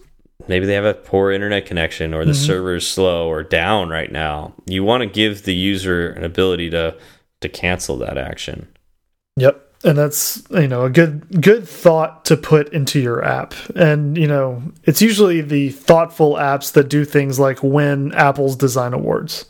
maybe 0.47 0.65
they 0.65 0.73
have 0.73 0.85
a 0.85 0.93
poor 0.93 1.31
internet 1.31 1.65
connection 1.65 2.13
or 2.13 2.25
the 2.25 2.31
mm 2.31 2.37
-hmm. 2.37 2.45
server 2.45 2.75
is 2.75 2.87
slow 2.87 3.27
or 3.27 3.43
down 3.43 3.89
right 3.89 4.11
now. 4.11 4.53
You 4.65 4.83
want 4.83 5.03
to 5.03 5.09
give 5.09 5.43
the 5.43 5.53
user 5.53 6.09
an 6.09 6.23
ability 6.23 6.69
to 6.69 6.95
to 7.45 7.57
cancel 7.57 7.97
that 7.97 8.17
action. 8.17 8.67
Yep. 9.37 9.61
And 9.83 9.97
that's 9.97 10.41
you 10.49 10.67
know 10.67 10.85
a 10.85 10.89
good 10.89 11.41
good 11.41 11.67
thought 11.67 12.25
to 12.25 12.37
put 12.37 12.69
into 12.69 12.99
your 12.99 13.23
app, 13.23 13.53
and 13.75 14.17
you 14.17 14.25
know 14.25 14.63
it's 14.83 14.99
usually 14.99 15.41
the 15.41 15.69
thoughtful 15.69 16.35
apps 16.35 16.71
that 16.73 16.89
do 16.89 17.05
things 17.05 17.39
like 17.39 17.61
win 17.61 18.11
Apple's 18.13 18.55
Design 18.55 18.93
Awards. 18.93 19.45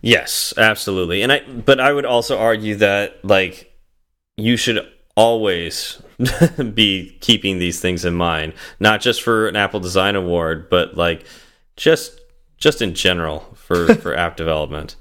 Yes, 0.00 0.54
absolutely. 0.56 1.20
And 1.22 1.32
I 1.32 1.40
but 1.40 1.80
I 1.80 1.92
would 1.92 2.06
also 2.06 2.38
argue 2.38 2.76
that 2.76 3.22
like 3.24 3.72
you 4.38 4.56
should 4.56 4.88
always 5.16 6.00
be 6.74 7.16
keeping 7.20 7.58
these 7.58 7.80
things 7.80 8.04
in 8.04 8.14
mind, 8.14 8.54
not 8.80 9.00
just 9.00 9.22
for 9.22 9.48
an 9.48 9.56
Apple 9.56 9.80
Design 9.80 10.16
Award, 10.16 10.70
but 10.70 10.96
like 10.96 11.24
just 11.76 12.20
just 12.56 12.82
in 12.82 12.94
general 12.94 13.40
for 13.54 13.94
for 13.96 14.16
app 14.16 14.36
development. 14.36 14.96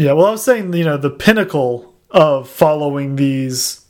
Yeah, 0.00 0.14
well, 0.14 0.24
I 0.24 0.30
was 0.30 0.42
saying, 0.42 0.72
you 0.72 0.84
know, 0.84 0.96
the 0.96 1.10
pinnacle 1.10 1.94
of 2.10 2.48
following 2.48 3.16
these 3.16 3.84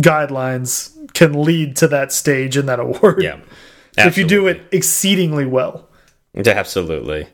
guidelines 0.00 0.90
can 1.14 1.44
lead 1.44 1.76
to 1.76 1.86
that 1.86 2.10
stage 2.10 2.56
and 2.56 2.68
that 2.68 2.80
award. 2.80 3.22
Yeah. 3.22 3.38
Absolutely. 3.96 4.08
If 4.08 4.18
you 4.18 4.26
do 4.26 4.46
it 4.48 4.62
exceedingly 4.72 5.46
well. 5.46 5.88
Absolutely. 6.34 7.28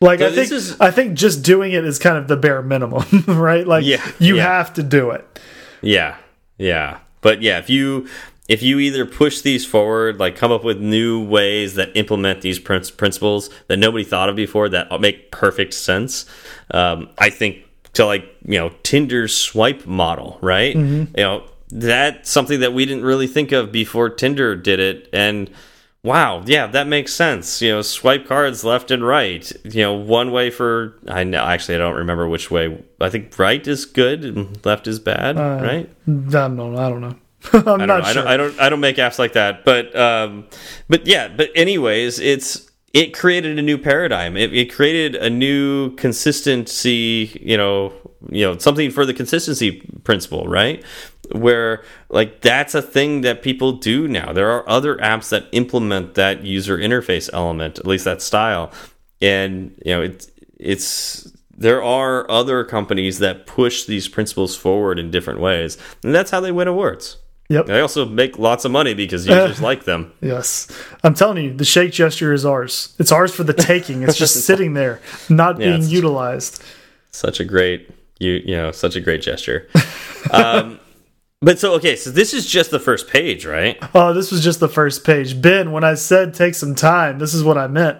Like 0.00 0.18
so 0.18 0.26
I 0.26 0.32
think 0.32 0.50
is... 0.50 0.80
I 0.80 0.90
think 0.90 1.14
just 1.14 1.44
doing 1.44 1.70
it 1.70 1.84
is 1.84 2.00
kind 2.00 2.16
of 2.16 2.26
the 2.26 2.36
bare 2.36 2.62
minimum, 2.62 3.04
right? 3.28 3.64
Like 3.64 3.84
yeah, 3.84 4.04
you 4.18 4.38
yeah. 4.38 4.42
have 4.42 4.74
to 4.74 4.82
do 4.82 5.10
it. 5.10 5.38
Yeah. 5.82 6.16
Yeah. 6.58 6.98
But 7.20 7.42
yeah, 7.42 7.60
if 7.60 7.70
you 7.70 8.08
if 8.52 8.62
you 8.62 8.78
either 8.78 9.06
push 9.06 9.40
these 9.40 9.64
forward, 9.64 10.20
like 10.20 10.36
come 10.36 10.52
up 10.52 10.62
with 10.62 10.78
new 10.78 11.24
ways 11.24 11.74
that 11.76 11.96
implement 11.96 12.42
these 12.42 12.58
principles 12.58 13.48
that 13.68 13.78
nobody 13.78 14.04
thought 14.04 14.28
of 14.28 14.36
before 14.36 14.68
that 14.68 15.00
make 15.00 15.30
perfect 15.30 15.72
sense, 15.72 16.26
um, 16.70 17.08
I 17.16 17.30
think 17.30 17.64
to 17.94 18.04
like 18.04 18.26
you 18.44 18.58
know 18.58 18.70
Tinder's 18.82 19.34
swipe 19.34 19.86
model, 19.86 20.38
right? 20.42 20.76
Mm 20.76 20.88
-hmm. 20.88 21.18
You 21.18 21.24
know 21.24 21.42
that's 21.70 22.30
something 22.30 22.60
that 22.60 22.74
we 22.74 22.84
didn't 22.84 23.06
really 23.06 23.26
think 23.26 23.52
of 23.52 23.72
before 23.72 24.10
Tinder 24.10 24.54
did 24.54 24.80
it, 24.80 25.08
and 25.14 25.50
wow, 26.02 26.42
yeah, 26.44 26.70
that 26.72 26.86
makes 26.86 27.14
sense. 27.14 27.64
You 27.64 27.72
know, 27.72 27.82
swipe 27.82 28.26
cards 28.26 28.64
left 28.64 28.90
and 28.90 29.02
right. 29.02 29.50
You 29.64 29.82
know, 29.84 29.94
one 30.20 30.30
way 30.30 30.50
for 30.50 30.92
I 31.08 31.24
know 31.24 31.42
actually 31.42 31.76
I 31.76 31.78
don't 31.78 31.96
remember 31.96 32.28
which 32.28 32.50
way. 32.50 32.84
I 33.00 33.08
think 33.10 33.38
right 33.38 33.66
is 33.66 33.86
good 33.86 34.24
and 34.24 34.64
left 34.64 34.86
is 34.86 35.00
bad, 35.00 35.36
uh, 35.36 35.58
right? 35.62 35.88
I 36.06 36.48
don't 36.48 36.56
know. 36.56 36.76
I 36.76 36.90
don't 36.90 37.00
know. 37.00 37.16
I'm 37.52 37.82
I 37.82 37.86
not 37.86 38.06
sure. 38.06 38.10
I 38.10 38.12
don't, 38.14 38.26
I 38.26 38.36
don't. 38.36 38.60
I 38.60 38.68
don't 38.68 38.80
make 38.80 38.96
apps 38.96 39.18
like 39.18 39.32
that. 39.34 39.64
But 39.64 39.94
um, 39.96 40.46
but 40.88 41.06
yeah. 41.06 41.28
But 41.28 41.50
anyways, 41.54 42.18
it's 42.18 42.70
it 42.92 43.14
created 43.14 43.58
a 43.58 43.62
new 43.62 43.78
paradigm. 43.78 44.36
It, 44.36 44.52
it 44.52 44.72
created 44.72 45.14
a 45.16 45.30
new 45.30 45.94
consistency, 45.96 47.38
you 47.40 47.56
know, 47.56 47.92
you 48.30 48.44
know, 48.44 48.58
something 48.58 48.90
for 48.90 49.06
the 49.06 49.14
consistency 49.14 49.80
principle, 50.04 50.46
right? 50.46 50.84
Where 51.32 51.82
like 52.10 52.42
that's 52.42 52.74
a 52.74 52.82
thing 52.82 53.22
that 53.22 53.42
people 53.42 53.72
do 53.72 54.06
now. 54.06 54.32
There 54.32 54.50
are 54.50 54.68
other 54.68 54.96
apps 54.96 55.30
that 55.30 55.46
implement 55.52 56.14
that 56.14 56.44
user 56.44 56.76
interface 56.76 57.30
element, 57.32 57.78
at 57.78 57.86
least 57.86 58.04
that 58.04 58.20
style. 58.20 58.70
And 59.20 59.74
you 59.84 59.94
know, 59.94 60.02
it's 60.02 60.30
it's 60.58 61.32
there 61.56 61.82
are 61.82 62.30
other 62.30 62.64
companies 62.64 63.20
that 63.20 63.46
push 63.46 63.84
these 63.84 64.08
principles 64.08 64.56
forward 64.56 64.98
in 64.98 65.10
different 65.10 65.40
ways. 65.40 65.78
And 66.02 66.14
that's 66.14 66.30
how 66.30 66.40
they 66.40 66.52
win 66.52 66.68
awards. 66.68 67.18
Yep. 67.52 67.66
They 67.66 67.80
also 67.80 68.06
make 68.06 68.38
lots 68.38 68.64
of 68.64 68.72
money 68.72 68.94
because 68.94 69.26
users 69.26 69.60
like 69.70 69.84
them. 69.84 70.12
Yes. 70.22 70.68
I'm 71.04 71.12
telling 71.12 71.44
you, 71.44 71.54
the 71.54 71.66
shake 71.66 71.92
gesture 71.92 72.32
is 72.32 72.46
ours. 72.46 72.94
It's 72.98 73.12
ours 73.12 73.34
for 73.34 73.44
the 73.44 73.52
taking. 73.72 74.02
It's 74.02 74.16
just 74.16 74.46
sitting 74.46 74.72
there, 74.72 75.00
not 75.28 75.60
Yeah, 75.60 75.76
being 75.76 75.82
utilized. 75.88 76.62
Such 77.10 77.40
a 77.40 77.44
great 77.44 77.90
you 78.18 78.40
you 78.44 78.56
know, 78.56 78.72
such 78.72 78.96
a 78.96 79.00
great 79.00 79.20
gesture. 79.20 79.68
um 80.30 80.80
but 81.40 81.58
so 81.58 81.74
okay, 81.74 81.96
so 81.96 82.10
this 82.10 82.32
is 82.32 82.46
just 82.46 82.70
the 82.70 82.80
first 82.80 83.08
page, 83.08 83.44
right? 83.44 83.76
Oh, 83.94 84.14
this 84.14 84.30
was 84.30 84.42
just 84.42 84.60
the 84.60 84.68
first 84.68 85.04
page. 85.04 85.42
Ben, 85.42 85.72
when 85.72 85.84
I 85.84 85.94
said 85.94 86.32
take 86.34 86.54
some 86.54 86.74
time, 86.74 87.18
this 87.18 87.34
is 87.34 87.44
what 87.44 87.58
I 87.58 87.66
meant. 87.66 87.98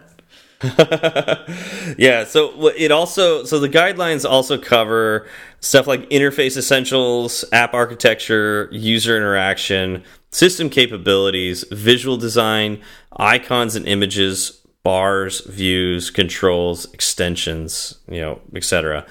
yeah 1.99 2.25
so 2.25 2.69
it 2.69 2.93
also 2.93 3.43
so 3.45 3.59
the 3.59 3.69
guidelines 3.69 4.29
also 4.29 4.57
cover 4.57 5.27
stuff 5.61 5.89
like 5.89 6.09
interface 6.11 6.57
essentials 6.57 7.45
app 7.53 7.75
architecture 7.75 8.69
user 8.71 9.17
interaction 9.17 10.03
system 10.31 10.71
capabilities 10.71 11.65
visual 11.73 12.17
design 12.17 12.81
icons 13.17 13.75
and 13.75 13.89
images 13.89 14.63
bars 14.85 15.41
views 15.47 16.11
controls 16.11 16.93
extensions 16.93 17.99
you 18.09 18.21
know 18.21 18.41
etc 18.55 19.05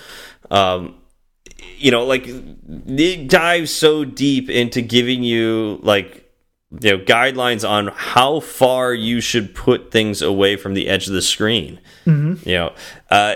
um, 0.51 0.95
you 1.77 1.91
know 1.91 2.05
like 2.05 2.23
it 2.27 3.29
dives 3.29 3.73
so 3.73 4.05
deep 4.05 4.49
into 4.49 4.81
giving 4.81 5.23
you 5.23 5.79
like 5.83 6.20
you 6.79 6.91
know 6.91 7.03
guidelines 7.03 7.67
on 7.67 7.87
how 7.87 8.39
far 8.39 8.93
you 8.93 9.19
should 9.19 9.53
put 9.53 9.91
things 9.91 10.21
away 10.21 10.55
from 10.55 10.73
the 10.73 10.87
edge 10.87 11.07
of 11.07 11.13
the 11.13 11.21
screen. 11.21 11.79
You 12.05 12.37
know 12.45 12.73
uh 13.09 13.35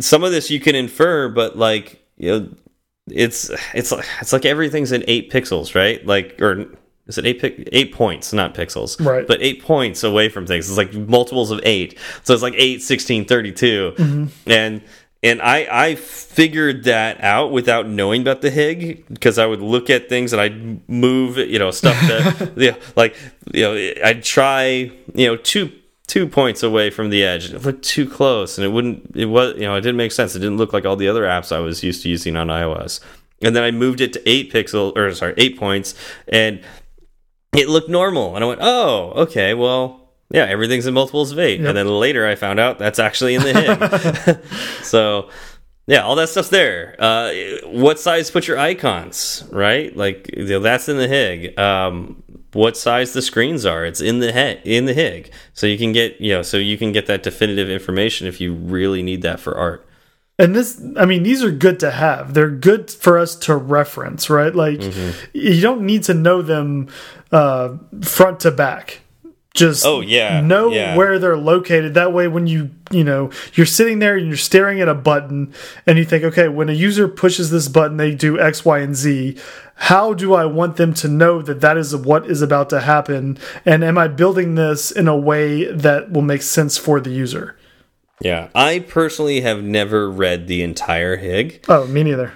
some 0.00 0.22
of 0.24 0.30
this 0.32 0.50
you 0.50 0.60
can 0.60 0.74
infer 0.74 1.28
but 1.28 1.56
like 1.58 2.04
you 2.16 2.28
know 2.30 2.48
it's 3.10 3.50
it's 3.74 3.90
like 3.92 4.06
it's 4.20 4.32
like 4.32 4.44
everything's 4.44 4.92
in 4.92 5.02
eight 5.08 5.30
pixels 5.30 5.74
right? 5.74 6.04
Like 6.06 6.40
or 6.40 6.66
is 7.06 7.18
it 7.18 7.26
eight 7.26 7.68
eight 7.72 7.92
points 7.92 8.32
not 8.32 8.54
pixels 8.54 9.04
Right. 9.04 9.26
but 9.26 9.42
eight 9.42 9.62
points 9.62 10.04
away 10.04 10.28
from 10.30 10.46
things. 10.46 10.68
It's 10.68 10.78
like 10.78 10.94
multiples 10.94 11.50
of 11.50 11.60
eight. 11.64 11.98
So 12.22 12.32
it's 12.32 12.42
like 12.42 12.54
8 12.56 12.80
16 12.82 13.24
32 13.26 14.28
and 14.46 14.82
and 15.24 15.40
I 15.40 15.66
I 15.70 15.94
figured 15.96 16.84
that 16.84 17.20
out 17.22 17.50
without 17.50 17.88
knowing 17.88 18.20
about 18.20 18.42
the 18.42 18.50
HIG 18.50 19.06
because 19.08 19.38
I 19.38 19.46
would 19.46 19.62
look 19.62 19.88
at 19.88 20.08
things 20.08 20.32
and 20.32 20.40
I'd 20.40 20.88
move 20.88 21.38
you 21.38 21.58
know 21.58 21.70
stuff 21.70 21.98
that 22.02 22.52
yeah 22.56 22.76
like 22.94 23.16
you 23.52 23.62
know 23.62 23.92
I'd 24.04 24.22
try 24.22 24.92
you 25.14 25.26
know 25.26 25.36
two 25.36 25.72
two 26.06 26.28
points 26.28 26.62
away 26.62 26.90
from 26.90 27.08
the 27.08 27.24
edge. 27.24 27.52
It 27.52 27.62
looked 27.62 27.82
too 27.82 28.08
close 28.08 28.58
and 28.58 28.64
it 28.64 28.68
wouldn't 28.68 29.16
it 29.16 29.26
was 29.26 29.54
you 29.56 29.62
know 29.62 29.74
it 29.74 29.80
didn't 29.80 29.96
make 29.96 30.12
sense. 30.12 30.36
It 30.36 30.40
didn't 30.40 30.58
look 30.58 30.72
like 30.72 30.84
all 30.84 30.96
the 30.96 31.08
other 31.08 31.24
apps 31.24 31.50
I 31.50 31.58
was 31.58 31.82
used 31.82 32.02
to 32.02 32.08
using 32.10 32.36
on 32.36 32.48
iOS. 32.48 33.00
And 33.42 33.56
then 33.56 33.64
I 33.64 33.72
moved 33.72 34.00
it 34.00 34.12
to 34.12 34.28
eight 34.28 34.52
pixel 34.52 34.96
or 34.96 35.12
sorry 35.14 35.34
eight 35.38 35.58
points 35.58 35.94
and 36.28 36.60
it 37.56 37.68
looked 37.70 37.88
normal. 37.88 38.34
And 38.34 38.44
I 38.44 38.48
went 38.48 38.60
oh 38.62 39.12
okay 39.22 39.54
well 39.54 40.03
yeah 40.34 40.44
everything's 40.44 40.86
in 40.86 40.94
multiples 40.94 41.32
of 41.32 41.38
eight 41.38 41.60
Yep. 41.60 41.68
and 41.68 41.76
then 41.78 41.88
later 41.88 42.26
I 42.26 42.34
found 42.34 42.58
out 42.60 42.78
that's 42.78 42.98
actually 42.98 43.34
in 43.36 43.42
the 43.42 43.52
HIG 43.60 44.38
so 44.84 45.28
yeah 45.86 46.02
all 46.02 46.16
that 46.16 46.28
stuff's 46.28 46.48
there 46.50 46.96
uh 46.98 47.32
what 47.66 47.98
size 48.00 48.30
put 48.30 48.46
your 48.48 48.58
icons 48.58 49.44
right 49.52 49.94
like 49.96 50.30
you 50.36 50.44
know, 50.46 50.60
that's 50.60 50.88
in 50.88 50.96
the 50.98 51.08
HIG 51.08 51.58
um 51.58 52.22
what 52.52 52.76
size 52.76 53.12
the 53.12 53.22
screens 53.22 53.66
are 53.66 53.84
it's 53.84 54.00
in 54.00 54.20
the 54.20 54.30
head 54.32 54.60
in 54.64 54.84
the 54.86 54.94
HIG 54.94 55.32
so 55.54 55.66
you 55.66 55.76
can 55.78 55.92
get 55.92 56.20
you 56.20 56.32
know 56.34 56.42
so 56.42 56.56
you 56.56 56.76
can 56.78 56.92
get 56.92 57.06
that 57.06 57.22
definitive 57.22 57.68
information 57.68 58.26
if 58.26 58.40
you 58.40 58.54
really 58.54 59.02
need 59.02 59.22
that 59.22 59.40
for 59.40 59.56
art 59.56 59.86
And 60.38 60.50
this, 60.54 60.82
I 60.96 61.04
mean, 61.06 61.22
these 61.22 61.44
are 61.46 61.52
good 61.52 61.78
to 61.78 61.90
have. 61.92 62.34
They're 62.34 62.50
good 62.50 62.90
for 62.90 63.18
us 63.22 63.36
to 63.46 63.54
reference, 63.54 64.28
right? 64.28 64.52
Like, 64.52 64.80
Mm-hmm. 64.82 65.10
you 65.32 65.60
don't 65.62 65.82
need 65.86 66.02
to 66.10 66.14
know 66.14 66.42
them 66.42 66.88
uh, 67.30 67.78
front 68.02 68.40
to 68.40 68.50
back. 68.50 69.02
Just 69.54 69.86
Oh, 69.86 70.00
yeah, 70.00 70.40
know 70.40 70.70
yeah. 70.70 70.96
where 70.96 71.18
they're 71.20 71.36
located. 71.36 71.94
That 71.94 72.12
way, 72.12 72.26
when 72.26 72.48
you 72.48 72.70
you 72.90 73.04
know 73.04 73.30
you're 73.54 73.66
sitting 73.66 74.00
there 74.00 74.16
and 74.16 74.26
you're 74.26 74.36
staring 74.36 74.80
at 74.80 74.88
a 74.88 74.94
button, 74.94 75.54
and 75.86 75.96
you 75.96 76.04
think, 76.04 76.24
okay, 76.24 76.48
when 76.48 76.68
a 76.68 76.72
user 76.72 77.06
pushes 77.06 77.50
this 77.52 77.68
button, 77.68 77.96
they 77.96 78.14
do 78.14 78.38
X, 78.38 78.64
Y, 78.64 78.80
and 78.80 78.96
Z. 78.96 79.36
How 79.76 80.12
do 80.12 80.34
I 80.34 80.44
want 80.44 80.76
them 80.76 80.92
to 80.94 81.08
know 81.08 81.40
that 81.42 81.60
that 81.60 81.76
is 81.76 81.94
what 81.94 82.26
is 82.28 82.42
about 82.42 82.68
to 82.70 82.80
happen? 82.80 83.38
And 83.64 83.84
am 83.84 83.96
I 83.96 84.08
building 84.08 84.56
this 84.56 84.90
in 84.90 85.06
a 85.08 85.16
way 85.16 85.64
that 85.70 86.10
will 86.10 86.22
make 86.22 86.42
sense 86.42 86.76
for 86.76 87.00
the 87.00 87.10
user? 87.10 87.56
yeah 88.20 88.46
i 88.54 88.78
personally 88.78 89.40
have 89.40 89.60
never 89.64 90.08
read 90.08 90.46
the 90.46 90.62
entire 90.62 91.16
HIG 91.16 91.64
Oh, 91.68 91.84
me 91.88 92.04
neither. 92.04 92.32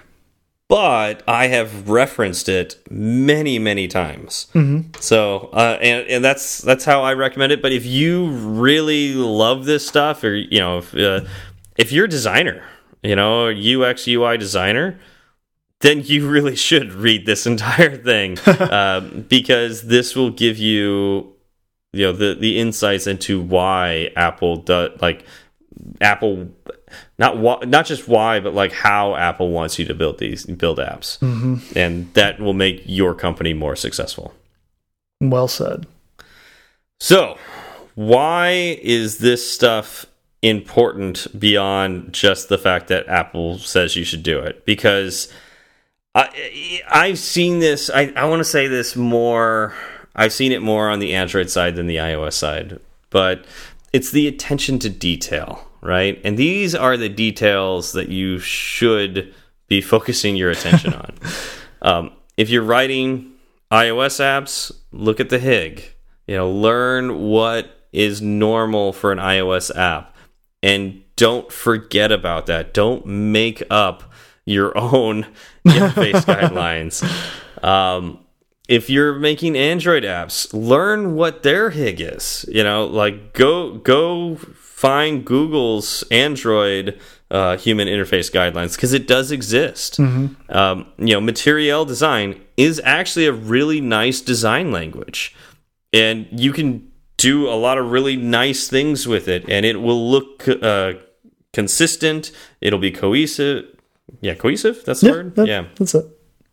But 0.68 1.22
I 1.26 1.46
have 1.46 1.88
referenced 1.88 2.48
it 2.48 2.76
many, 2.90 3.58
many 3.58 3.88
times. 3.88 4.48
So, 5.00 5.48
uh, 5.52 5.78
and 5.80 6.06
and 6.06 6.24
that's 6.24 6.58
that's 6.58 6.84
how 6.84 7.02
I 7.02 7.14
recommend 7.14 7.52
it. 7.52 7.62
But 7.62 7.72
if 7.72 7.86
you 7.86 8.28
really 8.28 9.14
love 9.14 9.64
this 9.64 9.86
stuff, 9.86 10.22
or 10.22 10.34
you 10.34 10.58
know, 10.58 10.78
if 10.78 10.94
uh, 10.94 11.22
if 11.78 11.90
you're 11.90 12.04
a 12.04 12.08
designer, 12.08 12.62
you 13.02 13.16
know, 13.16 13.48
UX 13.48 14.06
UI 14.06 14.36
designer, 14.36 15.00
then 15.80 16.02
you 16.04 16.28
really 16.30 16.56
should 16.56 16.92
read 16.92 17.24
this 17.24 17.46
entire 17.46 17.96
thing 17.96 18.36
um, 18.70 19.24
because 19.28 19.86
this 19.86 20.14
will 20.14 20.30
give 20.30 20.58
you, 20.58 21.32
you 21.94 22.06
know, 22.06 22.12
the 22.12 22.34
the 22.34 22.58
insights 22.58 23.06
into 23.06 23.40
why 23.40 24.10
Apple 24.16 24.58
does 24.58 25.00
like 25.00 25.24
Apple 26.02 26.50
not 27.18 27.38
why, 27.38 27.58
not 27.64 27.86
just 27.86 28.08
why, 28.08 28.40
but 28.40 28.54
like 28.54 28.72
how 28.72 29.14
Apple 29.16 29.50
wants 29.50 29.78
you 29.78 29.84
to 29.86 29.94
build 29.94 30.18
these 30.18 30.46
build 30.46 30.78
apps, 30.78 31.18
mm-hmm. 31.18 31.56
and 31.76 32.12
that 32.14 32.40
will 32.40 32.54
make 32.54 32.82
your 32.86 33.14
company 33.14 33.52
more 33.52 33.76
successful. 33.76 34.34
Well 35.20 35.48
said. 35.48 35.86
So, 37.00 37.38
why 37.94 38.78
is 38.82 39.18
this 39.18 39.48
stuff 39.48 40.06
important 40.42 41.26
beyond 41.38 42.12
just 42.12 42.48
the 42.48 42.58
fact 42.58 42.88
that 42.88 43.08
Apple 43.08 43.58
says 43.58 43.96
you 43.96 44.04
should 44.04 44.22
do 44.22 44.38
it? 44.38 44.64
Because 44.64 45.32
I, 46.14 46.82
I've 46.88 47.18
seen 47.18 47.58
this. 47.60 47.90
I, 47.90 48.12
I 48.16 48.24
want 48.24 48.40
to 48.40 48.44
say 48.44 48.66
this 48.66 48.96
more. 48.96 49.74
I've 50.16 50.32
seen 50.32 50.52
it 50.52 50.62
more 50.62 50.88
on 50.88 50.98
the 50.98 51.14
Android 51.14 51.50
side 51.50 51.76
than 51.76 51.86
the 51.86 51.96
iOS 51.96 52.32
side, 52.32 52.80
but 53.10 53.44
it's 53.92 54.10
the 54.10 54.26
attention 54.26 54.78
to 54.80 54.90
detail, 54.90 55.67
right? 55.80 56.20
And 56.24 56.36
these 56.36 56.74
are 56.74 56.96
the 56.96 57.08
details 57.08 57.92
that 57.92 58.08
you 58.08 58.38
should 58.38 59.34
be 59.68 59.80
focusing 59.80 60.36
your 60.36 60.50
attention 60.50 60.94
on. 60.94 61.14
Um, 61.80 62.10
if 62.36 62.50
you're 62.50 62.64
writing 62.64 63.34
iOS 63.70 64.18
apps, 64.18 64.72
look 64.90 65.20
at 65.20 65.28
the 65.28 65.38
HIG. 65.38 65.94
You 66.26 66.34
know, 66.34 66.50
learn 66.50 67.20
what 67.20 67.70
is 67.92 68.20
normal 68.20 68.92
for 68.92 69.12
an 69.12 69.18
iOS 69.18 69.74
app, 69.76 70.16
and 70.60 71.02
don't 71.14 71.52
forget 71.52 72.10
about 72.10 72.46
that. 72.46 72.74
Don't 72.74 73.06
make 73.06 73.62
up 73.70 74.12
your 74.44 74.76
own 74.76 75.26
interface 75.66 76.24
guidelines. 76.24 77.02
Um, 77.62 78.20
if 78.68 78.90
you're 78.90 79.14
making 79.14 79.56
Android 79.56 80.02
apps, 80.02 80.52
learn 80.52 81.14
what 81.14 81.42
their 81.42 81.70
HIG 81.70 82.00
is. 82.00 82.44
You 82.48 82.62
know, 82.62 82.86
like 82.86 83.32
go 83.32 83.78
go 83.78 84.38
find 84.78 85.24
Google's 85.24 86.04
Android 86.10 86.98
uh, 87.30 87.56
human 87.56 87.88
interface 87.88 88.30
guidelines 88.32 88.76
because 88.76 88.92
it 88.92 89.06
does 89.08 89.32
exist. 89.32 89.98
Um, 89.98 90.86
you 90.98 91.14
know, 91.14 91.20
Material 91.20 91.84
Design 91.84 92.40
is 92.56 92.80
actually 92.84 93.26
a 93.26 93.32
really 93.32 93.80
nice 93.80 94.20
design 94.20 94.70
language, 94.72 95.34
and 95.92 96.26
you 96.30 96.52
can 96.52 96.90
do 97.16 97.48
a 97.48 97.58
lot 97.66 97.76
of 97.78 97.90
really 97.90 98.16
nice 98.16 98.68
things 98.68 99.06
with 99.08 99.26
it, 99.26 99.42
and 99.48 99.66
it 99.66 99.80
will 99.80 100.10
look 100.10 100.46
uh, 100.62 100.92
consistent. 101.52 102.30
It'll 102.60 102.78
be 102.78 102.92
cohesive. 102.92 103.64
Yeah, 104.20 104.34
cohesive. 104.34 104.84
That's 104.84 105.00
the 105.00 105.08
Yeah, 105.08 105.12
word. 105.12 105.34
that- 105.36 105.46
yeah 105.48 105.64
that's 105.76 105.94
it. 105.94 106.06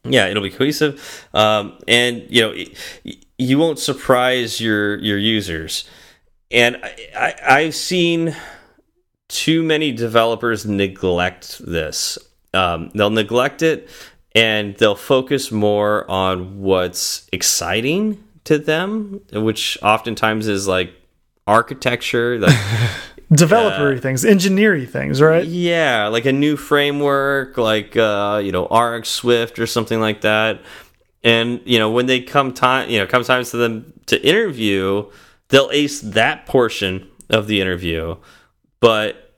yeah 0.03 0.27
it'll 0.27 0.43
be 0.43 0.51
cohesive 0.51 0.93
um, 1.33 1.73
and 1.87 2.13
you 2.29 2.41
know 2.43 2.51
y- 2.53 3.13
you 3.39 3.57
won't 3.57 3.79
surprise 3.79 4.59
your 4.61 4.97
your 4.99 5.17
users 5.17 5.85
and 6.51 6.77
I, 6.83 6.95
I, 7.17 7.35
i've 7.47 7.75
seen 7.75 8.35
too 9.27 9.63
many 9.63 9.91
developers 9.91 10.65
neglect 10.65 11.59
this 11.65 12.17
um, 12.53 12.89
they'll 12.95 13.09
neglect 13.09 13.61
it 13.61 13.89
and 14.33 14.75
they'll 14.77 14.95
focus 14.95 15.51
more 15.51 16.09
on 16.09 16.61
what's 16.61 17.27
exciting 17.31 18.23
to 18.45 18.57
them 18.57 19.21
which 19.33 19.77
oftentimes 19.81 20.47
is 20.47 20.67
like 20.67 20.93
architecture, 21.47 22.39
like 22.39 22.57
developer 23.31 23.97
things, 23.97 24.25
engineering 24.25 24.87
things, 24.87 25.21
right? 25.21 25.45
yeah, 25.45 26.07
like 26.07 26.25
a 26.25 26.31
new 26.31 26.57
framework, 26.57 27.57
like 27.57 27.95
uh, 27.95 28.41
you 28.43 28.51
know 28.51 28.67
RxSwift 28.67 29.59
or 29.59 29.67
something 29.67 29.99
like 29.99 30.21
that. 30.21 30.61
And 31.23 31.61
you 31.65 31.79
know 31.79 31.91
when 31.91 32.05
they 32.05 32.21
come 32.21 32.53
time, 32.53 32.89
you 32.89 32.99
know, 32.99 33.07
come 33.07 33.23
times 33.23 33.51
to 33.51 33.57
them 33.57 33.93
to 34.07 34.21
interview, 34.27 35.09
they'll 35.49 35.69
ace 35.71 36.01
that 36.01 36.45
portion 36.45 37.09
of 37.29 37.47
the 37.47 37.61
interview, 37.61 38.17
but 38.79 39.33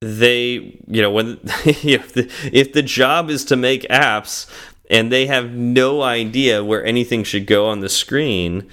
they, 0.00 0.80
you 0.86 1.02
know, 1.02 1.10
when 1.10 1.40
if 1.64 2.12
the, 2.12 2.30
if 2.52 2.72
the 2.72 2.82
job 2.82 3.30
is 3.30 3.44
to 3.46 3.56
make 3.56 3.82
apps 3.82 4.48
and 4.90 5.10
they 5.10 5.26
have 5.26 5.50
no 5.52 6.02
idea 6.02 6.64
where 6.64 6.84
anything 6.84 7.24
should 7.24 7.46
go 7.46 7.66
on 7.66 7.80
the 7.80 7.88
screen, 7.88 8.70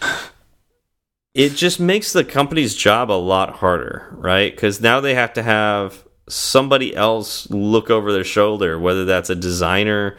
it 1.33 1.49
just 1.49 1.79
makes 1.79 2.13
the 2.13 2.23
company's 2.23 2.75
job 2.75 3.09
a 3.09 3.13
lot 3.13 3.57
harder, 3.57 4.13
right? 4.17 4.53
Because 4.53 4.81
now 4.81 4.99
they 4.99 5.15
have 5.15 5.33
to 5.33 5.43
have 5.43 6.03
somebody 6.29 6.95
else 6.95 7.49
look 7.49 7.89
over 7.89 8.11
their 8.11 8.23
shoulder, 8.23 8.79
whether 8.79 9.05
that's 9.05 9.29
a 9.29 9.35
designer, 9.35 10.15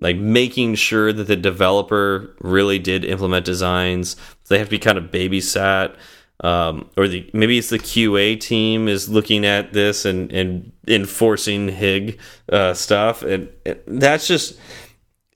like 0.00 0.16
making 0.16 0.76
sure 0.76 1.12
that 1.12 1.24
the 1.24 1.36
developer 1.36 2.34
really 2.40 2.78
did 2.78 3.04
implement 3.04 3.44
designs. 3.44 4.16
They 4.48 4.58
have 4.58 4.68
to 4.68 4.70
be 4.70 4.78
kind 4.78 4.98
of 4.98 5.10
babysat. 5.10 5.96
Um, 6.40 6.88
or 6.96 7.08
the 7.08 7.28
maybe 7.32 7.58
it's 7.58 7.70
the 7.70 7.80
QA 7.80 8.38
team 8.38 8.86
is 8.86 9.08
looking 9.08 9.44
at 9.44 9.72
this 9.72 10.04
and 10.04 10.30
and 10.32 10.70
enforcing 10.86 11.68
HIG 11.68 12.20
uh, 12.52 12.74
stuff, 12.74 13.22
and, 13.22 13.48
and 13.66 14.00
that's 14.00 14.28
just 14.28 14.56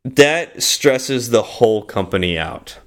that 0.05 0.63
stresses 0.63 1.31
the 1.31 1.43
whole 1.43 1.83
company 1.83 2.39
out. 2.39 2.79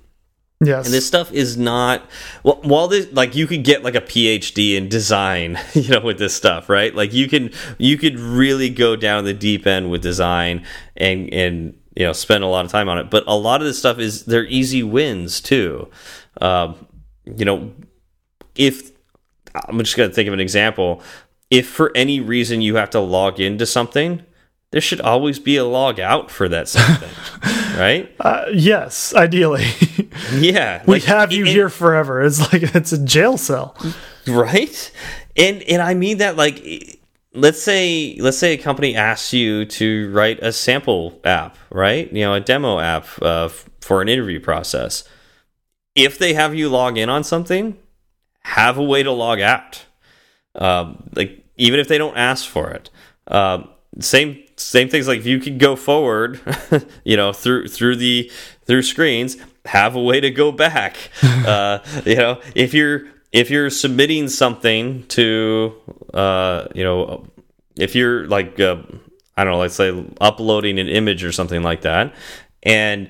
Yes. 0.65 0.85
And 0.85 0.93
this 0.93 1.05
stuff 1.05 1.31
is 1.31 1.57
not 1.57 2.03
well, 2.43 2.59
while 2.63 2.87
this 2.87 3.11
like 3.11 3.35
you 3.35 3.47
could 3.47 3.63
get 3.63 3.83
like 3.83 3.95
a 3.95 4.01
PhD 4.01 4.75
in 4.75 4.89
design, 4.89 5.59
you 5.73 5.89
know, 5.89 6.01
with 6.01 6.17
this 6.17 6.35
stuff, 6.35 6.69
right? 6.69 6.93
Like 6.93 7.13
you 7.13 7.27
can 7.27 7.51
you 7.77 7.97
could 7.97 8.19
really 8.19 8.69
go 8.69 8.95
down 8.95 9.25
the 9.25 9.33
deep 9.33 9.67
end 9.67 9.91
with 9.91 10.01
design 10.01 10.65
and 10.97 11.31
and 11.33 11.79
you 11.95 12.05
know 12.05 12.13
spend 12.13 12.43
a 12.43 12.47
lot 12.47 12.65
of 12.65 12.71
time 12.71 12.89
on 12.89 12.97
it. 12.97 13.09
But 13.09 13.23
a 13.27 13.35
lot 13.35 13.61
of 13.61 13.67
this 13.67 13.79
stuff 13.79 13.99
is 13.99 14.25
they're 14.25 14.45
easy 14.45 14.83
wins 14.83 15.41
too. 15.41 15.89
Um, 16.41 16.87
you 17.25 17.45
know, 17.45 17.73
if 18.55 18.91
I'm 19.67 19.79
just 19.79 19.95
going 19.95 20.09
to 20.09 20.15
think 20.15 20.27
of 20.27 20.33
an 20.33 20.39
example, 20.39 21.01
if 21.49 21.67
for 21.67 21.91
any 21.95 22.19
reason 22.19 22.61
you 22.61 22.75
have 22.75 22.89
to 22.91 22.99
log 22.99 23.39
into 23.39 23.65
something, 23.65 24.23
there 24.71 24.81
should 24.81 25.01
always 25.01 25.39
be 25.39 25.57
a 25.57 25.65
log 25.65 25.99
out 25.99 26.29
for 26.29 26.49
that 26.49 26.67
something, 26.67 27.09
right? 27.79 28.13
Uh, 28.19 28.45
yes, 28.53 29.13
ideally. 29.13 29.67
Yeah, 30.31 30.81
we 30.87 30.93
like, 30.93 31.03
have 31.03 31.33
you 31.33 31.43
here 31.43 31.69
forever. 31.69 32.23
It's 32.23 32.39
like 32.39 32.73
it's 32.73 32.93
a 32.93 33.03
jail 33.03 33.37
cell, 33.37 33.75
right? 34.25 34.91
And 35.35 35.61
and 35.63 35.81
I 35.81 35.93
mean 35.93 36.19
that 36.19 36.37
like 36.37 36.99
let's 37.33 37.61
say 37.61 38.15
let's 38.19 38.37
say 38.37 38.53
a 38.53 38.57
company 38.57 38.95
asks 38.95 39.33
you 39.33 39.65
to 39.65 40.09
write 40.11 40.39
a 40.41 40.53
sample 40.53 41.19
app, 41.25 41.57
right? 41.69 42.11
You 42.11 42.21
know, 42.21 42.33
a 42.33 42.39
demo 42.39 42.79
app 42.79 43.07
uh, 43.21 43.49
for 43.81 44.01
an 44.01 44.07
interview 44.07 44.39
process. 44.39 45.03
If 45.95 46.17
they 46.17 46.33
have 46.33 46.55
you 46.55 46.69
log 46.69 46.97
in 46.97 47.09
on 47.09 47.23
something, 47.23 47.77
have 48.41 48.77
a 48.77 48.83
way 48.83 49.03
to 49.03 49.11
log 49.11 49.41
out. 49.41 49.85
Um, 50.55 51.09
like 51.13 51.43
even 51.57 51.79
if 51.79 51.87
they 51.87 51.97
don't 51.97 52.17
ask 52.17 52.47
for 52.47 52.71
it. 52.71 52.89
Um, 53.27 53.69
same 53.99 54.43
same 54.57 54.89
things 54.89 55.07
like 55.07 55.19
if 55.19 55.25
you 55.25 55.39
can 55.39 55.57
go 55.57 55.75
forward, 55.75 56.39
you 57.03 57.17
know, 57.17 57.33
through 57.33 57.67
through 57.67 57.97
the 57.97 58.31
through 58.65 58.81
screens, 58.81 59.37
have 59.65 59.95
a 59.95 60.01
way 60.01 60.19
to 60.19 60.29
go 60.29 60.51
back. 60.51 60.97
uh, 61.23 61.79
you 62.05 62.15
know, 62.15 62.41
if 62.55 62.73
you're 62.73 63.03
if 63.31 63.49
you're 63.49 63.69
submitting 63.69 64.27
something 64.29 65.05
to 65.07 65.75
uh, 66.13 66.67
you 66.73 66.83
know, 66.83 67.27
if 67.77 67.95
you're 67.95 68.27
like 68.27 68.59
uh, 68.59 68.77
I 69.37 69.43
don't 69.43 69.53
know, 69.53 69.59
let's 69.59 69.75
say 69.75 70.05
uploading 70.21 70.79
an 70.79 70.87
image 70.87 71.23
or 71.23 71.31
something 71.31 71.63
like 71.63 71.81
that, 71.81 72.13
and 72.63 73.09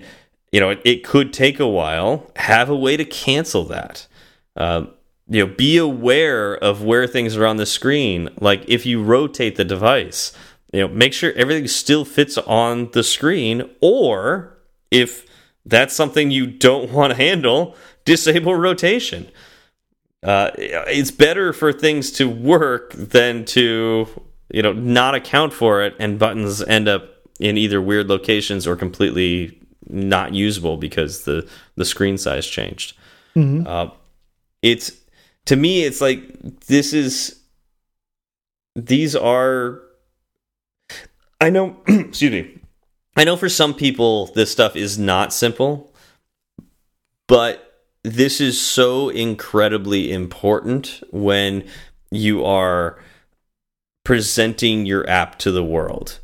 you 0.51 0.59
know, 0.59 0.69
it, 0.69 0.81
it 0.85 1.03
could 1.03 1.33
take 1.33 1.59
a 1.59 1.67
while. 1.67 2.31
Have 2.37 2.69
a 2.69 2.75
way 2.75 2.97
to 2.97 3.05
cancel 3.05 3.63
that. 3.65 4.07
Uh, 4.55 4.85
you 5.27 5.45
know, 5.45 5.53
be 5.53 5.77
aware 5.77 6.55
of 6.55 6.83
where 6.83 7.07
things 7.07 7.35
are 7.35 7.45
on 7.45 7.57
the 7.57 7.65
screen. 7.65 8.29
Like 8.39 8.63
if 8.67 8.85
you 8.85 9.03
rotate 9.03 9.55
the 9.55 9.65
device, 9.65 10.31
you 10.75 10.81
know, 10.81 10.93
make 10.93 11.13
sure 11.13 11.31
everything 11.33 11.67
still 11.67 12.03
fits 12.03 12.37
on 12.37 12.91
the 12.91 13.01
screen. 13.01 13.69
Or 13.79 14.57
if 14.91 15.25
that's 15.65 15.95
something 15.95 16.31
you 16.31 16.45
don't 16.47 16.91
want 16.97 17.11
to 17.11 17.15
handle, 17.15 17.75
disable 18.03 18.55
rotation. 18.55 19.29
Uh, 20.21 20.51
it's 20.57 21.11
better 21.11 21.53
for 21.53 21.71
things 21.71 22.11
to 22.11 22.27
work 22.27 22.91
than 22.93 23.45
to 23.45 24.07
you 24.51 24.61
know 24.61 24.73
not 24.73 25.13
account 25.13 25.53
for 25.53 25.83
it 25.83 25.95
and 25.99 26.17
buttons 26.17 26.63
end 26.63 26.87
up 26.87 27.09
in 27.39 27.57
either 27.57 27.79
weird 27.79 28.07
locations 28.07 28.65
or 28.65 28.75
completely 28.75 29.59
not 29.87 30.33
usable 30.33 30.77
because 30.77 31.23
the 31.23 31.47
the 31.75 31.85
screen 31.85 32.17
size 32.17 32.47
changed. 32.47 32.97
Mm 33.35 33.43
-hmm. 33.43 33.67
uh, 33.67 33.91
it's 34.61 34.91
to 35.45 35.55
me, 35.55 35.85
it's 35.85 36.01
like 36.01 36.21
this 36.67 36.93
is 36.93 37.39
these 38.75 39.15
are. 39.15 39.84
I 41.39 41.49
know. 41.49 41.77
excuse 41.87 42.31
me. 42.31 42.59
I 43.15 43.23
know 43.23 43.37
for 43.37 43.49
some 43.49 43.73
people 43.73 44.27
this 44.27 44.51
stuff 44.51 44.75
is 44.75 44.97
not 44.97 45.33
simple, 45.33 45.93
but 47.27 47.83
this 48.03 48.41
is 48.41 48.59
so 48.59 49.09
incredibly 49.09 50.11
important 50.11 51.01
when 51.11 51.67
you 52.11 52.45
are 52.45 52.99
presenting 54.03 54.85
your 54.85 55.09
app 55.09 55.39
to 55.39 55.51
the 55.51 55.63
world. 55.63 56.19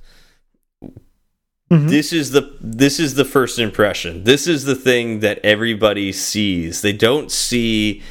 Mm 1.71 1.77
-hmm. 1.77 1.89
This 1.89 2.13
is 2.13 2.31
the 2.31 2.51
this 2.79 2.99
is 2.99 3.13
the 3.13 3.25
first 3.25 3.57
impression. 3.57 4.23
This 4.23 4.47
is 4.47 4.63
the 4.63 4.75
thing 4.75 5.21
that 5.21 5.39
everybody 5.43 6.11
sees. 6.11 6.81
They 6.81 6.93
don't 6.93 7.31
see 7.31 8.01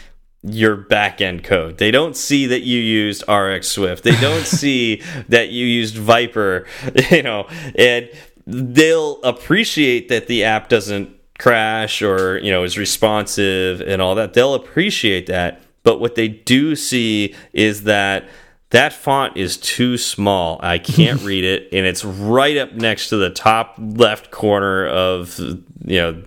your 0.43 0.77
backend 0.77 1.45
code. 1.45 1.79
They 1.79 1.91
don't 1.91 2.17
see 2.17 2.47
that 2.47 2.63
you 2.63 2.79
used 2.79 3.25
RxSwift. 3.27 4.03
They 4.03 4.17
don't 4.17 4.47
see 4.47 5.03
that 5.29 5.51
you 5.51 5.67
used 5.67 5.97
Viper, 5.97 6.67
you 7.11 7.23
know, 7.23 7.47
and 7.75 8.09
they'll 8.47 9.23
appreciate 9.23 10.09
that 10.09 10.27
the 10.27 10.45
app 10.45 10.69
doesn't 10.69 11.15
crash 11.39 12.03
or, 12.03 12.39
you 12.39 12.51
know, 12.51 12.65
is 12.65 12.79
responsive 12.79 13.81
and 13.81 14.01
all 14.01 14.15
that. 14.15 14.35
They'll 14.35 14.55
appreciate 14.55 15.27
that. 15.27 15.63
But 15.83 16.01
what 16.01 16.15
they 16.15 16.29
do 16.29 16.77
see 16.77 17.35
is 17.53 17.85
that 17.85 18.29
that 18.71 18.93
font 18.93 19.37
is 19.37 19.57
too 19.57 19.97
small. 19.97 20.61
I 20.63 20.79
can't 20.79 21.23
read 21.25 21.45
it, 21.45 21.69
and 21.73 21.87
it's 21.87 22.05
right 22.05 22.57
up 22.57 22.73
next 22.73 23.09
to 23.09 23.17
the 23.17 23.31
top 23.31 23.75
left 23.79 24.31
corner 24.31 24.87
of 24.87 25.39
you 25.39 26.01
know 26.01 26.23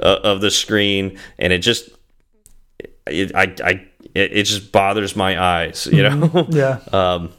uh, 0.00 0.18
of 0.22 0.40
the 0.40 0.50
screen, 0.50 1.18
and 1.38 1.52
it 1.52 1.58
just 1.58 1.88
it, 3.06 3.34
I, 3.34 3.54
I, 3.62 3.88
it, 4.14 4.44
just 4.44 4.72
bothers 4.72 5.16
my 5.16 5.40
eyes, 5.40 5.86
you 5.90 6.02
know? 6.02 6.28
Mm-hmm. 6.28 6.52
yeah. 6.56 6.80
um, 6.92 7.32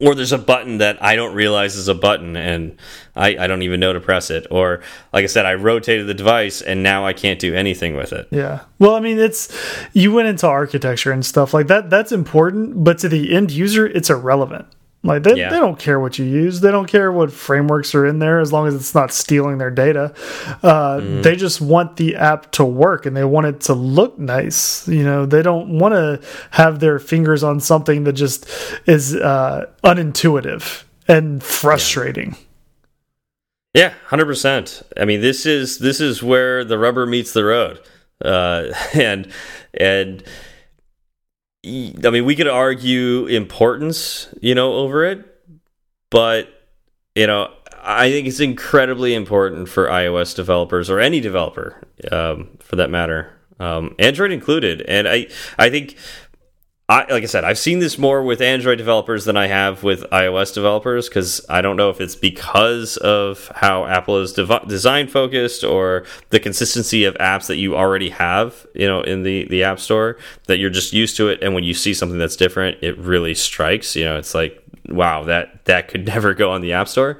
or 0.00 0.16
there's 0.16 0.32
a 0.32 0.38
button 0.38 0.78
that 0.78 1.00
I 1.02 1.14
don't 1.14 1.34
realize 1.34 1.76
is 1.76 1.86
a 1.86 1.94
button 1.94 2.36
and 2.36 2.76
I, 3.14 3.36
I 3.36 3.46
don't 3.46 3.62
even 3.62 3.78
know 3.78 3.92
to 3.92 4.00
press 4.00 4.30
it. 4.30 4.48
Or, 4.50 4.82
like 5.12 5.22
I 5.22 5.26
said, 5.26 5.46
I 5.46 5.54
rotated 5.54 6.08
the 6.08 6.14
device 6.14 6.60
and 6.60 6.82
now 6.82 7.06
I 7.06 7.12
can't 7.12 7.38
do 7.38 7.54
anything 7.54 7.94
with 7.94 8.12
it. 8.12 8.26
Yeah. 8.32 8.60
Well, 8.80 8.96
I 8.96 9.00
mean, 9.00 9.20
it's 9.20 9.56
you 9.92 10.12
went 10.12 10.26
into 10.26 10.48
architecture 10.48 11.12
and 11.12 11.24
stuff 11.24 11.54
like 11.54 11.68
that. 11.68 11.88
That's 11.88 12.10
important, 12.10 12.82
but 12.82 12.98
to 12.98 13.08
the 13.08 13.32
end 13.32 13.52
user, 13.52 13.86
it's 13.86 14.10
irrelevant. 14.10 14.66
Like 15.04 15.24
they, 15.24 15.34
yeah. 15.34 15.50
they 15.50 15.58
don't 15.58 15.78
care 15.78 15.98
what 15.98 16.18
you 16.18 16.24
use. 16.24 16.60
They 16.60 16.70
don't 16.70 16.86
care 16.86 17.10
what 17.10 17.32
frameworks 17.32 17.92
are 17.94 18.06
in 18.06 18.20
there 18.20 18.38
as 18.38 18.52
long 18.52 18.68
as 18.68 18.74
it's 18.74 18.94
not 18.94 19.10
stealing 19.10 19.58
their 19.58 19.70
data. 19.70 20.14
Uh, 20.62 20.98
mm. 20.98 21.22
They 21.24 21.34
just 21.34 21.60
want 21.60 21.96
the 21.96 22.14
app 22.14 22.52
to 22.52 22.64
work 22.64 23.04
and 23.04 23.16
they 23.16 23.24
want 23.24 23.46
it 23.46 23.60
to 23.62 23.74
look 23.74 24.16
nice. 24.18 24.86
You 24.86 25.02
know, 25.02 25.26
they 25.26 25.42
don't 25.42 25.78
want 25.78 25.94
to 25.94 26.20
have 26.52 26.78
their 26.78 27.00
fingers 27.00 27.42
on 27.42 27.58
something 27.58 28.04
that 28.04 28.12
just 28.12 28.48
is 28.86 29.16
uh, 29.16 29.66
unintuitive 29.82 30.84
and 31.08 31.42
frustrating. 31.42 32.36
Yeah, 33.74 33.94
hundred 34.06 34.26
percent. 34.26 34.82
I 34.96 35.04
mean, 35.04 35.20
this 35.20 35.46
is 35.46 35.78
this 35.78 36.00
is 36.00 36.22
where 36.22 36.62
the 36.62 36.78
rubber 36.78 37.06
meets 37.06 37.32
the 37.32 37.44
road, 37.44 37.80
uh, 38.22 38.66
and 38.94 39.32
and 39.74 40.22
I 41.64 42.10
mean, 42.10 42.24
we 42.24 42.34
could 42.34 42.48
argue 42.48 43.26
importance, 43.26 44.28
you 44.40 44.54
know, 44.54 44.74
over 44.74 45.04
it, 45.04 45.24
but 46.10 46.48
you 47.14 47.26
know, 47.26 47.52
I 47.82 48.10
think 48.10 48.26
it's 48.26 48.40
incredibly 48.40 49.14
important 49.14 49.68
for 49.68 49.86
iOS 49.86 50.34
developers 50.34 50.88
or 50.88 50.98
any 50.98 51.20
developer, 51.20 51.86
um, 52.10 52.58
for 52.60 52.76
that 52.76 52.90
matter, 52.90 53.32
um, 53.60 53.94
Android 53.98 54.32
included. 54.32 54.82
And 54.82 55.08
I, 55.08 55.26
I 55.58 55.70
think 55.70 55.96
I, 56.92 57.06
like 57.10 57.22
I 57.22 57.26
said, 57.26 57.44
I've 57.44 57.58
seen 57.58 57.78
this 57.78 57.96
more 57.96 58.22
with 58.22 58.42
Android 58.42 58.76
developers 58.76 59.24
than 59.24 59.34
I 59.34 59.46
have 59.46 59.82
with 59.82 60.02
iOS 60.10 60.52
developers 60.52 61.08
because 61.08 61.40
I 61.48 61.62
don't 61.62 61.76
know 61.78 61.88
if 61.88 62.02
it's 62.02 62.14
because 62.14 62.98
of 62.98 63.50
how 63.54 63.86
Apple 63.86 64.18
is 64.18 64.34
design 64.34 65.08
focused 65.08 65.64
or 65.64 66.04
the 66.28 66.38
consistency 66.38 67.04
of 67.04 67.14
apps 67.14 67.46
that 67.46 67.56
you 67.56 67.74
already 67.74 68.10
have, 68.10 68.66
you 68.74 68.86
know, 68.86 69.00
in 69.00 69.22
the 69.22 69.46
the 69.48 69.64
App 69.64 69.80
Store 69.80 70.18
that 70.48 70.58
you're 70.58 70.68
just 70.68 70.92
used 70.92 71.16
to 71.16 71.28
it, 71.28 71.42
and 71.42 71.54
when 71.54 71.64
you 71.64 71.72
see 71.72 71.94
something 71.94 72.18
that's 72.18 72.36
different, 72.36 72.76
it 72.82 72.98
really 72.98 73.34
strikes. 73.34 73.96
You 73.96 74.04
know, 74.04 74.18
it's 74.18 74.34
like, 74.34 74.62
wow, 74.90 75.24
that 75.24 75.64
that 75.64 75.88
could 75.88 76.06
never 76.14 76.34
go 76.34 76.50
on 76.50 76.60
the 76.60 76.74
App 76.74 76.88
Store. 76.88 77.18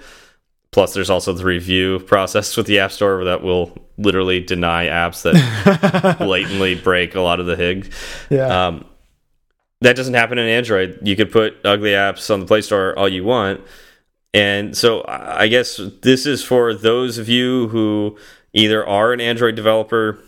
Plus, 0.70 0.92
there's 0.92 1.08
also 1.08 1.32
the 1.32 1.46
review 1.46 1.98
process 2.00 2.58
with 2.58 2.66
the 2.66 2.78
App 2.78 2.92
Store 2.92 3.24
that 3.24 3.42
will 3.42 3.74
literally 3.96 4.40
deny 4.40 4.88
apps 4.88 5.22
that 5.22 6.18
blatantly 6.18 6.74
break 6.74 7.14
a 7.14 7.20
lot 7.22 7.40
of 7.40 7.46
the 7.46 7.56
HIG. 7.56 7.90
Yeah. 8.28 8.66
Um, 8.66 8.84
that 9.82 9.96
doesn't 9.96 10.14
happen 10.14 10.38
in 10.38 10.48
Android. 10.48 10.98
You 11.02 11.16
could 11.16 11.30
put 11.30 11.56
ugly 11.64 11.90
apps 11.90 12.32
on 12.32 12.40
the 12.40 12.46
Play 12.46 12.62
Store 12.62 12.98
all 12.98 13.08
you 13.08 13.24
want. 13.24 13.60
And 14.34 14.76
so 14.76 15.04
I 15.06 15.48
guess 15.48 15.80
this 16.02 16.24
is 16.26 16.42
for 16.42 16.72
those 16.72 17.18
of 17.18 17.28
you 17.28 17.68
who 17.68 18.16
either 18.54 18.86
are 18.86 19.12
an 19.12 19.20
Android 19.20 19.54
developer 19.54 20.18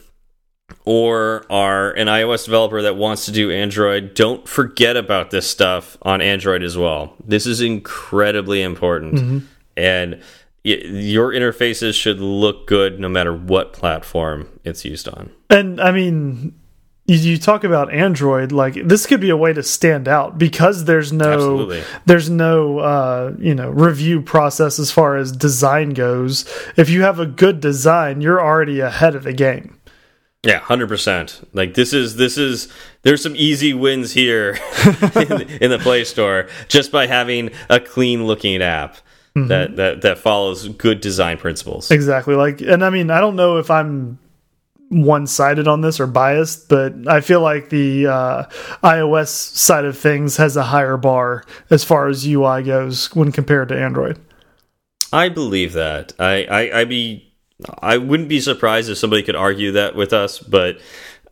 or 0.85 1.47
are 1.51 1.93
an 1.93 2.09
iOS 2.09 2.45
developer 2.45 2.83
that 2.83 2.97
wants 2.97 3.25
to 3.25 3.33
do 3.33 3.51
Android. 3.51 4.15
Don't 4.15 4.47
forget 4.47 4.97
about 4.97 5.31
this 5.31 5.49
stuff 5.49 5.97
on 6.03 6.21
Android 6.21 6.63
as 6.63 6.77
well. 6.77 7.15
This 7.25 7.47
is 7.47 7.61
incredibly 7.63 8.63
important. 8.63 9.15
Mm 9.15 9.21
-hmm 9.21 9.43
and 9.77 10.21
your 10.63 11.33
interfaces 11.33 11.95
should 11.95 12.21
look 12.21 12.67
good 12.67 12.99
no 12.99 13.09
matter 13.09 13.35
what 13.35 13.73
platform 13.73 14.49
it's 14.65 14.85
used 14.85 15.09
on. 15.09 15.31
And 15.51 15.81
I 15.81 15.93
mean, 15.93 16.55
you 17.07 17.37
talk 17.37 17.65
about 17.65 17.93
Android, 17.93 18.51
like 18.51 18.75
this 18.75 19.07
could 19.07 19.21
be 19.21 19.31
a 19.31 19.37
way 19.37 19.53
to 19.53 19.63
stand 19.63 20.09
out 20.09 20.39
because 20.39 20.85
there's 20.85 21.13
no 21.13 21.33
Absolutely. 21.33 21.83
there's 22.07 22.31
no 22.31 22.79
uh, 22.79 23.35
you 23.39 23.55
know 23.55 23.71
review 23.71 24.23
process 24.23 24.79
as 24.79 24.91
far 24.91 25.17
as 25.17 25.31
design 25.33 25.91
goes. 25.91 26.49
If 26.77 26.89
you 26.89 27.03
have 27.03 27.19
a 27.19 27.27
good 27.27 27.61
design, 27.61 28.21
you're 28.21 28.41
already 28.41 28.81
ahead 28.81 29.15
of 29.15 29.25
the 29.25 29.35
game. 29.35 29.79
Yeah, 30.45 30.59
hundred 30.61 30.89
percent. 30.89 31.47
Like 31.53 31.75
this 31.75 31.93
is 31.93 32.17
this 32.17 32.39
is 32.39 32.73
there's 33.03 33.23
some 33.23 33.37
easy 33.37 33.75
wins 33.75 34.13
here 34.13 34.59
in, 35.15 35.43
in 35.61 35.71
the 35.71 35.81
Play 35.83 36.05
Store 36.05 36.49
just 36.69 36.91
by 36.91 37.07
having 37.07 37.51
a 37.69 37.81
clean 37.81 38.27
looking 38.27 38.63
app. 38.63 38.97
Mm 39.37 39.43
-hmm. 39.43 39.49
that 39.49 39.77
that 39.77 40.01
that 40.03 40.19
follows 40.19 40.69
good 40.69 41.01
design 41.01 41.37
principles. 41.37 41.91
Exactly. 41.91 42.37
Like, 42.37 42.73
and 42.73 42.85
I 42.85 42.91
mean, 42.91 43.11
I 43.11 43.21
don't 43.21 43.35
know 43.35 43.59
if 43.59 43.69
I'm 43.69 44.19
one 45.03 45.27
sided 45.27 45.67
on 45.67 45.81
this 45.81 45.99
or 45.99 46.07
biased, 46.07 46.69
but 46.69 46.95
I 47.07 47.21
feel 47.21 47.41
like 47.41 47.71
the 47.71 48.07
uh, 48.07 48.45
iOS 48.83 49.29
side 49.29 49.85
of 49.85 49.99
things 49.99 50.37
has 50.37 50.57
a 50.57 50.63
higher 50.63 50.97
bar 50.97 51.45
as 51.71 51.85
far 51.85 52.09
as 52.09 52.27
UI 52.27 52.63
goes 52.63 53.15
when 53.15 53.33
compared 53.33 53.69
to 53.69 53.79
Android. 53.81 54.19
I 55.13 55.29
believe 55.29 55.73
that. 55.75 56.13
I 56.19 56.45
I 56.45 56.81
I 56.81 56.85
be 56.85 57.33
I 57.81 57.99
wouldn't 57.99 58.29
be 58.29 58.41
surprised 58.41 58.91
if 58.91 58.99
somebody 58.99 59.23
could 59.23 59.37
argue 59.37 59.73
that 59.73 59.95
with 59.95 60.13
us, 60.13 60.39
but 60.39 60.81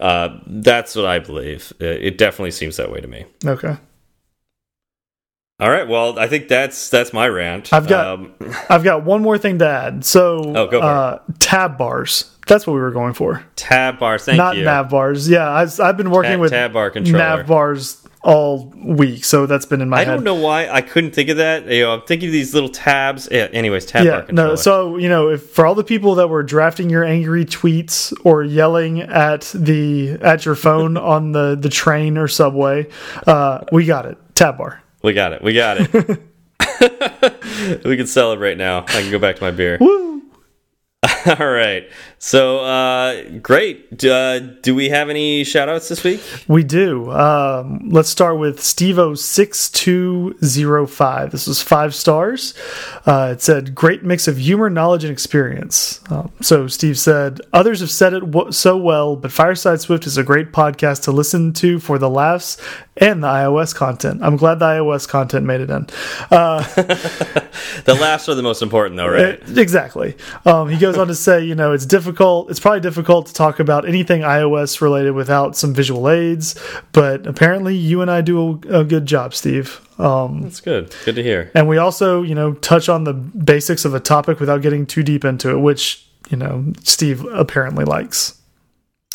uh, 0.00 0.38
that's 0.46 0.94
what 0.94 1.06
I 1.06 1.18
believe. 1.18 1.72
It 1.80 2.18
definitely 2.18 2.52
seems 2.52 2.76
that 2.76 2.90
way 2.90 3.00
to 3.00 3.08
me. 3.08 3.24
Okay. 3.44 3.76
All 5.60 5.70
right. 5.70 5.86
Well, 5.86 6.18
I 6.18 6.26
think 6.26 6.48
that's 6.48 6.90
that's 6.90 7.12
my 7.12 7.28
rant. 7.28 7.72
I've 7.72 7.86
got 7.86 8.06
um, 8.06 8.34
I've 8.70 8.82
got 8.84 9.04
one 9.04 9.22
more 9.22 9.38
thing 9.38 9.58
to 9.60 9.68
add. 9.68 10.04
So, 10.04 10.38
oh, 10.56 10.66
go 10.66 10.80
uh, 10.80 11.20
tab 11.38 11.78
bars. 11.78 12.28
That's 12.46 12.66
what 12.66 12.72
we 12.74 12.80
were 12.80 12.90
going 12.90 13.14
for. 13.14 13.44
Tab 13.54 13.98
bars. 14.00 14.24
Thank 14.24 14.34
you. 14.34 14.38
Not 14.38 14.56
you. 14.56 14.64
nav 14.64 14.90
bars. 14.90 15.28
Yeah, 15.28 15.48
I've, 15.48 15.78
I've 15.78 15.96
been 15.96 16.10
working 16.10 16.32
tab, 16.32 16.40
with 16.40 16.50
tab 16.50 16.72
bar 16.72 16.90
controller. 16.90 17.18
nav 17.18 17.46
bars 17.46 18.04
all 18.24 18.72
week, 18.76 19.24
so 19.24 19.46
that's 19.46 19.66
been 19.66 19.80
in 19.80 19.88
my 19.88 19.98
I 19.98 20.04
head. 20.04 20.14
don't 20.14 20.24
know 20.24 20.34
why 20.34 20.68
I 20.68 20.80
couldn't 20.80 21.12
think 21.12 21.28
of 21.28 21.36
that. 21.36 21.66
You 21.66 21.82
know, 21.82 21.92
I'm 21.94 22.02
thinking 22.02 22.28
of 22.28 22.32
these 22.32 22.54
little 22.54 22.68
tabs. 22.68 23.28
Yeah, 23.30 23.48
anyways, 23.52 23.86
tab 23.86 24.04
yeah, 24.04 24.10
bar 24.10 24.22
controller. 24.22 24.50
No, 24.50 24.54
so 24.56 24.96
you 24.96 25.08
know, 25.08 25.28
if 25.30 25.50
for 25.50 25.64
all 25.66 25.76
the 25.76 25.84
people 25.84 26.16
that 26.16 26.28
were 26.28 26.42
drafting 26.42 26.90
your 26.90 27.04
angry 27.04 27.44
tweets 27.44 28.12
or 28.24 28.42
yelling 28.42 29.00
at 29.00 29.42
the 29.54 30.12
at 30.20 30.44
your 30.44 30.56
phone 30.56 30.96
on 30.96 31.30
the 31.30 31.54
the 31.54 31.68
train 31.68 32.18
or 32.18 32.26
subway, 32.26 32.88
uh, 33.28 33.64
we 33.70 33.86
got 33.86 34.06
it. 34.06 34.18
Tab 34.34 34.58
bar. 34.58 34.82
We 35.02 35.12
got 35.12 35.32
it. 35.32 35.42
We 35.42 35.52
got 35.52 35.78
it. 35.80 36.22
we 37.84 37.96
can 37.96 38.06
celebrate 38.06 38.58
now. 38.58 38.80
I 38.80 39.02
can 39.02 39.10
go 39.10 39.18
back 39.18 39.36
to 39.36 39.42
my 39.42 39.50
beer. 39.50 39.78
Woo! 39.80 40.11
All 41.38 41.50
right. 41.50 41.88
So, 42.18 42.60
uh, 42.60 43.22
great. 43.40 44.02
Uh, 44.04 44.38
do 44.38 44.74
we 44.74 44.88
have 44.88 45.08
any 45.08 45.44
shout 45.44 45.68
outs 45.68 45.88
this 45.88 46.02
week? 46.02 46.20
We 46.48 46.64
do. 46.64 47.10
Um, 47.10 47.90
let's 47.90 48.08
start 48.08 48.38
with 48.38 48.58
Stevo6205. 48.60 51.30
This 51.30 51.46
was 51.46 51.62
five 51.62 51.94
stars. 51.94 52.54
Uh, 53.06 53.30
it 53.32 53.42
said, 53.42 53.74
Great 53.74 54.04
mix 54.04 54.28
of 54.28 54.38
humor, 54.38 54.70
knowledge, 54.70 55.04
and 55.04 55.12
experience. 55.12 56.00
Um, 56.10 56.32
so, 56.40 56.66
Steve 56.68 56.98
said, 56.98 57.40
Others 57.52 57.80
have 57.80 57.90
said 57.90 58.14
it 58.14 58.54
so 58.54 58.76
well, 58.76 59.16
but 59.16 59.32
Fireside 59.32 59.80
Swift 59.80 60.06
is 60.06 60.16
a 60.16 60.24
great 60.24 60.52
podcast 60.52 61.02
to 61.04 61.12
listen 61.12 61.52
to 61.54 61.78
for 61.78 61.98
the 61.98 62.10
laughs 62.10 62.56
and 62.96 63.22
the 63.22 63.28
iOS 63.28 63.74
content. 63.74 64.20
I'm 64.22 64.36
glad 64.36 64.58
the 64.58 64.66
iOS 64.66 65.08
content 65.08 65.46
made 65.46 65.60
it 65.60 65.70
in. 65.70 65.86
Uh, 66.30 66.62
the 67.84 67.96
laughs 68.00 68.28
are 68.28 68.34
the 68.34 68.42
most 68.42 68.62
important, 68.62 68.96
though, 68.96 69.08
right? 69.08 69.40
It, 69.40 69.58
exactly. 69.58 70.16
Um, 70.44 70.68
he 70.68 70.78
goes 70.78 70.98
on 70.98 71.06
to 71.06 71.11
say, 71.14 71.44
you 71.44 71.54
know, 71.54 71.72
it's 71.72 71.86
difficult. 71.86 72.50
It's 72.50 72.60
probably 72.60 72.80
difficult 72.80 73.26
to 73.26 73.34
talk 73.34 73.60
about 73.60 73.86
anything 73.86 74.22
iOS 74.22 74.80
related 74.80 75.12
without 75.12 75.56
some 75.56 75.74
visual 75.74 76.08
aids, 76.08 76.58
but 76.92 77.26
apparently 77.26 77.74
you 77.74 78.00
and 78.00 78.10
I 78.10 78.20
do 78.20 78.60
a, 78.70 78.80
a 78.80 78.84
good 78.84 79.06
job, 79.06 79.34
Steve. 79.34 79.80
Um, 79.98 80.42
That's 80.42 80.60
good. 80.60 80.94
Good 81.04 81.16
to 81.16 81.22
hear. 81.22 81.50
And 81.54 81.68
we 81.68 81.78
also, 81.78 82.22
you 82.22 82.34
know, 82.34 82.54
touch 82.54 82.88
on 82.88 83.04
the 83.04 83.12
basics 83.12 83.84
of 83.84 83.94
a 83.94 84.00
topic 84.00 84.40
without 84.40 84.62
getting 84.62 84.86
too 84.86 85.02
deep 85.02 85.24
into 85.24 85.50
it, 85.50 85.58
which 85.58 86.06
you 86.30 86.36
know 86.36 86.72
Steve 86.82 87.24
apparently 87.26 87.84
likes. 87.84 88.38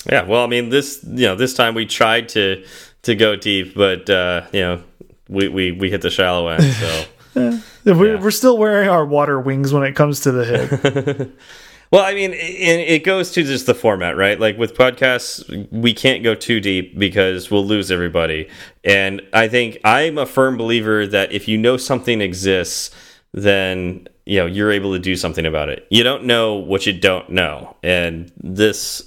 Yeah, 0.10 0.24
well, 0.24 0.44
I 0.44 0.48
mean, 0.48 0.70
this 0.70 1.04
you 1.04 1.26
know 1.26 1.36
this 1.36 1.54
time 1.54 1.76
we 1.76 1.86
tried 1.86 2.30
to 2.30 2.66
to 3.04 3.16
go 3.16 3.36
deep, 3.36 3.76
but 3.76 4.10
uh, 4.10 4.46
you 4.54 4.62
know, 4.62 4.84
we 5.28 5.48
we 5.48 5.72
we 5.72 5.90
hit 5.90 6.02
the 6.02 6.10
shallow 6.10 6.48
end. 6.48 6.64
So 6.64 7.06
yeah. 7.36 7.60
we're, 7.86 8.16
yeah. 8.16 8.22
we're 8.22 8.32
still 8.32 8.58
wearing 8.58 8.90
our 8.90 9.06
water 9.06 9.40
wings 9.40 9.74
when 9.74 9.84
it 9.84 9.96
comes 9.96 10.22
to 10.22 10.32
the 10.32 10.46
HIG. 10.46 11.32
well, 11.92 12.04
I 12.04 12.14
mean, 12.14 12.34
it, 12.34 13.04
goes 13.04 13.32
to 13.32 13.44
just 13.44 13.66
the 13.66 13.74
format, 13.74 14.18
right? 14.18 14.40
Like 14.40 14.58
with 14.58 14.76
podcasts, 14.76 15.72
we 15.72 15.94
can't 15.94 16.24
go 16.24 16.36
too 16.36 16.60
deep 16.60 16.98
because 17.00 17.50
we'll 17.50 17.66
lose 17.66 17.92
everybody. 17.92 18.50
And 18.84 19.22
I 19.32 19.48
think 19.48 19.78
I'm 19.84 20.18
a 20.18 20.26
firm 20.26 20.58
believer 20.58 21.08
that 21.08 21.32
if 21.32 21.48
you 21.48 21.58
know 21.58 21.78
something 21.78 22.20
exists, 22.20 22.94
then 23.34 24.08
you 24.26 24.40
know 24.40 24.46
you're 24.46 24.72
able 24.72 24.94
to 24.94 25.00
do 25.00 25.16
something 25.16 25.46
about 25.46 25.70
it. 25.70 25.88
You 25.90 26.04
don't 26.04 26.26
know 26.26 26.56
what 26.56 26.86
you 26.86 26.94
don't 26.94 27.30
know, 27.30 27.76
and 27.84 28.32
this, 28.38 29.02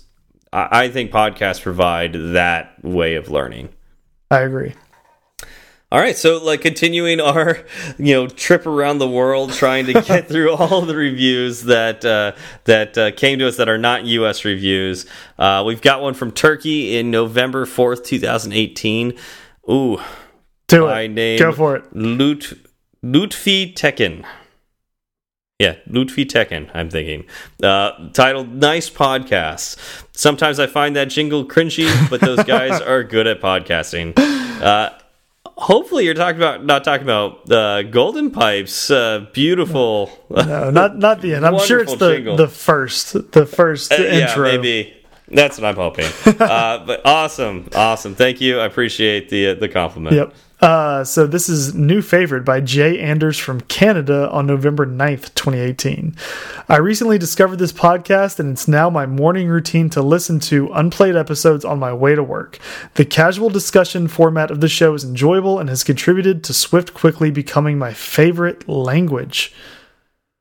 I 0.52 0.89
think, 0.89 1.11
podcasts 1.11 1.61
provide 1.61 2.15
that 2.15 2.82
way 2.82 3.16
of 3.16 3.28
learning. 3.28 3.70
I 4.31 4.40
agree. 4.40 4.74
All 5.93 5.99
right, 5.99 6.17
so 6.17 6.43
like 6.43 6.61
continuing 6.61 7.21
our 7.21 7.65
you 7.99 8.15
know 8.15 8.29
trip 8.29 8.65
around 8.65 8.99
the 8.99 9.09
world, 9.09 9.53
trying 9.53 9.87
to 9.87 9.95
get 9.95 10.29
through 10.29 10.53
all 10.53 10.83
the 10.83 10.95
reviews 10.95 11.65
that 11.65 12.05
uh, 12.05 12.33
that 12.65 12.97
uh, 12.97 13.11
came 13.11 13.41
to 13.41 13.49
us 13.49 13.57
that 13.57 13.69
are 13.69 13.79
not 13.79 14.05
U.S. 14.05 14.45
reviews. 14.45 15.07
Uh, 15.37 15.65
we've 15.67 15.83
got 15.83 16.01
one 16.01 16.15
from 16.15 16.31
Turkey 16.31 16.97
in 16.97 17.11
November 17.11 17.67
fourth, 17.67 18.05
two 18.05 18.21
thousand 18.21 18.53
eighteen. 18.53 19.19
Ooh, 19.69 20.01
do 20.69 20.87
it. 20.89 21.09
Name 21.09 21.39
Go 21.41 21.51
for 21.51 21.77
it. 21.77 21.85
Lut 21.93 22.53
Lutfi 23.05 23.75
Tekken. 23.75 24.25
Yeah, 25.59 25.75
Lutfi 25.89 26.25
Tekken, 26.25 26.71
I'm 26.73 26.89
thinking. 26.89 27.27
Uh, 27.62 28.11
titled 28.12 28.55
Nice 28.55 28.89
Podcasts. 28.89 29.77
Sometimes 30.12 30.59
I 30.59 30.67
find 30.67 30.97
that 30.97 31.11
jingle 31.11 31.45
cringy, 31.45 32.09
but 32.09 32.21
those 32.23 32.43
guys 32.45 32.81
are 32.81 33.03
good 33.03 33.27
at 33.27 33.43
podcasting. 33.43 34.19
Uh, 34.62 34.91
hopefully 35.61 36.05
you're 36.05 36.15
talking 36.15 36.39
about 36.39 36.65
not 36.65 36.82
talking 36.82 37.05
about 37.05 37.47
the 37.47 37.59
uh, 37.59 37.82
golden 37.82 38.31
pipes 38.31 38.91
uh, 38.91 39.27
beautiful. 39.32 40.11
No 40.31 40.70
not 40.70 40.97
not 40.97 41.20
the 41.20 41.35
end. 41.35 41.47
I'm 41.47 41.59
sure 41.61 41.81
it's 41.81 41.95
the 41.97 42.15
jingle. 42.15 42.37
the 42.37 42.49
first 42.49 43.32
the 43.32 43.47
first 43.47 43.93
uh, 43.93 43.97
intro. 43.97 44.47
yeah 44.47 44.57
maybe. 44.57 44.97
That's 45.32 45.59
what 45.61 45.69
i'm 45.69 45.77
hoping. 45.77 46.11
Uh, 46.41 46.85
but 46.85 47.03
awesome 47.05 47.69
awesome. 47.74 48.15
Thank 48.15 48.41
you. 48.41 48.59
I 48.59 48.65
appreciate 48.65 49.28
the 49.28 49.51
uh, 49.51 49.55
the 49.55 49.69
compliment. 49.69 50.16
Yep 50.16 50.35
uh, 50.61 51.05
so 51.05 51.27
this 51.27 51.49
is 51.49 51.74
new 51.74 52.03
favorite 52.03 52.45
by 52.45 52.61
Jay 52.61 52.99
Anders 52.99 53.39
from 53.39 53.61
Canada 53.62 54.28
on 54.31 54.47
November 54.47 54.87
9th, 54.87 55.35
2018. 55.35 56.15
I 56.69 56.77
recently 56.77 57.19
discovered 57.19 57.57
this 57.57 57.73
podcast 57.73 58.39
and 58.39 58.53
it's 58.53 58.69
now 58.69 58.91
my 58.91 59.07
morning 59.07 59.49
routine 59.49 59.89
to 59.91 60.03
listen 60.03 60.39
to 60.41 60.70
unplayed 60.73 61.16
episodes 61.16 61.65
on 61.65 61.78
my 61.78 61.93
way 61.93 62.15
to 62.15 62.23
work. 62.23 62.59
The 62.95 63.05
casual 63.05 63.49
discussion 63.49 64.07
format 64.07 64.51
of 64.51 64.61
the 64.61 64.69
show 64.69 64.95
is 64.95 65.05
enjoyable 65.05 65.59
and 65.59 65.69
has 65.69 65.82
contributed 65.82 66.45
to 66.45 66.53
Swift 66.53 66.93
quickly 66.93 67.31
becoming 67.31 67.78
my 67.78 67.93
favorite 67.93 68.69
language. 68.69 69.55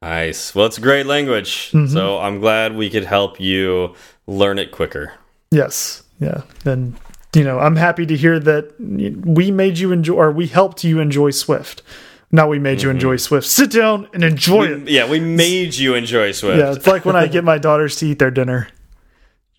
Nice. 0.02 0.56
Well, 0.56 0.66
it's 0.66 0.78
a 0.78 0.82
great 0.82 1.06
language. 1.06 1.72
Mm 1.74 1.86
-hmm. 1.86 1.94
So 1.94 2.20
I'm 2.20 2.40
glad 2.40 2.76
we 2.76 2.90
could 2.90 3.06
help 3.06 3.40
you 3.40 3.96
learn 4.28 4.60
it 4.60 4.72
quicker. 4.72 5.14
Yes. 5.52 6.04
Yeah. 6.20 6.42
And 6.66 6.96
you 7.34 7.44
know, 7.44 7.60
I'm 7.60 7.76
happy 7.76 8.06
to 8.06 8.18
hear 8.18 8.40
that 8.40 8.74
we 8.80 9.52
made 9.52 9.78
you 9.78 9.92
enjoy, 9.92 10.16
or 10.16 10.32
we 10.32 10.48
helped 10.48 10.84
you 10.84 11.00
enjoy 11.00 11.32
Swift. 11.32 11.82
Now 12.32 12.48
we 12.48 12.60
made 12.60 12.84
you 12.84 12.90
enjoy 12.92 13.18
Swift. 13.18 13.48
Sit 13.48 13.72
down 13.72 14.08
and 14.14 14.24
enjoy 14.24 14.66
it. 14.66 14.88
Yeah, 14.88 15.10
we 15.10 15.20
made 15.20 15.76
you 15.76 15.96
enjoy 15.96 16.32
Swift. 16.32 16.60
Yeah, 16.60 16.74
it's 16.74 16.86
like 16.86 17.04
when 17.06 17.16
I 17.16 17.28
get 17.28 17.44
my 17.44 17.58
daughters 17.58 17.96
to 17.98 18.08
eat 18.08 18.20
their 18.20 18.32
dinner. 18.32 18.68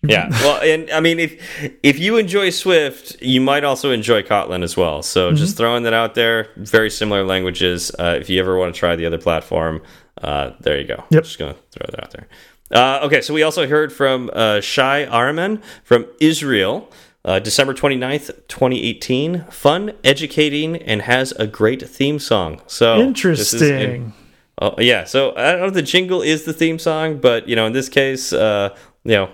Yeah, 0.03 0.29
well, 0.29 0.61
and 0.63 0.89
I 0.89 0.99
mean, 0.99 1.19
if 1.19 1.79
if 1.83 1.99
you 1.99 2.17
enjoy 2.17 2.49
Swift, 2.49 3.21
you 3.21 3.39
might 3.39 3.63
also 3.63 3.91
enjoy 3.91 4.23
Kotlin 4.23 4.63
as 4.63 4.75
well. 4.75 5.03
So 5.03 5.31
just 5.31 5.57
throwing 5.57 5.83
that 5.83 5.93
out 5.93 6.15
there, 6.15 6.47
very 6.55 6.89
similar 6.89 7.23
languages. 7.23 7.91
Uh, 7.99 8.17
if 8.19 8.27
you 8.27 8.39
ever 8.39 8.57
want 8.57 8.73
to 8.73 8.79
try 8.79 8.95
the 8.95 9.05
other 9.05 9.19
platform, 9.19 9.83
uh, 10.23 10.51
there 10.61 10.79
you 10.79 10.87
go. 10.87 11.03
Yep. 11.11 11.23
Just 11.23 11.37
gonna 11.37 11.55
throw 11.71 11.85
that 11.91 12.03
out 12.03 12.11
there. 12.11 12.27
Uh, 12.71 13.05
okay, 13.05 13.21
so 13.21 13.33
we 13.33 13.43
also 13.43 13.67
heard 13.67 13.93
from 13.93 14.31
uh, 14.33 14.61
Shai 14.61 15.05
Araman 15.05 15.61
from 15.83 16.07
Israel, 16.19 16.89
uh, 17.25 17.39
December 17.39 17.73
29th, 17.73 18.27
2018. 18.47 19.45
Fun, 19.49 19.93
educating, 20.03 20.77
and 20.77 21.01
has 21.03 21.31
a 21.33 21.47
great 21.47 21.87
theme 21.87 22.19
song. 22.19 22.61
So 22.67 22.95
this 22.97 23.53
is 23.53 23.61
in- 23.61 23.67
Interesting. 23.67 24.13
Oh 24.63 24.75
yeah, 24.79 25.05
so 25.05 25.31
I 25.35 25.51
don't 25.51 25.61
know 25.61 25.65
if 25.67 25.73
the 25.73 25.81
jingle 25.81 26.21
is 26.21 26.43
the 26.43 26.53
theme 26.53 26.77
song, 26.77 27.17
but 27.19 27.47
you 27.49 27.55
know, 27.55 27.65
in 27.65 27.73
this 27.73 27.89
case, 27.89 28.31
uh, 28.31 28.75
you 29.03 29.11
know, 29.13 29.29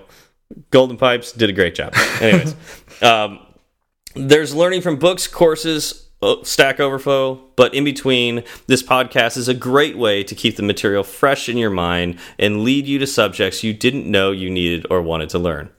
Golden 0.71 0.95
Pipes 0.95 1.33
did 1.33 1.49
a 1.49 1.53
great 1.53 1.75
job. 1.75 1.93
Anyways, 2.21 2.55
um, 3.01 3.39
there's 4.15 4.55
learning 4.55 4.81
from 4.81 4.95
books, 4.95 5.27
courses, 5.27 6.07
uh, 6.21 6.35
Stack 6.43 6.79
Overflow, 6.79 7.35
but 7.57 7.73
in 7.73 7.83
between, 7.83 8.43
this 8.67 8.81
podcast 8.81 9.35
is 9.35 9.49
a 9.49 9.53
great 9.53 9.97
way 9.97 10.23
to 10.23 10.33
keep 10.33 10.55
the 10.55 10.63
material 10.63 11.03
fresh 11.03 11.49
in 11.49 11.57
your 11.57 11.69
mind 11.71 12.17
and 12.39 12.63
lead 12.63 12.87
you 12.87 12.97
to 12.99 13.05
subjects 13.07 13.63
you 13.63 13.73
didn't 13.73 14.09
know 14.09 14.31
you 14.31 14.49
needed 14.49 14.85
or 14.89 15.01
wanted 15.01 15.27
to 15.29 15.39
learn. 15.39 15.69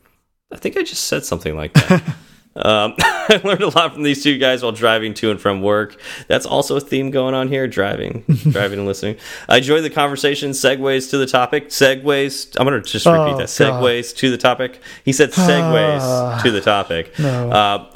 I 0.53 0.57
think 0.57 0.77
I 0.77 0.83
just 0.83 1.05
said 1.07 1.25
something 1.25 1.57
like 1.57 1.73
that. 1.75 2.03
Um, 2.57 2.95
I 2.99 3.41
learned 3.45 3.63
a 3.63 3.69
lot 3.69 3.93
from 3.95 4.03
these 4.03 4.25
two 4.25 4.37
guys 4.37 4.65
while 4.65 4.73
driving 4.73 5.15
to 5.15 5.31
and 5.31 5.41
from 5.41 5.63
work. 5.63 6.01
That's 6.27 6.45
also 6.45 6.77
a 6.77 6.81
theme 6.81 7.13
going 7.13 7.33
on 7.33 7.47
here: 7.47 7.69
driving, 7.69 8.25
driving, 8.51 8.81
and 8.81 8.89
listening. 8.89 9.17
I 9.49 9.59
enjoy 9.59 9.81
the 9.81 9.91
conversation. 9.91 10.51
Segues 10.51 11.09
to 11.11 11.19
the 11.19 11.27
topic. 11.27 11.69
Segues. 11.69 12.57
I'm 12.59 12.67
going 12.67 12.83
to 12.83 12.89
just 12.91 13.07
repeat 13.07 13.17
Oh, 13.19 13.37
that. 13.37 13.39
God. 13.39 13.47
Segues 13.85 14.17
to 14.17 14.31
the 14.33 14.39
topic. 14.39 14.81
He 15.05 15.13
said 15.13 15.31
segues 15.31 16.43
to 16.43 16.51
the 16.51 16.61
topic. 16.61 17.17
No. 17.21 17.49
Uh, 17.49 17.91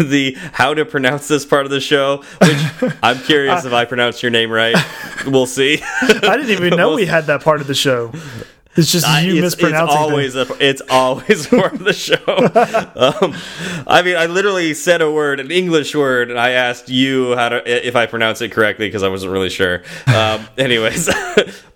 the 0.00 0.36
how 0.54 0.74
to 0.74 0.84
pronounce 0.84 1.28
this 1.28 1.44
part 1.46 1.64
of 1.64 1.70
the 1.70 1.80
show, 1.80 2.24
which 2.42 2.94
I'm 3.00 3.18
curious 3.20 3.64
if 3.64 3.72
I 3.72 3.84
pronounced 3.84 4.24
your 4.24 4.30
name 4.32 4.50
right. 4.50 4.74
We'll 5.24 5.46
see. 5.46 5.80
I 6.02 6.36
didn't 6.36 6.50
even 6.50 6.76
know 6.76 6.94
we 6.96 7.06
had 7.06 7.26
that 7.26 7.44
part 7.44 7.60
of 7.60 7.68
the 7.68 7.74
show. 7.76 8.12
It's 8.76 8.90
just 8.90 9.06
I- 9.06 9.20
you 9.22 9.44
it's, 9.44 9.54
it's 9.54 9.72
always 9.72 10.34
a, 10.34 10.46
it's 10.58 10.82
always 10.90 11.46
part 11.48 11.74
of 11.74 11.84
the 11.84 11.92
show. 11.92 12.16
um, 13.22 13.34
I 13.86 14.02
mean, 14.02 14.16
I 14.16 14.26
literally 14.26 14.74
said 14.74 15.00
a 15.00 15.10
word, 15.10 15.40
an 15.40 15.50
English 15.50 15.94
word, 15.94 16.30
and 16.30 16.38
I 16.38 16.50
asked 16.50 16.88
you 16.88 17.36
how 17.36 17.50
to 17.50 17.86
if 17.86 17.94
I 17.96 18.06
pronounce 18.06 18.40
it 18.40 18.50
correctly 18.52 18.88
because 18.88 19.02
I 19.02 19.08
wasn't 19.08 19.32
really 19.32 19.50
sure. 19.50 19.82
Um, 20.06 20.46
anyways, 20.58 21.08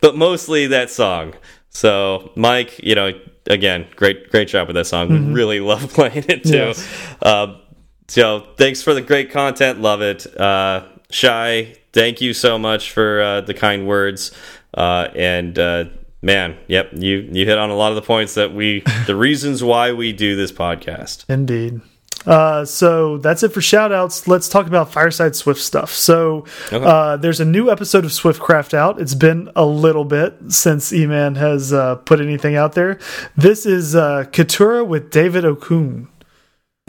but 0.01 0.17
mostly 0.17 0.69
that 0.69 0.91
song. 0.91 1.35
So, 1.71 2.33
Mike, 2.35 2.81
you 2.83 2.95
know, 2.95 3.13
again, 3.47 3.87
great 3.95 4.31
great 4.31 4.49
job 4.49 4.67
with 4.67 4.75
that 4.75 4.87
song. 4.87 5.09
We 5.09 5.33
really 5.33 5.61
love 5.61 5.93
playing 5.93 6.25
it 6.29 6.43
too. 6.43 6.51
Yes. 6.57 6.89
Um, 7.23 7.61
so, 8.09 8.47
thanks 8.57 8.83
for 8.83 8.95
the 8.95 9.03
great 9.03 9.31
content. 9.31 9.81
Love 9.81 10.01
it. 10.03 10.27
Uh, 10.39 10.87
Shy, 11.11 11.77
thank 11.93 12.21
you 12.21 12.35
so 12.35 12.59
much 12.59 12.91
for 12.91 13.23
uh, 13.23 13.41
the 13.43 13.55
kind 13.55 13.87
words. 13.87 14.33
Uh, 14.75 15.09
and 15.15 15.59
uh, 15.59 15.85
man, 16.23 16.57
yep, 16.67 16.91
you 16.93 17.29
you 17.31 17.47
hit 17.47 17.59
on 17.59 17.71
a 17.71 17.75
lot 17.75 17.91
of 17.91 17.97
the 17.97 18.03
points 18.03 18.35
that 18.35 18.53
we, 18.55 18.83
the 19.07 19.17
reasons 19.17 19.63
why 19.63 19.93
we 19.93 20.13
do 20.13 20.37
this 20.37 20.53
podcast. 20.53 21.25
Indeed. 21.29 21.81
Uh, 22.27 22.65
so 22.65 23.17
that's 23.19 23.43
it 23.43 23.51
for 23.53 23.61
shout 23.61 23.93
outs. 23.93 24.27
Let's 24.27 24.49
talk 24.49 24.67
about 24.67 24.93
Fireside 24.93 25.37
Swift 25.37 25.61
stuff. 25.61 25.93
So 25.93 26.45
uh, 26.73 27.17
there's 27.17 27.41
a 27.41 27.45
new 27.45 27.71
episode 27.71 28.05
of 28.05 28.11
Swiftcraft 28.11 28.75
out. 28.75 29.01
It's 29.01 29.15
been 29.15 29.51
a 29.55 29.65
little 29.65 30.05
bit 30.05 30.35
since 30.49 30.93
Eman 30.93 31.37
has 31.37 31.73
uh, 31.73 31.95
put 31.97 32.21
anything 32.21 32.57
out 32.57 32.75
there. 32.75 32.99
This 33.37 33.65
is 33.65 33.95
uh, 33.95 34.25
Kitura 34.31 34.87
with 34.87 35.11
David 35.11 35.45
Okun. 35.45 36.09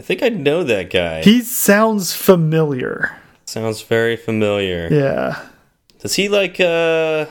I 0.00 0.02
think 0.02 0.22
I 0.22 0.30
know 0.30 0.64
that 0.64 0.90
guy. 0.90 1.22
He 1.22 1.42
sounds 1.42 2.14
familiar. 2.14 3.16
Sounds 3.46 3.82
very 3.82 4.16
familiar. 4.16 4.88
Yeah. 4.90 5.46
Does 6.00 6.14
he 6.14 6.28
like 6.28 6.58
uh, 6.60 7.26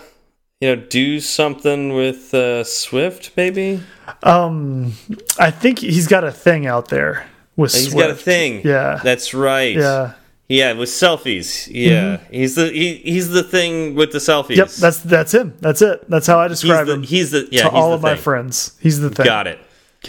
you 0.62 0.76
know, 0.76 0.82
do 0.82 1.20
something 1.20 1.94
with 1.94 2.34
uh, 2.34 2.64
Swift? 2.64 3.32
Maybe 3.38 3.82
Um, 4.24 4.94
I 5.40 5.52
think 5.52 5.80
he's 5.80 6.08
got 6.08 6.24
a 6.24 6.32
thing 6.32 6.68
out 6.68 6.90
there 6.90 7.28
with 7.56 7.74
he's 7.74 7.92
Swift. 7.92 7.96
He's 7.96 8.02
got 8.04 8.10
a 8.12 8.16
thing. 8.16 8.62
Yeah. 8.66 9.00
that's 9.04 9.34
right. 9.34 9.76
Yeah. 9.76 10.14
Yeah, 10.52 10.74
with 10.74 10.90
selfies. 10.90 11.70
Yeah, 11.72 12.22
he's 12.32 12.56
the 12.56 12.72
he, 12.72 12.96
he's 12.96 13.30
the 13.30 13.44
thing 13.44 13.94
with 13.94 14.12
the 14.12 14.18
selfies. 14.18 14.56
Yep, 14.56 14.70
that's 14.70 14.98
that's 15.02 15.32
him. 15.32 15.56
That's 15.60 15.84
it. 15.84 16.10
That's 16.10 16.26
how 16.26 16.40
I 16.40 16.48
he's 16.48 16.62
describe 16.62 16.88
the 16.88 16.94
him 16.96 17.04
he's 17.04 17.30
the 17.30 17.48
yeah 17.52 17.66
to 17.66 17.70
he's 17.70 17.76
all 17.76 17.94
of 17.94 18.02
my 18.02 18.16
friends. 18.16 18.76
He's 18.82 19.00
the 19.00 19.12
thing. 19.12 19.28
Got 19.28 19.46
it. 19.46 19.60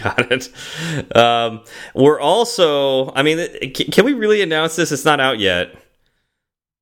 Got 0.01 0.31
it. 0.31 1.15
Um, 1.15 1.63
we're 1.93 2.19
also. 2.19 3.11
I 3.13 3.21
mean, 3.21 3.37
can, 3.71 3.91
can 3.91 4.03
we 4.03 4.13
really 4.13 4.41
announce 4.41 4.75
this? 4.75 4.91
It's 4.91 5.05
not 5.05 5.19
out 5.19 5.37
yet. 5.37 5.75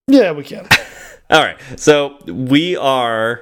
Yeah, 0.08 0.32
we 0.32 0.46
can. 0.46 0.66
All 1.30 1.44
right. 1.44 1.58
So 1.76 2.18
we 2.28 2.78
are 2.78 3.42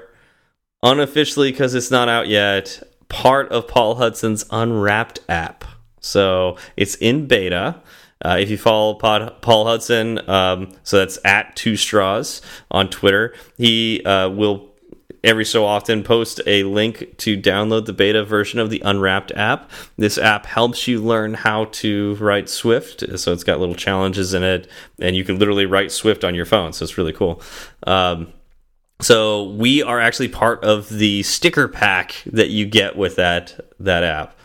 unofficially, 0.84 1.52
because 1.52 1.76
it's 1.76 1.92
not 1.92 2.10
out 2.10 2.28
yet, 2.28 2.82
part 3.10 3.52
of 3.52 3.68
Paul 3.68 3.96
Hudson's 3.96 4.46
Unwrapped 4.52 5.20
app. 5.30 5.66
So 6.00 6.58
it's 6.76 6.96
in 6.96 7.28
beta. 7.28 7.82
Uh, 8.24 8.38
if 8.40 8.50
you 8.50 8.58
follow 8.58 8.96
Pod, 8.96 9.42
Paul 9.42 9.66
Hudson, 9.66 10.28
um, 10.30 10.72
so 10.84 10.98
that's 10.98 11.20
at 11.24 11.56
Two 11.56 11.76
Straws 11.76 12.42
on 12.72 12.90
Twitter, 12.90 13.36
he 13.58 14.04
uh, 14.04 14.30
will 14.30 14.74
every 15.24 15.46
so 15.46 15.66
often 15.66 16.04
post 16.04 16.40
a 16.48 16.64
link 16.64 17.16
to 17.18 17.36
download 17.36 17.86
the 17.86 17.94
beta 17.94 18.24
version 18.24 18.60
of 18.60 18.70
the 18.70 18.82
Unwrapped 18.86 19.32
app. 19.34 19.70
This 19.98 20.18
app 20.18 20.46
helps 20.46 20.88
you 20.88 21.02
learn 21.04 21.34
how 21.34 21.66
to 21.66 22.16
write 22.16 22.50
Swift. 22.50 23.04
So 23.20 23.34
it's 23.34 23.44
got 23.44 23.60
little 23.60 23.76
challenges 23.76 24.34
in 24.34 24.44
it, 24.44 24.70
and 25.00 25.16
you 25.16 25.24
can 25.24 25.38
literally 25.38 25.66
write 25.66 25.92
Swift 25.92 26.24
on 26.24 26.34
your 26.34 26.46
phone. 26.46 26.74
So 26.74 26.84
it's 26.84 26.98
really 26.98 27.14
cool. 27.14 27.42
Um, 27.86 28.34
so 29.00 29.44
we 29.52 29.84
are 29.84 30.00
actually 30.00 30.28
part 30.30 30.64
of 30.64 30.90
the 30.90 31.24
sticker 31.24 31.68
pack 31.68 32.16
that 32.28 32.50
you 32.50 32.66
get 32.66 32.96
with 32.96 33.16
that 33.18 33.60
that 33.80 34.04
app. 34.04 34.36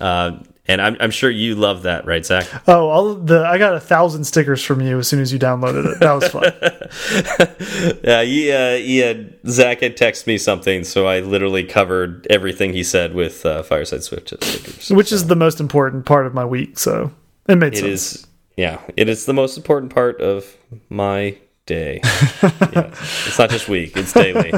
Uh, 0.00 0.38
and 0.66 0.80
I'm, 0.80 0.96
I'm 1.00 1.10
sure 1.10 1.28
you 1.28 1.54
love 1.56 1.82
that, 1.82 2.06
right, 2.06 2.24
Zach? 2.24 2.46
Oh, 2.68 2.88
all 2.88 3.14
the 3.14 3.44
I 3.44 3.58
got 3.58 3.74
a 3.74 3.80
thousand 3.80 4.24
stickers 4.24 4.62
from 4.62 4.80
you 4.80 4.98
as 4.98 5.08
soon 5.08 5.20
as 5.20 5.32
you 5.32 5.38
downloaded 5.38 5.92
it. 5.92 6.00
That 6.00 6.12
was 6.12 6.28
fun. 6.28 8.00
yeah, 8.04 8.22
he, 8.22 8.52
uh, 8.52 8.76
he 8.76 8.98
had, 8.98 9.34
Zach 9.48 9.80
had 9.80 9.96
texted 9.96 10.26
me 10.28 10.38
something, 10.38 10.84
so 10.84 11.06
I 11.06 11.20
literally 11.20 11.64
covered 11.64 12.26
everything 12.30 12.72
he 12.72 12.84
said 12.84 13.14
with 13.14 13.44
uh, 13.44 13.62
Fireside 13.64 14.02
Swift 14.04 14.28
stickers. 14.28 14.90
Which 14.90 15.10
is 15.12 15.26
the 15.26 15.36
most 15.36 15.58
important 15.60 16.06
part 16.06 16.26
of 16.26 16.34
my 16.34 16.44
week, 16.44 16.78
so 16.78 17.12
it 17.48 17.56
made 17.56 17.74
It 17.74 17.78
sense. 17.78 18.14
is, 18.14 18.26
yeah, 18.56 18.80
it 18.96 19.08
is 19.08 19.26
the 19.26 19.34
most 19.34 19.56
important 19.56 19.92
part 19.92 20.20
of 20.20 20.56
my 20.88 21.36
day. 21.66 22.00
yeah. 22.42 22.90
It's 23.26 23.38
not 23.38 23.50
just 23.50 23.68
week; 23.68 23.96
it's 23.96 24.12
daily. 24.12 24.52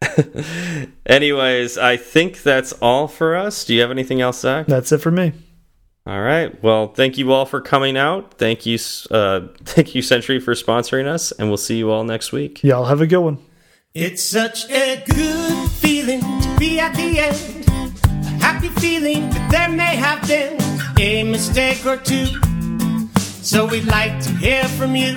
Anyways, 1.06 1.78
I 1.78 1.96
think 1.96 2.42
that's 2.42 2.72
all 2.74 3.08
for 3.08 3.36
us. 3.36 3.64
Do 3.64 3.74
you 3.74 3.80
have 3.80 3.90
anything 3.90 4.20
else, 4.20 4.40
Zach? 4.40 4.66
That's 4.66 4.92
it 4.92 4.98
for 4.98 5.10
me. 5.10 5.32
All 6.06 6.20
right. 6.20 6.62
Well, 6.62 6.88
thank 6.94 7.18
you 7.18 7.32
all 7.32 7.44
for 7.44 7.60
coming 7.60 7.98
out. 7.98 8.38
Thank 8.38 8.64
you, 8.64 8.78
uh, 9.10 9.48
thank 9.64 9.94
you, 9.94 10.00
Sentry, 10.00 10.40
for 10.40 10.54
sponsoring 10.54 11.06
us, 11.06 11.32
and 11.32 11.48
we'll 11.48 11.58
see 11.58 11.76
you 11.76 11.90
all 11.90 12.04
next 12.04 12.32
week. 12.32 12.64
Y'all 12.64 12.86
have 12.86 13.00
a 13.00 13.06
good 13.06 13.20
one. 13.20 13.38
It's 13.94 14.22
such 14.22 14.70
a 14.70 15.02
good 15.06 15.70
feeling 15.70 16.20
to 16.20 16.56
be 16.58 16.78
at 16.80 16.94
the 16.94 17.18
end. 17.18 17.66
A 18.24 18.42
happy 18.42 18.68
feeling 18.80 19.28
that 19.30 19.50
there 19.50 19.68
may 19.68 19.96
have 19.96 20.26
been 20.26 20.58
a 20.98 21.24
mistake 21.24 21.84
or 21.84 21.96
two. 21.96 22.26
So 23.42 23.66
we'd 23.66 23.84
like 23.84 24.20
to 24.22 24.30
hear 24.36 24.64
from 24.64 24.94
you. 24.96 25.16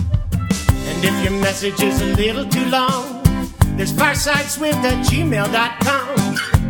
If 1.03 1.23
your 1.23 1.33
message 1.41 1.81
is 1.81 1.99
a 2.01 2.05
little 2.15 2.45
too 2.45 2.63
long, 2.69 3.23
there's 3.75 3.91
firesideswift 3.91 4.83
at 4.83 5.03
gmail.com 5.07 6.19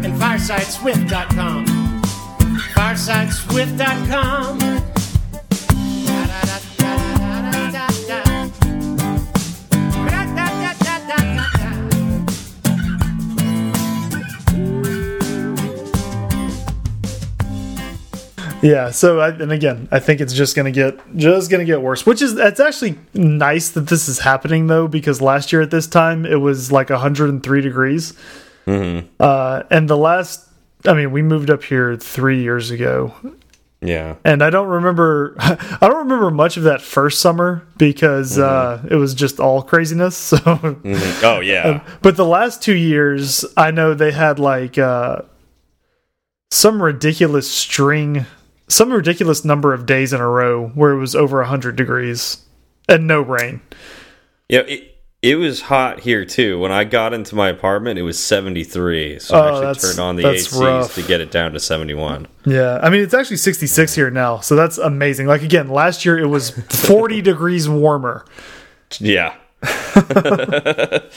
and 0.05 0.13
firesideswift.com. 0.21 1.65
Firesideswift.com. 2.73 4.90
Yeah. 18.61 18.91
So, 18.91 19.19
I, 19.19 19.29
and 19.29 19.51
again, 19.51 19.87
I 19.91 19.99
think 19.99 20.21
it's 20.21 20.33
just 20.33 20.55
gonna 20.55 20.71
get 20.71 20.99
just 21.17 21.49
gonna 21.51 21.65
get 21.65 21.81
worse. 21.81 22.05
Which 22.05 22.21
is 22.21 22.37
it's 22.37 22.59
actually 22.59 22.97
nice 23.13 23.69
that 23.69 23.87
this 23.87 24.07
is 24.07 24.19
happening 24.19 24.67
though, 24.67 24.87
because 24.87 25.21
last 25.21 25.51
year 25.51 25.61
at 25.61 25.71
this 25.71 25.87
time 25.87 26.25
it 26.25 26.35
was 26.41 26.71
like 26.71 26.89
103 26.89 27.61
degrees. 27.61 28.13
Uh, 28.67 29.63
and 29.69 29.89
the 29.89 29.97
last, 29.97 30.47
I 30.87 30.93
mean, 30.93 31.11
we 31.11 31.21
moved 31.21 31.49
up 31.49 31.63
here 31.63 31.97
three 31.97 32.41
years 32.41 32.71
ago, 32.71 33.13
Yeah. 33.81 34.15
and 34.23 34.41
I 34.41 34.49
don't 34.49 34.67
remember 34.69 35.35
I 35.39 35.77
don't 35.81 35.97
remember 36.07 36.31
much 36.31 36.55
of 36.55 36.63
that 36.63 36.81
first 36.81 37.19
summer 37.19 37.63
because 37.77 38.37
uh, 38.39 38.81
it 38.89 38.95
was 38.95 39.13
just 39.13 39.39
all 39.39 39.61
craziness. 39.63 40.15
So, 40.31 40.37
Mhm. 40.37 41.23
Oh 41.23 41.39
yeah. 41.41 41.81
but 42.01 42.15
the 42.15 42.25
last 42.25 42.61
two 42.61 42.75
years, 42.75 43.43
I 43.57 43.71
know 43.71 43.93
they 43.93 44.11
had 44.11 44.39
like 44.39 44.77
uh, 44.77 45.23
some 46.51 46.81
ridiculous 46.81 47.49
string, 47.51 48.25
some 48.71 48.91
ridiculous 48.91 49.43
number 49.45 49.73
of 49.73 49.85
days 49.85 50.13
in 50.13 50.21
a 50.21 50.27
row 50.27 50.67
where 50.69 50.91
it 50.91 50.97
was 50.99 51.15
over 51.15 51.43
hundred 51.43 51.75
degrees 51.75 52.37
and 52.87 53.07
no 53.07 53.21
rain. 53.21 53.61
Yeah, 54.49 54.61
it, 54.61 54.87
it 55.21 55.35
was 55.35 55.61
hot 55.61 55.99
here 55.99 56.25
too. 56.25 56.59
When 56.59 56.71
I 56.71 56.83
got 56.83 57.13
into 57.13 57.35
my 57.35 57.49
apartment, 57.49 57.99
it 57.99 58.01
was 58.01 58.17
73. 58.17 59.19
So 59.19 59.35
Oh, 59.35 59.39
I 59.39 59.69
actually 59.69 59.89
turned 59.89 59.99
on 59.99 60.15
the 60.15 60.23
ACs 60.23 60.59
rough. 60.59 60.95
to 60.95 61.03
get 61.03 61.21
it 61.21 61.29
down 61.31 61.51
to 61.53 61.59
71. 61.59 62.27
Yeah, 62.45 62.79
I 62.81 62.89
mean 62.89 63.01
it's 63.03 63.13
actually 63.13 63.37
sixty 63.37 63.67
six 63.67 63.93
here 63.93 64.09
now, 64.09 64.39
so 64.39 64.55
that's 64.55 64.77
amazing. 64.79 65.27
Like 65.27 65.43
again, 65.43 65.69
last 65.69 66.05
year 66.05 66.17
it 66.17 66.27
was 66.27 66.49
forty 66.69 67.21
degrees 67.31 67.69
warmer. 67.69 68.25
Yeah. 68.99 69.35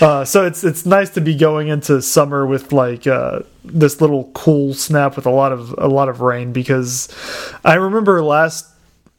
Uh, 0.00 0.24
so 0.24 0.46
it's 0.46 0.64
it's 0.64 0.86
nice 0.86 1.10
to 1.10 1.20
be 1.20 1.34
going 1.34 1.68
into 1.68 2.00
summer 2.00 2.46
with 2.46 2.72
like 2.72 3.06
uh, 3.06 3.40
this 3.64 4.00
little 4.00 4.30
cool 4.34 4.72
snap 4.72 5.16
with 5.16 5.26
a 5.26 5.30
lot 5.30 5.52
of 5.52 5.74
a 5.78 5.88
lot 5.88 6.08
of 6.08 6.20
rain 6.22 6.52
because 6.52 7.08
I 7.64 7.74
remember 7.74 8.22
last 8.22 8.66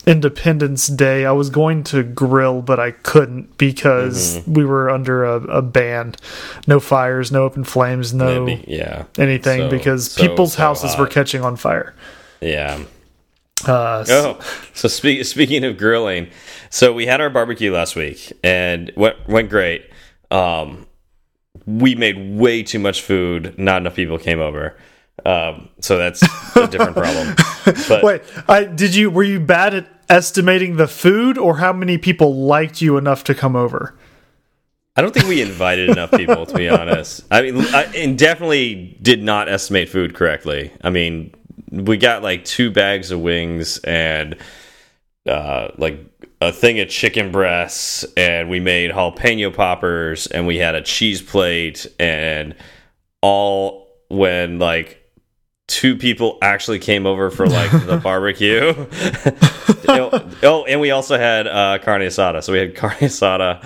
Independence 0.08 0.88
Day 0.88 1.26
I 1.26 1.32
was 1.34 1.50
going 1.52 1.84
to 1.86 2.02
grill 2.04 2.62
but 2.64 2.80
I 2.80 2.92
couldn't 2.92 3.58
because 3.58 4.42
we 4.48 4.66
were 4.66 4.90
under 4.90 5.24
a, 5.24 5.36
a 5.36 5.62
ban, 5.62 6.16
no 6.66 6.80
fires, 6.80 7.32
no 7.32 7.44
open 7.44 7.64
flames, 7.64 8.14
no 8.14 8.46
Maybe, 8.46 8.64
yeah. 8.68 9.04
anything 9.20 9.62
So- 9.62 9.70
because 9.70 10.12
so- 10.12 10.22
people's 10.28 10.54
so 10.54 10.62
houses 10.64 10.98
were 10.98 11.08
catching 11.08 11.44
on 11.44 11.56
fire. 11.58 11.94
Yeah. 12.40 12.80
Uh, 13.68 14.06
Oh, 14.10 14.40
so 14.74 14.88
speak, 14.88 15.26
speaking 15.26 15.64
of 15.64 15.78
grilling, 15.78 16.30
so 16.70 16.94
we 16.94 17.06
had 17.06 17.22
our 17.22 17.30
barbecue 17.30 17.72
last 17.74 17.96
week 17.96 18.32
and 18.44 18.92
went 18.96 19.28
went 19.28 19.50
great. 19.50 19.90
Um, 20.30 20.88
we 21.66 21.96
made 21.96 22.38
way 22.40 22.64
too 22.64 22.80
much 22.80 23.02
food. 23.02 23.58
Not 23.58 23.82
enough 23.82 23.96
people 23.96 24.18
came 24.18 24.40
over. 24.40 24.78
Um, 25.26 25.70
so 25.80 25.98
that's 25.98 26.24
a 26.56 26.68
different 26.68 26.96
problem. 26.96 27.36
But 27.88 28.04
Wait, 28.04 28.22
I 28.48 28.64
did 28.64 28.96
you 28.96 29.12
were 29.12 29.24
you 29.24 29.40
bad 29.40 29.76
at 29.76 29.88
estimating 30.10 30.78
the 30.78 30.88
food 30.88 31.38
or 31.38 31.58
how 31.58 31.72
many 31.72 32.00
people 32.00 32.34
liked 32.36 32.82
you 32.82 32.98
enough 32.98 33.24
to 33.26 33.36
come 33.36 33.56
over? 33.56 33.96
I 34.96 35.02
don't 35.02 35.14
think 35.14 35.28
we 35.28 35.42
invited 35.42 35.90
enough 35.90 36.12
people, 36.12 36.46
to 36.46 36.56
be 36.56 36.68
honest. 36.68 37.24
I 37.32 37.44
mean, 37.44 37.62
I, 37.74 37.84
and 37.96 38.18
definitely 38.18 38.98
did 39.02 39.24
not 39.24 39.48
estimate 39.48 39.90
food 39.90 40.14
correctly. 40.16 40.72
I 40.84 40.90
mean, 40.90 41.34
we 41.72 41.98
got 41.98 42.22
like 42.22 42.46
two 42.46 42.70
bags 42.70 43.12
of 43.12 43.22
wings 43.22 43.78
and 43.80 44.36
uh, 45.28 45.70
like 45.78 46.00
a 46.42 46.52
thing 46.52 46.80
of 46.80 46.90
chicken 46.90 47.32
breasts, 47.32 48.04
and 48.18 48.50
we 48.50 48.60
made 48.60 48.92
jalapeno 48.92 49.54
poppers, 49.54 50.28
and 50.28 50.46
we 50.48 50.58
had 50.58 50.76
a 50.76 50.82
cheese 50.82 51.22
plate, 51.22 51.88
and 52.00 52.56
all 53.22 53.88
when 54.10 54.60
like 54.60 54.98
two 55.68 55.96
people 55.96 56.38
actually 56.42 56.80
came 56.80 57.06
over 57.06 57.30
for 57.30 57.48
like 57.48 57.72
the 57.72 57.98
barbecue. 58.04 58.74
oh, 60.44 60.66
and 60.68 60.82
we 60.82 60.92
also 60.92 61.18
had 61.18 61.48
uh, 61.48 61.78
carne 61.80 62.02
asada. 62.02 62.44
So 62.44 62.54
we 62.54 62.60
had 62.60 62.76
carne 62.76 62.98
asada. 62.98 63.64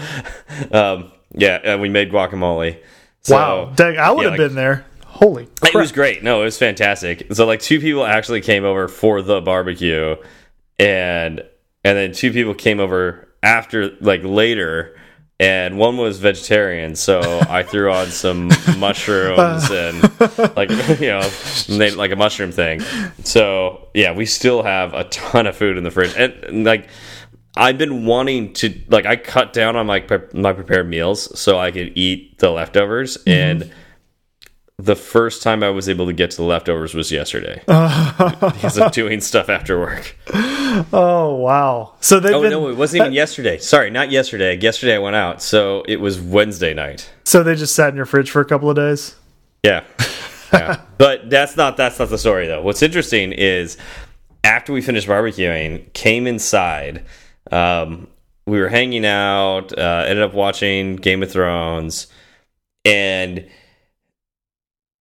Um, 0.74 1.12
yeah, 1.34 1.60
and 1.64 1.82
we 1.82 1.90
made 1.90 2.12
guacamole. 2.12 2.80
So, 3.22 3.36
wow, 3.36 3.74
dang, 3.76 3.98
I 3.98 4.12
would 4.12 4.24
yeah, 4.24 4.32
have 4.32 4.40
like- 4.40 4.50
been 4.50 4.56
there. 4.56 4.86
Holy 5.16 5.46
crap. 5.62 5.74
It 5.74 5.78
was 5.78 5.94
great. 5.94 6.24
No, 6.24 6.42
it 6.42 6.44
was 6.44 6.58
fantastic. 6.58 7.34
So 7.34 7.46
like 7.46 7.62
two 7.62 7.80
people 7.80 8.06
actually 8.06 8.42
came 8.42 8.66
over 8.66 8.90
for 8.90 9.22
the 9.22 9.40
barbecue, 9.40 10.18
and 10.78 11.40
and 11.86 11.98
then 11.98 12.12
two 12.12 12.34
people 12.34 12.54
came 12.54 12.82
over 12.82 13.30
after 13.42 13.96
like 14.02 14.24
later. 14.24 14.98
And 15.38 15.78
one 15.78 15.98
was 15.98 16.20
vegetarian, 16.20 16.96
so 16.96 17.20
I 17.50 17.64
threw 17.64 17.92
on 17.92 18.08
some 18.08 18.48
mushrooms 18.78 19.70
and 19.70 20.02
like 20.56 20.70
you 21.00 21.08
know 21.08 21.30
made 21.70 21.94
like 21.94 22.12
a 22.12 22.16
mushroom 22.18 22.52
thing. 22.52 22.82
So 23.24 23.88
yeah, 23.94 24.14
we 24.14 24.26
still 24.26 24.64
have 24.64 24.94
a 24.94 25.06
ton 25.06 25.48
of 25.48 25.56
food 25.56 25.78
in 25.78 25.84
the 25.84 25.92
fridge, 25.92 26.14
and, 26.18 26.34
and, 26.44 26.66
like 26.66 26.90
I've 27.56 27.78
been 27.78 28.06
wanting 28.06 28.54
to 28.56 28.82
like 28.90 29.06
I 29.06 29.16
cut 29.16 29.54
down 29.54 29.78
on 29.78 29.86
my 29.88 30.02
pre 30.02 30.20
my 30.34 30.52
prepared 30.52 30.90
meals 30.90 31.38
so 31.40 31.58
I 31.58 31.72
could 31.72 31.98
eat 31.98 32.40
the 32.40 32.50
leftovers 32.52 33.18
mm-hmm. 33.18 33.30
and 33.64 33.74
the 34.78 34.96
first 34.96 35.42
time 35.42 35.64
I 35.64 35.70
was 35.70 35.88
able 35.88 36.06
to 36.06 36.14
get 36.14 36.32
to 36.32 36.38
the 36.38 36.44
leftovers 36.44 36.94
was 36.94 37.12
yesterday 37.12 37.62
because 37.68 38.78
of 38.78 38.92
doing 38.92 39.22
stuff 39.22 39.48
after 39.50 39.80
work. 39.80 40.18
Oh 40.92 41.36
wow! 41.36 41.94
So 42.02 42.20
they've 42.20 42.34
Oh 42.34 42.42
been 42.42 42.52
no, 42.52 42.68
it 42.68 42.76
wasn't 42.76 43.04
even 43.04 43.14
yesterday. 43.14 43.58
Sorry, 43.58 43.90
not 43.90 44.12
yesterday. 44.12 44.58
Yesterday 44.60 44.96
I 44.96 45.00
went 45.00 45.16
out, 45.16 45.42
so 45.42 45.84
it 45.88 46.02
was 46.02 46.20
Wednesday 46.20 46.74
night. 46.74 47.10
so 47.24 47.44
they 47.44 47.56
just 47.56 47.74
sat 47.76 47.90
in 47.90 47.96
your 47.96 48.06
fridge 48.06 48.30
for 48.30 48.42
a 48.42 48.46
couple 48.46 48.70
of 48.70 48.76
days. 48.76 49.16
Yeah, 49.64 49.86
yeah. 50.52 50.82
but 50.98 51.30
that's 51.30 51.56
not 51.56 51.78
that's 51.78 51.98
not 51.98 52.10
the 52.10 52.18
story 52.18 52.48
though. 52.48 52.62
What's 52.62 52.82
interesting 52.84 53.32
is 53.32 53.78
after 54.44 54.74
we 54.74 54.82
finished 54.82 55.08
barbecuing, 55.08 55.92
came 55.94 56.28
inside. 56.28 57.06
Um, 57.52 58.08
we 58.46 58.60
were 58.60 58.70
hanging 58.70 59.06
out. 59.06 59.72
Uh, 59.78 60.04
ended 60.06 60.24
up 60.24 60.34
watching 60.34 60.98
Game 60.98 61.24
of 61.24 61.32
Thrones, 61.32 62.08
and 62.84 63.48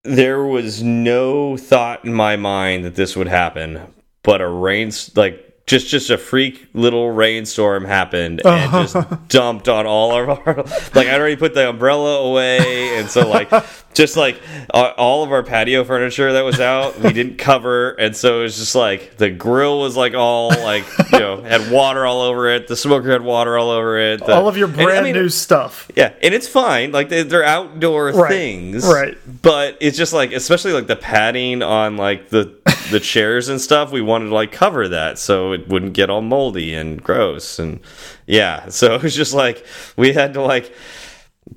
there 0.03 0.43
was 0.43 0.83
no 0.83 1.57
thought 1.57 2.05
in 2.05 2.13
my 2.13 2.35
mind 2.35 2.85
that 2.85 2.95
this 2.95 3.15
would 3.15 3.27
happen. 3.27 3.93
But 4.21 4.41
a 4.41 4.47
rain, 4.47 4.91
like 5.15 5.42
just 5.65 5.87
just 5.87 6.09
a 6.09 6.17
freak 6.17 6.67
little 6.73 7.09
rainstorm 7.09 7.85
happened 7.85 8.41
and 8.45 8.69
just 8.87 8.97
dumped 9.29 9.69
on 9.69 9.85
all 9.85 10.11
of 10.11 10.29
our 10.45 10.55
like 10.93 11.07
I 11.07 11.17
already 11.17 11.37
put 11.37 11.53
the 11.53 11.69
umbrella 11.69 12.19
away. 12.29 12.97
And 12.97 13.09
so 13.09 13.27
like 13.29 13.49
just 13.93 14.17
like 14.17 14.41
uh, 14.73 14.91
all 14.97 15.23
of 15.23 15.31
our 15.31 15.41
patio 15.41 15.85
furniture 15.85 16.33
that 16.33 16.41
was 16.43 16.59
out 16.59 16.99
we 16.99 17.13
didn't 17.13 17.37
cover. 17.37 17.91
And 17.91 18.13
so 18.13 18.39
it 18.39 18.43
was 18.43 18.57
just 18.57 18.75
like 18.75 19.15
the 19.17 19.29
grill 19.29 19.79
was 19.79 19.95
like 19.95 20.13
all 20.15 20.49
like 20.49 20.83
you 21.13 21.19
know 21.19 21.41
had 21.41 21.71
water 21.71 22.05
all 22.05 22.21
over 22.21 22.49
it. 22.49 22.67
The 22.67 22.75
smoker 22.75 23.11
had 23.13 23.21
water 23.21 23.57
all 23.57 23.69
over 23.69 23.97
it. 23.97 24.19
The- 24.25 24.33
All 24.35 24.49
of 24.49 24.57
your 24.57 24.67
and, 24.67 24.81
I 24.81 24.83
brand 24.83 25.05
mean, 25.05 25.13
new 25.15 25.29
stuff. 25.29 25.89
yeah, 25.95 26.11
and 26.21 26.33
it's 26.33 26.47
fine. 26.47 26.91
Like 26.91 27.07
they, 27.07 27.23
they're 27.23 27.43
outdoor 27.45 28.11
Right, 28.11 28.29
things, 28.29 28.85
right. 28.85 29.17
But 29.41 29.77
it's 29.79 29.97
just 29.97 30.11
like, 30.11 30.33
especially 30.33 30.73
like 30.73 30.87
the 30.87 30.97
padding 30.97 31.61
on 31.63 31.95
like 31.95 32.27
the 32.29 32.53
the 32.91 32.99
chairs 32.99 33.49
and 33.49 33.59
stuff. 33.59 33.91
We 33.91 34.01
wanted 34.01 34.29
to 34.29 34.35
like 34.35 34.51
cover 34.51 34.87
that 34.87 35.17
so 35.19 35.51
it 35.51 35.67
wouldn't 35.67 35.93
get 35.93 36.09
all 36.09 36.21
moldy 36.21 36.73
and 36.73 37.01
gross. 37.01 37.59
And 37.59 37.79
yeah, 38.25 38.69
so 38.69 38.95
it 38.95 39.03
was 39.03 39.15
just 39.15 39.33
like 39.33 39.65
we 39.95 40.13
had 40.13 40.33
to 40.33 40.41
like 40.41 40.73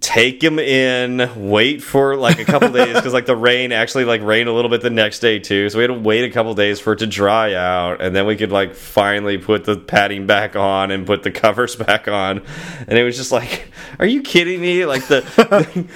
take 0.00 0.40
them 0.40 0.58
in, 0.58 1.30
wait 1.36 1.82
for 1.82 2.16
like 2.16 2.38
a 2.38 2.44
couple 2.44 2.70
days 2.70 2.94
because 2.94 3.12
like 3.12 3.26
the 3.26 3.36
rain 3.36 3.72
actually 3.72 4.04
like 4.04 4.20
rained 4.22 4.48
a 4.48 4.52
little 4.52 4.70
bit 4.70 4.80
the 4.80 4.90
next 4.90 5.20
day 5.20 5.38
too. 5.38 5.68
So 5.70 5.78
we 5.78 5.82
had 5.82 5.88
to 5.88 5.98
wait 5.98 6.24
a 6.24 6.30
couple 6.30 6.54
days 6.54 6.80
for 6.80 6.92
it 6.92 6.98
to 6.98 7.06
dry 7.06 7.54
out, 7.54 8.00
and 8.00 8.14
then 8.14 8.26
we 8.26 8.36
could 8.36 8.52
like 8.52 8.74
finally 8.74 9.38
put 9.38 9.64
the 9.64 9.76
padding 9.76 10.26
back 10.26 10.56
on 10.56 10.90
and 10.90 11.06
put 11.06 11.22
the 11.22 11.30
covers 11.30 11.76
back 11.86 12.08
on. 12.08 12.42
And 12.86 12.98
it 12.98 13.04
was 13.04 13.16
just 13.16 13.32
like, 13.32 13.70
are 13.98 14.06
you 14.06 14.22
kidding 14.22 14.60
me? 14.60 14.84
Like 14.86 15.06
the 15.06 15.86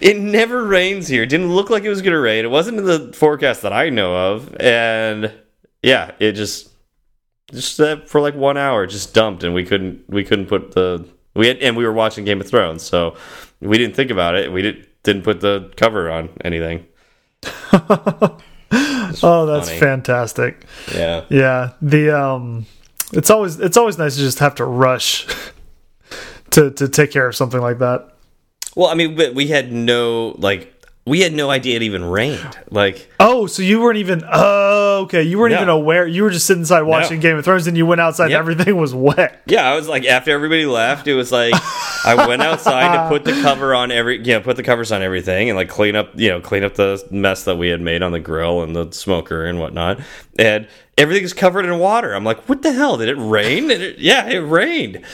it 0.00 0.18
never 0.18 0.64
rains 0.64 1.08
here. 1.08 1.22
It 1.22 1.28
didn't 1.28 1.52
look 1.52 1.70
like 1.70 1.84
it 1.84 1.88
was 1.88 2.02
gonna 2.02 2.20
rain. 2.20 2.44
It 2.44 2.50
wasn't 2.50 2.78
in 2.78 2.84
the 2.84 3.12
forecast 3.12 3.62
that 3.62 3.72
I 3.72 3.90
know 3.90 4.34
of, 4.34 4.54
and 4.60 5.32
yeah, 5.82 6.12
it 6.18 6.32
just 6.32 6.70
just 7.52 7.80
for 8.08 8.20
like 8.20 8.34
one 8.34 8.56
hour 8.56 8.86
just 8.86 9.14
dumped, 9.14 9.44
and 9.44 9.54
we 9.54 9.64
couldn't 9.64 10.04
we 10.08 10.24
couldn't 10.24 10.46
put 10.46 10.72
the 10.72 11.08
we 11.36 11.46
had 11.48 11.58
and 11.58 11.76
we 11.76 11.84
were 11.84 11.92
watching 11.92 12.24
Game 12.24 12.40
of 12.40 12.48
Thrones, 12.48 12.82
so 12.82 13.16
we 13.60 13.78
didn't 13.78 13.94
think 13.96 14.10
about 14.10 14.34
it. 14.34 14.52
We 14.52 14.62
didn't 14.62 14.86
didn't 15.02 15.22
put 15.22 15.40
the 15.40 15.72
cover 15.76 16.10
on 16.10 16.30
anything. 16.44 16.86
Oh, 19.22 19.46
that's 19.46 19.68
funny. 19.68 19.80
fantastic. 19.80 20.64
Yeah, 20.92 21.24
Yeah, 21.30 21.72
the 21.80 22.10
um, 22.10 22.66
it's 23.12 23.30
always 23.30 23.60
it's 23.60 23.76
always 23.76 23.96
nice 23.98 24.16
to 24.16 24.20
just 24.20 24.40
have 24.40 24.56
to 24.56 24.64
rush 24.64 25.26
to 26.50 26.72
to 26.72 26.88
take 26.88 27.12
care 27.12 27.28
of 27.28 27.36
something 27.36 27.60
like 27.60 27.78
that. 27.78 28.12
well, 28.74 28.88
I 28.88 28.94
mean, 28.94 29.14
we 29.34 29.46
had 29.46 29.72
no 29.72 30.34
like 30.38 30.75
we 31.06 31.20
had 31.20 31.32
no 31.32 31.50
idea 31.50 31.76
it 31.76 31.82
even 31.82 32.04
rained. 32.04 32.58
Like, 32.70 33.08
Oh, 33.20 33.46
so 33.46 33.62
you 33.62 33.80
weren't 33.80 33.98
even 33.98 34.22
oh 34.30 35.02
okay, 35.04 35.22
you 35.22 35.38
weren't 35.38 35.52
No. 35.52 35.58
even 35.58 35.68
aware. 35.68 36.06
You 36.06 36.22
were 36.24 36.30
just 36.30 36.46
sitting 36.46 36.62
inside 36.62 36.82
watching 36.82 37.20
Game 37.20 37.36
of 37.36 37.44
Thrones, 37.44 37.66
and 37.66 37.76
you 37.76 37.86
went 37.86 38.00
outside, 38.00 38.30
Yep. 38.30 38.40
and 38.40 38.50
everything 38.50 38.76
was 38.76 38.94
wet. 38.94 39.42
yeah, 39.46 39.70
I 39.70 39.76
was 39.76 39.88
like, 39.88 40.04
after 40.04 40.30
everybody 40.32 40.66
left, 40.66 41.06
it 41.06 41.14
was 41.14 41.30
like 41.30 41.54
I 42.04 42.26
went 42.26 42.42
outside 42.42 42.96
to 42.96 43.08
put 43.08 43.24
the 43.24 43.32
cover 43.42 43.74
on 43.74 43.90
every, 43.92 44.18
you 44.18 44.32
know, 44.34 44.40
put 44.40 44.56
the 44.56 44.62
covers 44.62 44.90
on 44.92 45.02
everything 45.02 45.48
and 45.48 45.56
like 45.56 45.68
clean 45.68 45.94
up, 45.96 46.10
you 46.18 46.28
know, 46.28 46.40
clean 46.40 46.64
up 46.64 46.74
the 46.74 47.06
mess 47.10 47.44
that 47.44 47.56
we 47.56 47.68
had 47.68 47.80
made 47.80 48.02
on 48.02 48.12
the 48.12 48.20
grill 48.20 48.62
and 48.62 48.74
the 48.74 48.90
smoker 48.92 49.44
and 49.44 49.58
whatnot, 49.60 50.00
and 50.38 50.66
everything's 50.98 51.32
covered 51.34 51.64
in 51.66 51.78
water. 51.78 52.14
I'm 52.14 52.24
like, 52.24 52.48
what 52.48 52.62
the 52.62 52.72
hell? 52.72 52.96
Did 52.96 53.08
it 53.10 53.16
rain? 53.20 53.70
It, 53.70 53.98
yeah, 53.98 54.26
it 54.28 54.38
rained. 54.38 55.04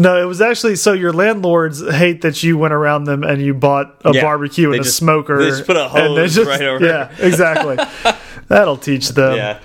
No, 0.00 0.22
it 0.22 0.26
was 0.26 0.40
actually 0.40 0.76
so 0.76 0.92
your 0.92 1.12
landlords 1.12 1.82
hate 1.86 2.20
that 2.22 2.42
you 2.44 2.56
went 2.56 2.72
around 2.72 3.04
them 3.04 3.24
and 3.24 3.42
you 3.42 3.52
bought 3.52 4.00
a 4.04 4.12
Yeah, 4.14 4.22
barbecue 4.22 4.70
and 4.70 4.80
a 4.80 4.84
just- 4.84 4.96
smoker. 4.96 5.38
they 5.42 5.50
just 5.50 5.66
put 5.66 5.76
a 5.76 5.88
hose 5.88 6.38
right 6.38 6.62
over 6.62 6.86
Yeah, 6.86 7.10
exactly. 7.18 7.76
That'll 8.48 8.76
teach 8.76 9.08
them. 9.10 9.36
Yeah, 9.36 9.58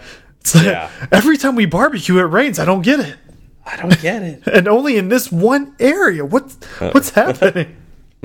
like, 0.55 0.65
Yeah. 0.65 0.89
Every 1.11 1.37
time 1.37 1.55
we 1.55 1.65
barbecue, 1.67 2.17
it 2.17 2.23
rains. 2.23 2.57
I 2.59 2.65
don't 2.65 2.81
get 2.81 2.99
it, 2.99 3.15
I 3.65 3.75
don't 3.77 4.01
get 4.01 4.23
it. 4.23 4.47
and 4.51 4.67
only 4.67 4.97
in 4.97 5.07
this 5.09 5.31
one 5.31 5.75
area. 5.79 6.25
What's 6.25 6.55
what's 6.79 7.09
happening? 7.21 7.75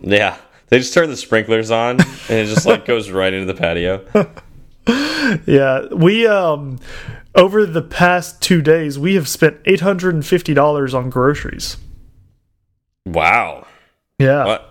Yeah, 0.03 0.37
they 0.69 0.79
just 0.79 0.95
turn 0.95 1.11
the 1.11 1.17
sprinklers 1.17 1.71
on 1.71 2.01
and 2.01 2.31
it 2.31 2.47
just 2.47 2.65
like 2.67 2.87
goes 2.87 3.11
right 3.11 3.33
into 3.35 3.53
the 3.53 3.59
patio. 3.61 4.03
Yeah, 5.47 5.87
we 5.93 6.27
um 6.27 6.79
over 7.35 7.67
the 7.67 7.83
past 7.83 8.41
two 8.41 8.63
days 8.63 8.99
we 8.99 9.15
have 9.15 9.29
spent 9.29 9.59
eight 9.67 9.81
hundred 9.81 10.15
and 10.15 10.25
fifty 10.25 10.55
dollars 10.55 10.95
on 10.95 11.11
groceries. 11.11 11.77
Wow. 13.13 13.67
Yeah. 14.19 14.45
What? 14.45 14.65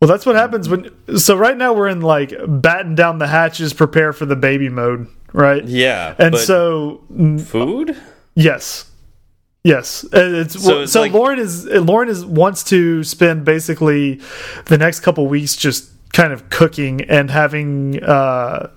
Well, 0.00 0.08
that's 0.08 0.24
what 0.24 0.34
happens 0.36 0.68
when. 0.68 0.90
So 1.18 1.36
right 1.36 1.56
now 1.56 1.72
we're 1.74 1.88
in 1.88 2.00
like 2.00 2.32
batten 2.48 2.94
down 2.94 3.18
the 3.18 3.26
hatches, 3.26 3.72
prepare 3.74 4.12
for 4.14 4.24
the 4.26 4.36
baby 4.36 4.68
mode, 4.70 5.06
right? 5.34 5.62
Yeah. 5.64 6.14
And 6.18 6.36
so 6.38 7.02
food. 7.44 7.96
yes, 8.34 8.90
yes, 9.62 10.04
And 10.04 10.34
it's 10.36 10.54
So 10.54 10.60
so, 10.60 10.80
it's 10.82 10.92
so 10.92 11.00
like- 11.02 11.12
Lauren 11.12 11.38
is 11.38 11.66
Lauren 11.66 12.08
is 12.08 12.24
wants 12.24 12.64
to 12.64 13.04
spend 13.04 13.44
basically 13.44 14.20
the 14.66 14.78
next 14.78 15.00
couple 15.00 15.26
weeks 15.26 15.54
just 15.54 15.90
kind 16.14 16.32
of 16.32 16.48
cooking 16.48 17.02
and 17.02 17.30
having 17.30 18.02
uh 18.02 18.70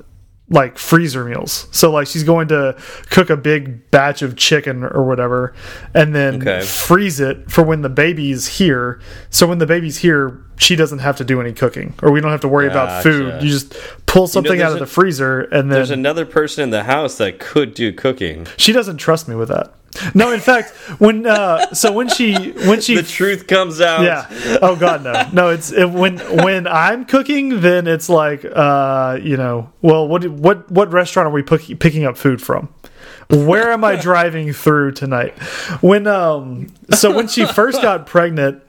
like 0.49 0.77
freezer 0.77 1.23
meals. 1.25 1.67
So 1.71 1.89
like 1.89 2.05
she's 2.07 2.23
going 2.23 2.49
to 2.49 2.75
cook 3.09 3.29
a 3.29 3.37
big 3.37 3.89
batch 3.91 4.21
of 4.21 4.35
chicken 4.35 4.83
or 4.83 5.03
whatever 5.05 5.53
and 5.93 6.13
then 6.13 6.35
Okay. 6.35 6.61
freeze 6.61 7.19
it 7.19 7.49
for 7.49 7.63
when 7.63 7.81
the 7.81 7.89
baby's 7.89 8.45
here. 8.57 8.99
So 9.29 9.47
when 9.47 9.57
the 9.59 9.65
baby's 9.65 9.97
here, 9.99 10.43
she 10.57 10.75
doesn't 10.75 10.99
have 10.99 11.15
to 11.17 11.23
do 11.23 11.39
any 11.41 11.53
cooking 11.53 11.93
or 12.03 12.11
we 12.11 12.19
don't 12.21 12.29
have 12.31 12.41
to 12.41 12.47
worry 12.49 12.67
about 12.67 13.01
food. 13.03 13.41
You 13.41 13.49
just 13.49 13.73
pull 14.05 14.27
something 14.27 14.57
there's 14.57 14.63
out 14.63 14.71
of 14.73 14.77
a- 14.77 14.79
the 14.81 14.85
freezer 14.85 15.41
and 15.41 15.71
There's 15.71 15.89
another 15.91 16.25
person 16.25 16.63
in 16.65 16.69
the 16.71 16.83
house 16.83 17.17
that 17.17 17.39
could 17.39 17.73
do 17.73 17.91
cooking. 17.93 18.45
she 18.57 18.73
doesn't 18.73 18.97
trust 18.97 19.27
me 19.27 19.35
with 19.35 19.49
that. 19.49 19.73
No, 20.15 20.31
in 20.31 20.39
fact, 20.39 20.71
when 20.99 21.25
uh 21.27 21.73
so 21.73 21.91
when 21.91 22.09
she 22.09 22.51
when 22.51 22.81
she 22.81 22.95
The 22.95 23.03
truth 23.03 23.47
comes 23.47 23.79
out. 23.81 24.03
yeah. 24.03 24.57
Oh 24.61 24.75
god 24.75 25.03
no. 25.03 25.13
No 25.31 25.49
it's 25.49 25.71
it, 25.71 25.89
when 25.89 26.17
when 26.43 26.65
i'm 26.67 27.05
cooking 27.05 27.61
then 27.61 27.85
it's 27.87 28.09
like 28.09 28.43
uh 28.45 29.19
you 29.21 29.37
know 29.37 29.71
well 29.81 30.07
what 30.07 30.27
what 30.27 30.69
what 30.71 30.91
restaurant 30.91 31.27
are 31.27 31.31
we 31.31 31.43
picking 31.43 32.05
up 32.05 32.17
food 32.17 32.41
from? 32.41 32.69
Where 33.29 33.71
am 33.71 33.83
i 33.83 33.95
driving 33.95 34.51
through 34.53 34.93
tonight? 34.93 35.37
When 35.81 36.07
um 36.07 36.67
so 36.91 37.15
when 37.15 37.27
she 37.27 37.45
first 37.45 37.81
got 37.81 38.05
pregnant 38.07 38.63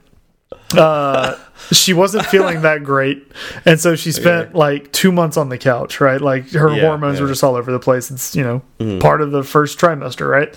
uh 0.77 1.35
she 1.71 1.93
wasn't 1.93 2.25
feeling 2.27 2.61
that 2.61 2.83
great 2.83 3.31
and 3.65 3.79
so 3.79 3.95
she 3.95 4.11
spent 4.11 4.53
like 4.53 4.91
two 4.91 5.11
months 5.11 5.37
on 5.37 5.49
the 5.49 5.57
couch 5.57 5.99
right 6.01 6.21
like 6.21 6.49
her 6.51 6.69
Yeah, 6.75 6.81
hormones 6.81 7.19
were 7.21 7.27
just 7.27 7.43
all 7.43 7.55
over 7.55 7.71
the 7.71 7.79
place 7.79 8.11
it's 8.11 8.35
you 8.35 8.43
know 8.43 8.99
part 8.99 9.21
of 9.21 9.31
the 9.31 9.43
first 9.43 9.79
trimester 9.79 10.29
right 10.29 10.53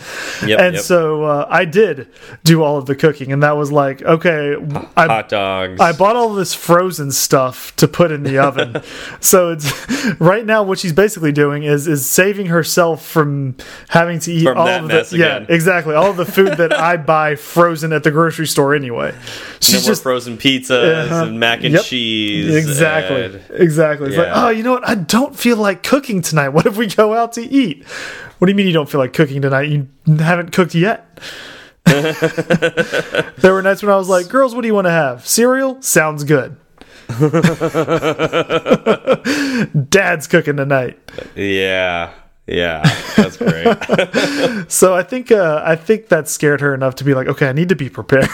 Yep, 0.47 0.61
and 0.61 0.75
yep. 0.75 0.83
so 0.83 1.25
uh, 1.25 1.47
i 1.49 1.65
did 1.65 2.09
do 2.45 2.63
all 2.63 2.77
of 2.79 2.87
the 2.87 2.95
cooking 2.97 3.33
and 3.33 3.43
that 3.43 3.57
was 3.57 3.71
like 3.73 4.03
okay 4.03 4.57
i 4.97 5.07
Hot 5.07 5.29
dogs. 5.29 5.81
I 5.81 5.93
bought 5.93 6.17
all 6.17 6.35
this 6.35 6.53
frozen 6.55 7.11
stuff 7.13 7.75
to 7.77 7.87
put 7.89 8.11
in 8.13 8.23
the 8.25 8.39
oven. 8.47 8.83
so 9.21 9.51
it's 9.53 10.21
right 10.21 10.45
now 10.45 10.63
what 10.63 10.79
she's 10.79 10.93
basically 10.93 11.33
doing 11.33 11.63
is 11.63 11.87
is 11.89 12.09
saving 12.09 12.47
herself 12.47 13.05
from 13.07 13.57
having 13.89 14.19
to 14.21 14.33
eat 14.33 14.45
From 14.45 14.59
all 14.59 14.69
of 14.69 14.89
the 14.89 15.17
yeah, 15.17 15.37
again. 15.37 15.47
exactly. 15.49 15.95
All 15.95 16.11
of 16.11 16.17
the 16.17 16.25
food 16.27 16.57
that 16.59 16.73
I 16.73 16.97
buy 16.97 17.37
frozen 17.37 17.93
at 17.93 18.03
the 18.03 18.11
grocery 18.11 18.47
store 18.47 18.75
anyway. 18.75 19.13
no 19.17 19.19
She's 19.61 19.75
more 19.83 19.91
just 19.93 20.03
frozen 20.03 20.37
pizzas 20.89 21.11
Uh-huh. 21.11 21.25
and 21.27 21.41
mac 21.41 21.65
and 21.65 21.75
Yep. 21.75 21.85
cheese. 21.85 22.55
Exactly. 22.55 23.25
and- 23.25 23.41
Exactly. 23.51 24.09
It's 24.09 24.17
like, 24.17 24.29
oh, 24.33 24.49
you 24.51 24.63
know 24.63 24.73
what? 24.73 24.89
I 24.89 24.95
don't 24.95 25.37
feel 25.37 25.57
like 25.57 25.83
cooking 25.83 26.23
tonight. 26.23 26.49
What 26.55 26.67
if 26.67 26.77
we 26.77 26.87
go 26.87 27.15
out 27.15 27.33
to 27.35 27.43
eat? 27.43 27.85
What 28.39 28.47
do 28.47 28.53
you 28.53 28.57
mean 28.57 28.67
you 28.67 28.73
don't 28.73 28.89
feel 28.89 29.01
like 29.01 29.13
cooking 29.13 29.43
tonight? 29.43 29.69
You 29.69 29.89
haven't 30.19 30.53
cooked 30.53 30.75
yet. 30.75 31.19
there 31.85 33.53
were 33.53 33.63
nights 33.63 33.83
when 33.83 33.93
I 33.93 33.97
was 33.97 34.09
like, 34.09 34.29
girls, 34.29 34.55
what 34.55 34.63
do 34.63 34.69
you 34.69 34.75
want 34.75 34.87
to 34.87 34.91
have? 34.93 35.27
Cereal? 35.27 35.81
Sounds 35.83 36.25
good. 36.25 36.57
Dad's 39.89 40.27
cooking 40.27 40.57
tonight. 40.57 40.99
yeah. 41.35 42.13
Yeah. 42.47 42.83
That's 43.17 43.37
great. 43.37 44.71
So 44.71 44.95
I 44.95 45.03
think 45.03 45.31
uh, 45.31 45.61
I 45.65 45.77
think 45.77 46.09
that 46.09 46.29
scared 46.29 46.61
her 46.63 46.75
enough 46.75 46.95
to 46.97 47.05
be 47.05 47.15
like, 47.15 47.27
okay, 47.29 47.49
I 47.49 47.53
need 47.53 47.69
to 47.71 47.77
be 47.77 47.89
prepared. 47.91 48.29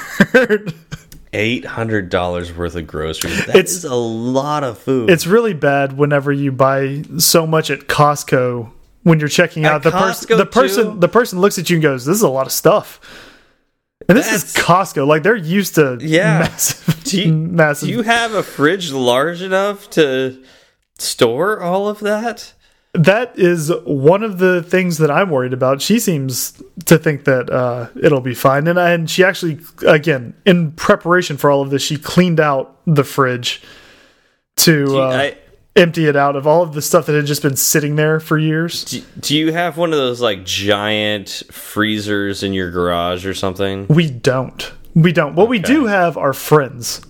Eight 1.37 1.65
hundred 1.65 2.11
dollars 2.11 2.53
worth 2.57 2.77
of 2.77 2.87
groceries. 2.87 3.45
That's 3.47 3.59
It's- 3.59 3.85
a 3.85 3.95
lot 3.95 4.63
of 4.65 4.79
food. 4.79 5.11
it's 5.11 5.27
really 5.27 5.53
bad 5.55 5.99
whenever 5.99 6.31
you 6.33 6.53
buy 6.53 7.03
so 7.19 7.47
much 7.47 7.71
at 7.71 7.81
Costco 7.89 8.71
when 9.03 9.19
you're 9.21 9.29
checking 9.29 9.65
out 9.65 9.83
the 9.83 9.91
person 9.91 10.39
the 10.39 10.47
person 10.47 10.93
too? 10.95 11.01
the 11.01 11.09
person 11.09 11.41
looks 11.41 11.59
at 11.59 11.69
you 11.69 11.77
and 11.77 11.83
goes 11.83 12.05
this 12.07 12.17
is 12.17 12.23
a 12.23 12.29
lot 12.29 12.47
of 12.47 12.53
stuff 12.53 13.01
and 14.09 14.17
this 14.17 14.33
is 14.33 14.55
Costco 14.55 15.07
like 15.07 15.23
they're 15.25 15.35
used 15.37 15.75
to 15.75 15.99
Yeah. 16.01 16.39
massive 16.39 17.03
do 17.05 17.21
you, 17.23 17.33
massive 17.35 17.89
do 17.89 17.93
you 17.95 18.03
have 18.03 18.33
a 18.33 18.43
fridge 18.43 18.93
large 18.93 19.43
enough 19.43 19.91
to 19.91 20.43
store 20.99 21.61
all 21.61 21.89
of 21.89 22.01
that? 22.01 22.53
That 22.95 23.37
is 23.39 23.73
one 23.85 24.23
of 24.23 24.39
the 24.39 24.63
things 24.63 24.99
that 24.99 25.11
I'm 25.11 25.31
worried 25.31 25.53
about 25.53 25.83
she 25.83 25.99
seems 25.99 26.63
to 26.87 26.97
think 26.97 27.25
that 27.25 27.51
uh, 27.51 27.89
it'll 28.01 28.21
be 28.21 28.35
fine 28.35 28.67
and 28.67 28.79
and 28.79 29.11
she 29.11 29.25
actually 29.25 29.61
again 29.87 30.35
in 30.47 30.73
preparation 30.73 31.37
for 31.37 31.51
all 31.51 31.61
of 31.63 31.71
this 31.71 31.83
she 31.83 31.97
cleaned 31.97 32.41
out 32.41 32.79
the 32.87 33.05
fridge 33.05 33.63
to 34.57 35.01
uh, 35.01 35.09
I, 35.09 35.37
empty 35.77 36.07
it 36.07 36.15
out 36.15 36.37
of 36.37 36.47
all 36.47 36.63
of 36.63 36.73
the 36.73 36.83
stuff 36.83 37.07
that 37.07 37.17
had 37.17 37.27
just 37.27 37.43
been 37.43 37.57
sitting 37.57 37.97
there 37.97 38.21
for 38.21 38.39
years 38.39 38.85
do, 38.85 39.03
do 39.19 39.37
you 39.37 39.53
have 39.53 39.77
one 39.77 39.93
of 39.93 39.99
those 39.99 40.21
like 40.21 40.45
giant 40.45 41.43
freezers 41.51 42.43
in 42.45 42.53
your 42.53 42.71
garage 42.71 43.27
or 43.27 43.35
something? 43.35 43.87
We 43.89 44.11
don't. 44.11 44.73
We 44.95 45.13
don't. 45.13 45.35
What 45.35 45.49
we 45.49 45.59
do 45.59 45.87
have 45.87 46.17
are 46.17 46.33
friends. 46.33 47.05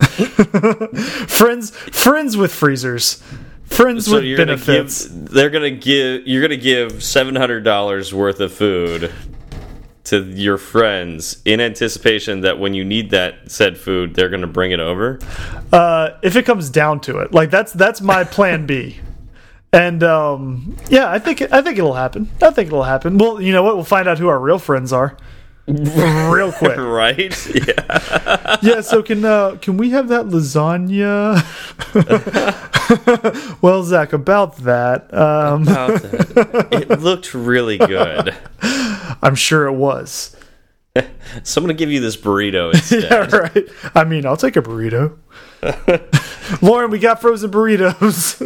friends 0.00 1.70
friends 1.70 2.36
with 2.36 2.54
freezers. 2.54 3.22
Friends 3.70 4.06
So 4.06 4.16
with 4.16 4.24
you're 4.24 4.36
benefits. 4.36 5.06
gonna 5.06 5.20
give 5.22 5.30
they're 5.32 5.50
gonna 5.50 5.70
give 5.70 6.26
you're 6.26 6.42
gonna 6.42 6.56
give 6.56 7.02
seven 7.02 7.34
hundred 7.36 7.62
dollars 7.64 8.12
worth 8.12 8.40
of 8.40 8.52
food 8.52 9.10
to 10.04 10.22
your 10.24 10.58
friends 10.58 11.40
in 11.44 11.60
anticipation 11.60 12.40
that 12.40 12.58
when 12.58 12.74
you 12.74 12.84
need 12.84 13.10
that 13.10 13.50
said 13.50 13.78
food 13.78 14.14
they're 14.14 14.28
gonna 14.28 14.46
bring 14.46 14.72
it 14.72 14.80
over. 14.80 15.18
uh, 15.72 16.10
if 16.22 16.36
it 16.36 16.44
comes 16.44 16.68
down 16.68 17.00
to 17.00 17.18
it. 17.18 17.32
Like 17.32 17.50
that's 17.50 17.72
that's 17.72 18.00
my 18.00 18.24
plan 18.24 18.66
B. 18.66 18.98
And 19.72 20.02
um, 20.02 20.76
yeah, 20.88 21.08
I 21.08 21.20
think 21.20 21.40
I 21.52 21.62
think 21.62 21.78
it'll 21.78 21.94
happen. 21.94 22.28
I 22.42 22.50
think 22.50 22.66
it'll 22.66 22.82
happen. 22.82 23.18
Well, 23.18 23.40
you 23.40 23.52
know 23.52 23.62
what? 23.62 23.76
We'll 23.76 23.84
find 23.84 24.08
out 24.08 24.18
who 24.18 24.26
our 24.28 24.38
real 24.40 24.58
friends 24.58 24.92
are. 24.92 25.16
Real 26.30 26.52
quick. 26.52 26.76
Right? 26.90 27.46
Yeah. 27.54 28.56
Yeah, 28.62 28.80
so 28.80 29.02
can 29.02 29.24
uh 29.24 29.56
can 29.60 29.76
we 29.76 29.90
have 29.90 30.08
that 30.08 30.26
lasagna? 30.26 31.40
well, 33.62 33.82
Zach, 33.84 34.12
about 34.12 34.56
that. 34.58 35.12
Um 35.14 35.62
About 35.62 36.02
that. 36.02 36.68
It 36.72 37.00
looked 37.00 37.32
really 37.34 37.78
good. 37.78 38.34
I'm 39.22 39.34
sure 39.34 39.66
it 39.66 39.74
was. 39.74 40.36
So 41.44 41.60
I'm 41.60 41.64
gonna 41.64 41.74
give 41.74 41.90
you 41.90 42.00
this 42.00 42.16
burrito 42.16 42.74
instead. 42.74 43.04
Yeah, 43.04 43.36
right. 43.36 43.68
I 43.94 44.04
mean, 44.04 44.26
I'll 44.26 44.36
take 44.36 44.56
a 44.56 44.62
burrito. 44.62 45.16
Lauren, 46.62 46.90
we 46.90 46.98
got 46.98 47.20
frozen 47.20 47.50
burritos. 47.50 48.36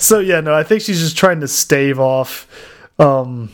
so 0.00 0.18
yeah, 0.18 0.40
no, 0.40 0.54
I 0.54 0.62
think 0.62 0.82
she's 0.82 1.00
just 1.00 1.16
trying 1.16 1.40
to 1.40 1.48
stave 1.48 1.98
off 1.98 2.46
um 2.98 3.50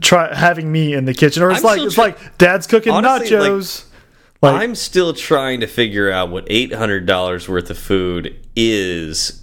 try 0.00 0.34
having 0.34 0.70
me 0.70 0.94
in 0.94 1.04
the 1.04 1.14
kitchen 1.14 1.42
or 1.42 1.50
it's 1.50 1.60
I'm 1.60 1.64
like 1.64 1.80
it's 1.80 1.98
like 1.98 2.38
dad's 2.38 2.66
cooking 2.66 2.92
Honestly, 2.92 3.36
like- 3.36 3.50
nachos. 3.50 3.84
Like, 4.40 4.62
I'm 4.62 4.76
still 4.76 5.14
trying 5.14 5.60
to 5.60 5.66
figure 5.66 6.12
out 6.12 6.30
what 6.30 6.44
eight 6.46 6.72
hundred 6.72 7.06
dollars 7.06 7.48
worth 7.48 7.70
of 7.70 7.78
food 7.78 8.36
is 8.54 9.42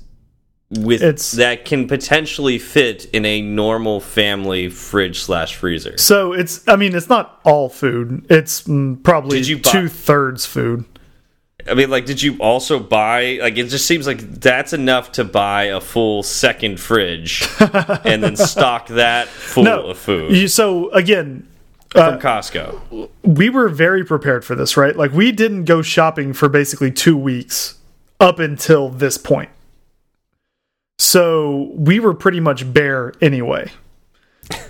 with 0.71 1.03
It's- 1.03 1.31
that 1.33 1.65
can 1.65 1.85
potentially 1.87 2.57
fit 2.59 3.05
in 3.11 3.25
a 3.25 3.41
normal 3.41 3.99
family 3.99 4.69
fridge 4.69 5.19
slash 5.21 5.55
freezer. 5.55 5.97
so 5.97 6.31
it's 6.31 6.65
I 6.67 6.77
mean 6.77 6.95
it's 6.95 7.09
not 7.09 7.41
all 7.43 7.67
food. 7.67 8.25
It's 8.29 8.63
mm, 8.63 9.03
probably 9.03 9.39
Did 9.39 9.47
you 9.49 9.57
buy- 9.57 9.71
two 9.71 9.89
thirds 9.89 10.45
food. 10.45 10.85
I 11.67 11.73
mean, 11.73 11.89
like, 11.89 12.05
did 12.05 12.21
you 12.21 12.37
also 12.37 12.79
buy? 12.79 13.39
Like, 13.41 13.57
it 13.57 13.65
just 13.69 13.87
seems 13.87 14.05
like 14.05 14.19
that's 14.19 14.71
enough 14.73 15.11
to 15.13 15.23
buy 15.23 15.63
a 15.63 15.81
full 15.81 16.21
second 16.23 16.79
fridge 16.79 17.43
and 17.59 18.23
then 18.23 18.35
stock 18.35 18.87
that 18.87 19.27
full 19.27 19.63
No, 19.63 19.87
of 19.87 19.97
food 19.97 20.31
you, 20.35 20.47
so 20.47 20.91
again, 20.91 21.47
uh, 21.95 22.11
from 22.11 22.21
Costco. 22.21 23.09
we 23.23 23.49
were 23.49 23.67
very 23.69 24.05
prepared 24.05 24.45
for 24.45 24.53
this, 24.55 24.77
right? 24.77 24.95
Like 24.95 25.11
we 25.11 25.31
didn't 25.31 25.63
go 25.65 25.81
shopping 25.81 26.33
for 26.33 26.49
basically 26.49 26.91
two 26.91 27.17
weeks 27.17 27.79
up 28.19 28.37
until 28.39 28.89
this 28.89 29.17
point. 29.17 29.49
So 30.97 31.71
we 31.73 31.99
were 31.99 32.13
pretty 32.13 32.39
much 32.39 32.71
bare 32.73 33.13
anyway. 33.21 33.71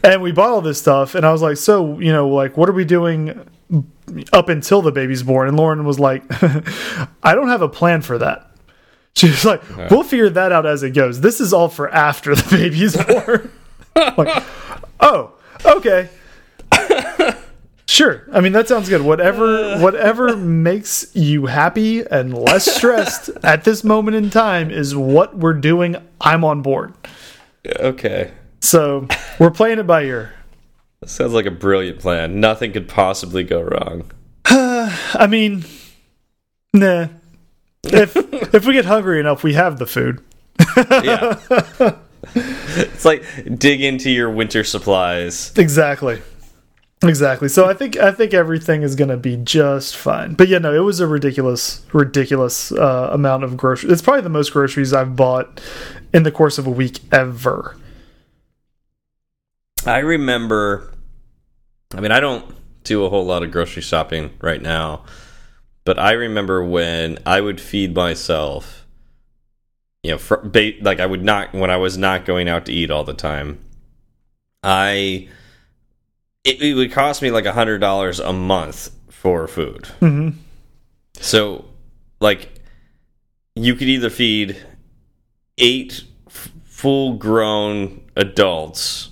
And 0.03 0.21
we 0.21 0.31
bought 0.31 0.49
all 0.49 0.61
this 0.61 0.79
stuff, 0.79 1.15
and 1.15 1.25
I 1.25 1.31
was 1.33 1.41
like, 1.41 1.57
so, 1.57 1.99
you 1.99 2.11
know, 2.13 2.29
like, 2.29 2.55
what 2.55 2.69
are 2.69 2.73
we 2.73 2.85
doing 2.85 3.45
up 4.33 4.49
until 4.49 4.81
the 4.81 4.91
baby's 4.91 5.23
born? 5.23 5.47
And 5.47 5.57
Lauren 5.57 5.85
was 5.85 5.99
like, 5.99 6.23
I 7.23 7.35
don't 7.35 7.47
have 7.49 7.61
a 7.61 7.69
plan 7.69 8.01
for 8.01 8.17
that. 8.19 8.51
She 9.15 9.27
was 9.27 9.45
like, 9.45 9.61
we'll 9.89 10.03
figure 10.03 10.29
that 10.29 10.51
out 10.51 10.65
as 10.65 10.83
it 10.83 10.91
goes. 10.91 11.21
This 11.21 11.39
is 11.39 11.53
all 11.53 11.69
for 11.69 11.89
after 11.89 12.35
the 12.35 12.47
baby's 12.57 12.95
born. 13.05 13.51
like, 14.17 14.43
oh, 14.99 15.33
okay. 15.65 16.09
Sure. 17.87 18.23
I 18.33 18.41
mean 18.41 18.51
that 18.53 18.67
sounds 18.67 18.89
good. 18.89 19.01
Whatever 19.03 19.45
uh. 19.57 19.79
whatever 19.79 20.35
makes 20.35 21.15
you 21.15 21.45
happy 21.45 22.01
and 22.01 22.33
less 22.33 22.65
stressed 22.65 23.29
at 23.43 23.63
this 23.63 23.83
moment 23.83 24.17
in 24.17 24.31
time 24.31 24.71
is 24.71 24.95
what 24.95 25.37
we're 25.37 25.53
doing. 25.53 25.95
I'm 26.19 26.43
on 26.43 26.61
board. 26.63 26.93
Okay, 27.79 28.31
So, 28.59 29.07
we're 29.39 29.49
playing 29.51 29.79
it 29.79 29.87
by 29.87 30.03
ear. 30.03 30.33
Sounds 31.09 31.33
like 31.33 31.45
a 31.45 31.51
brilliant 31.51 31.99
plan. 31.99 32.39
Nothing 32.39 32.71
could 32.73 32.87
possibly 32.87 33.43
go 33.43 33.61
wrong. 33.61 34.11
I 34.45 35.27
mean, 35.29 35.65
nah. 36.73 37.07
If 37.83 38.15
if 38.53 38.65
we 38.65 38.73
get 38.73 38.85
hungry 38.85 39.19
enough, 39.19 39.43
we 39.43 39.53
have 39.53 39.79
the 39.79 39.85
food. 39.85 40.23
Yeah, 40.77 41.39
it's 42.35 43.05
like 43.05 43.23
dig 43.57 43.81
into 43.81 44.09
your 44.09 44.29
winter 44.29 44.63
supplies. 44.63 45.53
Exactly. 45.57 46.21
Exactly. 47.03 47.49
So 47.49 47.65
I 47.65 47.73
think 47.73 47.97
I 47.97 48.11
think 48.11 48.33
everything 48.33 48.81
is 48.81 48.95
going 48.95 49.09
to 49.09 49.17
be 49.17 49.37
just 49.37 49.95
fine. 49.95 50.33
But 50.33 50.47
yeah, 50.47 50.57
no, 50.57 50.73
it 50.73 50.79
was 50.79 50.99
a 50.99 51.07
ridiculous 51.07 51.85
ridiculous 51.93 52.71
uh, 52.71 53.09
amount 53.11 53.43
of 53.43 53.57
groceries. 53.57 53.91
It's 53.91 54.01
probably 54.01 54.21
the 54.21 54.29
most 54.29 54.51
groceries 54.51 54.93
I've 54.93 55.15
bought 55.15 55.61
in 56.13 56.23
the 56.23 56.31
course 56.31 56.57
of 56.57 56.65
a 56.65 56.71
week 56.71 56.99
ever. 57.11 57.75
I 59.85 59.99
remember. 59.99 60.91
I 61.95 62.01
mean, 62.01 62.11
I 62.11 62.19
don't 62.19 62.45
do 62.83 63.05
a 63.05 63.09
whole 63.09 63.25
lot 63.25 63.41
of 63.43 63.51
grocery 63.51 63.81
shopping 63.81 64.31
right 64.41 64.61
now, 64.61 65.05
but 65.85 65.97
I 65.97 66.11
remember 66.11 66.63
when 66.63 67.17
I 67.25 67.41
would 67.41 67.59
feed 67.61 67.95
myself. 67.95 68.85
You 70.03 70.11
know, 70.11 70.39
ba 70.43 70.73
like 70.81 70.99
I 70.99 71.05
would 71.07 71.23
not 71.23 71.53
when 71.53 71.71
I 71.71 71.77
was 71.77 71.97
not 71.97 72.25
going 72.25 72.47
out 72.47 72.65
to 72.67 72.73
eat 72.73 72.91
all 72.91 73.03
the 73.03 73.13
time. 73.13 73.59
I 74.61 75.29
it, 76.43 76.61
it 76.61 76.75
would 76.75 76.91
cost 76.91 77.21
me 77.23 77.31
like 77.31 77.45
a 77.45 77.53
hundred 77.53 77.79
dollars 77.79 78.19
a 78.19 78.31
month 78.33 78.91
for 79.09 79.47
food. 79.47 79.87
hmm 79.99 80.29
So, 81.19 81.65
like, 82.19 82.49
you 83.55 83.73
could 83.73 83.87
either 83.87 84.11
feed 84.11 84.63
eight 85.57 86.03
f- 86.27 86.51
full-grown 86.65 88.01
adults, 88.15 89.09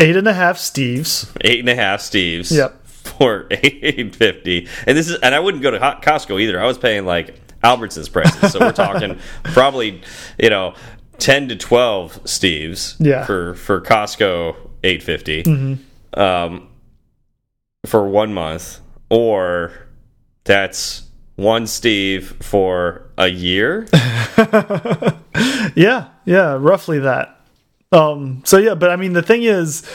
Eight 0.00 0.16
and 0.16 0.28
a 0.28 0.32
half 0.34 0.58
Steves. 0.58 1.28
eight 1.40 1.60
and 1.60 1.68
a 1.68 1.74
half 1.74 2.00
Steves, 2.00 2.54
Yep. 2.56 2.86
for 2.86 3.46
eight 3.50 4.14
fifty, 4.14 4.68
and 4.86 4.96
this 4.96 5.08
is, 5.08 5.16
and 5.20 5.34
I 5.34 5.40
wouldn't 5.40 5.62
go 5.62 5.70
to 5.72 5.78
Costco 5.78 6.40
either. 6.40 6.60
I 6.60 6.66
was 6.66 6.78
paying 6.78 7.04
like 7.04 7.34
Albertsons 7.64 8.12
prices, 8.12 8.52
so 8.52 8.60
we're 8.60 8.70
talking 8.72 9.18
probably, 9.42 10.00
you 10.38 10.50
know, 10.50 10.74
ten 11.18 11.48
to 11.48 11.56
twelve 11.56 12.22
Steves, 12.24 12.94
Yeah. 13.00 13.24
for 13.24 13.54
for 13.54 13.80
Costco 13.80 14.54
eight 14.84 15.02
um, 16.14 16.68
for 17.84 18.06
one 18.08 18.32
month, 18.32 18.80
or 19.10 19.72
that's 20.44 21.02
one 21.34 21.66
Steve 21.66 22.36
for 22.40 23.10
a 23.18 23.28
year. 23.28 23.86
Yeah, 25.76 26.08
yeah, 26.24 26.56
roughly 26.58 26.98
that. 27.00 27.37
Um, 27.92 28.42
so 28.44 28.58
yeah, 28.58 28.74
but 28.74 28.90
I 28.90 28.96
mean, 28.96 29.12
the 29.14 29.22
thing 29.22 29.42
is, 29.42 29.88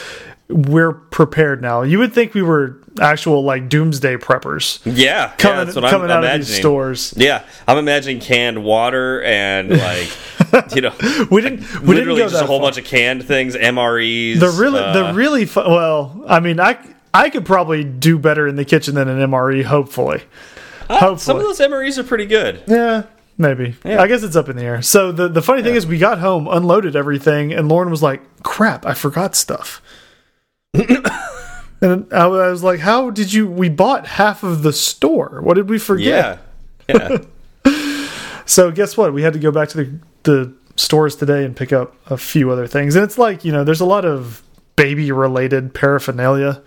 we're 0.49 0.93
prepared 0.93 1.61
now. 1.61 1.83
You 1.83 1.99
would 1.99 2.13
think 2.13 2.33
we 2.33 2.41
were 2.41 2.79
actual 3.01 3.43
like 3.43 3.69
doomsday 3.69 4.17
preppers 4.17 4.79
Yeah, 4.85 4.93
yeah, 4.93 5.33
coming 5.37 5.65
that's 5.65 5.75
what 5.75 5.89
coming 5.89 6.11
I'm 6.11 6.17
out 6.17 6.23
imagining. 6.23 6.41
of 6.41 6.47
these 6.47 6.55
stores. 6.57 7.13
Yeah, 7.17 7.43
I'm 7.67 7.77
imagining 7.77 8.19
canned 8.19 8.63
water 8.63 9.21
and 9.23 9.69
like 9.69 10.09
you 10.75 10.81
know, 10.81 10.93
We 11.31 11.41
didn't. 11.41 11.61
We 11.81 11.95
didn't 11.95 12.07
literally 12.09 12.19
go 12.21 12.29
just 12.29 12.41
a 12.41 12.45
whole 12.45 12.59
far. 12.59 12.67
bunch 12.67 12.77
of 12.77 12.85
canned 12.85 13.25
things, 13.25 13.55
MREs. 13.55 14.39
The 14.39 14.49
really, 14.49 14.79
uh, 14.79 14.93
the 14.93 15.13
really 15.13 15.47
well. 15.55 16.23
I 16.27 16.39
mean, 16.39 16.59
I 16.59 16.77
I 17.13 17.29
could 17.29 17.45
probably 17.45 17.83
do 17.83 18.17
better 18.19 18.47
in 18.47 18.55
the 18.55 18.65
kitchen 18.65 18.95
than 18.95 19.07
an 19.07 19.19
MRE. 19.29 19.63
Hopefully, 19.63 20.23
uh, 20.89 20.97
hopefully. 20.99 21.19
some 21.19 21.37
of 21.37 21.43
those 21.43 21.59
MREs 21.59 21.97
are 21.99 22.03
pretty 22.03 22.25
good. 22.25 22.63
yeah, 22.67 23.03
maybe. 23.37 23.75
I 23.85 24.07
guess 24.07 24.23
it's 24.23 24.35
up 24.35 24.49
in 24.49 24.55
the 24.55 24.63
air. 24.63 24.81
So 24.81 25.11
the 25.11 25.27
the 25.27 25.41
funny 25.41 25.63
thing 25.63 25.75
is, 25.75 25.85
we 25.85 25.97
got 25.97 26.19
home, 26.19 26.47
unloaded 26.47 26.95
everything, 26.95 27.53
and 27.53 27.69
Lauren 27.69 27.89
was 27.89 28.01
like, 28.03 28.21
"Crap, 28.43 28.85
I 28.85 28.93
forgot 28.93 29.35
stuff." 29.35 29.81
and 30.73 32.11
I 32.13 32.27
was 32.27 32.39
I 32.39 32.49
was 32.49 32.63
like, 32.63 32.79
"How 32.79 33.09
did 33.09 33.33
you? 33.33 33.47
We 33.47 33.69
bought 33.69 34.07
half 34.07 34.43
of 34.43 34.63
the 34.63 34.73
store. 34.73 35.41
What 35.41 35.55
did 35.55 35.69
we 35.69 35.79
forget?" 35.79 36.39
Yeah, 36.87 36.97
yeah. 36.99 37.17
So 38.45 38.71
guess 38.71 38.97
what? 38.97 39.13
We 39.13 39.21
had 39.21 39.33
to 39.33 39.39
go 39.39 39.51
back 39.51 39.69
to 39.69 39.77
the 39.77 39.99
the 40.23 40.53
stores 40.75 41.15
today 41.15 41.45
and 41.45 41.55
pick 41.55 41.71
up 41.71 41.95
a 42.07 42.17
few 42.17 42.49
other 42.49 42.67
things. 42.67 42.95
And 42.95 43.03
it's 43.03 43.17
like 43.17 43.45
you 43.45 43.51
know, 43.51 43.63
there's 43.63 43.81
a 43.81 43.85
lot 43.85 44.05
of 44.05 44.41
baby 44.75 45.11
related 45.11 45.73
paraphernalia, 45.73 46.61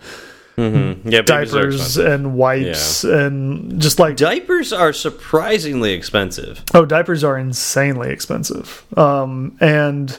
Mm-hmm. 0.57 1.09
yeah 1.09 1.21
diapers 1.21 1.97
and 1.97 2.33
wipes, 2.35 3.03
and 3.03 3.79
just 3.79 3.99
like 3.99 4.17
Diapers 4.17 4.73
are 4.73 4.91
surprisingly 4.91 5.93
expensive. 5.93 6.63
oh, 6.73 6.83
diapers 6.85 7.23
are 7.23 7.37
insanely 7.37 8.09
expensive. 8.09 8.83
Um, 8.97 9.55
and 9.61 10.17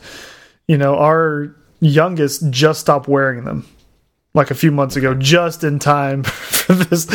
you 0.69 0.79
know, 0.79 0.97
our 0.97 1.57
youngest 1.81 2.51
just 2.51 2.81
stopped 2.81 3.09
wearing 3.09 3.45
them. 3.45 3.67
Like 4.35 4.51
a 4.53 4.55
few 4.55 4.71
months 4.71 4.95
ago, 4.95 5.15
just 5.15 5.65
in 5.65 5.79
time 5.81 6.23
for 6.25 6.75
this 6.75 7.07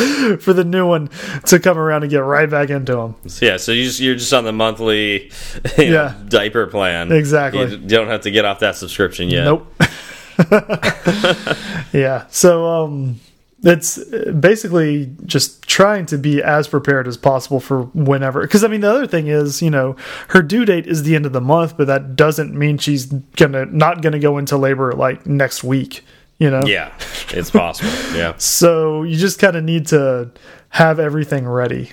for 0.44 0.52
the 0.52 0.64
new 0.64 0.86
one 0.86 1.08
to 1.46 1.58
come 1.58 1.78
around 1.78 2.02
and 2.02 2.10
get 2.10 2.18
right 2.18 2.50
back 2.50 2.68
into 2.68 2.94
them. 2.96 3.14
Yeah, 3.40 3.56
so 3.56 3.72
you 3.72 3.84
just, 3.84 4.00
you're 4.00 4.16
just 4.16 4.32
on 4.34 4.44
the 4.44 4.52
monthly 4.52 5.30
you 5.78 5.90
know, 5.90 5.92
Yeah. 5.92 6.14
diaper 6.28 6.66
plan. 6.66 7.10
Exactly. 7.12 7.70
You 7.70 7.78
don't 7.78 8.08
have 8.08 8.22
to 8.22 8.30
get 8.30 8.44
off 8.44 8.58
that 8.58 8.76
subscription 8.76 9.30
yet. 9.30 9.44
Nope. 9.44 9.72
yeah. 11.92 12.26
So 12.30 12.66
um 12.66 13.20
it's 13.62 13.96
basically 14.40 15.10
just 15.24 15.66
trying 15.66 16.04
to 16.06 16.18
be 16.18 16.42
as 16.42 16.68
prepared 16.68 17.08
as 17.08 17.16
possible 17.16 17.60
for 17.60 17.84
whenever 17.94 18.42
because 18.42 18.62
I 18.62 18.68
mean 18.68 18.82
the 18.82 18.90
other 18.90 19.06
thing 19.06 19.28
is, 19.28 19.62
you 19.62 19.70
know, 19.70 19.96
her 20.28 20.42
due 20.42 20.64
date 20.64 20.86
is 20.86 21.02
the 21.04 21.14
end 21.16 21.24
of 21.24 21.32
the 21.32 21.40
month, 21.40 21.76
but 21.76 21.86
that 21.86 22.14
doesn't 22.16 22.54
mean 22.54 22.76
she's 22.78 23.06
gonna 23.06 23.64
not 23.66 24.02
gonna 24.02 24.18
go 24.18 24.36
into 24.38 24.56
labor 24.58 24.92
like 24.92 25.24
next 25.26 25.64
week, 25.64 26.04
you 26.38 26.50
know? 26.50 26.62
Yeah, 26.66 26.92
it's 27.30 27.50
possible. 27.50 27.90
yeah, 28.16 28.34
So 28.38 29.02
you 29.02 29.16
just 29.16 29.38
kinda 29.40 29.62
need 29.62 29.86
to 29.88 30.30
have 30.70 30.98
everything 31.00 31.46
ready. 31.48 31.92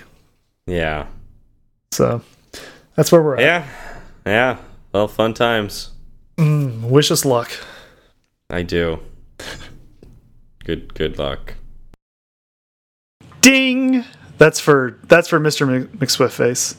yeah, 0.66 1.06
So 1.92 2.20
that's 2.96 3.10
where 3.10 3.22
we're 3.22 3.36
at. 3.36 3.40
yeah, 3.40 3.66
yeah. 4.26 4.56
Well, 4.92 5.08
fun 5.08 5.32
times. 5.32 5.88
Wish 6.36 7.10
us 7.10 7.24
luck. 7.24 7.50
I 8.52 8.62
do. 8.62 9.00
Good, 10.64 10.94
good 10.94 11.18
luck. 11.18 11.54
Ding. 13.40 14.04
That's 14.38 14.60
for 14.60 14.98
that's 15.04 15.26
for 15.26 15.40
Mr. 15.40 15.66
Mc- 15.66 15.90
McSwift 15.98 16.32
face. 16.32 16.76